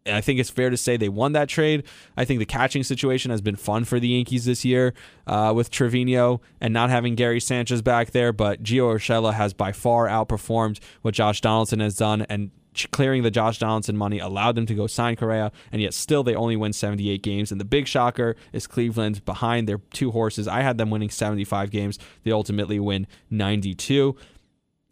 I 0.08 0.20
think 0.20 0.40
it's 0.40 0.50
fair 0.50 0.72
to 0.72 0.78
say 0.78 0.98
they 0.98 1.10
won 1.10 1.34
that 1.34 1.48
trade. 1.48 1.84
I 2.18 2.26
think 2.26 2.40
the 2.40 2.46
catching 2.48 2.82
situation 2.82 3.30
has 3.30 3.42
been 3.42 3.56
fun 3.56 3.86
for 3.86 4.00
the 4.00 4.08
Yankees 4.08 4.46
this 4.46 4.66
year 4.66 4.96
uh, 5.28 5.54
with 5.56 5.70
Trevino 5.70 6.42
and 6.60 6.74
not 6.74 6.90
having 6.90 7.14
Gary 7.14 7.40
Sanchez 7.40 7.84
back 7.84 8.12
there. 8.12 8.34
But 8.34 8.64
Gio 8.64 8.96
Urshela 8.96 9.36
has 9.36 9.54
by 9.54 9.72
far 9.72 10.08
outperformed 10.08 10.80
what 11.04 11.14
Josh 11.14 11.40
Donaldson 11.40 11.82
has 11.82 11.96
done, 11.96 12.24
and 12.30 12.50
clearing 12.92 13.24
the 13.24 13.32
Josh 13.32 13.60
Donaldson 13.60 13.98
money 13.98 14.20
allowed 14.20 14.56
them 14.56 14.66
to 14.66 14.76
go 14.76 14.88
sign 14.88 15.16
Correa, 15.16 15.52
and 15.72 15.82
yet 15.82 15.94
still 15.94 16.24
they 16.24 16.36
only 16.36 16.56
win 16.56 16.74
78 16.74 17.22
games. 17.22 17.52
And 17.52 17.60
the 17.60 17.66
big 17.66 17.88
shocker 17.88 18.36
is 18.54 18.68
Cleveland 18.68 19.24
behind 19.26 19.68
their 19.68 19.80
two 19.94 20.12
horses. 20.12 20.48
I 20.48 20.62
had 20.62 20.78
them 20.78 20.90
winning 20.90 21.10
75 21.10 21.72
games. 21.72 22.00
They 22.24 22.32
ultimately 22.32 22.80
win 22.80 23.08
92. 23.30 24.16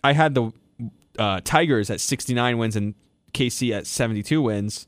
I 0.04 0.14
had 0.14 0.36
the 0.36 0.52
uh, 1.18 1.42
Tigers 1.44 1.90
at 1.90 2.02
69 2.02 2.58
wins 2.58 2.76
and 2.76 2.96
KC 3.34 3.72
at 3.72 3.88
72 3.88 4.42
wins. 4.42 4.88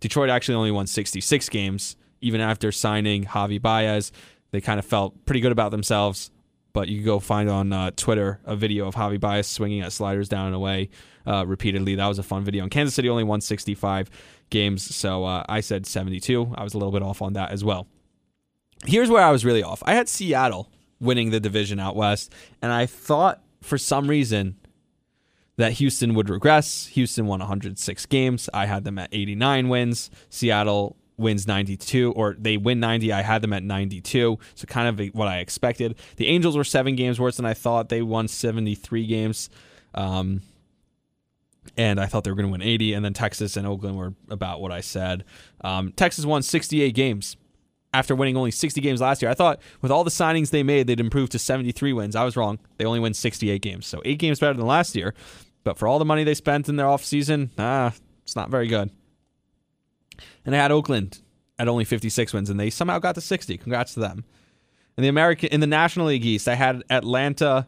Detroit 0.00 0.30
actually 0.30 0.56
only 0.56 0.70
won 0.70 0.86
66 0.86 1.48
games, 1.48 1.96
even 2.20 2.40
after 2.40 2.70
signing 2.70 3.24
Javi 3.24 3.60
Baez. 3.60 4.12
They 4.50 4.60
kind 4.60 4.78
of 4.78 4.84
felt 4.84 5.24
pretty 5.24 5.40
good 5.40 5.52
about 5.52 5.70
themselves. 5.70 6.30
But 6.72 6.88
you 6.88 6.96
can 6.96 7.04
go 7.06 7.20
find 7.20 7.48
on 7.48 7.72
uh, 7.72 7.92
Twitter 7.94 8.40
a 8.44 8.56
video 8.56 8.88
of 8.88 8.96
Javi 8.96 9.20
Baez 9.20 9.46
swinging 9.46 9.82
at 9.82 9.92
sliders 9.92 10.28
down 10.28 10.46
and 10.46 10.56
away 10.56 10.90
uh, 11.26 11.44
repeatedly. 11.46 11.94
That 11.94 12.06
was 12.06 12.18
a 12.18 12.22
fun 12.22 12.44
video. 12.44 12.62
And 12.62 12.70
Kansas 12.70 12.94
City 12.94 13.08
only 13.08 13.24
won 13.24 13.40
65 13.40 14.10
games, 14.50 14.94
so 14.94 15.24
uh, 15.24 15.44
I 15.48 15.60
said 15.60 15.86
72. 15.86 16.54
I 16.56 16.64
was 16.64 16.74
a 16.74 16.78
little 16.78 16.92
bit 16.92 17.02
off 17.02 17.22
on 17.22 17.32
that 17.34 17.50
as 17.50 17.64
well. 17.64 17.86
Here's 18.86 19.10
where 19.10 19.22
I 19.22 19.30
was 19.30 19.44
really 19.44 19.62
off. 19.62 19.82
I 19.86 19.94
had 19.94 20.08
Seattle 20.08 20.70
winning 21.00 21.30
the 21.30 21.40
division 21.40 21.80
out 21.80 21.96
west, 21.96 22.32
and 22.60 22.72
I 22.72 22.86
thought 22.86 23.42
for 23.62 23.78
some 23.78 24.08
reason 24.08 24.56
that 25.56 25.72
Houston 25.72 26.14
would 26.14 26.28
regress. 26.28 26.86
Houston 26.88 27.26
won 27.26 27.40
106 27.40 28.06
games. 28.06 28.50
I 28.52 28.66
had 28.66 28.84
them 28.84 28.98
at 28.98 29.08
89 29.12 29.68
wins. 29.68 30.10
Seattle 30.28 30.96
wins 31.16 31.46
92 31.46 32.12
or 32.12 32.34
they 32.36 32.56
win 32.56 32.80
90 32.80 33.12
i 33.12 33.22
had 33.22 33.40
them 33.40 33.52
at 33.52 33.62
92 33.62 34.36
so 34.56 34.66
kind 34.66 34.88
of 34.88 35.14
what 35.14 35.28
i 35.28 35.38
expected 35.38 35.94
the 36.16 36.26
angels 36.26 36.56
were 36.56 36.64
seven 36.64 36.96
games 36.96 37.20
worse 37.20 37.36
than 37.36 37.46
i 37.46 37.54
thought 37.54 37.88
they 37.88 38.02
won 38.02 38.26
73 38.26 39.06
games 39.06 39.48
um, 39.94 40.40
and 41.76 42.00
I 42.00 42.06
thought 42.06 42.24
they 42.24 42.30
were 42.30 42.36
going 42.36 42.46
to 42.46 42.52
win 42.52 42.62
80. 42.62 42.94
And 42.94 43.04
then 43.04 43.12
Texas 43.12 43.56
and 43.56 43.66
Oakland 43.66 43.96
were 43.96 44.14
about 44.30 44.60
what 44.60 44.72
I 44.72 44.80
said. 44.80 45.24
Um, 45.62 45.92
Texas 45.92 46.24
won 46.24 46.42
68 46.42 46.94
games 46.94 47.36
after 47.92 48.14
winning 48.14 48.36
only 48.36 48.50
60 48.50 48.80
games 48.80 49.00
last 49.00 49.22
year. 49.22 49.30
I 49.30 49.34
thought 49.34 49.60
with 49.80 49.90
all 49.90 50.04
the 50.04 50.10
signings 50.10 50.50
they 50.50 50.62
made, 50.62 50.86
they'd 50.86 51.00
improve 51.00 51.30
to 51.30 51.38
73 51.38 51.92
wins. 51.92 52.16
I 52.16 52.24
was 52.24 52.36
wrong. 52.36 52.58
They 52.76 52.84
only 52.84 53.00
win 53.00 53.14
68 53.14 53.62
games, 53.62 53.86
so 53.86 54.02
eight 54.04 54.18
games 54.18 54.40
better 54.40 54.54
than 54.54 54.66
last 54.66 54.96
year. 54.96 55.14
But 55.62 55.78
for 55.78 55.88
all 55.88 55.98
the 55.98 56.04
money 56.04 56.24
they 56.24 56.34
spent 56.34 56.68
in 56.68 56.76
their 56.76 56.86
offseason, 56.86 57.50
ah, 57.58 57.94
it's 58.22 58.36
not 58.36 58.50
very 58.50 58.66
good. 58.66 58.90
And 60.44 60.54
I 60.54 60.58
had 60.58 60.72
Oakland 60.72 61.20
at 61.58 61.68
only 61.68 61.84
56 61.84 62.32
wins, 62.32 62.50
and 62.50 62.58
they 62.58 62.68
somehow 62.68 62.98
got 62.98 63.14
to 63.14 63.20
60. 63.20 63.56
Congrats 63.58 63.94
to 63.94 64.00
them. 64.00 64.24
In 64.96 65.02
the 65.02 65.08
American, 65.08 65.48
in 65.50 65.60
the 65.60 65.66
National 65.66 66.06
League 66.06 66.24
East, 66.24 66.48
I 66.48 66.54
had 66.54 66.82
Atlanta 66.90 67.66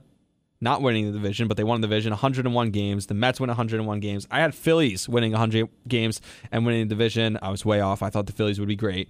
not 0.60 0.82
winning 0.82 1.06
the 1.06 1.12
division, 1.12 1.48
but 1.48 1.56
they 1.56 1.64
won 1.64 1.80
the 1.80 1.86
division 1.86 2.12
101 2.12 2.70
games. 2.70 3.06
The 3.06 3.14
Mets 3.14 3.40
win 3.40 3.48
101 3.48 4.00
games. 4.00 4.26
I 4.30 4.40
had 4.40 4.54
Phillies 4.54 5.08
winning 5.08 5.32
100 5.32 5.68
games 5.86 6.20
and 6.50 6.64
winning 6.64 6.88
the 6.88 6.94
division. 6.94 7.38
I 7.42 7.50
was 7.50 7.64
way 7.64 7.80
off. 7.80 8.02
I 8.02 8.10
thought 8.10 8.26
the 8.26 8.32
Phillies 8.32 8.58
would 8.58 8.68
be 8.68 8.76
great. 8.76 9.08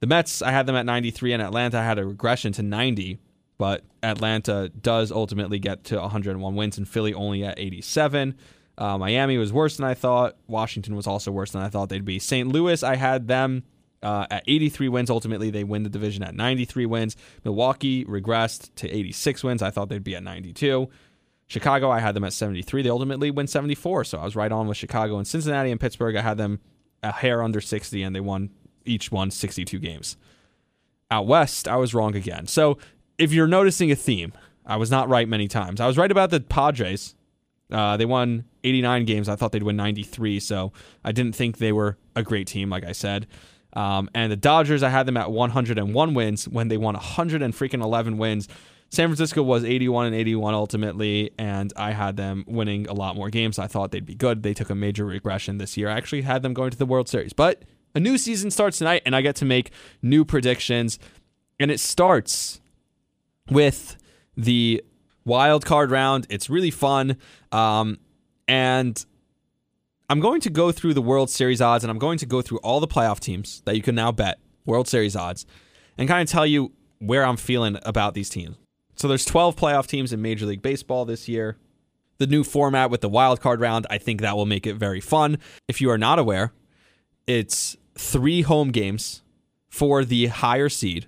The 0.00 0.06
Mets, 0.06 0.42
I 0.42 0.50
had 0.50 0.66
them 0.66 0.76
at 0.76 0.86
93, 0.86 1.32
and 1.32 1.42
Atlanta 1.42 1.82
had 1.82 1.98
a 1.98 2.06
regression 2.06 2.52
to 2.54 2.62
90, 2.62 3.18
but 3.58 3.82
Atlanta 4.02 4.68
does 4.68 5.10
ultimately 5.10 5.58
get 5.58 5.84
to 5.84 5.98
101 5.98 6.54
wins, 6.54 6.78
and 6.78 6.88
Philly 6.88 7.14
only 7.14 7.44
at 7.44 7.58
87. 7.58 8.34
Uh, 8.76 8.98
Miami 8.98 9.38
was 9.38 9.52
worse 9.52 9.76
than 9.76 9.86
I 9.86 9.94
thought. 9.94 10.36
Washington 10.46 10.96
was 10.96 11.06
also 11.06 11.30
worse 11.30 11.52
than 11.52 11.62
I 11.62 11.68
thought 11.68 11.88
they'd 11.88 12.04
be. 12.04 12.18
St. 12.18 12.48
Louis, 12.48 12.82
I 12.82 12.96
had 12.96 13.28
them 13.28 13.62
uh, 14.04 14.26
at 14.30 14.44
83 14.46 14.88
wins. 14.88 15.10
Ultimately, 15.10 15.50
they 15.50 15.64
win 15.64 15.82
the 15.82 15.88
division 15.88 16.22
at 16.22 16.34
93 16.34 16.86
wins. 16.86 17.16
Milwaukee 17.44 18.04
regressed 18.04 18.70
to 18.76 18.88
86 18.88 19.42
wins. 19.42 19.62
I 19.62 19.70
thought 19.70 19.88
they'd 19.88 20.04
be 20.04 20.14
at 20.14 20.22
92. 20.22 20.88
Chicago, 21.46 21.90
I 21.90 22.00
had 22.00 22.14
them 22.14 22.24
at 22.24 22.32
73. 22.32 22.82
They 22.82 22.90
ultimately 22.90 23.30
win 23.30 23.46
74, 23.46 24.04
so 24.04 24.18
I 24.18 24.24
was 24.24 24.36
right 24.36 24.52
on 24.52 24.68
with 24.68 24.76
Chicago. 24.76 25.18
And 25.18 25.26
Cincinnati 25.26 25.70
and 25.70 25.80
Pittsburgh, 25.80 26.16
I 26.16 26.22
had 26.22 26.38
them 26.38 26.60
a 27.02 27.12
hair 27.12 27.42
under 27.42 27.60
60, 27.60 28.02
and 28.02 28.14
they 28.14 28.20
won 28.20 28.50
each 28.84 29.10
won 29.10 29.30
62 29.30 29.78
games. 29.78 30.16
Out 31.10 31.26
west, 31.26 31.68
I 31.68 31.76
was 31.76 31.94
wrong 31.94 32.14
again. 32.14 32.46
So 32.46 32.78
if 33.18 33.32
you're 33.32 33.46
noticing 33.46 33.90
a 33.90 33.96
theme, 33.96 34.32
I 34.66 34.76
was 34.76 34.90
not 34.90 35.08
right 35.08 35.28
many 35.28 35.48
times. 35.48 35.80
I 35.80 35.86
was 35.86 35.98
right 35.98 36.10
about 36.10 36.30
the 36.30 36.40
Padres. 36.40 37.14
Uh, 37.70 37.96
they 37.96 38.06
won 38.06 38.44
89 38.62 39.04
games. 39.04 39.28
I 39.28 39.36
thought 39.36 39.52
they'd 39.52 39.62
win 39.62 39.76
93, 39.76 40.40
so 40.40 40.72
I 41.04 41.12
didn't 41.12 41.34
think 41.34 41.58
they 41.58 41.72
were 41.72 41.98
a 42.16 42.22
great 42.22 42.46
team, 42.46 42.70
like 42.70 42.84
I 42.84 42.92
said. 42.92 43.26
Um, 43.74 44.08
and 44.14 44.30
the 44.30 44.36
Dodgers, 44.36 44.82
I 44.82 44.88
had 44.88 45.06
them 45.06 45.16
at 45.16 45.30
101 45.30 46.14
wins 46.14 46.48
when 46.48 46.68
they 46.68 46.76
won 46.76 46.94
100 46.94 47.42
and 47.42 47.52
freaking 47.52 47.82
11 47.82 48.18
wins. 48.18 48.48
San 48.90 49.08
Francisco 49.08 49.42
was 49.42 49.64
81 49.64 50.06
and 50.06 50.14
81 50.14 50.54
ultimately, 50.54 51.32
and 51.36 51.72
I 51.76 51.90
had 51.90 52.16
them 52.16 52.44
winning 52.46 52.86
a 52.86 52.92
lot 52.92 53.16
more 53.16 53.28
games. 53.28 53.58
I 53.58 53.66
thought 53.66 53.90
they'd 53.90 54.06
be 54.06 54.14
good. 54.14 54.42
They 54.42 54.54
took 54.54 54.70
a 54.70 54.74
major 54.74 55.04
regression 55.04 55.58
this 55.58 55.76
year. 55.76 55.88
I 55.88 55.96
actually 55.96 56.22
had 56.22 56.42
them 56.42 56.54
going 56.54 56.70
to 56.70 56.78
the 56.78 56.86
World 56.86 57.08
Series, 57.08 57.32
but 57.32 57.62
a 57.94 58.00
new 58.00 58.18
season 58.18 58.50
starts 58.50 58.78
tonight, 58.78 59.02
and 59.04 59.16
I 59.16 59.20
get 59.20 59.36
to 59.36 59.44
make 59.44 59.70
new 60.02 60.24
predictions. 60.24 60.98
And 61.58 61.70
it 61.70 61.80
starts 61.80 62.60
with 63.50 63.96
the 64.36 64.82
wild 65.24 65.64
card 65.64 65.90
round. 65.90 66.26
It's 66.30 66.50
really 66.50 66.70
fun. 66.70 67.16
Um, 67.52 67.98
and 68.48 69.04
I'm 70.10 70.20
going 70.20 70.42
to 70.42 70.50
go 70.50 70.70
through 70.70 70.92
the 70.92 71.02
World 71.02 71.30
Series 71.30 71.62
odds 71.62 71.82
and 71.82 71.90
I'm 71.90 71.98
going 71.98 72.18
to 72.18 72.26
go 72.26 72.42
through 72.42 72.58
all 72.58 72.78
the 72.78 72.86
playoff 72.86 73.20
teams 73.20 73.62
that 73.64 73.74
you 73.74 73.82
can 73.82 73.94
now 73.94 74.12
bet 74.12 74.38
World 74.66 74.86
Series 74.86 75.16
odds 75.16 75.46
and 75.96 76.06
kind 76.06 76.20
of 76.20 76.30
tell 76.30 76.46
you 76.46 76.72
where 76.98 77.24
I'm 77.24 77.38
feeling 77.38 77.78
about 77.84 78.12
these 78.12 78.28
teams. 78.28 78.56
So 78.96 79.08
there's 79.08 79.24
12 79.24 79.56
playoff 79.56 79.86
teams 79.86 80.12
in 80.12 80.20
Major 80.20 80.44
League 80.44 80.60
Baseball 80.60 81.06
this 81.06 81.26
year. 81.26 81.56
The 82.18 82.26
new 82.26 82.44
format 82.44 82.90
with 82.90 83.00
the 83.00 83.08
wild 83.08 83.40
card 83.40 83.60
round, 83.60 83.86
I 83.88 83.96
think 83.96 84.20
that 84.20 84.36
will 84.36 84.46
make 84.46 84.66
it 84.66 84.74
very 84.74 85.00
fun. 85.00 85.38
If 85.68 85.80
you 85.80 85.90
are 85.90 85.98
not 85.98 86.18
aware, 86.18 86.52
it's 87.26 87.76
3 87.96 88.42
home 88.42 88.72
games 88.72 89.22
for 89.70 90.04
the 90.04 90.26
higher 90.26 90.68
seed 90.68 91.06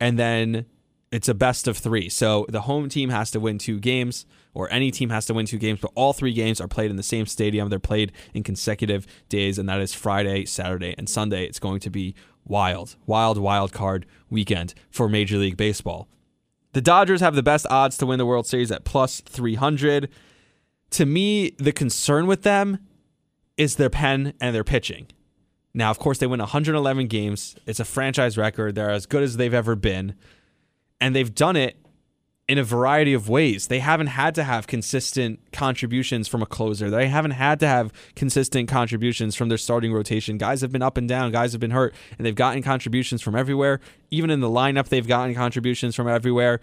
and 0.00 0.18
then 0.18 0.66
it's 1.12 1.28
a 1.28 1.34
best 1.34 1.68
of 1.68 1.78
3. 1.78 2.08
So 2.08 2.46
the 2.48 2.62
home 2.62 2.88
team 2.88 3.10
has 3.10 3.30
to 3.30 3.38
win 3.38 3.58
2 3.58 3.78
games 3.78 4.26
or 4.54 4.72
any 4.72 4.90
team 4.90 5.10
has 5.10 5.26
to 5.26 5.34
win 5.34 5.46
two 5.46 5.58
games, 5.58 5.80
but 5.80 5.90
all 5.94 6.12
three 6.12 6.32
games 6.32 6.60
are 6.60 6.68
played 6.68 6.90
in 6.90 6.96
the 6.96 7.02
same 7.02 7.26
stadium. 7.26 7.68
They're 7.68 7.78
played 7.78 8.12
in 8.32 8.42
consecutive 8.42 9.06
days, 9.28 9.58
and 9.58 9.68
that 9.68 9.80
is 9.80 9.92
Friday, 9.92 10.44
Saturday, 10.46 10.94
and 10.96 11.08
Sunday. 11.08 11.44
It's 11.44 11.58
going 11.58 11.80
to 11.80 11.90
be 11.90 12.14
wild, 12.44 12.96
wild, 13.06 13.38
wild 13.38 13.72
card 13.72 14.06
weekend 14.30 14.74
for 14.90 15.08
Major 15.08 15.36
League 15.36 15.56
Baseball. 15.56 16.08
The 16.72 16.80
Dodgers 16.80 17.20
have 17.20 17.34
the 17.34 17.42
best 17.42 17.66
odds 17.70 17.96
to 17.98 18.06
win 18.06 18.18
the 18.18 18.26
World 18.26 18.46
Series 18.46 18.72
at 18.72 18.84
plus 18.84 19.20
300. 19.20 20.08
To 20.90 21.06
me, 21.06 21.50
the 21.58 21.72
concern 21.72 22.26
with 22.26 22.42
them 22.42 22.78
is 23.56 23.76
their 23.76 23.90
pen 23.90 24.34
and 24.40 24.54
their 24.54 24.64
pitching. 24.64 25.06
Now, 25.72 25.90
of 25.90 25.98
course, 25.98 26.18
they 26.18 26.26
win 26.26 26.40
111 26.40 27.08
games. 27.08 27.56
It's 27.66 27.80
a 27.80 27.84
franchise 27.84 28.38
record. 28.38 28.74
They're 28.74 28.90
as 28.90 29.06
good 29.06 29.22
as 29.22 29.36
they've 29.36 29.54
ever 29.54 29.74
been. 29.74 30.14
And 31.00 31.14
they've 31.14 31.34
done 31.34 31.56
it 31.56 31.76
in 32.46 32.58
a 32.58 32.64
variety 32.64 33.14
of 33.14 33.28
ways. 33.28 33.68
They 33.68 33.78
haven't 33.78 34.08
had 34.08 34.34
to 34.34 34.44
have 34.44 34.66
consistent 34.66 35.40
contributions 35.52 36.28
from 36.28 36.42
a 36.42 36.46
closer. 36.46 36.90
They 36.90 37.08
haven't 37.08 37.32
had 37.32 37.58
to 37.60 37.66
have 37.66 37.92
consistent 38.14 38.68
contributions 38.68 39.34
from 39.34 39.48
their 39.48 39.58
starting 39.58 39.92
rotation. 39.92 40.36
Guys 40.36 40.60
have 40.60 40.70
been 40.70 40.82
up 40.82 40.98
and 40.98 41.08
down, 41.08 41.32
guys 41.32 41.52
have 41.52 41.60
been 41.60 41.70
hurt, 41.70 41.94
and 42.18 42.26
they've 42.26 42.34
gotten 42.34 42.62
contributions 42.62 43.22
from 43.22 43.34
everywhere. 43.34 43.80
Even 44.10 44.30
in 44.30 44.40
the 44.40 44.48
lineup, 44.48 44.88
they've 44.88 45.06
gotten 45.06 45.34
contributions 45.34 45.94
from 45.94 46.06
everywhere. 46.06 46.60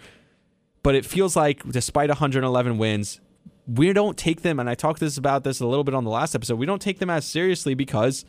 But 0.84 0.96
it 0.96 1.06
feels 1.06 1.36
like 1.36 1.64
despite 1.68 2.10
111 2.10 2.78
wins, 2.78 3.20
we 3.68 3.92
don't 3.94 4.18
take 4.18 4.42
them 4.42 4.60
and 4.60 4.70
I 4.70 4.76
talked 4.76 5.00
this 5.00 5.18
about 5.18 5.44
this 5.44 5.60
a 5.60 5.68
little 5.68 5.84
bit 5.84 5.96
on 5.96 6.04
the 6.04 6.10
last 6.10 6.36
episode. 6.36 6.60
We 6.60 6.66
don't 6.66 6.82
take 6.82 7.00
them 7.00 7.10
as 7.10 7.26
seriously 7.26 7.74
because 7.74 8.26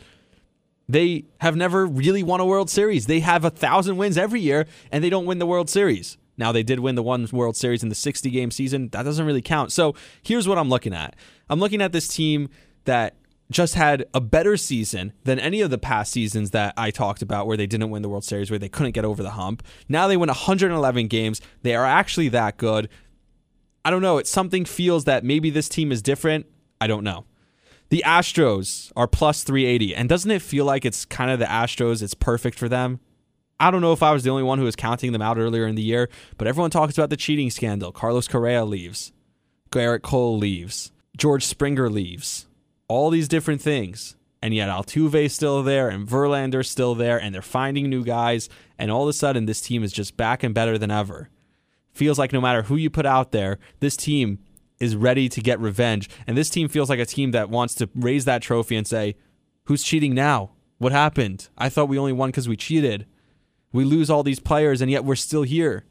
they 0.89 1.25
have 1.39 1.57
never 1.57 1.87
really 1.87 2.23
won 2.23 2.41
a 2.41 2.47
World 2.47 2.71
Series. 2.71 3.07
They 3.07 3.21
have 3.21 3.45
a 3.45 3.51
thousand 3.51 3.97
wins 3.97 4.17
every 4.17 4.41
year 4.41 4.67
and 4.91 5.03
they 5.03 5.11
don't 5.11 5.27
win 5.27 5.39
the 5.39 5.47
World 5.47 5.71
Series. 5.71 6.19
Now, 6.43 6.51
they 6.51 6.65
did 6.65 6.81
win 6.81 6.97
the 6.97 7.05
one 7.05 7.29
World 7.31 7.57
Series 7.57 7.85
in 7.85 7.89
the 7.89 7.95
60 7.95 8.29
game 8.29 8.51
season. 8.51 8.89
That 8.89 9.05
doesn't 9.05 9.25
really 9.25 9.41
count. 9.41 9.71
So 9.71 9.95
here's 10.25 10.49
what 10.49 10.59
I'm 10.59 10.69
looking 10.69 10.93
at 10.93 11.15
I'm 11.49 11.61
looking 11.61 11.81
at 11.81 11.93
this 11.93 12.09
team 12.09 12.49
that 12.83 13.15
just 13.49 13.77
had 13.77 14.07
a 14.13 14.21
better 14.21 14.57
season 14.57 15.13
than 15.23 15.39
any 15.39 15.61
of 15.61 15.71
the 15.71 15.79
past 15.79 16.11
seasons 16.11 16.51
that 16.51 16.75
I 16.77 16.91
talked 16.91 17.23
about 17.23 17.47
where 17.47 17.57
they 17.57 17.69
didn't 17.69 17.91
win 17.91 18.03
the 18.03 18.09
World 18.09 18.25
Series, 18.25 18.51
where 18.51 18.59
they 18.59 18.69
couldn't 18.69 18.91
get 18.91 19.05
over 19.05 19.23
the 19.23 19.31
hump. 19.31 19.63
Now 19.89 20.09
they 20.09 20.17
win 20.17 20.27
111 20.27 21.07
games. 21.07 21.41
They 21.63 21.77
are 21.77 21.87
actually 21.87 22.29
that 22.31 22.57
good. 22.57 22.89
I 23.85 23.93
don't 23.93 24.03
know. 24.03 24.19
It's 24.19 24.29
something 24.29 24.65
feels 24.65 25.05
that 25.05 25.23
maybe 25.23 25.49
this 25.49 25.69
team 25.69 25.93
is 25.93 26.03
different. 26.03 26.47
I 26.81 26.89
don't 26.89 27.05
know. 27.05 27.25
The 27.91 28.03
Astros 28.05 28.91
are 28.97 29.07
plus 29.07 29.45
380. 29.45 29.95
And 29.95 30.09
doesn't 30.09 30.31
it 30.33 30.43
feel 30.43 30.65
like 30.65 30.85
it's 30.85 31.05
kind 31.05 31.31
of 31.31 31.39
the 31.39 31.45
Astros? 31.45 32.03
It's 32.03 32.15
perfect 32.15 32.59
for 32.59 32.69
them. 32.69 32.99
I 33.61 33.71
don't 33.71 33.81
know 33.81 33.93
if 33.93 34.03
I 34.03 34.13
was 34.13 34.25
the 34.25 34.31
only 34.31 34.43
one 34.43 34.59
who 34.59 34.65
was 34.65 34.77
counting 34.77 35.13
them 35.13 35.23
out 35.23 35.39
earlier 35.39 35.67
in 35.67 35.77
the 35.77 35.83
year, 35.83 36.09
but 36.37 36.49
everyone 36.49 36.71
talks 36.71 36.99
about 36.99 37.11
the 37.11 37.17
cheating 37.17 37.51
scandal. 37.51 37.93
Carlos 37.93 38.27
Correa 38.27 38.65
leaves. 38.65 39.13
Gerrit 39.71 40.03
Cole 40.03 40.37
leaves. 40.37 40.91
George 41.17 41.45
Springer 41.45 41.89
leaves. 41.89 42.47
All 42.89 43.11
these 43.11 43.29
different 43.29 43.61
things. 43.61 44.17
And 44.43 44.53
yet 44.53 44.69
Altuve's 44.69 45.33
still 45.33 45.63
there 45.63 45.89
and 45.89 46.07
Verlander's 46.07 46.69
still 46.69 46.97
there 46.97 47.21
and 47.21 47.33
they're 47.33 47.43
finding 47.43 47.89
new 47.89 48.05
guys. 48.05 48.49
And 48.77 48.91
all 48.91 49.05
of 49.05 49.09
a 49.09 49.13
sudden, 49.13 49.47
this 49.47 49.61
team 49.61 49.85
is 49.85 49.93
just 49.93 50.17
back 50.17 50.43
and 50.43 50.53
better 50.53 50.77
than 50.77 50.91
ever. 50.91 51.31
Feels 51.93 52.19
like 52.19 52.33
no 52.33 52.41
matter 52.41 52.63
who 52.63 52.75
you 52.75 52.91
put 52.91 53.07
out 53.07 53.31
there, 53.31 53.59
this 53.79 53.97
team 53.97 54.41
is 54.81 54.97
ready 54.97 55.29
to 55.29 55.41
get 55.41 55.61
revenge. 55.61 56.11
And 56.27 56.37
this 56.37 56.51
team 56.51 56.69
feels 56.69 56.91
like 56.91 56.99
a 56.99 57.07
team 57.07 57.31
that 57.31 57.51
wants 57.51 57.77
to 57.77 57.89
raise 57.95 58.25
that 58.25 58.43
trophy 58.43 58.75
and 58.75 58.87
say, 58.87 59.15
who's 59.67 59.85
cheating 59.85 60.13
now? 60.13 60.51
What 60.79 60.91
happened? 60.91 61.49
I 61.57 61.69
thought 61.69 61.89
we 61.89 61.99
only 61.99 62.13
won 62.13 62.31
because 62.31 62.49
we 62.49 62.57
cheated. 62.57 63.07
We 63.73 63.85
lose 63.85 64.11
all 64.11 64.23
these 64.23 64.41
players, 64.41 64.81
and 64.81 64.91
yet 64.91 65.05
we're 65.05 65.17
still 65.17 65.43
here. 65.43 65.85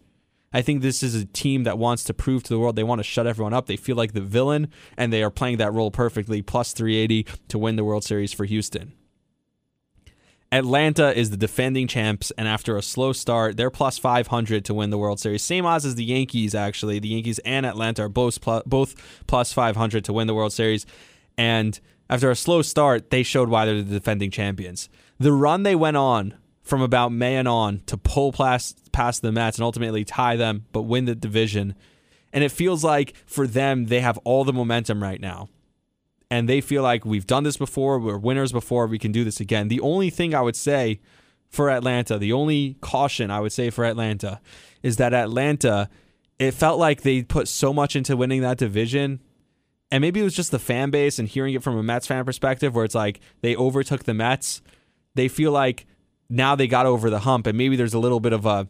I 0.53 0.61
think 0.61 0.81
this 0.81 1.01
is 1.01 1.15
a 1.15 1.25
team 1.25 1.63
that 1.63 1.77
wants 1.77 2.03
to 2.05 2.13
prove 2.13 2.43
to 2.43 2.49
the 2.49 2.59
world 2.59 2.75
they 2.75 2.83
want 2.83 2.99
to 2.99 3.03
shut 3.03 3.25
everyone 3.25 3.53
up. 3.53 3.67
They 3.67 3.77
feel 3.77 3.95
like 3.95 4.13
the 4.13 4.21
villain, 4.21 4.69
and 4.97 5.11
they 5.11 5.23
are 5.23 5.31
playing 5.31 5.57
that 5.57 5.73
role 5.73 5.91
perfectly. 5.91 6.41
Plus 6.41 6.73
380 6.73 7.25
to 7.47 7.57
win 7.57 7.77
the 7.77 7.83
World 7.83 8.03
Series 8.03 8.33
for 8.33 8.45
Houston. 8.45 8.93
Atlanta 10.53 11.17
is 11.17 11.29
the 11.29 11.37
defending 11.37 11.87
champs, 11.87 12.31
and 12.31 12.45
after 12.45 12.75
a 12.75 12.81
slow 12.81 13.13
start, 13.13 13.55
they're 13.55 13.69
plus 13.69 13.97
500 13.97 14.65
to 14.65 14.73
win 14.73 14.89
the 14.89 14.97
World 14.97 15.21
Series. 15.21 15.41
Same 15.41 15.65
odds 15.65 15.85
as 15.85 15.95
the 15.95 16.03
Yankees, 16.03 16.53
actually. 16.53 16.99
The 16.99 17.07
Yankees 17.07 17.39
and 17.39 17.65
Atlanta 17.65 18.03
are 18.03 18.09
both 18.09 18.41
plus, 18.41 18.61
both 18.65 19.23
plus 19.27 19.53
500 19.53 20.03
to 20.03 20.13
win 20.13 20.27
the 20.27 20.35
World 20.35 20.51
Series. 20.51 20.85
And 21.37 21.79
after 22.09 22.29
a 22.29 22.35
slow 22.35 22.61
start, 22.61 23.11
they 23.11 23.23
showed 23.23 23.47
why 23.47 23.65
they're 23.65 23.75
the 23.75 23.83
defending 23.83 24.29
champions. 24.29 24.89
The 25.17 25.31
run 25.31 25.63
they 25.63 25.75
went 25.75 25.95
on 25.95 26.33
from 26.71 26.81
about 26.81 27.11
May 27.11 27.35
and 27.35 27.49
on 27.49 27.81
to 27.87 27.97
pull 27.97 28.31
past, 28.31 28.93
past 28.93 29.21
the 29.21 29.33
Mets 29.33 29.57
and 29.57 29.63
ultimately 29.65 30.05
tie 30.05 30.37
them, 30.37 30.67
but 30.71 30.83
win 30.83 31.03
the 31.03 31.13
division. 31.13 31.75
And 32.31 32.45
it 32.45 32.49
feels 32.49 32.81
like 32.81 33.13
for 33.25 33.45
them, 33.45 33.87
they 33.87 33.99
have 33.99 34.17
all 34.19 34.45
the 34.45 34.53
momentum 34.53 35.03
right 35.03 35.19
now 35.19 35.49
and 36.29 36.47
they 36.47 36.61
feel 36.61 36.81
like 36.81 37.03
we've 37.03 37.27
done 37.27 37.43
this 37.43 37.57
before, 37.57 37.99
we're 37.99 38.17
winners 38.17 38.53
before, 38.53 38.87
we 38.87 38.97
can 38.97 39.11
do 39.11 39.25
this 39.25 39.41
again. 39.41 39.67
The 39.67 39.81
only 39.81 40.09
thing 40.09 40.33
I 40.33 40.39
would 40.39 40.55
say 40.55 41.01
for 41.49 41.69
Atlanta, 41.69 42.17
the 42.17 42.31
only 42.31 42.77
caution 42.79 43.29
I 43.29 43.41
would 43.41 43.51
say 43.51 43.69
for 43.69 43.83
Atlanta 43.83 44.39
is 44.81 44.95
that 44.95 45.13
Atlanta, 45.13 45.89
it 46.39 46.53
felt 46.53 46.79
like 46.79 47.01
they 47.01 47.21
put 47.21 47.49
so 47.49 47.73
much 47.73 47.97
into 47.97 48.15
winning 48.15 48.39
that 48.43 48.57
division. 48.57 49.19
And 49.91 49.99
maybe 50.01 50.21
it 50.21 50.23
was 50.23 50.33
just 50.33 50.51
the 50.51 50.57
fan 50.57 50.89
base 50.89 51.19
and 51.19 51.27
hearing 51.27 51.53
it 51.53 51.63
from 51.63 51.77
a 51.77 51.83
Mets 51.83 52.07
fan 52.07 52.23
perspective 52.23 52.73
where 52.73 52.85
it's 52.85 52.95
like 52.95 53.19
they 53.41 53.57
overtook 53.57 54.05
the 54.05 54.13
Mets. 54.13 54.61
They 55.15 55.27
feel 55.27 55.51
like 55.51 55.85
now 56.31 56.55
they 56.55 56.67
got 56.67 56.85
over 56.85 57.09
the 57.09 57.19
hump 57.19 57.45
and 57.45 57.57
maybe 57.57 57.75
there's 57.75 57.93
a 57.93 57.99
little 57.99 58.19
bit 58.19 58.33
of 58.33 58.45
a 58.45 58.67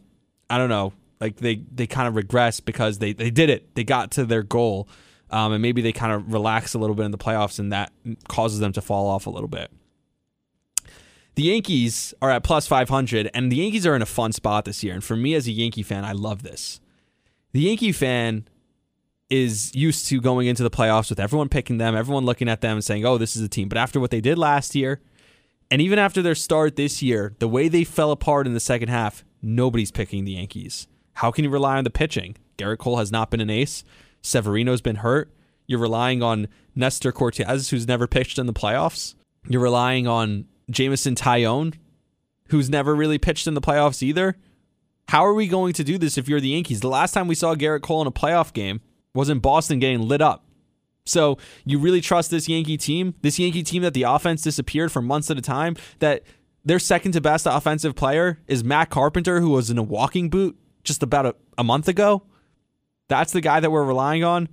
I 0.50 0.58
don't 0.58 0.68
know, 0.68 0.92
like 1.20 1.36
they 1.36 1.62
they 1.72 1.86
kind 1.86 2.08
of 2.08 2.16
regress 2.16 2.60
because 2.60 2.98
they 2.98 3.12
they 3.12 3.30
did 3.30 3.48
it. 3.48 3.74
They 3.74 3.84
got 3.84 4.10
to 4.12 4.24
their 4.24 4.42
goal 4.42 4.88
um, 5.32 5.52
and 5.52 5.62
maybe 5.62 5.80
they 5.80 5.92
kind 5.92 6.12
of 6.12 6.32
relax 6.32 6.74
a 6.74 6.78
little 6.78 6.94
bit 6.94 7.06
in 7.06 7.10
the 7.10 7.18
playoffs, 7.18 7.58
and 7.58 7.72
that 7.72 7.90
causes 8.28 8.60
them 8.60 8.72
to 8.74 8.82
fall 8.82 9.08
off 9.08 9.26
a 9.26 9.30
little 9.30 9.48
bit. 9.48 9.72
The 11.34 11.44
Yankees 11.44 12.12
are 12.20 12.30
at 12.30 12.44
plus 12.44 12.66
500, 12.66 13.30
and 13.32 13.50
the 13.50 13.56
Yankees 13.56 13.86
are 13.86 13.96
in 13.96 14.02
a 14.02 14.06
fun 14.06 14.32
spot 14.32 14.66
this 14.66 14.84
year. 14.84 14.92
And 14.92 15.02
for 15.02 15.16
me 15.16 15.32
as 15.34 15.46
a 15.48 15.50
Yankee 15.50 15.82
fan, 15.82 16.04
I 16.04 16.12
love 16.12 16.42
this. 16.42 16.80
The 17.52 17.60
Yankee 17.60 17.92
fan 17.92 18.46
is 19.30 19.74
used 19.74 20.06
to 20.08 20.20
going 20.20 20.46
into 20.46 20.62
the 20.62 20.70
playoffs 20.70 21.08
with 21.08 21.18
everyone 21.18 21.48
picking 21.48 21.78
them, 21.78 21.96
everyone 21.96 22.26
looking 22.26 22.50
at 22.50 22.60
them 22.60 22.72
and 22.72 22.84
saying, 22.84 23.06
oh, 23.06 23.16
this 23.16 23.34
is 23.34 23.42
a 23.42 23.48
team. 23.48 23.70
But 23.70 23.78
after 23.78 23.98
what 23.98 24.10
they 24.10 24.20
did 24.20 24.36
last 24.36 24.74
year, 24.74 25.00
and 25.72 25.80
even 25.80 25.98
after 25.98 26.20
their 26.20 26.34
start 26.34 26.76
this 26.76 27.00
year, 27.00 27.34
the 27.38 27.48
way 27.48 27.66
they 27.66 27.82
fell 27.82 28.10
apart 28.10 28.46
in 28.46 28.52
the 28.52 28.60
second 28.60 28.90
half, 28.90 29.24
nobody's 29.40 29.90
picking 29.90 30.26
the 30.26 30.32
Yankees. 30.32 30.86
How 31.14 31.30
can 31.30 31.44
you 31.44 31.50
rely 31.50 31.78
on 31.78 31.84
the 31.84 31.88
pitching? 31.88 32.36
Gerrit 32.58 32.76
Cole 32.76 32.98
has 32.98 33.10
not 33.10 33.30
been 33.30 33.40
an 33.40 33.48
ace. 33.48 33.82
Severino's 34.20 34.82
been 34.82 34.96
hurt. 34.96 35.32
You're 35.66 35.78
relying 35.78 36.22
on 36.22 36.48
Nestor 36.74 37.10
Cortes, 37.10 37.70
who's 37.70 37.88
never 37.88 38.06
pitched 38.06 38.38
in 38.38 38.44
the 38.44 38.52
playoffs. 38.52 39.14
You're 39.48 39.62
relying 39.62 40.06
on 40.06 40.44
Jameson 40.70 41.14
Taillon, 41.14 41.72
who's 42.48 42.68
never 42.68 42.94
really 42.94 43.16
pitched 43.16 43.46
in 43.46 43.54
the 43.54 43.62
playoffs 43.62 44.02
either. 44.02 44.36
How 45.08 45.24
are 45.24 45.32
we 45.32 45.48
going 45.48 45.72
to 45.72 45.84
do 45.84 45.96
this 45.96 46.18
if 46.18 46.28
you're 46.28 46.38
the 46.38 46.50
Yankees? 46.50 46.80
The 46.80 46.88
last 46.88 47.12
time 47.14 47.28
we 47.28 47.34
saw 47.34 47.54
Gerrit 47.54 47.80
Cole 47.80 48.02
in 48.02 48.06
a 48.06 48.12
playoff 48.12 48.52
game 48.52 48.82
was 49.14 49.30
in 49.30 49.38
Boston 49.38 49.78
getting 49.78 50.02
lit 50.02 50.20
up. 50.20 50.44
So 51.04 51.38
you 51.64 51.78
really 51.78 52.00
trust 52.00 52.30
this 52.30 52.48
Yankee 52.48 52.76
team? 52.76 53.14
This 53.22 53.38
Yankee 53.38 53.62
team 53.62 53.82
that 53.82 53.94
the 53.94 54.04
offense 54.04 54.42
disappeared 54.42 54.92
for 54.92 55.02
months 55.02 55.30
at 55.30 55.38
a 55.38 55.42
time? 55.42 55.76
That 55.98 56.22
their 56.64 56.78
second 56.78 57.12
to 57.12 57.20
best 57.20 57.46
offensive 57.46 57.94
player 57.94 58.38
is 58.46 58.62
Matt 58.62 58.90
Carpenter, 58.90 59.40
who 59.40 59.50
was 59.50 59.70
in 59.70 59.78
a 59.78 59.82
walking 59.82 60.30
boot 60.30 60.56
just 60.84 61.02
about 61.02 61.26
a, 61.26 61.34
a 61.58 61.64
month 61.64 61.88
ago? 61.88 62.22
That's 63.08 63.32
the 63.32 63.40
guy 63.40 63.60
that 63.60 63.70
we're 63.70 63.84
relying 63.84 64.24
on. 64.24 64.48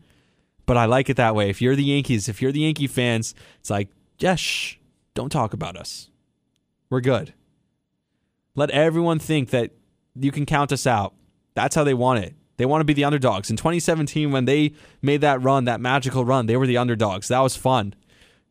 But 0.65 0.77
I 0.77 0.85
like 0.85 1.09
it 1.09 1.17
that 1.17 1.35
way. 1.35 1.49
If 1.49 1.61
you're 1.61 1.75
the 1.75 1.83
Yankees, 1.83 2.29
if 2.29 2.41
you're 2.41 2.51
the 2.51 2.61
Yankee 2.61 2.87
fans, 2.87 3.33
it's 3.59 3.69
like, 3.69 3.89
yes, 4.19 4.39
shh, 4.39 4.75
don't 5.13 5.31
talk 5.31 5.53
about 5.53 5.77
us. 5.77 6.09
We're 6.89 7.01
good. 7.01 7.33
Let 8.55 8.69
everyone 8.71 9.19
think 9.19 9.49
that 9.51 9.71
you 10.15 10.31
can 10.31 10.45
count 10.45 10.71
us 10.71 10.85
out. 10.85 11.13
That's 11.55 11.75
how 11.75 11.83
they 11.83 11.93
want 11.93 12.23
it. 12.23 12.35
They 12.59 12.65
want 12.65 12.81
to 12.81 12.85
be 12.85 12.93
the 12.93 13.05
underdogs. 13.05 13.49
In 13.49 13.55
2017, 13.55 14.31
when 14.31 14.43
they 14.43 14.73
made 15.01 15.21
that 15.21 15.41
run, 15.41 15.63
that 15.63 15.79
magical 15.79 16.25
run, 16.25 16.45
they 16.45 16.57
were 16.57 16.67
the 16.67 16.77
underdogs. 16.77 17.29
That 17.29 17.39
was 17.39 17.55
fun. 17.55 17.95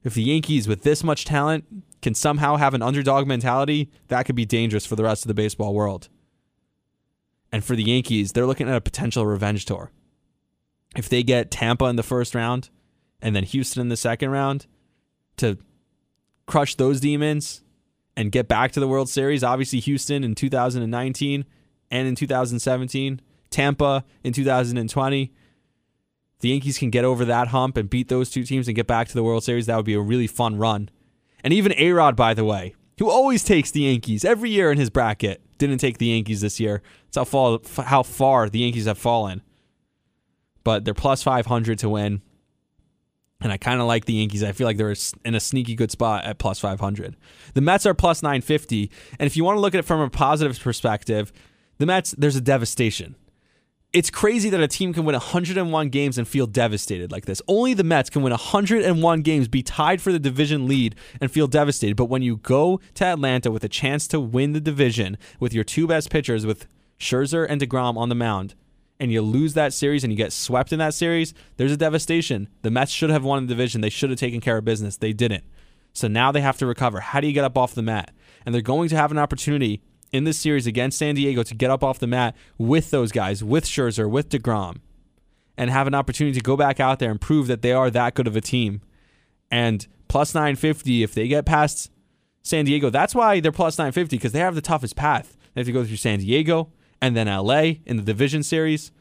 If 0.03 0.15
the 0.15 0.23
Yankees, 0.23 0.67
with 0.67 0.83
this 0.83 1.05
much 1.05 1.27
talent, 1.27 1.67
can 2.01 2.15
somehow 2.15 2.57
have 2.57 2.73
an 2.73 2.81
underdog 2.81 3.27
mentality, 3.27 3.91
that 4.07 4.25
could 4.25 4.35
be 4.35 4.47
dangerous 4.47 4.87
for 4.87 4.97
the 4.97 5.03
rest 5.05 5.25
of 5.25 5.29
the 5.29 5.35
baseball 5.35 5.75
world. 5.75 6.09
And 7.53 7.63
for 7.63 7.77
the 7.77 7.83
Yankees, 7.83 8.33
they're 8.33 8.47
looking 8.47 8.67
at 8.67 8.77
a 8.77 8.81
potential 8.81 9.27
revenge 9.27 9.67
tour 9.67 9.91
if 10.97 11.09
they 11.09 11.23
get 11.23 11.51
Tampa 11.51 11.85
in 11.87 11.97
the 11.97 12.03
first 12.03 12.35
round 12.35 12.71
and 13.21 13.37
then 13.37 13.45
Houston 13.45 13.83
in 13.83 13.89
the 13.89 13.97
second 13.97 14.31
round 14.31 14.67
to 15.37 15.59
crush 16.47 16.77
those 16.77 17.01
demons 17.01 17.63
and 18.17 18.33
get 18.33 18.49
back 18.49 18.73
to 18.73 18.81
the 18.81 18.89
World 18.89 19.09
Series, 19.09 19.45
obviously 19.45 19.81
Houston 19.81 20.25
in 20.25 20.35
2019 20.35 21.45
and 21.91 22.09
in 22.09 22.15
2017, 22.15 23.21
Tampa 23.51 24.05
in 24.23 24.33
2020. 24.33 25.33
The 26.41 26.49
Yankees 26.49 26.79
can 26.79 26.91
get 26.91 27.05
over 27.05 27.25
that 27.25 27.49
hump 27.49 27.77
and 27.77 27.91
beat 27.91 28.09
those 28.09 28.31
two 28.31 28.45
teams 28.45 28.69
and 28.69 28.77
get 28.77 28.87
back 28.87 29.09
to 29.09 29.15
the 29.15 29.25
World 29.25 29.43
Series. 29.43 29.67
That 29.67 29.77
would 29.77 29.85
be 29.85 29.95
a 29.95 30.01
really 30.01 30.27
fun 30.27 30.57
run. 30.57 30.89
And 31.43 31.53
even 31.53 31.75
A 31.77 31.93
Rod, 31.93 32.15
by 32.15 32.35
the 32.35 32.45
way, 32.45 32.75
who 32.99 33.11
always 33.11 33.43
takes 33.43 33.71
the 33.71 33.83
Yankees 33.83 34.25
every 34.25 34.51
year 34.51 34.71
in 34.71 34.79
his 34.79 34.91
bracket, 34.91 35.43
didn't 35.59 35.79
take 35.79 35.99
the 35.99 36.07
Yankees 36.07 36.41
this 36.41 36.61
year. 36.61 36.83
That's 37.07 37.17
how 37.17 37.25
far, 37.25 37.59
how 37.85 38.03
far 38.03 38.49
the 38.49 38.61
Yankees 38.61 38.87
have 38.87 38.99
fallen 38.99 39.43
but 40.69 40.85
they're 40.85 40.93
plus 40.93 41.23
500 41.23 41.79
to 41.79 41.89
win. 41.89 42.21
And 43.41 43.51
I 43.51 43.57
kind 43.57 43.81
of 43.81 43.87
like 43.87 44.05
the 44.05 44.13
Yankees. 44.13 44.45
I 44.45 44.53
feel 44.53 44.67
like 44.67 44.77
they're 44.77 44.95
in 45.25 45.35
a 45.35 45.41
sneaky 45.41 45.75
good 45.75 45.91
spot 45.91 46.27
at 46.27 46.37
plus 46.37 46.61
500. 46.61 47.17
The 47.55 47.63
Mets 47.63 47.87
are 47.87 47.95
plus 47.95 48.23
950. 48.23 48.91
And 49.19 49.27
if 49.27 49.35
you 49.35 49.45
want 49.45 49.57
to 49.57 49.63
look 49.63 49.75
at 49.75 49.79
it 49.79 49.87
from 49.87 50.03
a 50.03 50.11
positive 50.11 50.61
perspective, 50.61 51.33
the 51.79 51.87
Mets, 51.87 52.15
there's 52.19 52.37
a 52.37 52.43
devastation. 52.43 53.15
It's 53.91 54.11
crazy 54.11 54.51
that 54.51 54.61
a 54.61 54.69
team 54.69 54.93
can 54.93 55.07
win 55.07 55.15
101 55.15 55.89
games 55.89 56.19
and 56.19 56.29
feel 56.29 56.47
devastated 56.47 57.11
like 57.11 57.25
this. 57.25 57.41
Only 57.49 57.73
the 57.73 57.85
Mets 57.85 58.11
can 58.11 58.21
win 58.21 58.33
101 58.33 59.23
games, 59.23 59.49
be 59.49 59.63
tied 59.63 60.03
for 60.03 60.13
the 60.13 60.19
division 60.19 60.69
lead, 60.69 60.95
and 61.23 61.31
feel 61.31 61.47
devastated. 61.47 61.97
But 61.97 62.11
when 62.11 62.21
you 62.21 62.37
go 62.37 62.83
to 62.97 63.05
Atlanta 63.07 63.51
with 63.51 63.65
a 63.65 63.69
chance 63.69 64.07
to 64.09 64.21
win 64.21 64.53
the 64.53 64.61
division 64.61 65.17
with 65.41 65.55
your 65.55 65.65
two 65.65 65.87
best 65.87 66.11
pitchers, 66.11 66.45
with 66.45 66.67
Scherzer 66.99 67.47
and 67.49 67.63
DeGrom 67.63 67.97
on 67.97 68.11
the 68.11 68.15
mound, 68.15 68.55
and 69.01 69.11
you 69.11 69.23
lose 69.23 69.55
that 69.55 69.73
series 69.73 70.05
and 70.05 70.13
you 70.13 70.19
get 70.19 70.35
swept 70.35 70.71
in 70.71 70.79
that 70.81 70.93
series, 70.93 71.33
there's 71.57 71.73
a 71.73 71.77
devastation. 71.79 72.51
The 72.61 72.71
Mets 72.71 72.93
should 72.93 73.09
have 73.09 73.25
won 73.25 73.47
the 73.47 73.55
division. 73.55 73.81
They 73.81 73.89
should 73.89 74.11
have 74.11 74.19
taken 74.19 74.43
care 74.43 74.59
of 74.59 74.67
business. 74.67 74.99
They 74.99 75.15
didn't. 75.15 75.45
So 75.95 76.09
now 76.09 76.31
they 76.31 76.43
have 76.43 76.59
to 76.59 76.67
recover. 76.67 77.01
How 77.01 77.21
do 77.21 77.27
you 77.27 77.33
get 77.33 77.45
up 77.45 77.57
off 77.57 77.75
the 77.75 77.81
mat? 77.81 78.13
And 78.45 78.55
they're 78.55 78.61
going 78.61 78.91
to 78.91 78.97
have 78.97 79.13
an 79.13 79.19
opportunity 79.19 79.81
in 80.13 80.25
this 80.25 80.39
series 80.39 80.67
against 80.67 80.99
San 80.99 81.15
Diego 81.15 81.43
to 81.43 81.55
get 81.55 81.71
up 81.71 81.85
off 81.85 81.99
the 81.99 82.07
mat 82.07 82.35
with 82.57 82.91
those 82.91 83.13
guys, 83.13 83.45
with 83.45 83.65
Scherzer, 83.65 84.09
with 84.09 84.29
DeGrom, 84.31 84.81
and 85.57 85.71
have 85.71 85.87
an 85.87 85.95
opportunity 85.95 86.35
to 86.39 86.43
go 86.43 86.57
back 86.57 86.81
out 86.81 86.99
there 86.99 87.11
and 87.11 87.21
prove 87.21 87.47
that 87.47 87.63
they 87.63 87.73
are 87.73 87.91
that 87.91 88.15
good 88.15 88.27
of 88.27 88.37
a 88.37 88.41
team. 88.41 88.81
And 89.51 89.87
plus 90.09 90.35
950, 90.35 91.03
if 91.03 91.15
they 91.15 91.29
get 91.29 91.45
past 91.45 91.91
San 92.43 92.65
Diego, 92.65 92.91
that's 92.91 93.15
why 93.15 93.41
they're 93.41 93.53
plus 93.53 93.79
950 93.79 94.17
because 94.17 94.33
they 94.33 94.41
have 94.41 94.55
the 94.55 94.61
toughest 94.61 94.97
path. 94.97 95.37
They 95.55 95.61
have 95.61 95.67
to 95.67 95.73
go 95.73 95.85
through 95.85 95.97
San 95.97 96.21
Diego, 96.21 96.73
and 97.01 97.17
then 97.17 97.27
LA 97.27 97.75
in 97.87 97.97
the 97.97 98.03
division 98.03 98.43
series. 98.43 98.93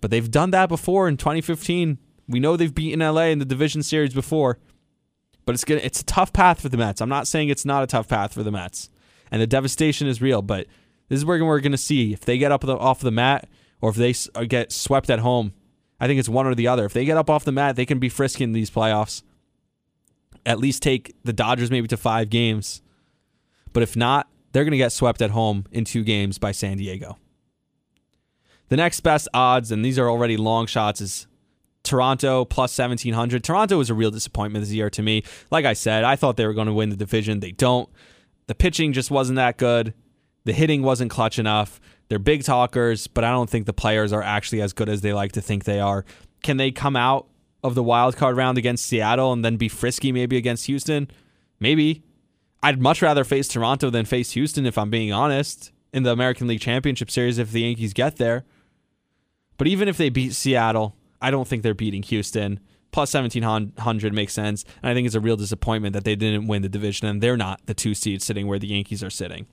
But 0.00 0.10
they've 0.10 0.30
done 0.30 0.50
that 0.50 0.68
before 0.68 1.08
in 1.08 1.16
2015. 1.16 1.98
We 2.28 2.40
know 2.40 2.56
they've 2.56 2.74
beaten 2.74 3.00
LA 3.00 3.24
in 3.24 3.38
the 3.38 3.44
division 3.44 3.82
series 3.82 4.14
before. 4.14 4.58
But 5.44 5.54
it's 5.54 5.64
gonna, 5.64 5.80
it's 5.82 6.00
a 6.00 6.04
tough 6.04 6.32
path 6.32 6.60
for 6.60 6.68
the 6.68 6.76
Mets. 6.76 7.00
I'm 7.00 7.08
not 7.08 7.26
saying 7.26 7.48
it's 7.48 7.64
not 7.64 7.82
a 7.82 7.86
tough 7.86 8.08
path 8.08 8.32
for 8.32 8.42
the 8.42 8.52
Mets. 8.52 8.88
And 9.30 9.40
the 9.40 9.46
devastation 9.46 10.06
is 10.08 10.20
real, 10.20 10.42
but 10.42 10.66
this 11.08 11.18
is 11.18 11.24
where 11.24 11.44
we're 11.44 11.60
going 11.60 11.72
to 11.72 11.78
see 11.78 12.12
if 12.12 12.20
they 12.20 12.38
get 12.38 12.52
up 12.52 12.62
the, 12.62 12.76
off 12.76 13.00
the 13.00 13.10
mat 13.10 13.48
or 13.80 13.90
if 13.90 13.96
they 13.96 14.14
uh, 14.34 14.44
get 14.44 14.72
swept 14.72 15.10
at 15.10 15.20
home. 15.20 15.52
I 15.98 16.06
think 16.06 16.18
it's 16.18 16.28
one 16.28 16.46
or 16.46 16.54
the 16.54 16.68
other. 16.68 16.84
If 16.86 16.92
they 16.92 17.04
get 17.04 17.16
up 17.16 17.28
off 17.28 17.44
the 17.44 17.52
mat, 17.52 17.76
they 17.76 17.86
can 17.86 17.98
be 17.98 18.08
frisky 18.08 18.44
in 18.44 18.52
these 18.52 18.70
playoffs. 18.70 19.22
At 20.46 20.58
least 20.58 20.82
take 20.82 21.14
the 21.24 21.32
Dodgers 21.32 21.70
maybe 21.70 21.88
to 21.88 21.96
five 21.96 22.30
games. 22.30 22.80
But 23.72 23.82
if 23.82 23.96
not, 23.96 24.28
they're 24.52 24.64
going 24.64 24.72
to 24.72 24.78
get 24.78 24.92
swept 24.92 25.22
at 25.22 25.30
home 25.30 25.66
in 25.70 25.84
two 25.84 26.02
games 26.02 26.38
by 26.38 26.52
San 26.52 26.78
Diego. 26.78 27.18
The 28.68 28.76
next 28.76 29.00
best 29.00 29.28
odds, 29.34 29.70
and 29.72 29.84
these 29.84 29.98
are 29.98 30.08
already 30.08 30.36
long 30.36 30.66
shots, 30.66 31.00
is 31.00 31.26
Toronto 31.82 32.44
plus 32.44 32.76
1700. 32.78 33.42
Toronto 33.42 33.78
was 33.78 33.90
a 33.90 33.94
real 33.94 34.10
disappointment 34.10 34.64
this 34.64 34.72
year 34.72 34.90
to 34.90 35.02
me. 35.02 35.24
Like 35.50 35.64
I 35.64 35.72
said, 35.72 36.04
I 36.04 36.16
thought 36.16 36.36
they 36.36 36.46
were 36.46 36.54
going 36.54 36.66
to 36.66 36.72
win 36.72 36.90
the 36.90 36.96
division. 36.96 37.40
They 37.40 37.52
don't. 37.52 37.88
The 38.46 38.54
pitching 38.54 38.92
just 38.92 39.10
wasn't 39.10 39.36
that 39.36 39.56
good. 39.56 39.94
The 40.44 40.52
hitting 40.52 40.82
wasn't 40.82 41.10
clutch 41.10 41.38
enough. 41.38 41.80
They're 42.08 42.18
big 42.18 42.44
talkers, 42.44 43.06
but 43.06 43.24
I 43.24 43.30
don't 43.30 43.48
think 43.48 43.66
the 43.66 43.72
players 43.72 44.12
are 44.12 44.22
actually 44.22 44.62
as 44.62 44.72
good 44.72 44.88
as 44.88 45.00
they 45.00 45.12
like 45.12 45.32
to 45.32 45.40
think 45.40 45.64
they 45.64 45.80
are. 45.80 46.04
Can 46.42 46.56
they 46.56 46.70
come 46.70 46.96
out 46.96 47.26
of 47.62 47.74
the 47.74 47.82
wild 47.82 48.16
card 48.16 48.36
round 48.36 48.58
against 48.58 48.86
Seattle 48.86 49.32
and 49.32 49.44
then 49.44 49.56
be 49.56 49.68
frisky 49.68 50.10
maybe 50.10 50.36
against 50.36 50.66
Houston? 50.66 51.08
Maybe. 51.60 52.02
I'd 52.62 52.80
much 52.80 53.00
rather 53.00 53.24
face 53.24 53.48
Toronto 53.48 53.90
than 53.90 54.04
face 54.04 54.32
Houston 54.32 54.66
if 54.66 54.76
I'm 54.76 54.90
being 54.90 55.12
honest 55.12 55.72
in 55.92 56.02
the 56.02 56.10
American 56.10 56.46
League 56.46 56.60
Championship 56.60 57.10
Series 57.10 57.38
if 57.38 57.52
the 57.52 57.62
Yankees 57.62 57.92
get 57.92 58.16
there. 58.16 58.44
But 59.56 59.66
even 59.66 59.88
if 59.88 59.96
they 59.96 60.08
beat 60.08 60.34
Seattle, 60.34 60.96
I 61.20 61.30
don't 61.30 61.46
think 61.46 61.62
they're 61.62 61.74
beating 61.74 62.02
Houston. 62.02 62.60
Plus 62.92 63.14
1700 63.14 64.12
makes 64.12 64.32
sense. 64.32 64.64
And 64.82 64.90
I 64.90 64.94
think 64.94 65.06
it's 65.06 65.14
a 65.14 65.20
real 65.20 65.36
disappointment 65.36 65.92
that 65.92 66.04
they 66.04 66.16
didn't 66.16 66.46
win 66.46 66.62
the 66.62 66.68
division 66.68 67.06
and 67.06 67.22
they're 67.22 67.36
not 67.36 67.64
the 67.66 67.74
two 67.74 67.94
seed 67.94 68.22
sitting 68.22 68.46
where 68.46 68.58
the 68.58 68.66
Yankees 68.66 69.02
are 69.02 69.10
sitting. 69.10 69.46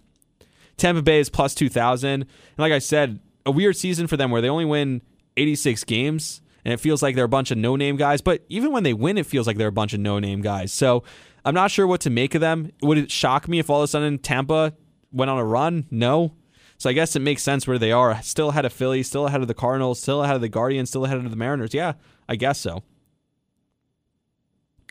Tampa 0.78 1.02
Bay 1.02 1.20
is 1.20 1.30
plus 1.30 1.54
2000. 1.56 2.10
And 2.10 2.26
like 2.58 2.72
I 2.72 2.80
said, 2.80 3.20
a 3.46 3.52
weird 3.52 3.78
season 3.78 4.08
for 4.08 4.18
them 4.18 4.32
where 4.32 4.42
they 4.42 4.50
only 4.50 4.66
win 4.66 5.02
86 5.38 5.84
games 5.84 6.42
and 6.66 6.74
it 6.74 6.80
feels 6.80 7.02
like 7.02 7.16
they're 7.16 7.26
a 7.26 7.30
bunch 7.30 7.52
of 7.52 7.58
no 7.58 7.76
name 7.76 7.96
guys. 7.96 8.22
But 8.22 8.44
even 8.50 8.72
when 8.72 8.84
they 8.84 8.94
win, 8.94 9.18
it 9.18 9.26
feels 9.26 9.48
like 9.48 9.58
they're 9.58 9.68
a 9.68 9.72
bunch 9.72 9.94
of 9.94 10.00
no 10.00 10.20
name 10.20 10.42
guys. 10.42 10.74
So 10.74 11.04
I'm 11.46 11.54
not 11.54 11.72
sure 11.72 11.88
what 11.88 12.02
to 12.02 12.10
make 12.10 12.36
of 12.36 12.42
them. 12.42 12.72
Would 12.82 12.98
it 12.98 13.12
shock 13.12 13.48
me 13.48 13.60
if 13.60 13.70
all 13.70 13.80
of 13.80 13.86
a 13.86 13.88
sudden 13.88 14.18
Tampa 14.18 14.74
went 15.12 15.32
on 15.32 15.38
a 15.38 15.46
run? 15.46 15.88
No. 15.90 16.34
So 16.78 16.90
I 16.90 16.94
guess 16.94 17.16
it 17.16 17.22
makes 17.22 17.42
sense 17.42 17.66
where 17.66 17.80
they 17.80 17.92
are. 17.92 18.22
Still 18.22 18.50
ahead 18.50 18.66
of 18.66 18.74
Philly, 18.74 19.02
still 19.02 19.28
ahead 19.28 19.42
of 19.42 19.48
the 19.48 19.54
Cardinals, 19.54 20.00
still 20.02 20.24
ahead 20.24 20.36
of 20.36 20.42
the 20.42 20.50
Guardians, 20.50 20.90
still 20.90 21.06
ahead 21.06 21.18
of 21.18 21.30
the 21.30 21.38
Mariners. 21.38 21.74
Yeah, 21.74 21.94
I 22.28 22.36
guess 22.36 22.60
so. 22.60 22.84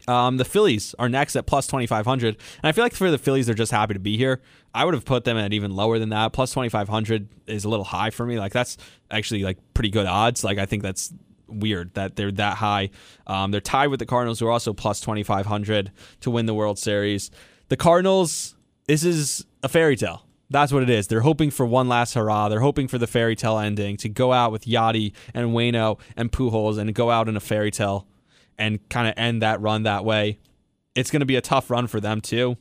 Um, 0.09 0.37
the 0.37 0.45
Phillies 0.45 0.95
are 0.99 1.09
next 1.09 1.37
at 1.37 1.47
plus 1.47 1.67
2,500. 1.67 2.29
And 2.29 2.39
I 2.63 2.73
feel 2.73 2.85
like 2.85 2.95
for 2.95 3.11
the 3.11 3.19
Phillies, 3.19 3.47
they're 3.47 3.55
just 3.55 3.73
happy 3.73 3.95
to 3.95 4.01
be 4.01 4.17
here. 4.17 4.41
I 4.75 4.85
would 4.85 4.95
have 4.95 5.05
put 5.05 5.25
them 5.25 5.37
at 5.37 5.53
even 5.53 5.75
lower 5.75 5.99
than 5.99 6.11
that. 6.11 6.33
Plus 6.33 6.53
2,500 6.53 7.29
is 7.47 7.65
a 7.65 7.69
little 7.69 7.85
high 7.85 8.11
for 8.11 8.25
me. 8.25 8.39
Like, 8.39 8.53
that's 8.53 8.77
actually 9.11 9.43
like 9.43 9.59
pretty 9.75 9.91
good 9.91 10.07
odds. 10.07 10.45
Like, 10.45 10.59
I 10.59 10.67
think 10.67 10.83
that's 10.83 11.13
weird 11.49 11.95
that 11.95 12.17
they're 12.17 12.33
that 12.33 12.59
high. 12.59 12.91
Um, 13.27 13.51
they're 13.51 13.61
tied 13.61 13.89
with 13.89 14.01
the 14.01 14.07
Cardinals, 14.07 14.41
who 14.41 14.47
are 14.47 14.53
also 14.53 14.73
plus 14.73 15.01
2,500 15.01 15.93
to 16.21 16.31
win 16.31 16.47
the 16.47 16.55
World 16.55 16.79
Series. 16.79 17.31
The 17.69 17.77
Cardinals, 17.77 18.55
this 18.87 19.05
is 19.05 19.45
a 19.63 19.69
fairy 19.69 19.97
tale. 19.97 20.23
That's 20.49 20.73
what 20.73 20.85
it 20.85 20.91
is. 20.91 21.09
They're 21.09 21.23
hoping 21.23 21.51
for 21.51 21.67
one 21.67 21.89
last 21.89 22.15
hurrah. 22.15 22.49
They're 22.49 22.61
hoping 22.61 22.87
for 22.87 22.99
the 22.99 23.09
fairy 23.09 23.35
tale 23.35 23.59
ending 23.59 23.97
to 23.99 24.09
go 24.09 24.33
out 24.33 24.53
with 24.53 24.65
Yadi 24.65 25.13
and 25.35 25.49
Waino 25.49 25.99
and 26.17 26.31
Pujols 26.31 26.79
and 26.79 26.95
go 26.95 27.11
out 27.11 27.29
in 27.29 27.37
a 27.37 27.41
fairy 27.41 27.73
tale 27.73 28.07
and 28.59 28.87
kind 28.89 29.09
of 29.09 29.15
end 29.17 29.43
that 29.43 29.61
run 29.61 29.83
that 29.85 30.05
way. 30.05 30.39
It's 30.95 31.11
going 31.11 31.21
to 31.21 31.27
be 31.27 31.37
a 31.37 31.41
tough 31.41 31.71
run 31.71 31.87
for 31.87 32.01
them 32.01 32.21
too. 32.21 32.57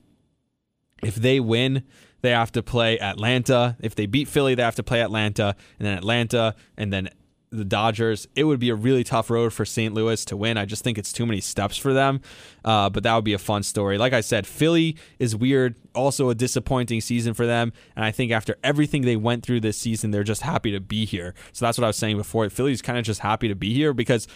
If 1.04 1.16
they 1.16 1.40
win, 1.40 1.84
they 2.22 2.32
have 2.32 2.52
to 2.54 2.64
play 2.64 3.00
Atlanta. 3.00 3.78
If 3.82 3.96
they 3.96 4.06
beat 4.06 4.28
Philly, 4.28 4.56
they 4.56 4.64
have 4.64 4.76
to 4.76 4.84
play 4.84 5.02
Atlanta 5.02 5.56
and 5.80 5.86
then 5.86 5.98
Atlanta 5.98 6.56
and 6.78 6.92
then 6.92 7.10
the 7.52 7.66
Dodgers. 7.66 8.28
It 8.36 8.46
would 8.46 8.60
be 8.60 8.70
a 8.70 8.76
really 8.76 9.04
tough 9.04 9.30
road 9.30 9.54
for 9.54 9.66
St. 9.66 9.94
Louis 9.94 10.24
to 10.26 10.38
win. 10.38 10.58
I 10.58 10.66
just 10.66 10.84
think 10.84 10.98
it's 10.98 11.14
too 11.14 11.26
many 11.26 11.42
steps 11.42 11.78
for 11.78 11.94
them. 11.94 12.22
Uh, 12.64 12.90
but 12.90 13.04
that 13.04 13.16
would 13.16 13.24
be 13.24 13.34
a 13.34 13.40
fun 13.40 13.64
story. 13.64 13.98
Like 13.98 14.14
I 14.14 14.22
said, 14.22 14.46
Philly 14.48 14.98
is 15.20 15.36
weird. 15.36 15.76
Also 15.94 16.30
a 16.30 16.36
disappointing 16.36 17.02
season 17.02 17.34
for 17.34 17.46
them. 17.46 17.72
And 17.96 18.04
I 18.04 18.12
think 18.12 18.32
after 18.32 18.58
everything 18.64 19.04
they 19.04 19.16
went 19.16 19.44
through 19.44 19.62
this 19.62 19.78
season, 19.78 20.12
they're 20.12 20.24
just 20.24 20.42
happy 20.42 20.72
to 20.72 20.80
be 20.80 21.06
here. 21.06 21.34
So 21.54 21.66
that's 21.66 21.78
what 21.78 21.86
I 21.86 21.88
was 21.88 21.98
saying 21.98 22.18
before. 22.18 22.50
Philly's 22.50 22.82
kind 22.82 22.98
of 22.98 23.06
just 23.06 23.22
happy 23.22 23.48
to 23.48 23.56
be 23.56 23.74
here 23.74 23.94
because 23.94 24.28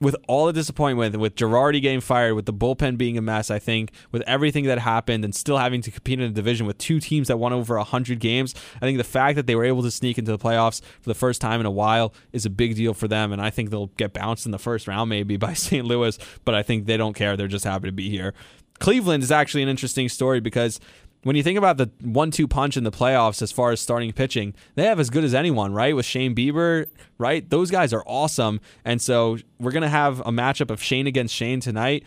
with 0.00 0.16
all 0.26 0.46
the 0.46 0.52
disappointment, 0.52 1.16
with 1.18 1.34
Girardi 1.34 1.82
getting 1.82 2.00
fired, 2.00 2.34
with 2.34 2.46
the 2.46 2.54
bullpen 2.54 2.96
being 2.96 3.18
a 3.18 3.22
mess, 3.22 3.50
I 3.50 3.58
think 3.58 3.92
with 4.12 4.22
everything 4.22 4.64
that 4.64 4.78
happened 4.78 5.24
and 5.24 5.34
still 5.34 5.58
having 5.58 5.82
to 5.82 5.90
compete 5.90 6.18
in 6.18 6.24
a 6.24 6.30
division 6.30 6.66
with 6.66 6.78
two 6.78 7.00
teams 7.00 7.28
that 7.28 7.36
won 7.36 7.52
over 7.52 7.76
100 7.76 8.18
games, 8.18 8.54
I 8.76 8.80
think 8.80 8.96
the 8.96 9.04
fact 9.04 9.36
that 9.36 9.46
they 9.46 9.54
were 9.54 9.64
able 9.64 9.82
to 9.82 9.90
sneak 9.90 10.16
into 10.16 10.30
the 10.30 10.38
playoffs 10.38 10.80
for 11.00 11.10
the 11.10 11.14
first 11.14 11.40
time 11.40 11.60
in 11.60 11.66
a 11.66 11.70
while 11.70 12.14
is 12.32 12.46
a 12.46 12.50
big 12.50 12.76
deal 12.76 12.94
for 12.94 13.08
them. 13.08 13.32
And 13.32 13.42
I 13.42 13.50
think 13.50 13.70
they'll 13.70 13.88
get 13.98 14.14
bounced 14.14 14.46
in 14.46 14.52
the 14.52 14.58
first 14.58 14.88
round 14.88 15.10
maybe 15.10 15.36
by 15.38 15.52
St. 15.52 15.84
Louis, 15.84 16.18
but 16.44 16.54
I 16.54 16.62
think 16.62 16.86
they 16.86 16.96
don't 16.96 17.14
care. 17.14 17.36
They're 17.36 17.46
just 17.46 17.64
happy 17.64 17.88
to 17.88 17.92
be 17.92 18.08
here. 18.08 18.32
Cleveland 18.80 19.22
is 19.22 19.30
actually 19.30 19.62
an 19.62 19.68
interesting 19.68 20.08
story 20.08 20.40
because 20.40 20.80
when 21.22 21.36
you 21.36 21.42
think 21.42 21.58
about 21.58 21.76
the 21.76 21.90
one-two 22.02 22.48
punch 22.48 22.76
in 22.76 22.84
the 22.84 22.90
playoffs 22.90 23.42
as 23.42 23.52
far 23.52 23.72
as 23.72 23.80
starting 23.80 24.12
pitching, 24.12 24.54
they 24.74 24.84
have 24.84 24.98
as 24.98 25.10
good 25.10 25.24
as 25.24 25.34
anyone, 25.34 25.72
right? 25.74 25.94
With 25.94 26.06
Shane 26.06 26.34
Bieber, 26.34 26.86
right? 27.18 27.48
Those 27.48 27.70
guys 27.70 27.92
are 27.92 28.02
awesome, 28.06 28.60
and 28.84 29.00
so 29.00 29.38
we're 29.58 29.72
gonna 29.72 29.88
have 29.88 30.20
a 30.20 30.30
matchup 30.30 30.70
of 30.70 30.82
Shane 30.82 31.06
against 31.06 31.34
Shane 31.34 31.60
tonight. 31.60 32.04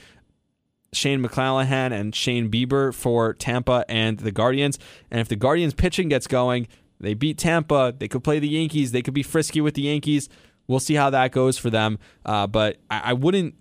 Shane 0.94 1.24
McClanahan 1.24 1.92
and 1.92 2.14
Shane 2.16 2.52
Bieber 2.52 2.94
for 2.94 3.34
Tampa 3.34 3.84
and 3.90 4.20
the 4.20 4.32
Guardians. 4.32 4.78
And 5.10 5.20
if 5.20 5.28
the 5.28 5.36
Guardians 5.36 5.74
pitching 5.74 6.10
gets 6.10 6.28
going, 6.28 6.68
they 7.00 7.14
beat 7.14 7.38
Tampa. 7.38 7.94
They 7.98 8.08
could 8.08 8.24
play 8.24 8.40
the 8.40 8.48
Yankees. 8.48 8.92
They 8.92 9.02
could 9.02 9.14
be 9.14 9.24
frisky 9.24 9.60
with 9.60 9.74
the 9.74 9.82
Yankees. 9.82 10.30
We'll 10.68 10.80
see 10.80 10.94
how 10.94 11.10
that 11.10 11.32
goes 11.32 11.58
for 11.58 11.70
them. 11.70 12.00
Uh, 12.26 12.48
but 12.48 12.78
I, 12.90 13.02
I 13.06 13.14
wouldn't 13.14 13.56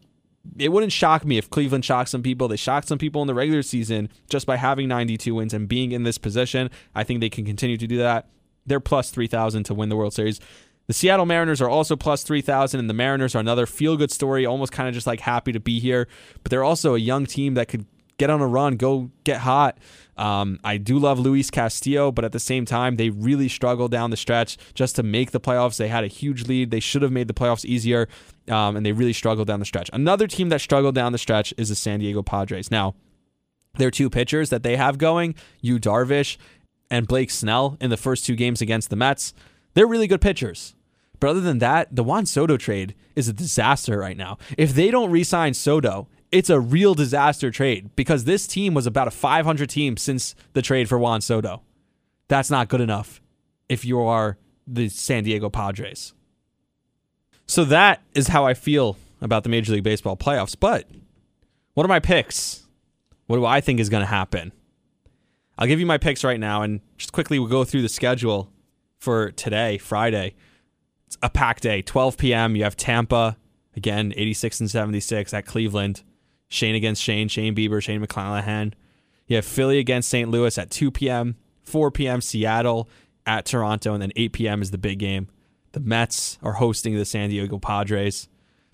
it 0.59 0.71
wouldn't 0.71 0.93
shock 0.93 1.25
me 1.25 1.39
if 1.39 1.49
Cleveland 1.51 1.85
shocked 1.85 2.11
some 2.11 2.23
people. 2.23 2.49
They 2.49 2.57
shocked 2.57 2.89
some 2.89 2.99
people 2.99 3.23
in 3.23 3.27
the 3.27 3.35
regular 3.35 3.63
season 3.63 4.09
just 4.29 4.47
by 4.47 4.57
having 4.57 4.89
92 4.89 5.35
wins 5.35 5.55
and 5.55 5.69
being 5.69 5.93
in 5.93 6.03
this 6.03 6.19
position. 6.19 6.71
I 6.95 7.05
think 7.05 7.21
they 7.21 7.31
can 7.31 7.45
continue 7.45 7.77
to 7.77 7.87
do 7.87 7.99
that. 7.99 8.29
They're 8.67 8.81
plus 8.81 9.11
3,000 9.11 9.65
to 9.65 9.75
win 9.75 9.89
the 9.89 9.97
World 9.97 10.15
Series. 10.15 10.41
The 10.89 10.93
Seattle 10.93 11.27
Mariners 11.27 11.61
are 11.61 11.69
also 11.69 11.97
plus 11.97 12.23
3,000, 12.23 12.79
and 12.79 12.91
the 12.91 12.95
Mariners 12.95 13.35
are 13.35 13.39
another 13.39 13.67
feel 13.67 13.97
good 13.97 14.11
story, 14.11 14.45
almost 14.45 14.73
kind 14.73 14.89
of 14.89 14.95
just 14.95 15.07
like 15.07 15.21
happy 15.21 15.53
to 15.53 15.61
be 15.61 15.79
here. 15.79 16.09
But 16.43 16.51
they're 16.51 16.65
also 16.65 16.95
a 16.95 16.99
young 16.99 17.25
team 17.25 17.55
that 17.55 17.69
could 17.69 17.87
get 18.19 18.31
on 18.31 18.41
a 18.41 18.47
run, 18.47 18.77
go 18.77 19.11
get 19.25 19.41
hot. 19.41 19.79
Um, 20.17 20.61
I 20.63 20.77
do 20.77 20.99
love 20.99 21.19
Luis 21.19 21.51
Castillo, 21.51 22.13
but 22.13 22.25
at 22.25 22.33
the 22.33 22.41
same 22.41 22.65
time, 22.65 22.97
they 22.97 23.11
really 23.11 23.49
struggled 23.49 23.91
down 23.91 24.11
the 24.11 24.17
stretch 24.17 24.59
just 24.75 24.97
to 24.97 25.03
make 25.03 25.31
the 25.31 25.41
playoffs. 25.41 25.77
They 25.77 25.89
had 25.89 26.05
a 26.05 26.09
huge 26.09 26.47
lead. 26.47 26.71
They 26.71 26.81
should 26.81 27.03
have 27.03 27.13
made 27.13 27.29
the 27.29 27.35
playoffs 27.35 27.65
easier, 27.65 28.09
um, 28.49 28.77
and 28.77 28.85
they 28.85 28.93
really 28.93 29.13
struggled 29.13 29.49
down 29.49 29.61
the 29.61 29.67
stretch. 29.67 29.91
Another 29.93 30.27
team 30.27 30.49
that 30.49 30.61
struggled 30.61 30.95
down 30.95 31.13
the 31.13 31.19
stretch 31.19 31.53
is 31.57 31.69
the 31.69 31.75
San 31.75 32.01
Diego 32.01 32.23
Padres. 32.23 32.71
Now, 32.71 32.95
their 33.75 33.91
two 33.91 34.11
pitchers 34.11 34.51
that 34.51 34.63
they 34.63 34.77
have 34.77 34.99
going, 34.99 35.35
Yu 35.61 35.79
Darvish 35.79 36.37
and 36.91 37.09
Blake 37.09 37.31
Snell, 37.31 37.77
in 37.81 37.91
the 37.91 37.97
first 37.97 38.27
two 38.27 38.37
games 38.37 38.61
against 38.61 38.91
the 38.91 38.97
Mets, 38.97 39.33
they're 39.75 39.87
really 39.87 40.07
good 40.07 40.21
pitchers. 40.21 40.75
But 41.21 41.31
other 41.31 41.41
than 41.41 41.59
that, 41.59 41.95
the 41.95 42.05
Juan 42.05 42.27
Soto 42.27 42.57
trade 42.57 42.95
is 43.15 43.29
a 43.29 43.33
disaster 43.33 43.99
right 43.99 44.17
now. 44.17 44.39
If 44.59 44.75
they 44.75 44.91
don't 44.91 45.11
re 45.11 45.25
sign 45.25 45.55
Soto 45.55 46.09
it's 46.33 46.49
a 46.49 46.59
real 46.59 46.95
disaster 46.95 47.51
trade 47.51 47.95
because 47.95 48.25
this 48.25 48.47
team 48.47 48.73
was 48.73 48.87
about 48.87 49.07
a 49.07 49.13
500 49.13 49.69
team 49.69 49.99
since 49.99 50.35
the 50.55 50.63
trade 50.63 50.89
for 50.89 50.99
Juan 50.99 51.21
Soto. 51.21 51.63
That's 52.29 52.51
not 52.51 52.69
good 52.69 52.81
enough 52.81 53.21
if 53.69 53.85
you 53.85 54.01
are 54.01 54.39
the 54.67 54.89
San 54.89 55.25
Diego 55.25 55.51
Padres. 55.51 56.15
So 57.53 57.67
that 57.67 58.01
is 58.15 58.29
how 58.29 58.47
I 58.47 58.55
feel 58.55 58.97
about 59.21 59.43
the 59.43 59.51
Major 59.51 59.75
League 59.75 59.83
Baseball 59.83 60.17
playoffs. 60.17 60.57
But 60.59 60.89
what 61.75 61.85
are 61.85 61.89
my 61.89 62.01
picks? 62.01 62.67
What 63.27 63.37
do 63.37 63.45
I 63.45 63.61
think 63.61 63.79
is 63.79 63.91
going 63.91 64.01
to 64.01 64.07
happen? 64.07 64.53
I'll 65.59 65.67
give 65.67 65.79
you 65.79 65.85
my 65.85 65.99
picks 65.99 66.25
right 66.25 66.41
now 66.41 66.63
and 66.63 66.81
just 66.97 67.13
quickly 67.13 67.39
we'll 67.39 67.51
go 67.51 67.63
through 67.65 67.83
the 67.83 67.91
schedule 67.91 68.51
for 69.01 69.33
today, 69.33 69.77
Friday. 69.77 70.35
It's 71.07 71.19
a 71.23 71.29
packed 71.29 71.63
day, 71.63 71.83
12 71.83 72.17
p.m. 72.17 72.57
You 72.57 72.65
have 72.65 72.75
Tampa, 72.75 73.37
again, 73.77 74.15
86 74.17 74.61
and 74.61 74.71
76 74.71 75.35
at 75.35 75.45
Cleveland. 75.45 76.05
Shane 76.49 76.75
against 76.75 77.03
Shane, 77.03 77.29
Shane 77.29 77.55
Bieber, 77.55 77.83
Shane 77.83 78.03
McClanahan. 78.03 78.73
You 79.27 79.37
have 79.37 79.45
Philly 79.45 79.79
against 79.79 80.09
St. 80.09 80.31
Louis 80.31 80.57
at 80.57 80.71
2 80.71 80.91
p.m., 80.91 81.37
4 81.65 81.91
p.m. 81.91 82.23
Seattle 82.23 82.89
at 83.27 83.45
Toronto, 83.45 83.93
and 83.93 84.01
then 84.01 84.13
8 84.17 84.33
p.m. 84.33 84.63
is 84.63 84.71
the 84.71 84.79
big 84.79 84.99
game. 84.99 85.29
The 85.73 85.81
Mets 85.81 86.39
are 86.43 86.55
hosting 86.55 86.97
the 86.97 87.05
San 87.05 87.31
Diego 87.31 87.59
Padres. 87.59 88.29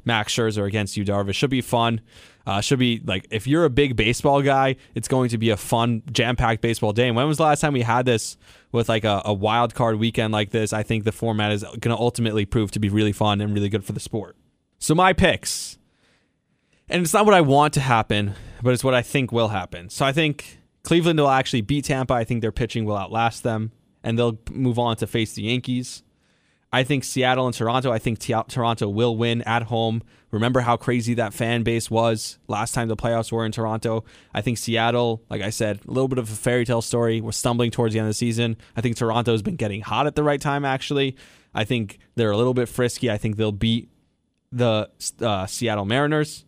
Max 0.05 0.34
Scherzer 0.34 0.66
against 0.66 0.96
Yu 0.96 1.05
Darvish 1.05 1.34
should 1.34 1.51
be 1.51 1.61
fun. 1.61 2.01
Uh, 2.46 2.61
should 2.61 2.78
be 2.78 3.03
like 3.05 3.26
if 3.30 3.46
you're 3.46 3.64
a 3.64 3.70
big 3.70 3.94
baseball 3.94 4.40
guy, 4.40 4.76
it's 4.94 5.09
going 5.09 5.28
to 5.28 5.38
be 5.38 5.51
a 5.51 5.57
fun, 5.57 6.03
jam-packed 6.11 6.62
baseball 6.62 6.92
day. 6.92 7.07
And 7.09 7.16
when 7.16 7.28
was 7.28 7.36
the 7.36 7.42
last 7.42 7.61
time 7.61 7.74
we 7.74 7.82
had 7.82 8.07
this 8.07 8.38
with 8.72 8.88
like 8.88 9.05
a, 9.05 9.20
a 9.24 9.34
wild 9.34 9.74
card 9.74 9.96
weekend 9.96 10.32
like 10.32 10.51
this? 10.51 10.72
I 10.72 10.82
think 10.82 11.05
the 11.05 11.12
format 11.12 11.53
is 11.53 11.62
going 11.62 11.94
to 11.94 11.99
ultimately 11.99 12.46
prove 12.46 12.70
to 12.70 12.78
be 12.78 12.88
really 12.88 13.12
fun 13.12 13.40
and 13.40 13.53
really 13.53 13.68
good 13.68 13.84
for 13.84 13.92
the 13.92 14.01
sport. 14.01 14.36
So 14.78 14.94
my 14.94 15.12
picks 15.12 15.78
and 16.88 17.03
it's 17.03 17.12
not 17.12 17.26
what 17.26 17.34
I 17.34 17.40
want 17.42 17.74
to 17.74 17.80
happen, 17.80 18.34
but 18.62 18.72
it's 18.72 18.82
what 18.82 18.94
I 18.94 19.03
think 19.03 19.30
will 19.30 19.49
happen. 19.49 19.90
So 19.90 20.07
I 20.07 20.12
think 20.12 20.59
Cleveland 20.82 21.20
will 21.20 21.28
actually 21.28 21.61
beat 21.61 21.84
Tampa. 21.84 22.14
I 22.14 22.24
think 22.24 22.40
their 22.40 22.53
pitching 22.53 22.84
will 22.84 22.96
outlast 22.96 23.42
them, 23.42 23.72
and 24.03 24.18
they'll 24.18 24.38
move 24.51 24.78
on 24.78 24.96
to 24.96 25.07
face 25.07 25.34
the 25.34 25.42
Yankees. 25.42 26.03
I 26.73 26.85
think 26.85 27.05
Seattle 27.05 27.47
and 27.47 27.55
Toronto, 27.55 27.91
I 27.91 27.99
think 27.99 28.19
T- 28.19 28.35
Toronto 28.49 28.89
will 28.89 29.16
win 29.16 29.43
at 29.43 29.64
home. 29.64 30.03
Remember 30.31 30.61
how 30.61 30.77
crazy 30.77 31.14
that 31.14 31.33
fan 31.33 31.62
base 31.62 31.91
was 31.91 32.39
last 32.47 32.75
time 32.75 32.89
the 32.89 32.97
playoffs 32.97 33.33
were 33.33 33.47
in 33.47 33.53
Toronto? 33.53 34.05
I 34.35 34.43
think 34.43 34.59
Seattle, 34.59 35.23
like 35.31 35.41
I 35.41 35.49
said, 35.49 35.81
a 35.89 35.91
little 35.91 36.09
bit 36.09 36.19
of 36.19 36.31
a 36.31 36.35
fairy 36.35 36.66
tale 36.66 36.83
story. 36.83 37.23
We're 37.23 37.33
stumbling 37.33 37.71
towards 37.71 37.95
the 37.95 38.01
end 38.01 38.07
of 38.07 38.11
the 38.11 38.14
season. 38.14 38.59
I 38.77 38.83
think 38.83 38.97
Toronto's 38.97 39.41
been 39.41 39.57
getting 39.57 39.81
hot 39.81 40.07
at 40.07 40.14
the 40.14 40.23
right 40.23 40.41
time, 40.41 40.66
actually. 40.66 41.16
I 41.55 41.64
think 41.64 41.99
they're 42.16 42.31
a 42.31 42.37
little 42.37 42.55
bit 42.55 42.69
frisky. 42.69 43.11
I 43.11 43.16
think 43.16 43.37
they'll 43.37 43.51
beat 43.53 43.89
the 44.53 44.91
uh, 45.23 45.47
Seattle 45.47 45.87
Mariners. 45.87 46.45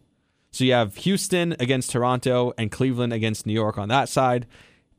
So 0.52 0.64
you 0.64 0.72
have 0.72 0.96
Houston 0.96 1.54
against 1.58 1.92
Toronto 1.92 2.52
and 2.58 2.70
Cleveland 2.70 3.12
against 3.12 3.46
New 3.46 3.52
York 3.52 3.78
on 3.78 3.88
that 3.88 4.08
side. 4.08 4.46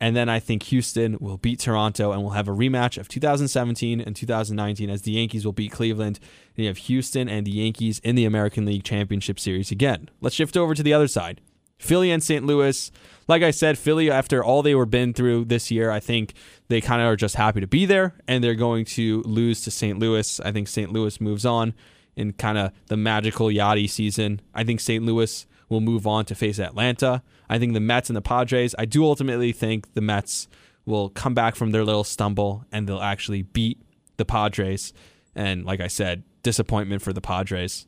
And 0.02 0.16
then 0.16 0.30
I 0.30 0.40
think 0.40 0.64
Houston 0.64 1.16
will 1.20 1.38
beat 1.38 1.60
Toronto 1.60 2.12
and 2.12 2.24
we'll 2.24 2.32
have 2.32 2.48
a 2.48 2.52
rematch 2.52 2.98
of 2.98 3.08
2017 3.08 4.02
and 4.02 4.16
2019 4.16 4.90
as 4.90 5.04
the 5.04 5.12
Yankees 5.12 5.46
will 5.46 5.54
beat 5.54 5.72
Cleveland. 5.72 6.20
And 6.58 6.64
you 6.64 6.68
have 6.70 6.78
Houston 6.78 7.30
and 7.30 7.46
the 7.46 7.52
Yankees 7.52 8.00
in 8.00 8.16
the 8.16 8.26
American 8.26 8.66
League 8.66 8.84
Championship 8.84 9.40
Series 9.40 9.70
again. 9.70 10.10
Let's 10.20 10.36
shift 10.36 10.58
over 10.58 10.74
to 10.74 10.82
the 10.82 10.92
other 10.92 11.08
side. 11.08 11.40
Philly 11.78 12.10
and 12.10 12.24
St. 12.24 12.44
Louis. 12.44 12.92
Like 13.28 13.44
I 13.44 13.52
said, 13.52 13.78
Philly, 13.78 14.10
after 14.10 14.44
all 14.44 14.64
they 14.64 14.74
were 14.74 14.88
been 14.88 15.14
through 15.14 15.46
this 15.46 15.70
year, 15.70 15.92
I 15.92 16.00
think 16.00 16.34
they 16.68 16.82
kind 16.82 17.00
of 17.00 17.08
are 17.08 17.16
just 17.16 17.36
happy 17.36 17.62
to 17.62 17.68
be 17.68 17.86
there 17.86 18.16
and 18.28 18.44
they're 18.44 18.56
going 18.56 18.86
to 18.86 19.22
lose 19.22 19.62
to 19.62 19.72
St. 19.72 20.00
Louis. 20.00 20.40
I 20.40 20.52
think 20.52 20.68
St. 20.68 20.92
Louis 20.92 21.22
moves 21.22 21.46
on 21.46 21.76
in 22.16 22.34
kind 22.34 22.58
of 22.58 22.72
the 22.88 22.98
magical 22.98 23.48
Yadi 23.48 23.88
season. 23.88 24.42
I 24.56 24.64
think 24.64 24.80
St. 24.80 25.06
Louis 25.06 25.46
will 25.72 25.82
move 25.82 26.06
on 26.06 26.26
to 26.26 26.36
face 26.36 26.60
Atlanta. 26.60 27.24
I 27.50 27.58
think 27.58 27.74
the 27.74 27.80
Mets 27.80 28.10
and 28.10 28.18
the 28.18 28.22
Padres, 28.22 28.76
I 28.78 28.86
do 28.86 29.06
ultimately 29.06 29.54
think 29.54 29.94
the 29.94 30.02
Mets 30.02 30.48
will 30.86 31.10
come 31.10 31.34
back 31.34 31.56
from 31.56 31.72
their 31.72 31.86
little 31.86 32.04
stumble 32.04 32.66
and 32.72 32.88
they'll 32.88 33.02
actually 33.02 33.42
beat 33.42 33.82
the 34.18 34.26
Padres. 34.26 34.94
And 35.34 35.66
like 35.66 35.80
I 35.80 35.88
said, 35.88 36.24
disappointment 36.44 37.02
for 37.02 37.14
the 37.14 37.22
Padres. 37.22 37.88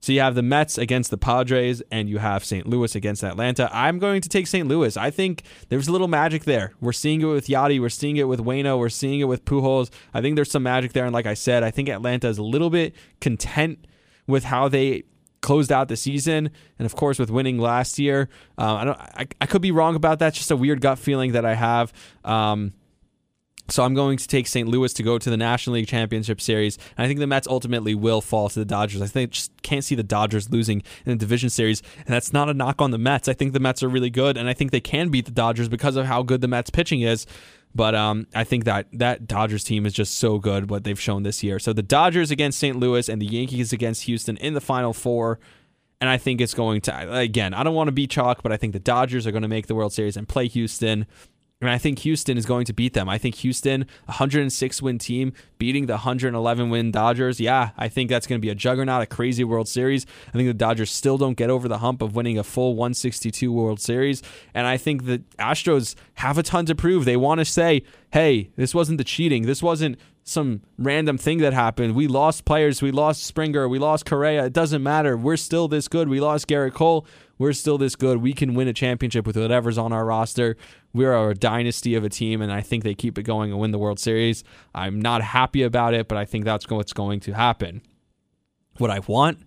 So 0.00 0.12
you 0.12 0.20
have 0.20 0.34
the 0.34 0.42
Mets 0.42 0.76
against 0.76 1.10
the 1.10 1.16
Padres 1.16 1.82
and 1.90 2.10
you 2.10 2.18
have 2.18 2.44
St. 2.44 2.66
Louis 2.66 2.94
against 2.94 3.22
Atlanta. 3.22 3.70
I'm 3.72 3.98
going 3.98 4.20
to 4.20 4.28
take 4.28 4.48
St. 4.48 4.66
Louis. 4.66 4.96
I 4.96 5.10
think 5.10 5.44
there's 5.68 5.88
a 5.88 5.92
little 5.92 6.08
magic 6.08 6.44
there. 6.44 6.74
We're 6.80 6.92
seeing 6.92 7.22
it 7.22 7.26
with 7.26 7.46
Yadi. 7.46 7.80
We're 7.80 7.88
seeing 7.88 8.16
it 8.16 8.28
with 8.28 8.40
Waino. 8.40 8.76
We're 8.76 8.88
seeing 8.88 9.20
it 9.20 9.28
with 9.28 9.44
Pujols. 9.44 9.90
I 10.12 10.20
think 10.20 10.34
there's 10.34 10.50
some 10.50 10.64
magic 10.64 10.92
there. 10.92 11.04
And 11.04 11.14
like 11.14 11.26
I 11.26 11.34
said, 11.34 11.62
I 11.62 11.70
think 11.70 11.88
Atlanta 11.88 12.28
is 12.28 12.38
a 12.38 12.42
little 12.42 12.70
bit 12.70 12.94
content 13.20 13.86
with 14.26 14.44
how 14.44 14.68
they 14.68 15.04
closed 15.44 15.70
out 15.70 15.88
the 15.88 15.96
season, 15.96 16.50
and 16.78 16.86
of 16.86 16.96
course 16.96 17.18
with 17.18 17.30
winning 17.30 17.58
last 17.58 17.98
year. 17.98 18.30
Uh, 18.58 18.74
I 18.74 18.84
don't. 18.84 18.98
I, 18.98 19.26
I 19.42 19.46
could 19.46 19.62
be 19.62 19.70
wrong 19.70 19.94
about 19.94 20.18
that. 20.20 20.32
Just 20.32 20.50
a 20.50 20.56
weird 20.56 20.80
gut 20.80 20.98
feeling 20.98 21.32
that 21.32 21.44
I 21.44 21.54
have. 21.54 21.92
Um, 22.24 22.72
so 23.68 23.82
I'm 23.82 23.94
going 23.94 24.18
to 24.18 24.28
take 24.28 24.46
St. 24.46 24.68
Louis 24.68 24.92
to 24.94 25.02
go 25.02 25.18
to 25.18 25.30
the 25.30 25.36
National 25.36 25.74
League 25.74 25.86
Championship 25.86 26.40
Series. 26.40 26.76
And 26.96 27.04
I 27.04 27.08
think 27.08 27.18
the 27.18 27.26
Mets 27.26 27.46
ultimately 27.46 27.94
will 27.94 28.20
fall 28.20 28.48
to 28.50 28.58
the 28.58 28.64
Dodgers. 28.64 29.00
I 29.00 29.06
think 29.06 29.30
just 29.30 29.52
can't 29.62 29.82
see 29.82 29.94
the 29.94 30.02
Dodgers 30.02 30.50
losing 30.50 30.82
in 31.06 31.12
the 31.12 31.16
division 31.16 31.48
series. 31.48 31.82
And 31.98 32.08
that's 32.08 32.32
not 32.32 32.50
a 32.50 32.54
knock 32.54 32.82
on 32.82 32.90
the 32.90 32.98
Mets. 32.98 33.26
I 33.26 33.32
think 33.32 33.54
the 33.54 33.60
Mets 33.60 33.82
are 33.82 33.88
really 33.88 34.10
good, 34.10 34.36
and 34.36 34.48
I 34.48 34.54
think 34.54 34.70
they 34.70 34.80
can 34.80 35.08
beat 35.08 35.24
the 35.24 35.30
Dodgers 35.30 35.68
because 35.68 35.96
of 35.96 36.04
how 36.04 36.22
good 36.22 36.42
the 36.42 36.48
Mets 36.48 36.70
pitching 36.70 37.00
is. 37.00 37.26
But 37.74 37.94
um, 37.94 38.26
I 38.34 38.44
think 38.44 38.64
that 38.64 38.86
that 38.92 39.26
Dodgers 39.26 39.64
team 39.64 39.84
is 39.84 39.92
just 39.92 40.16
so 40.18 40.38
good 40.38 40.70
what 40.70 40.84
they've 40.84 41.00
shown 41.00 41.24
this 41.24 41.42
year. 41.42 41.58
So 41.58 41.72
the 41.72 41.82
Dodgers 41.82 42.30
against 42.30 42.58
St. 42.58 42.76
Louis 42.76 43.08
and 43.08 43.20
the 43.20 43.26
Yankees 43.26 43.72
against 43.72 44.04
Houston 44.04 44.36
in 44.36 44.54
the 44.54 44.60
Final 44.60 44.92
Four. 44.92 45.40
And 46.00 46.10
I 46.10 46.18
think 46.18 46.40
it's 46.40 46.54
going 46.54 46.82
to, 46.82 47.16
again, 47.16 47.54
I 47.54 47.62
don't 47.62 47.74
want 47.74 47.88
to 47.88 47.92
be 47.92 48.06
chalk, 48.06 48.42
but 48.42 48.52
I 48.52 48.58
think 48.58 48.74
the 48.74 48.78
Dodgers 48.80 49.26
are 49.26 49.32
going 49.32 49.42
to 49.42 49.48
make 49.48 49.68
the 49.68 49.74
World 49.74 49.92
Series 49.92 50.16
and 50.16 50.28
play 50.28 50.48
Houston. 50.48 51.06
And 51.64 51.72
I 51.74 51.78
think 51.78 52.00
Houston 52.00 52.36
is 52.36 52.46
going 52.46 52.64
to 52.66 52.72
beat 52.72 52.94
them. 52.94 53.08
I 53.08 53.18
think 53.18 53.36
Houston, 53.36 53.86
106 54.06 54.82
win 54.82 54.98
team, 54.98 55.32
beating 55.58 55.86
the 55.86 55.94
111 55.94 56.70
win 56.70 56.90
Dodgers. 56.90 57.40
Yeah, 57.40 57.70
I 57.76 57.88
think 57.88 58.10
that's 58.10 58.26
going 58.26 58.40
to 58.40 58.42
be 58.44 58.50
a 58.50 58.54
juggernaut, 58.54 59.02
a 59.02 59.06
crazy 59.06 59.44
World 59.44 59.68
Series. 59.68 60.06
I 60.28 60.32
think 60.32 60.48
the 60.48 60.54
Dodgers 60.54 60.90
still 60.90 61.18
don't 61.18 61.36
get 61.36 61.50
over 61.50 61.68
the 61.68 61.78
hump 61.78 62.02
of 62.02 62.14
winning 62.14 62.38
a 62.38 62.44
full 62.44 62.74
162 62.74 63.52
World 63.52 63.80
Series. 63.80 64.22
And 64.52 64.66
I 64.66 64.76
think 64.76 65.06
the 65.06 65.22
Astros 65.38 65.94
have 66.14 66.38
a 66.38 66.42
ton 66.42 66.66
to 66.66 66.74
prove. 66.74 67.04
They 67.04 67.16
want 67.16 67.38
to 67.38 67.44
say, 67.44 67.82
hey, 68.12 68.50
this 68.56 68.74
wasn't 68.74 68.98
the 68.98 69.04
cheating. 69.04 69.42
This 69.42 69.62
wasn't 69.62 69.98
some 70.24 70.62
random 70.78 71.18
thing 71.18 71.38
that 71.38 71.52
happened. 71.52 71.94
We 71.94 72.08
lost 72.08 72.44
players. 72.44 72.80
We 72.80 72.90
lost 72.90 73.24
Springer. 73.24 73.68
We 73.68 73.78
lost 73.78 74.06
Correa. 74.06 74.46
It 74.46 74.52
doesn't 74.52 74.82
matter. 74.82 75.16
We're 75.16 75.36
still 75.36 75.68
this 75.68 75.86
good. 75.86 76.08
We 76.08 76.20
lost 76.20 76.48
Gerrit 76.48 76.72
Cole. 76.72 77.06
We're 77.38 77.52
still 77.52 77.78
this 77.78 77.96
good. 77.96 78.18
We 78.18 78.32
can 78.32 78.54
win 78.54 78.68
a 78.68 78.72
championship 78.72 79.26
with 79.26 79.36
whatever's 79.36 79.78
on 79.78 79.92
our 79.92 80.04
roster. 80.04 80.56
We're 80.92 81.30
a 81.30 81.34
dynasty 81.34 81.94
of 81.94 82.04
a 82.04 82.08
team, 82.08 82.40
and 82.40 82.52
I 82.52 82.60
think 82.60 82.84
they 82.84 82.94
keep 82.94 83.18
it 83.18 83.24
going 83.24 83.50
and 83.50 83.60
win 83.60 83.72
the 83.72 83.78
World 83.78 83.98
Series. 83.98 84.44
I'm 84.74 85.00
not 85.00 85.22
happy 85.22 85.62
about 85.62 85.94
it, 85.94 86.08
but 86.08 86.16
I 86.16 86.24
think 86.24 86.44
that's 86.44 86.68
what's 86.68 86.92
going 86.92 87.20
to 87.20 87.32
happen. 87.32 87.82
What 88.78 88.90
I 88.90 89.00
want, 89.00 89.38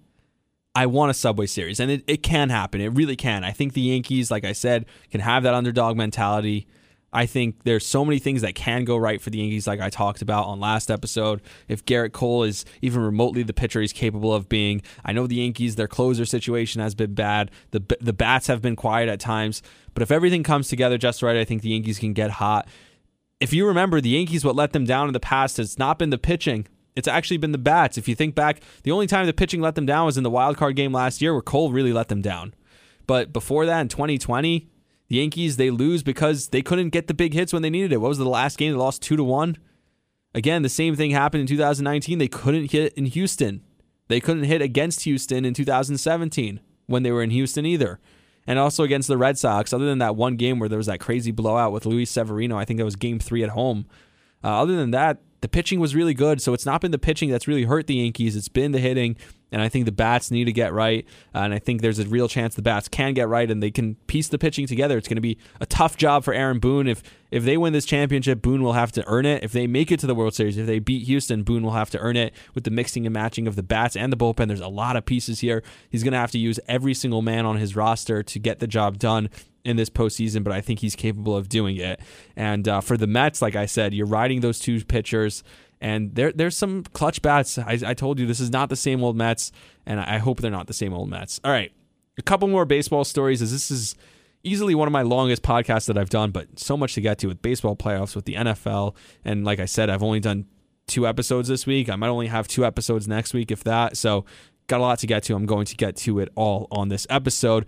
I 0.76 0.86
want 0.86 1.12
a 1.12 1.14
Subway 1.14 1.48
Series, 1.48 1.80
and 1.80 1.90
it, 1.90 2.04
it 2.08 2.24
can 2.24 2.50
happen. 2.50 2.82
It 2.82 2.90
really 2.90 3.16
can. 3.16 3.44
I 3.44 3.52
think 3.52 3.74
the 3.74 3.82
Yankees, 3.82 4.30
like 4.30 4.46
I 4.46 4.54
said, 4.54 4.86
can 5.10 5.22
have 5.22 5.44
that 5.44 5.54
underdog 5.54 5.98
mentality. 5.98 6.68
I 7.14 7.26
think 7.26 7.64
there's 7.64 7.86
so 7.86 8.04
many 8.04 8.20
things 8.20 8.42
that 8.42 8.56
can 8.56 8.84
go 8.84 8.98
right 8.98 9.22
for 9.22 9.30
the 9.30 9.38
Yankees, 9.38 9.66
like 9.66 9.80
I 9.80 9.90
talked 9.90 10.22
about 10.22 10.46
on 10.48 10.60
last 10.60 10.92
episode. 10.92 11.42
If 11.68 11.86
Gerrit 11.86 12.12
Cole 12.12 12.44
is 12.44 12.66
even 12.82 13.02
remotely 13.02 13.44
the 13.44 13.54
pitcher 13.54 13.80
he's 13.80 13.94
capable 13.94 14.34
of 14.34 14.50
being, 14.50 14.82
I 15.06 15.14
know 15.14 15.26
the 15.26 15.36
Yankees, 15.36 15.76
their 15.76 15.88
closer 15.88 16.26
situation 16.26 16.82
has 16.82 16.96
been 16.96 17.14
bad. 17.14 17.50
The 17.72 17.82
the 18.02 18.14
bats 18.14 18.48
have 18.48 18.62
been 18.62 18.76
quiet 18.76 19.08
at 19.08 19.20
times, 19.20 19.62
but 19.94 20.04
if 20.04 20.12
everything 20.12 20.44
comes 20.44 20.68
together 20.68 20.98
just 20.98 21.24
right, 21.24 21.38
I 21.38 21.46
think 21.46 21.62
the 21.62 21.70
Yankees 21.70 22.00
can 22.00 22.14
get 22.14 22.32
hot. 22.32 22.68
If 23.40 23.54
you 23.54 23.68
remember, 23.68 24.02
the 24.02 24.10
Yankees, 24.10 24.44
what 24.44 24.56
let 24.56 24.74
them 24.74 24.86
down 24.86 25.08
in 25.08 25.14
the 25.14 25.20
past 25.20 25.58
has 25.58 25.80
not 25.80 26.00
been 26.00 26.10
the 26.10 26.18
pitching. 26.18 26.68
It's 26.96 27.08
actually 27.08 27.38
been 27.38 27.52
the 27.52 27.60
bats. 27.60 27.98
If 27.98 28.08
you 28.08 28.16
think 28.16 28.34
back, 28.34 28.60
the 28.82 28.92
only 28.92 29.06
time 29.06 29.28
the 29.28 29.34
pitching 29.34 29.62
let 29.62 29.76
them 29.76 29.86
down 29.86 30.08
was 30.08 30.18
in 30.18 30.24
the 30.24 30.32
wild 30.32 30.58
card 30.58 30.76
game 30.76 30.92
last 30.92 31.22
year, 31.22 31.32
where 31.34 31.44
Cole 31.44 31.72
really 31.72 31.94
let 31.94 32.08
them 32.08 32.22
down. 32.22 32.56
But 33.06 33.32
before 33.32 33.68
that, 33.68 33.80
in 33.82 33.88
2020, 33.88 34.68
the 35.08 35.18
Yankees 35.18 35.58
they 35.58 35.70
lose 35.70 36.04
because 36.04 36.50
they 36.50 36.62
couldn't 36.62 36.90
get 36.90 37.08
the 37.08 37.14
big 37.14 37.34
hits 37.34 37.54
when 37.54 37.62
they 37.62 37.70
needed 37.70 37.94
it. 37.94 37.98
What 37.98 38.10
was 38.10 38.18
the 38.18 38.26
last 38.26 38.58
game? 38.58 38.72
They 38.74 38.78
lost 38.78 39.02
two 39.02 39.16
to 39.16 39.24
one. 39.24 39.58
Again, 40.34 40.62
the 40.62 40.70
same 40.70 40.96
thing 40.96 41.12
happened 41.12 41.42
in 41.42 41.48
2019. 41.48 42.18
They 42.18 42.28
couldn't 42.28 42.72
hit 42.72 42.94
in 42.94 43.06
Houston. 43.06 43.64
They 44.08 44.20
couldn't 44.20 44.44
hit 44.44 44.62
against 44.62 45.04
Houston 45.04 45.46
in 45.46 45.54
2017 45.54 46.60
when 46.86 47.04
they 47.04 47.12
were 47.12 47.24
in 47.24 47.32
Houston 47.32 47.66
either. 47.66 48.00
And 48.46 48.58
also 48.58 48.84
against 48.84 49.08
the 49.10 49.18
Red 49.18 49.38
Sox, 49.38 49.74
other 49.74 49.86
than 49.86 49.98
that 49.98 50.16
one 50.16 50.38
game 50.38 50.60
where 50.60 50.70
there 50.70 50.78
was 50.78 50.88
that 50.88 51.00
crazy 51.00 51.32
blowout 51.32 51.74
with 51.74 51.86
Luis 51.86 52.10
Severino, 52.10 52.58
I 52.58 52.64
think 52.64 52.78
that 52.78 52.86
was 52.86 52.96
game 52.96 53.20
three 53.20 53.44
at 53.44 53.50
home. 53.50 53.86
Uh, 54.44 54.62
other 54.62 54.78
than 54.78 54.92
that, 54.92 55.22
the 55.42 55.50
pitching 55.50 55.80
was 55.80 55.96
really 55.96 56.14
good. 56.14 56.42
So 56.42 56.54
it's 56.54 56.66
not 56.66 56.80
been 56.80 56.92
the 56.92 56.98
pitching 56.98 57.30
that's 57.30 57.48
really 57.48 57.66
hurt 57.66 57.88
the 57.88 57.96
Yankees. 57.96 58.36
It's 58.36 58.48
been 58.48 58.72
the 58.72 58.80
hitting. 58.80 59.18
And 59.52 59.62
I 59.62 59.70
think 59.70 59.86
the 59.86 59.92
bats 59.92 60.30
need 60.30 60.46
to 60.46 60.52
get 60.52 60.74
right. 60.74 61.06
Uh, 61.34 61.40
and 61.40 61.54
I 61.54 61.60
think 61.60 61.82
there's 61.82 62.00
a 62.00 62.06
real 62.06 62.28
chance 62.28 62.56
the 62.56 62.62
bats 62.62 62.88
can 62.88 63.14
get 63.14 63.30
right 63.30 63.50
and 63.50 63.64
they 63.64 63.72
can 63.72 63.96
piece 64.08 64.28
the 64.28 64.38
pitching 64.38 64.68
together. 64.68 64.98
It's 64.98 65.08
going 65.08 65.16
to 65.16 65.22
be 65.22 65.38
a 65.62 65.66
tough 65.66 65.96
job 65.96 66.24
for 66.24 66.34
Aaron 66.34 66.60
Boone. 66.60 66.88
If 66.88 67.04
if 67.30 67.44
they 67.44 67.58
win 67.58 67.74
this 67.74 67.86
championship, 67.86 68.42
Boone 68.42 68.64
will 68.64 68.74
have 68.74 68.92
to 68.94 69.04
earn 69.06 69.26
it. 69.26 69.44
If 69.44 69.52
they 69.52 69.68
make 69.68 69.92
it 69.92 70.00
to 70.00 70.08
the 70.08 70.16
World 70.16 70.34
Series, 70.34 70.58
if 70.58 70.66
they 70.66 70.80
beat 70.80 71.06
Houston, 71.08 71.44
Boone 71.44 71.64
will 71.64 71.72
have 71.72 71.90
to 71.90 72.00
earn 72.00 72.16
it 72.16 72.34
with 72.54 72.64
the 72.64 72.72
mixing 72.72 73.06
and 73.06 73.14
matching 73.14 73.48
of 73.48 73.56
the 73.56 73.64
bats 73.64 73.98
and 73.98 74.14
the 74.14 74.18
bullpen. 74.18 74.48
There's 74.48 74.62
a 74.62 74.68
lot 74.70 74.96
of 74.96 75.06
pieces 75.06 75.42
here. 75.42 75.62
He's 75.90 76.04
going 76.04 76.14
to 76.14 76.20
have 76.20 76.32
to 76.32 76.40
use 76.40 76.60
every 76.70 76.94
single 76.94 77.22
man 77.22 77.46
on 77.46 77.58
his 77.58 77.76
roster 77.76 78.24
to 78.24 78.40
get 78.40 78.60
the 78.60 78.68
job 78.68 78.98
done 78.98 79.30
in 79.68 79.76
this 79.76 79.90
postseason, 79.90 80.46
but 80.46 80.54
I 80.54 80.62
think 80.62 80.80
he's 80.80 80.96
capable 80.96 81.36
of 81.36 81.50
doing 81.50 81.76
it. 81.76 82.00
And 82.38 82.66
uh, 82.70 82.80
for 82.80 82.96
the 82.96 83.08
Mets, 83.08 83.42
like 83.42 83.58
I 83.58 83.66
said, 83.66 83.94
you're 83.94 84.08
riding 84.08 84.40
those 84.40 84.60
two 84.60 84.84
pitchers. 84.86 85.44
And 85.80 86.16
there, 86.16 86.32
there's 86.32 86.58
some 86.58 86.84
clutch 86.84 87.22
bats. 87.22 87.58
I, 87.58 87.80
I 87.86 87.94
told 87.94 88.20
you 88.20 88.26
this 88.26 88.40
is 88.40 88.50
not 88.50 88.70
the 88.70 88.76
same 88.76 89.04
old 89.04 89.16
Mets, 89.16 89.52
and 89.86 90.00
I 90.00 90.18
hope 90.18 90.42
they're 90.42 90.52
not 90.52 90.68
the 90.68 90.74
same 90.74 90.94
old 90.94 91.10
Mets. 91.10 91.40
All 91.44 91.52
right, 91.52 91.72
a 92.18 92.22
couple 92.22 92.48
more 92.48 92.66
baseball 92.66 93.04
stories. 93.04 93.42
As 93.42 93.52
this 93.52 93.70
is 93.70 93.96
easily 94.44 94.74
one 94.74 94.88
of 94.88 94.92
my 94.92 95.04
longest 95.04 95.44
podcasts 95.44 95.86
that 95.88 95.98
I've 95.98 96.10
done, 96.10 96.32
but 96.32 96.60
so 96.60 96.78
much 96.78 96.96
to 96.96 97.02
get 97.02 97.20
to 97.20 97.28
with 97.28 97.42
baseball 97.42 97.76
playoffs, 97.76 98.16
with 98.16 98.26
the 98.26 98.36
NFL, 98.36 98.96
and 99.24 99.46
like 99.46 99.60
I 99.60 99.66
said, 99.66 99.90
I've 99.90 100.04
only 100.04 100.20
done 100.20 100.46
two 100.88 101.06
episodes 101.06 101.48
this 101.50 101.66
week. 101.68 101.90
I 101.90 101.96
might 101.96 102.08
only 102.08 102.28
have 102.28 102.48
two 102.48 102.66
episodes 102.66 103.08
next 103.08 103.34
week, 103.34 103.52
if 103.52 103.64
that. 103.66 103.98
So 103.98 104.26
got 104.68 104.80
a 104.80 104.84
lot 104.84 105.00
to 105.00 105.08
get 105.08 105.24
to. 105.24 105.36
I'm 105.36 105.46
going 105.46 105.66
to 105.66 105.76
get 105.76 105.96
to 105.98 106.20
it 106.20 106.30
all 106.36 106.68
on 106.72 106.90
this 106.90 107.06
episode. 107.10 107.66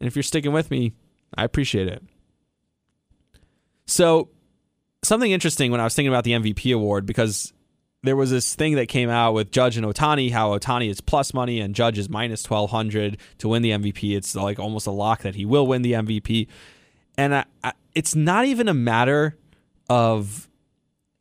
And 0.00 0.06
if 0.06 0.16
you're 0.16 0.22
sticking 0.22 0.52
with 0.52 0.70
me, 0.70 0.94
I 1.34 1.44
appreciate 1.44 1.86
it. 1.86 2.02
So 3.86 4.30
something 5.02 5.30
interesting 5.30 5.70
when 5.70 5.80
I 5.80 5.84
was 5.84 5.94
thinking 5.94 6.12
about 6.12 6.24
the 6.24 6.32
MVP 6.32 6.74
award 6.74 7.06
because 7.06 7.52
there 8.02 8.16
was 8.16 8.30
this 8.30 8.54
thing 8.54 8.74
that 8.74 8.88
came 8.88 9.08
out 9.08 9.32
with 9.32 9.50
Judge 9.50 9.76
and 9.76 9.86
Ohtani, 9.86 10.32
how 10.32 10.56
Ohtani 10.56 10.90
is 10.90 11.00
plus 11.00 11.32
money 11.32 11.60
and 11.60 11.74
Judge 11.74 11.98
is 11.98 12.08
minus 12.08 12.42
twelve 12.42 12.70
hundred 12.70 13.18
to 13.38 13.48
win 13.48 13.62
the 13.62 13.70
MVP. 13.70 14.16
It's 14.16 14.34
like 14.34 14.58
almost 14.58 14.86
a 14.86 14.90
lock 14.90 15.22
that 15.22 15.34
he 15.34 15.44
will 15.44 15.66
win 15.66 15.82
the 15.82 15.92
MVP, 15.92 16.48
and 17.16 17.34
I, 17.34 17.44
I, 17.62 17.72
it's 17.94 18.14
not 18.14 18.46
even 18.46 18.68
a 18.68 18.74
matter 18.74 19.36
of 19.88 20.48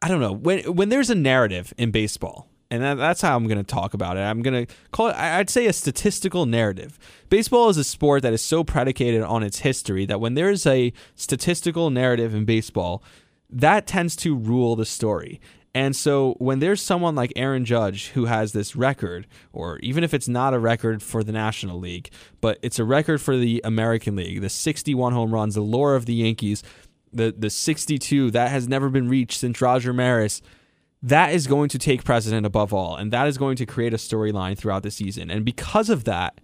I 0.01 0.07
don't 0.07 0.21
know 0.21 0.33
when 0.33 0.59
when 0.75 0.89
there's 0.89 1.09
a 1.09 1.15
narrative 1.15 1.73
in 1.77 1.91
baseball. 1.91 2.47
And 2.71 2.81
that, 2.83 2.93
that's 2.93 3.19
how 3.19 3.35
I'm 3.35 3.47
going 3.47 3.57
to 3.57 3.65
talk 3.65 3.93
about 3.93 4.15
it. 4.15 4.21
I'm 4.21 4.41
going 4.41 4.65
to 4.65 4.73
call 4.91 5.09
it, 5.09 5.17
I'd 5.17 5.49
say, 5.49 5.65
a 5.65 5.73
statistical 5.73 6.45
narrative. 6.45 6.97
Baseball 7.27 7.67
is 7.67 7.75
a 7.75 7.83
sport 7.83 8.23
that 8.23 8.31
is 8.31 8.41
so 8.41 8.63
predicated 8.63 9.23
on 9.23 9.43
its 9.43 9.59
history 9.59 10.05
that 10.05 10.21
when 10.21 10.35
there's 10.35 10.65
a 10.65 10.93
statistical 11.17 11.89
narrative 11.89 12.33
in 12.33 12.45
baseball, 12.45 13.03
that 13.52 13.88
tends 13.88 14.15
to 14.18 14.36
rule 14.36 14.76
the 14.76 14.86
story. 14.86 15.40
And 15.73 15.95
so 15.95 16.36
when 16.38 16.60
there's 16.60 16.82
someone 16.82 17.15
like 17.15 17.32
Aaron 17.36 17.64
Judge 17.64 18.10
who 18.10 18.26
has 18.26 18.52
this 18.52 18.76
record, 18.76 19.26
or 19.53 19.80
even 19.80 20.03
if 20.03 20.14
it's 20.14 20.28
not 20.28 20.53
a 20.53 20.60
record 20.60 21.02
for 21.02 21.23
the 21.23 21.32
National 21.32 21.80
League, 21.80 22.10
but 22.41 22.60
it's 22.61 22.80
a 22.80 22.84
record 22.84 23.22
for 23.22 23.38
the 23.38 23.61
American 23.64 24.18
League, 24.18 24.41
the 24.41 24.49
61 24.49 25.14
home 25.14 25.34
runs, 25.34 25.56
the 25.56 25.61
lore 25.61 25.95
of 25.95 26.06
the 26.06 26.15
Yankees, 26.15 26.61
the 27.14 27.34
the 27.38 27.49
62 27.49 28.32
that 28.32 28.52
has 28.52 28.68
never 28.68 28.90
been 28.90 29.07
reached 29.07 29.40
since 29.40 29.61
Roger 29.61 29.94
Maris, 29.94 30.41
that 31.02 31.34
is 31.34 31.48
going 31.48 31.69
to 31.69 31.80
take 31.80 32.03
precedent 32.03 32.45
above 32.45 32.73
all, 32.73 32.95
and 32.95 33.11
that 33.11 33.28
is 33.28 33.38
going 33.38 33.56
to 33.56 33.65
create 33.65 33.94
a 33.94 33.98
storyline 33.98 34.57
throughout 34.57 34.84
the 34.84 34.91
season. 34.91 35.32
And 35.32 35.45
because 35.45 35.90
of 35.90 36.03
that, 36.03 36.40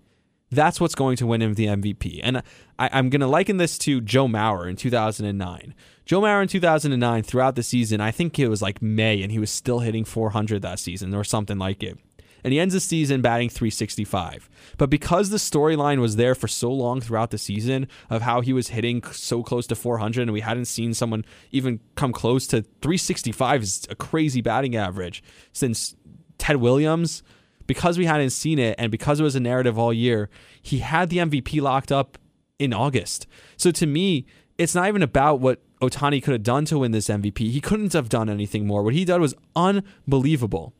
that's 0.52 0.80
what's 0.80 0.96
going 0.96 1.18
to 1.18 1.28
win 1.28 1.42
him 1.42 1.54
the 1.54 1.66
MVP. 1.66 2.20
And 2.24 2.42
I, 2.80 3.00
am 3.00 3.10
going 3.10 3.22
to 3.22 3.28
liken 3.28 3.58
this 3.58 3.78
to 3.80 4.02
Joe 4.02 4.28
Mauer 4.28 4.70
in 4.70 4.76
2009. 4.76 5.76
Joe 6.06 6.22
Mauer 6.22 6.42
in 6.42 6.48
2009, 6.48 7.24
throughout 7.24 7.56
the 7.56 7.64
season, 7.64 8.00
I 8.00 8.12
think 8.12 8.40
it 8.40 8.48
was 8.48 8.62
like 8.62 8.82
May, 8.82 9.22
and 9.22 9.32
he 9.32 9.40
was 9.40 9.52
still 9.52 9.80
hitting 9.80 10.06
400 10.06 10.62
that 10.62 10.80
season 10.80 11.14
or 11.14 11.24
something 11.24 11.58
like 11.58 11.84
it. 11.84 11.98
And 12.44 12.54
he 12.54 12.60
ends 12.60 12.74
the 12.74 12.80
season 12.80 13.22
batting 13.22 13.50
365. 13.50 14.50
But 14.78 14.90
because 14.90 15.32
the 15.32 15.38
storyline 15.38 16.00
was 16.00 16.16
there 16.16 16.36
for 16.36 16.48
so 16.48 16.72
long 16.72 17.02
throughout 17.02 17.32
the 17.32 17.38
season 17.38 17.88
of 18.10 18.22
how 18.22 18.40
he 18.42 18.54
was 18.54 18.70
hitting 18.70 19.04
so 19.12 19.44
close 19.44 19.68
to 19.68 19.76
400, 19.76 20.22
and 20.22 20.32
we 20.32 20.42
hadn't 20.42 20.66
seen 20.66 20.94
someone 20.94 21.26
even 21.52 21.82
come 21.96 22.14
close 22.14 22.48
to 22.48 22.62
365 22.62 23.64
is 23.64 23.88
a 23.90 23.96
crazy 23.96 24.40
batting 24.40 24.78
average 24.78 25.22
since 25.52 25.96
Ted 26.38 26.58
Williams 26.58 27.24
because 27.68 27.98
we 27.98 28.06
hadn't 28.06 28.32
seen 28.32 28.58
it 28.58 28.76
and 28.78 28.92
because 28.92 29.20
it 29.20 29.24
was 29.24 29.36
a 29.36 29.40
narrative 29.40 29.78
all 29.78 29.94
year, 29.94 30.30
he 30.62 30.80
had 30.80 31.10
the 31.10 31.18
MVP 31.18 31.62
locked 31.62 31.92
up 31.92 32.18
in 32.58 32.74
August. 32.74 33.28
So 33.58 33.72
to 33.72 33.86
me, 33.86 34.26
it's 34.58 34.74
not 34.74 34.88
even 34.88 35.04
about 35.04 35.40
what 35.40 35.62
Ohtani 35.82 36.24
could 36.24 36.32
have 36.32 36.44
done 36.44 36.66
to 36.66 36.80
win 36.80 36.92
this 36.92 37.08
MVP. 37.08 37.38
He 37.38 37.62
couldn't 37.62 37.94
have 37.94 38.10
done 38.10 38.30
anything 38.30 38.66
more. 38.66 38.82
What 38.82 38.96
he 38.96 39.06
did 39.06 39.20
was 39.20 39.36
unbelievable. 39.56 40.74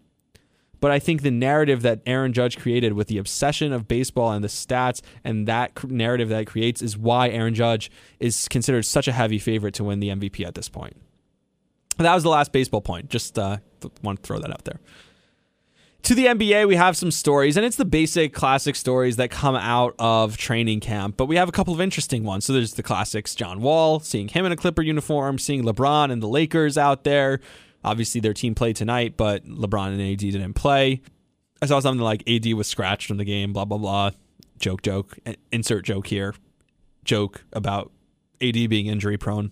But 0.80 0.92
I 0.92 1.00
think 1.00 1.22
the 1.22 1.32
narrative 1.32 1.82
that 1.82 2.02
Aaron 2.06 2.34
Judge 2.34 2.58
created 2.58 2.94
with 2.94 3.08
the 3.08 3.18
obsession 3.18 3.74
of 3.74 3.88
baseball 3.88 4.32
and 4.32 4.44
the 4.44 4.48
stats 4.48 5.02
and 5.24 5.48
that 5.48 5.84
narrative 5.90 6.30
that 6.30 6.42
it 6.42 6.46
creates 6.46 6.82
is 6.84 6.98
why 6.98 7.30
Aaron 7.30 7.56
Judge 7.56 7.92
is 8.20 8.48
considered 8.48 8.86
such 8.86 9.08
a 9.08 9.12
heavy 9.12 9.40
favorite 9.40 9.74
to 9.76 9.84
win 9.84 10.00
the 10.00 10.10
MVP 10.10 10.46
at 10.46 10.54
this 10.54 10.70
point. 10.70 10.96
That 11.98 12.14
was 12.14 12.22
the 12.22 12.30
last 12.30 12.52
baseball 12.52 12.82
point. 12.82 13.10
Just 13.10 13.40
uh, 13.40 13.58
want 14.04 14.22
to 14.22 14.28
throw 14.28 14.38
that 14.38 14.52
out 14.52 14.66
there 14.66 14.80
to 16.04 16.16
the 16.16 16.26
NBA, 16.28 16.68
we 16.68 16.76
have 16.76 16.96
some 16.96 17.12
stories, 17.12 17.58
and 17.58 17.66
it's 17.66 17.76
the 17.76 17.86
basic 17.86 18.34
classic 18.34 18.76
stories 18.76 19.18
that 19.18 19.30
come 19.30 19.56
out 19.56 19.96
of 20.00 20.38
training 20.38 20.80
camp. 20.80 21.18
But 21.18 21.26
we 21.26 21.36
have 21.36 21.50
a 21.50 21.52
couple 21.52 21.74
of 21.74 21.82
interesting 21.82 22.24
ones. 22.24 22.46
So 22.46 22.54
there's 22.54 22.76
the 22.76 22.84
classics 22.84 23.36
John 23.36 23.62
Wall, 23.62 24.00
seeing 24.00 24.28
him 24.28 24.46
in 24.46 24.52
a 24.52 24.56
Clipper 24.56 24.82
uniform, 24.82 25.38
seeing 25.38 25.64
LeBron 25.64 26.12
and 26.12 26.22
the 26.24 26.28
Lakers 26.28 26.78
out 26.78 27.04
there. 27.04 27.40
Obviously, 27.84 28.22
their 28.22 28.34
team 28.34 28.56
played 28.56 28.76
tonight, 28.76 29.16
but 29.18 29.46
LeBron 29.46 29.88
and 29.88 30.02
AD 30.02 30.18
didn't 30.18 30.54
play. 30.54 31.02
I 31.62 31.66
saw 31.66 31.80
something 31.80 32.04
like 32.04 32.28
AD 32.30 32.54
was 32.54 32.68
scratched 32.68 33.08
from 33.08 33.18
the 33.18 33.26
game, 33.26 33.54
blah, 33.54 33.66
blah, 33.66 33.78
blah. 33.78 34.12
Joke, 34.60 34.82
joke. 34.82 35.18
Insert 35.52 35.86
joke 35.86 36.08
here. 36.08 36.36
Joke 37.04 37.44
about 37.54 37.92
AD 38.42 38.70
being 38.70 38.88
injury 38.88 39.18
prone. 39.18 39.52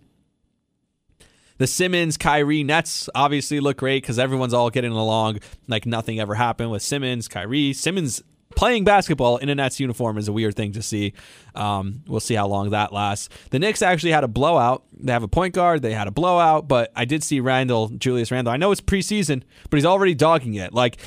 The 1.58 1.68
Simmons 1.68 2.18
Kyrie 2.18 2.64
Nets 2.64 3.10
obviously 3.16 3.60
look 3.60 3.78
great 3.78 4.04
because 4.04 4.20
everyone's 4.20 4.54
all 4.54 4.70
getting 4.70 4.92
along 4.92 5.40
like 5.68 5.86
nothing 5.86 6.20
ever 6.20 6.36
happened 6.36 6.72
with 6.72 6.82
Simmons, 6.82 7.28
Kyrie. 7.28 7.74
Simmons 7.74 8.22
playing 8.56 8.84
basketball 8.84 9.38
in 9.38 9.50
a 9.50 9.56
Nets 9.56 9.80
uniform 9.80 10.18
is 10.18 10.28
a 10.28 10.34
weird 10.34 10.56
thing 10.56 10.72
to 10.74 10.82
see. 10.82 11.14
Um, 11.54 12.04
we'll 12.08 12.20
see 12.20 12.36
how 12.36 12.48
long 12.48 12.72
that 12.72 12.92
lasts. 12.92 13.30
The 13.52 13.60
Knicks 13.60 13.82
actually 13.82 14.12
had 14.12 14.24
a 14.24 14.28
blowout. 14.28 14.84
They 14.98 15.12
have 15.12 15.24
a 15.24 15.28
point 15.28 15.54
guard. 15.54 15.82
They 15.82 15.94
had 15.94 16.08
a 16.08 16.12
blowout, 16.12 16.68
but 16.68 16.92
I 16.96 17.06
did 17.06 17.24
see 17.24 17.40
Randle, 17.40 17.90
Julius 17.90 18.32
Randle. 18.32 18.54
I 18.54 18.58
know 18.58 18.72
it's 18.72 18.82
preseason, 18.82 19.44
but 19.70 19.78
he's 19.78 19.86
already 19.86 20.16
dogging 20.16 20.56
it. 20.56 20.74
Like, 20.74 20.98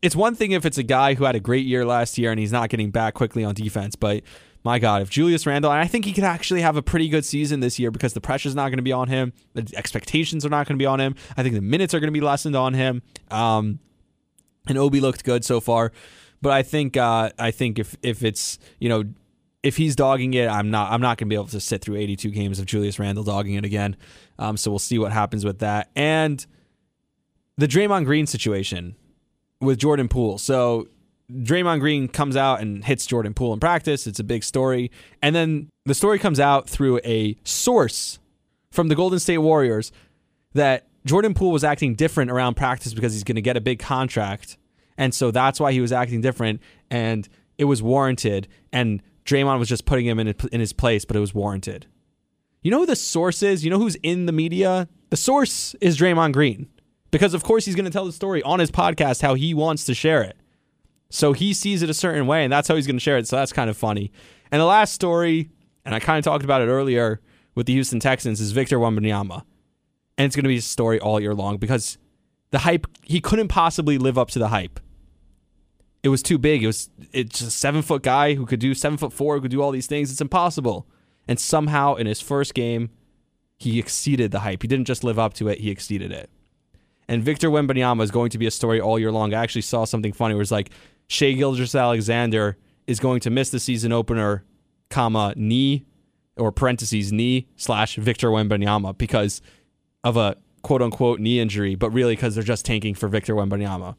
it's 0.00 0.14
one 0.14 0.34
thing 0.34 0.52
if 0.52 0.64
it's 0.64 0.78
a 0.78 0.82
guy 0.82 1.14
who 1.14 1.24
had 1.24 1.34
a 1.34 1.40
great 1.40 1.66
year 1.66 1.84
last 1.84 2.18
year 2.18 2.30
and 2.30 2.38
he's 2.38 2.52
not 2.52 2.68
getting 2.68 2.90
back 2.90 3.14
quickly 3.14 3.42
on 3.42 3.54
defense, 3.54 3.96
but 3.96 4.22
my 4.64 4.78
God, 4.78 5.02
if 5.02 5.10
Julius 5.10 5.46
Randle, 5.46 5.70
and 5.70 5.80
I 5.80 5.86
think 5.86 6.04
he 6.04 6.12
could 6.12 6.24
actually 6.24 6.62
have 6.62 6.76
a 6.76 6.82
pretty 6.82 7.08
good 7.08 7.24
season 7.24 7.60
this 7.60 7.78
year 7.78 7.90
because 7.90 8.12
the 8.12 8.20
pressure's 8.20 8.54
not 8.54 8.68
going 8.68 8.78
to 8.78 8.82
be 8.82 8.92
on 8.92 9.08
him, 9.08 9.32
the 9.54 9.72
expectations 9.76 10.44
are 10.44 10.48
not 10.48 10.66
going 10.66 10.76
to 10.76 10.82
be 10.82 10.86
on 10.86 11.00
him. 11.00 11.14
I 11.36 11.42
think 11.42 11.54
the 11.54 11.60
minutes 11.60 11.94
are 11.94 12.00
going 12.00 12.12
to 12.12 12.18
be 12.18 12.24
lessened 12.24 12.56
on 12.56 12.74
him. 12.74 13.02
Um, 13.30 13.78
and 14.66 14.76
Obi 14.76 15.00
looked 15.00 15.24
good 15.24 15.44
so 15.44 15.60
far, 15.60 15.92
but 16.42 16.52
I 16.52 16.62
think 16.62 16.96
uh, 16.96 17.30
I 17.38 17.50
think 17.50 17.78
if 17.78 17.96
if 18.02 18.22
it's 18.22 18.58
you 18.78 18.88
know 18.88 19.04
if 19.62 19.76
he's 19.76 19.96
dogging 19.96 20.34
it, 20.34 20.48
I'm 20.48 20.70
not 20.70 20.92
I'm 20.92 21.00
not 21.00 21.18
going 21.18 21.28
to 21.28 21.30
be 21.30 21.34
able 21.34 21.46
to 21.46 21.60
sit 21.60 21.80
through 21.82 21.96
82 21.96 22.30
games 22.30 22.58
of 22.58 22.66
Julius 22.66 22.98
Randle 22.98 23.24
dogging 23.24 23.54
it 23.54 23.64
again. 23.64 23.96
Um, 24.38 24.56
so 24.56 24.70
we'll 24.70 24.78
see 24.78 24.98
what 24.98 25.12
happens 25.12 25.44
with 25.44 25.60
that 25.60 25.90
and 25.96 26.44
the 27.56 27.66
Draymond 27.66 28.04
Green 28.04 28.26
situation 28.26 28.94
with 29.60 29.78
Jordan 29.78 30.08
Poole. 30.08 30.38
So 30.38 30.88
Draymond 31.30 31.80
Green 31.80 32.08
comes 32.08 32.36
out 32.36 32.60
and 32.60 32.84
hits 32.84 33.06
Jordan 33.06 33.34
Poole 33.34 33.52
in 33.52 33.60
practice. 33.60 34.06
It's 34.06 34.18
a 34.18 34.24
big 34.24 34.42
story. 34.42 34.90
And 35.22 35.34
then 35.36 35.68
the 35.84 35.94
story 35.94 36.18
comes 36.18 36.40
out 36.40 36.68
through 36.68 37.00
a 37.04 37.36
source 37.44 38.18
from 38.70 38.88
the 38.88 38.94
Golden 38.94 39.18
State 39.18 39.38
Warriors 39.38 39.92
that 40.54 40.86
Jordan 41.04 41.34
Poole 41.34 41.52
was 41.52 41.64
acting 41.64 41.94
different 41.94 42.30
around 42.30 42.54
practice 42.54 42.94
because 42.94 43.12
he's 43.12 43.24
going 43.24 43.36
to 43.36 43.42
get 43.42 43.56
a 43.56 43.60
big 43.60 43.78
contract. 43.78 44.56
And 44.96 45.14
so 45.14 45.30
that's 45.30 45.60
why 45.60 45.72
he 45.72 45.80
was 45.80 45.92
acting 45.92 46.20
different. 46.20 46.60
And 46.90 47.28
it 47.58 47.64
was 47.64 47.82
warranted. 47.82 48.48
And 48.72 49.02
Draymond 49.24 49.58
was 49.58 49.68
just 49.68 49.84
putting 49.84 50.06
him 50.06 50.18
in, 50.18 50.34
in 50.50 50.60
his 50.60 50.72
place, 50.72 51.04
but 51.04 51.16
it 51.16 51.20
was 51.20 51.34
warranted. 51.34 51.86
You 52.62 52.70
know 52.70 52.80
who 52.80 52.86
the 52.86 52.96
source 52.96 53.42
is? 53.42 53.64
You 53.64 53.70
know 53.70 53.78
who's 53.78 53.96
in 53.96 54.26
the 54.26 54.32
media? 54.32 54.88
The 55.10 55.16
source 55.16 55.74
is 55.80 55.98
Draymond 55.98 56.32
Green. 56.32 56.68
Because, 57.10 57.32
of 57.32 57.42
course, 57.42 57.64
he's 57.64 57.74
going 57.74 57.86
to 57.86 57.90
tell 57.90 58.04
the 58.04 58.12
story 58.12 58.42
on 58.42 58.58
his 58.58 58.70
podcast 58.70 59.22
how 59.22 59.34
he 59.34 59.54
wants 59.54 59.84
to 59.84 59.94
share 59.94 60.22
it. 60.22 60.36
So 61.10 61.32
he 61.32 61.52
sees 61.52 61.82
it 61.82 61.90
a 61.90 61.94
certain 61.94 62.26
way, 62.26 62.44
and 62.44 62.52
that's 62.52 62.68
how 62.68 62.76
he's 62.76 62.86
going 62.86 62.96
to 62.96 63.02
share 63.02 63.16
it. 63.16 63.26
So 63.26 63.36
that's 63.36 63.52
kind 63.52 63.70
of 63.70 63.76
funny. 63.76 64.12
And 64.50 64.60
the 64.60 64.66
last 64.66 64.92
story, 64.92 65.50
and 65.84 65.94
I 65.94 66.00
kind 66.00 66.18
of 66.18 66.24
talked 66.24 66.44
about 66.44 66.60
it 66.60 66.66
earlier 66.66 67.20
with 67.54 67.66
the 67.66 67.72
Houston 67.72 68.00
Texans, 68.00 68.40
is 68.40 68.52
Victor 68.52 68.78
Wembanyama. 68.78 69.42
And 70.16 70.26
it's 70.26 70.36
going 70.36 70.44
to 70.44 70.48
be 70.48 70.56
a 70.56 70.62
story 70.62 70.98
all 71.00 71.20
year 71.20 71.34
long 71.34 71.58
because 71.58 71.96
the 72.50 72.58
hype, 72.60 72.86
he 73.02 73.20
couldn't 73.20 73.48
possibly 73.48 73.98
live 73.98 74.18
up 74.18 74.30
to 74.30 74.38
the 74.38 74.48
hype. 74.48 74.80
It 76.02 76.08
was 76.08 76.22
too 76.22 76.38
big. 76.38 76.62
It 76.62 76.66
was 76.66 76.90
it's 77.12 77.40
a 77.40 77.50
seven 77.50 77.82
foot 77.82 78.02
guy 78.02 78.34
who 78.34 78.46
could 78.46 78.60
do 78.60 78.74
seven 78.74 78.98
foot 78.98 79.12
four, 79.12 79.34
who 79.34 79.42
could 79.42 79.50
do 79.50 79.62
all 79.62 79.70
these 79.70 79.86
things. 79.86 80.10
It's 80.10 80.20
impossible. 80.20 80.86
And 81.26 81.38
somehow 81.38 81.94
in 81.94 82.06
his 82.06 82.20
first 82.20 82.54
game, 82.54 82.90
he 83.58 83.78
exceeded 83.78 84.30
the 84.30 84.40
hype. 84.40 84.62
He 84.62 84.68
didn't 84.68 84.86
just 84.86 85.04
live 85.04 85.18
up 85.18 85.34
to 85.34 85.48
it, 85.48 85.60
he 85.60 85.70
exceeded 85.70 86.12
it. 86.12 86.30
And 87.08 87.22
Victor 87.22 87.50
Wembanyama 87.50 88.02
is 88.02 88.10
going 88.10 88.30
to 88.30 88.38
be 88.38 88.46
a 88.46 88.50
story 88.50 88.80
all 88.80 88.98
year 88.98 89.10
long. 89.10 89.34
I 89.34 89.42
actually 89.42 89.62
saw 89.62 89.84
something 89.84 90.12
funny 90.12 90.34
where 90.34 90.42
it's 90.42 90.50
like 90.50 90.70
Shai 91.08 91.32
Gilgeous-Alexander 91.32 92.56
is 92.86 93.00
going 93.00 93.20
to 93.20 93.30
miss 93.30 93.50
the 93.50 93.58
season 93.58 93.92
opener, 93.92 94.44
comma, 94.90 95.34
knee 95.36 95.84
or 96.36 96.52
parentheses 96.52 97.12
knee 97.12 97.48
slash 97.56 97.96
Victor 97.96 98.28
Wembanyama 98.28 98.96
because 98.96 99.42
of 100.04 100.16
a 100.16 100.36
quote 100.62 100.82
unquote 100.82 101.20
knee 101.20 101.40
injury, 101.40 101.74
but 101.74 101.90
really 101.90 102.14
because 102.14 102.34
they're 102.34 102.44
just 102.44 102.64
tanking 102.64 102.94
for 102.94 103.08
Victor 103.08 103.34
Wembanyama. 103.34 103.96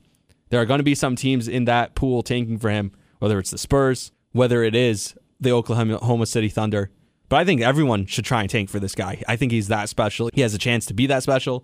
There 0.50 0.62
are 0.62 0.66
going 0.66 0.80
to 0.80 0.84
be 0.84 0.96
some 0.96 1.16
teams 1.16 1.48
in 1.48 1.66
that 1.66 1.96
pool 1.96 2.24
tanking 2.24 2.58
for 2.58 2.70
him, 2.70 2.92
whether 3.20 3.38
it's 3.38 3.52
the 3.52 3.58
Spurs, 3.58 4.12
whether 4.32 4.64
it 4.64 4.76
is 4.76 5.16
the 5.40 5.52
Oklahoma 5.52 6.26
City 6.26 6.50
Thunder. 6.50 6.90
But 7.28 7.38
I 7.38 7.46
think 7.46 7.62
everyone 7.62 8.08
should 8.08 8.26
try 8.26 8.42
and 8.42 8.50
tank 8.50 8.70
for 8.70 8.80
this 8.80 8.96
guy. 8.96 9.22
I 9.28 9.36
think 9.36 9.52
he's 9.52 9.68
that 9.68 9.90
special. 9.90 10.30
He 10.34 10.42
has 10.42 10.54
a 10.54 10.58
chance 10.58 10.86
to 10.88 10.94
be 10.94 11.06
that 11.08 11.22
special. 11.22 11.64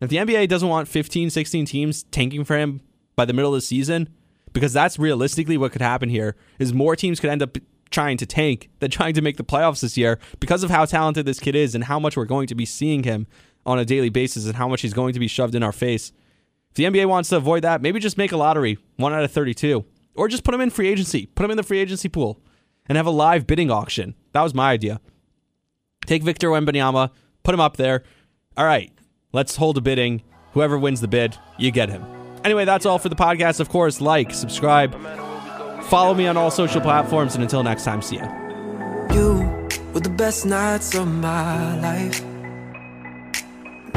If 0.00 0.08
the 0.08 0.16
NBA 0.16 0.48
doesn't 0.48 0.68
want 0.68 0.88
15, 0.88 1.30
16 1.30 1.66
teams 1.66 2.02
tanking 2.04 2.44
for 2.44 2.56
him 2.56 2.80
by 3.14 3.26
the 3.26 3.34
middle 3.34 3.54
of 3.54 3.58
the 3.58 3.66
season, 3.66 4.08
because 4.52 4.72
that's 4.72 4.98
realistically 4.98 5.56
what 5.56 5.72
could 5.72 5.82
happen 5.82 6.08
here 6.08 6.36
is 6.58 6.72
more 6.72 6.96
teams 6.96 7.20
could 7.20 7.30
end 7.30 7.42
up 7.42 7.56
trying 7.90 8.16
to 8.16 8.26
tank 8.26 8.70
than 8.80 8.90
trying 8.90 9.14
to 9.14 9.22
make 9.22 9.36
the 9.36 9.44
playoffs 9.44 9.80
this 9.80 9.96
year 9.96 10.18
because 10.40 10.62
of 10.62 10.70
how 10.70 10.84
talented 10.84 11.26
this 11.26 11.40
kid 11.40 11.54
is 11.54 11.74
and 11.74 11.84
how 11.84 11.98
much 11.98 12.16
we're 12.16 12.24
going 12.24 12.46
to 12.46 12.54
be 12.54 12.64
seeing 12.64 13.02
him 13.02 13.26
on 13.64 13.78
a 13.78 13.84
daily 13.84 14.08
basis 14.08 14.46
and 14.46 14.56
how 14.56 14.68
much 14.68 14.80
he's 14.80 14.94
going 14.94 15.12
to 15.12 15.20
be 15.20 15.28
shoved 15.28 15.54
in 15.54 15.62
our 15.62 15.72
face. 15.72 16.12
If 16.70 16.76
the 16.76 16.84
NBA 16.84 17.06
wants 17.06 17.28
to 17.28 17.36
avoid 17.36 17.62
that, 17.62 17.82
maybe 17.82 18.00
just 18.00 18.18
make 18.18 18.32
a 18.32 18.36
lottery, 18.36 18.78
one 18.96 19.12
out 19.12 19.22
of 19.22 19.30
32, 19.30 19.84
or 20.14 20.28
just 20.28 20.42
put 20.42 20.54
him 20.54 20.60
in 20.60 20.70
free 20.70 20.88
agency, 20.88 21.26
put 21.26 21.44
him 21.44 21.50
in 21.50 21.56
the 21.56 21.62
free 21.62 21.78
agency 21.78 22.08
pool, 22.08 22.40
and 22.86 22.96
have 22.96 23.06
a 23.06 23.10
live 23.10 23.46
bidding 23.46 23.70
auction. 23.70 24.14
That 24.32 24.42
was 24.42 24.54
my 24.54 24.72
idea. 24.72 25.00
Take 26.06 26.22
Victor 26.22 26.48
Wembanyama, 26.48 27.10
put 27.42 27.54
him 27.54 27.60
up 27.60 27.76
there. 27.76 28.02
All 28.56 28.64
right, 28.64 28.90
let's 29.32 29.56
hold 29.56 29.78
a 29.78 29.80
bidding. 29.80 30.22
Whoever 30.52 30.78
wins 30.78 31.00
the 31.00 31.08
bid, 31.08 31.36
you 31.58 31.70
get 31.70 31.88
him. 31.88 32.21
Anyway, 32.44 32.64
that's 32.64 32.86
all 32.86 32.98
for 32.98 33.08
the 33.08 33.16
podcast. 33.16 33.60
Of 33.60 33.68
course, 33.68 34.00
like, 34.00 34.32
subscribe, 34.32 34.94
follow 35.84 36.14
me 36.14 36.26
on 36.26 36.36
all 36.36 36.50
social 36.50 36.80
platforms, 36.80 37.34
and 37.34 37.42
until 37.42 37.62
next 37.62 37.84
time, 37.84 38.02
see 38.02 38.16
ya. 38.16 38.26
You 39.12 39.68
were 39.92 40.00
the 40.00 40.10
best 40.10 40.44
nights 40.46 40.94
of 40.94 41.06
my 41.06 41.78
life. 41.80 42.20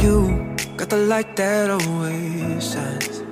You 0.02 0.56
got 0.78 0.90
the 0.90 0.98
light 0.98 1.36
that 1.38 1.72
always 1.72 2.72
shines. 2.72 3.24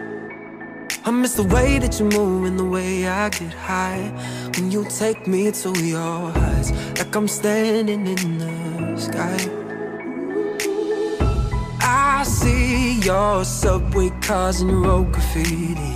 I 1.06 1.12
miss 1.12 1.36
the 1.36 1.44
way 1.44 1.80
that 1.80 2.00
you 2.00 2.06
move 2.06 2.46
and 2.46 2.58
the 2.58 2.64
way 2.66 3.06
I 3.08 3.30
get 3.30 3.54
high 3.54 4.10
when 4.56 4.72
you 4.72 4.86
take 4.86 5.28
me 5.28 5.52
to 5.52 5.70
your 5.86 6.32
heights, 6.32 6.72
like 6.98 7.14
I'm 7.16 7.28
standing 7.28 8.08
in 8.08 8.38
the 8.38 8.98
sky. 8.98 9.63
I 12.16 12.24
see 12.26 13.00
your 13.00 13.44
subway 13.44 14.10
cars 14.22 14.62
and 14.62 14.70
your 14.70 14.82
road 14.82 15.12
graffiti. 15.12 15.94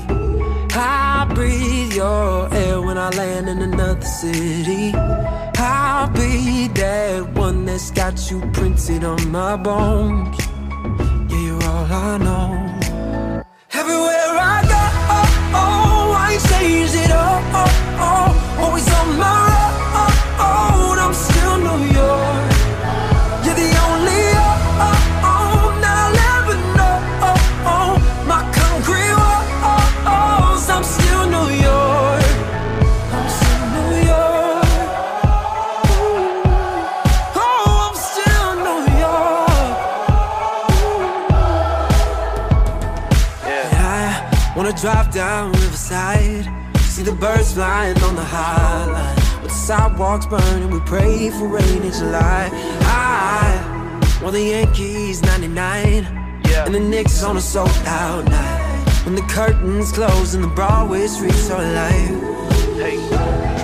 I 0.73 1.29
breathe 1.33 1.93
your 1.93 2.53
air 2.53 2.81
when 2.81 2.97
I 2.97 3.09
land 3.11 3.47
in 3.47 3.59
another 3.61 4.09
city. 4.19 4.93
I'll 4.95 6.09
be 6.09 6.67
that 6.69 7.33
one 7.33 7.65
that's 7.65 7.91
got 7.91 8.31
you 8.31 8.41
printed 8.51 9.03
on 9.03 9.29
my 9.31 9.55
bones. 9.57 10.37
Yeah, 11.29 11.39
you're 11.47 11.63
all 11.63 11.85
I 11.85 12.17
know. 12.17 13.43
Everywhere 13.71 14.26
down 45.17 45.51
Riverside, 45.53 46.45
see 46.77 47.01
the 47.01 47.11
birds 47.11 47.53
flying 47.53 47.99
on 48.03 48.15
the 48.15 48.23
High 48.23 48.85
Line. 48.85 49.15
With 49.41 49.51
the 49.51 49.57
sidewalks 49.67 50.27
burning, 50.27 50.69
we 50.69 50.79
pray 50.81 51.31
for 51.31 51.47
rain 51.47 51.81
in 51.81 51.91
July. 51.91 52.51
I 52.83 54.19
want 54.21 54.35
the 54.35 54.43
Yankees 54.43 55.23
99, 55.23 56.03
Yeah. 56.45 56.65
and 56.67 56.75
the 56.75 56.79
Knicks 56.79 57.23
on 57.23 57.35
a 57.35 57.41
sold 57.41 57.71
out 57.87 58.25
night. 58.29 58.85
When 59.05 59.15
the 59.15 59.23
curtains 59.23 59.91
close 59.91 60.35
and 60.35 60.43
the 60.43 60.53
Broadway 60.59 61.07
streets 61.07 61.49
are 61.49 61.63
alive. 61.63 62.17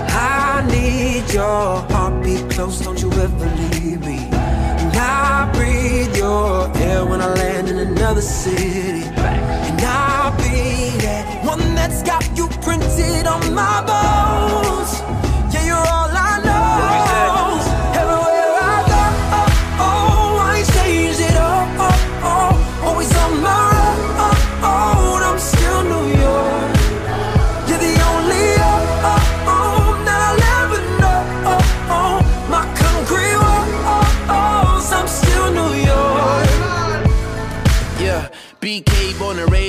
I 0.09 0.65
need 0.71 1.31
your 1.31 1.85
heartbeat 1.93 2.49
close, 2.49 2.79
don't 2.79 2.99
you 2.99 3.11
ever 3.11 3.49
leave 3.73 4.01
me. 4.01 4.27
And 4.31 4.97
I 4.97 5.51
breathe 5.53 6.17
your 6.17 6.75
air 6.77 7.05
when 7.05 7.21
I 7.21 7.27
land 7.27 7.69
in 7.69 7.77
another 7.77 8.21
city. 8.21 9.03
And 9.03 9.62
Be 9.83 10.95
that 11.03 11.43
one 11.43 11.75
that's 11.75 12.03
got 12.03 12.23
you 12.37 12.47
printed 12.61 13.27
on 13.27 13.53
my 13.53 13.83
bones. 13.83 15.22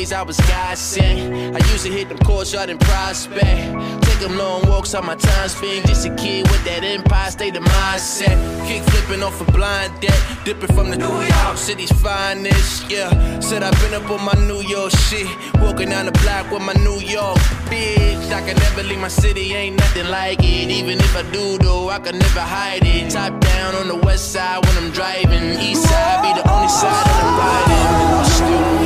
Raised, 0.05 0.13
I 0.13 0.23
was 0.23 0.37
God 0.49 0.77
sent. 0.77 1.57
I 1.57 1.59
used 1.73 1.87
to 1.87 1.93
hit 1.93 2.09
them 2.09 2.19
courts 2.19 2.55
out 2.55 2.69
in 2.69 2.79
prospect. 2.79 4.05
Take 4.05 4.21
them 4.21 4.37
long 4.37 4.67
walks 4.69 4.95
on 4.95 5.07
my 5.07 5.15
time 5.15 5.49
spent. 5.49 5.87
Just 5.87 6.07
a 6.07 6.15
kid 6.17 6.47
with 6.51 6.65
that 6.65 6.85
empire 6.85 7.31
state 7.31 7.57
of 7.57 7.65
mindset. 7.65 8.37
Kick 8.67 8.83
flipping 8.83 9.23
off 9.23 9.41
a 9.41 9.51
blind 9.53 10.01
deck. 10.01 10.21
Dipping 10.45 10.75
from 10.75 10.91
the 10.91 10.97
New 10.97 11.21
York 11.23 11.57
City's 11.57 11.93
finest. 12.03 12.91
Yeah, 12.91 13.09
said 13.41 13.63
I've 13.63 13.79
been 13.81 13.95
up 13.95 14.11
on 14.11 14.23
my 14.25 14.35
New 14.47 14.61
York 14.69 14.91
shit. 14.91 15.29
Walking 15.61 15.91
down 15.91 16.07
the 16.07 16.13
block 16.13 16.51
with 16.51 16.63
my 16.63 16.75
New 16.75 17.01
York 17.01 17.39
bitch. 17.71 18.31
I 18.33 18.41
can 18.47 18.57
never 18.57 18.83
leave 18.83 19.01
my 19.01 19.09
city, 19.09 19.55
ain't 19.55 19.77
nothing 19.77 20.09
like 20.09 20.41
it. 20.41 20.71
Even 20.71 20.99
if 20.99 21.17
I 21.17 21.23
do, 21.33 21.59
though, 21.59 21.89
I 21.89 21.99
can 21.99 22.19
never 22.19 22.41
hide 22.41 22.85
it. 22.85 23.11
Top 23.11 23.41
down 23.41 23.75
on 23.77 23.89
the 23.89 23.97
west 23.97 24.33
side 24.33 24.65
when 24.65 24.77
I'm 24.77 24.91
driving. 24.91 25.59
East 25.61 25.85
side 25.85 26.21
be 26.23 26.31
the 26.41 26.47
only 26.53 26.69
side 26.69 27.07
that 27.07 27.21
I'm 27.25 27.33
riding. 27.41 27.87
I'm 28.19 28.25
still 28.25 28.84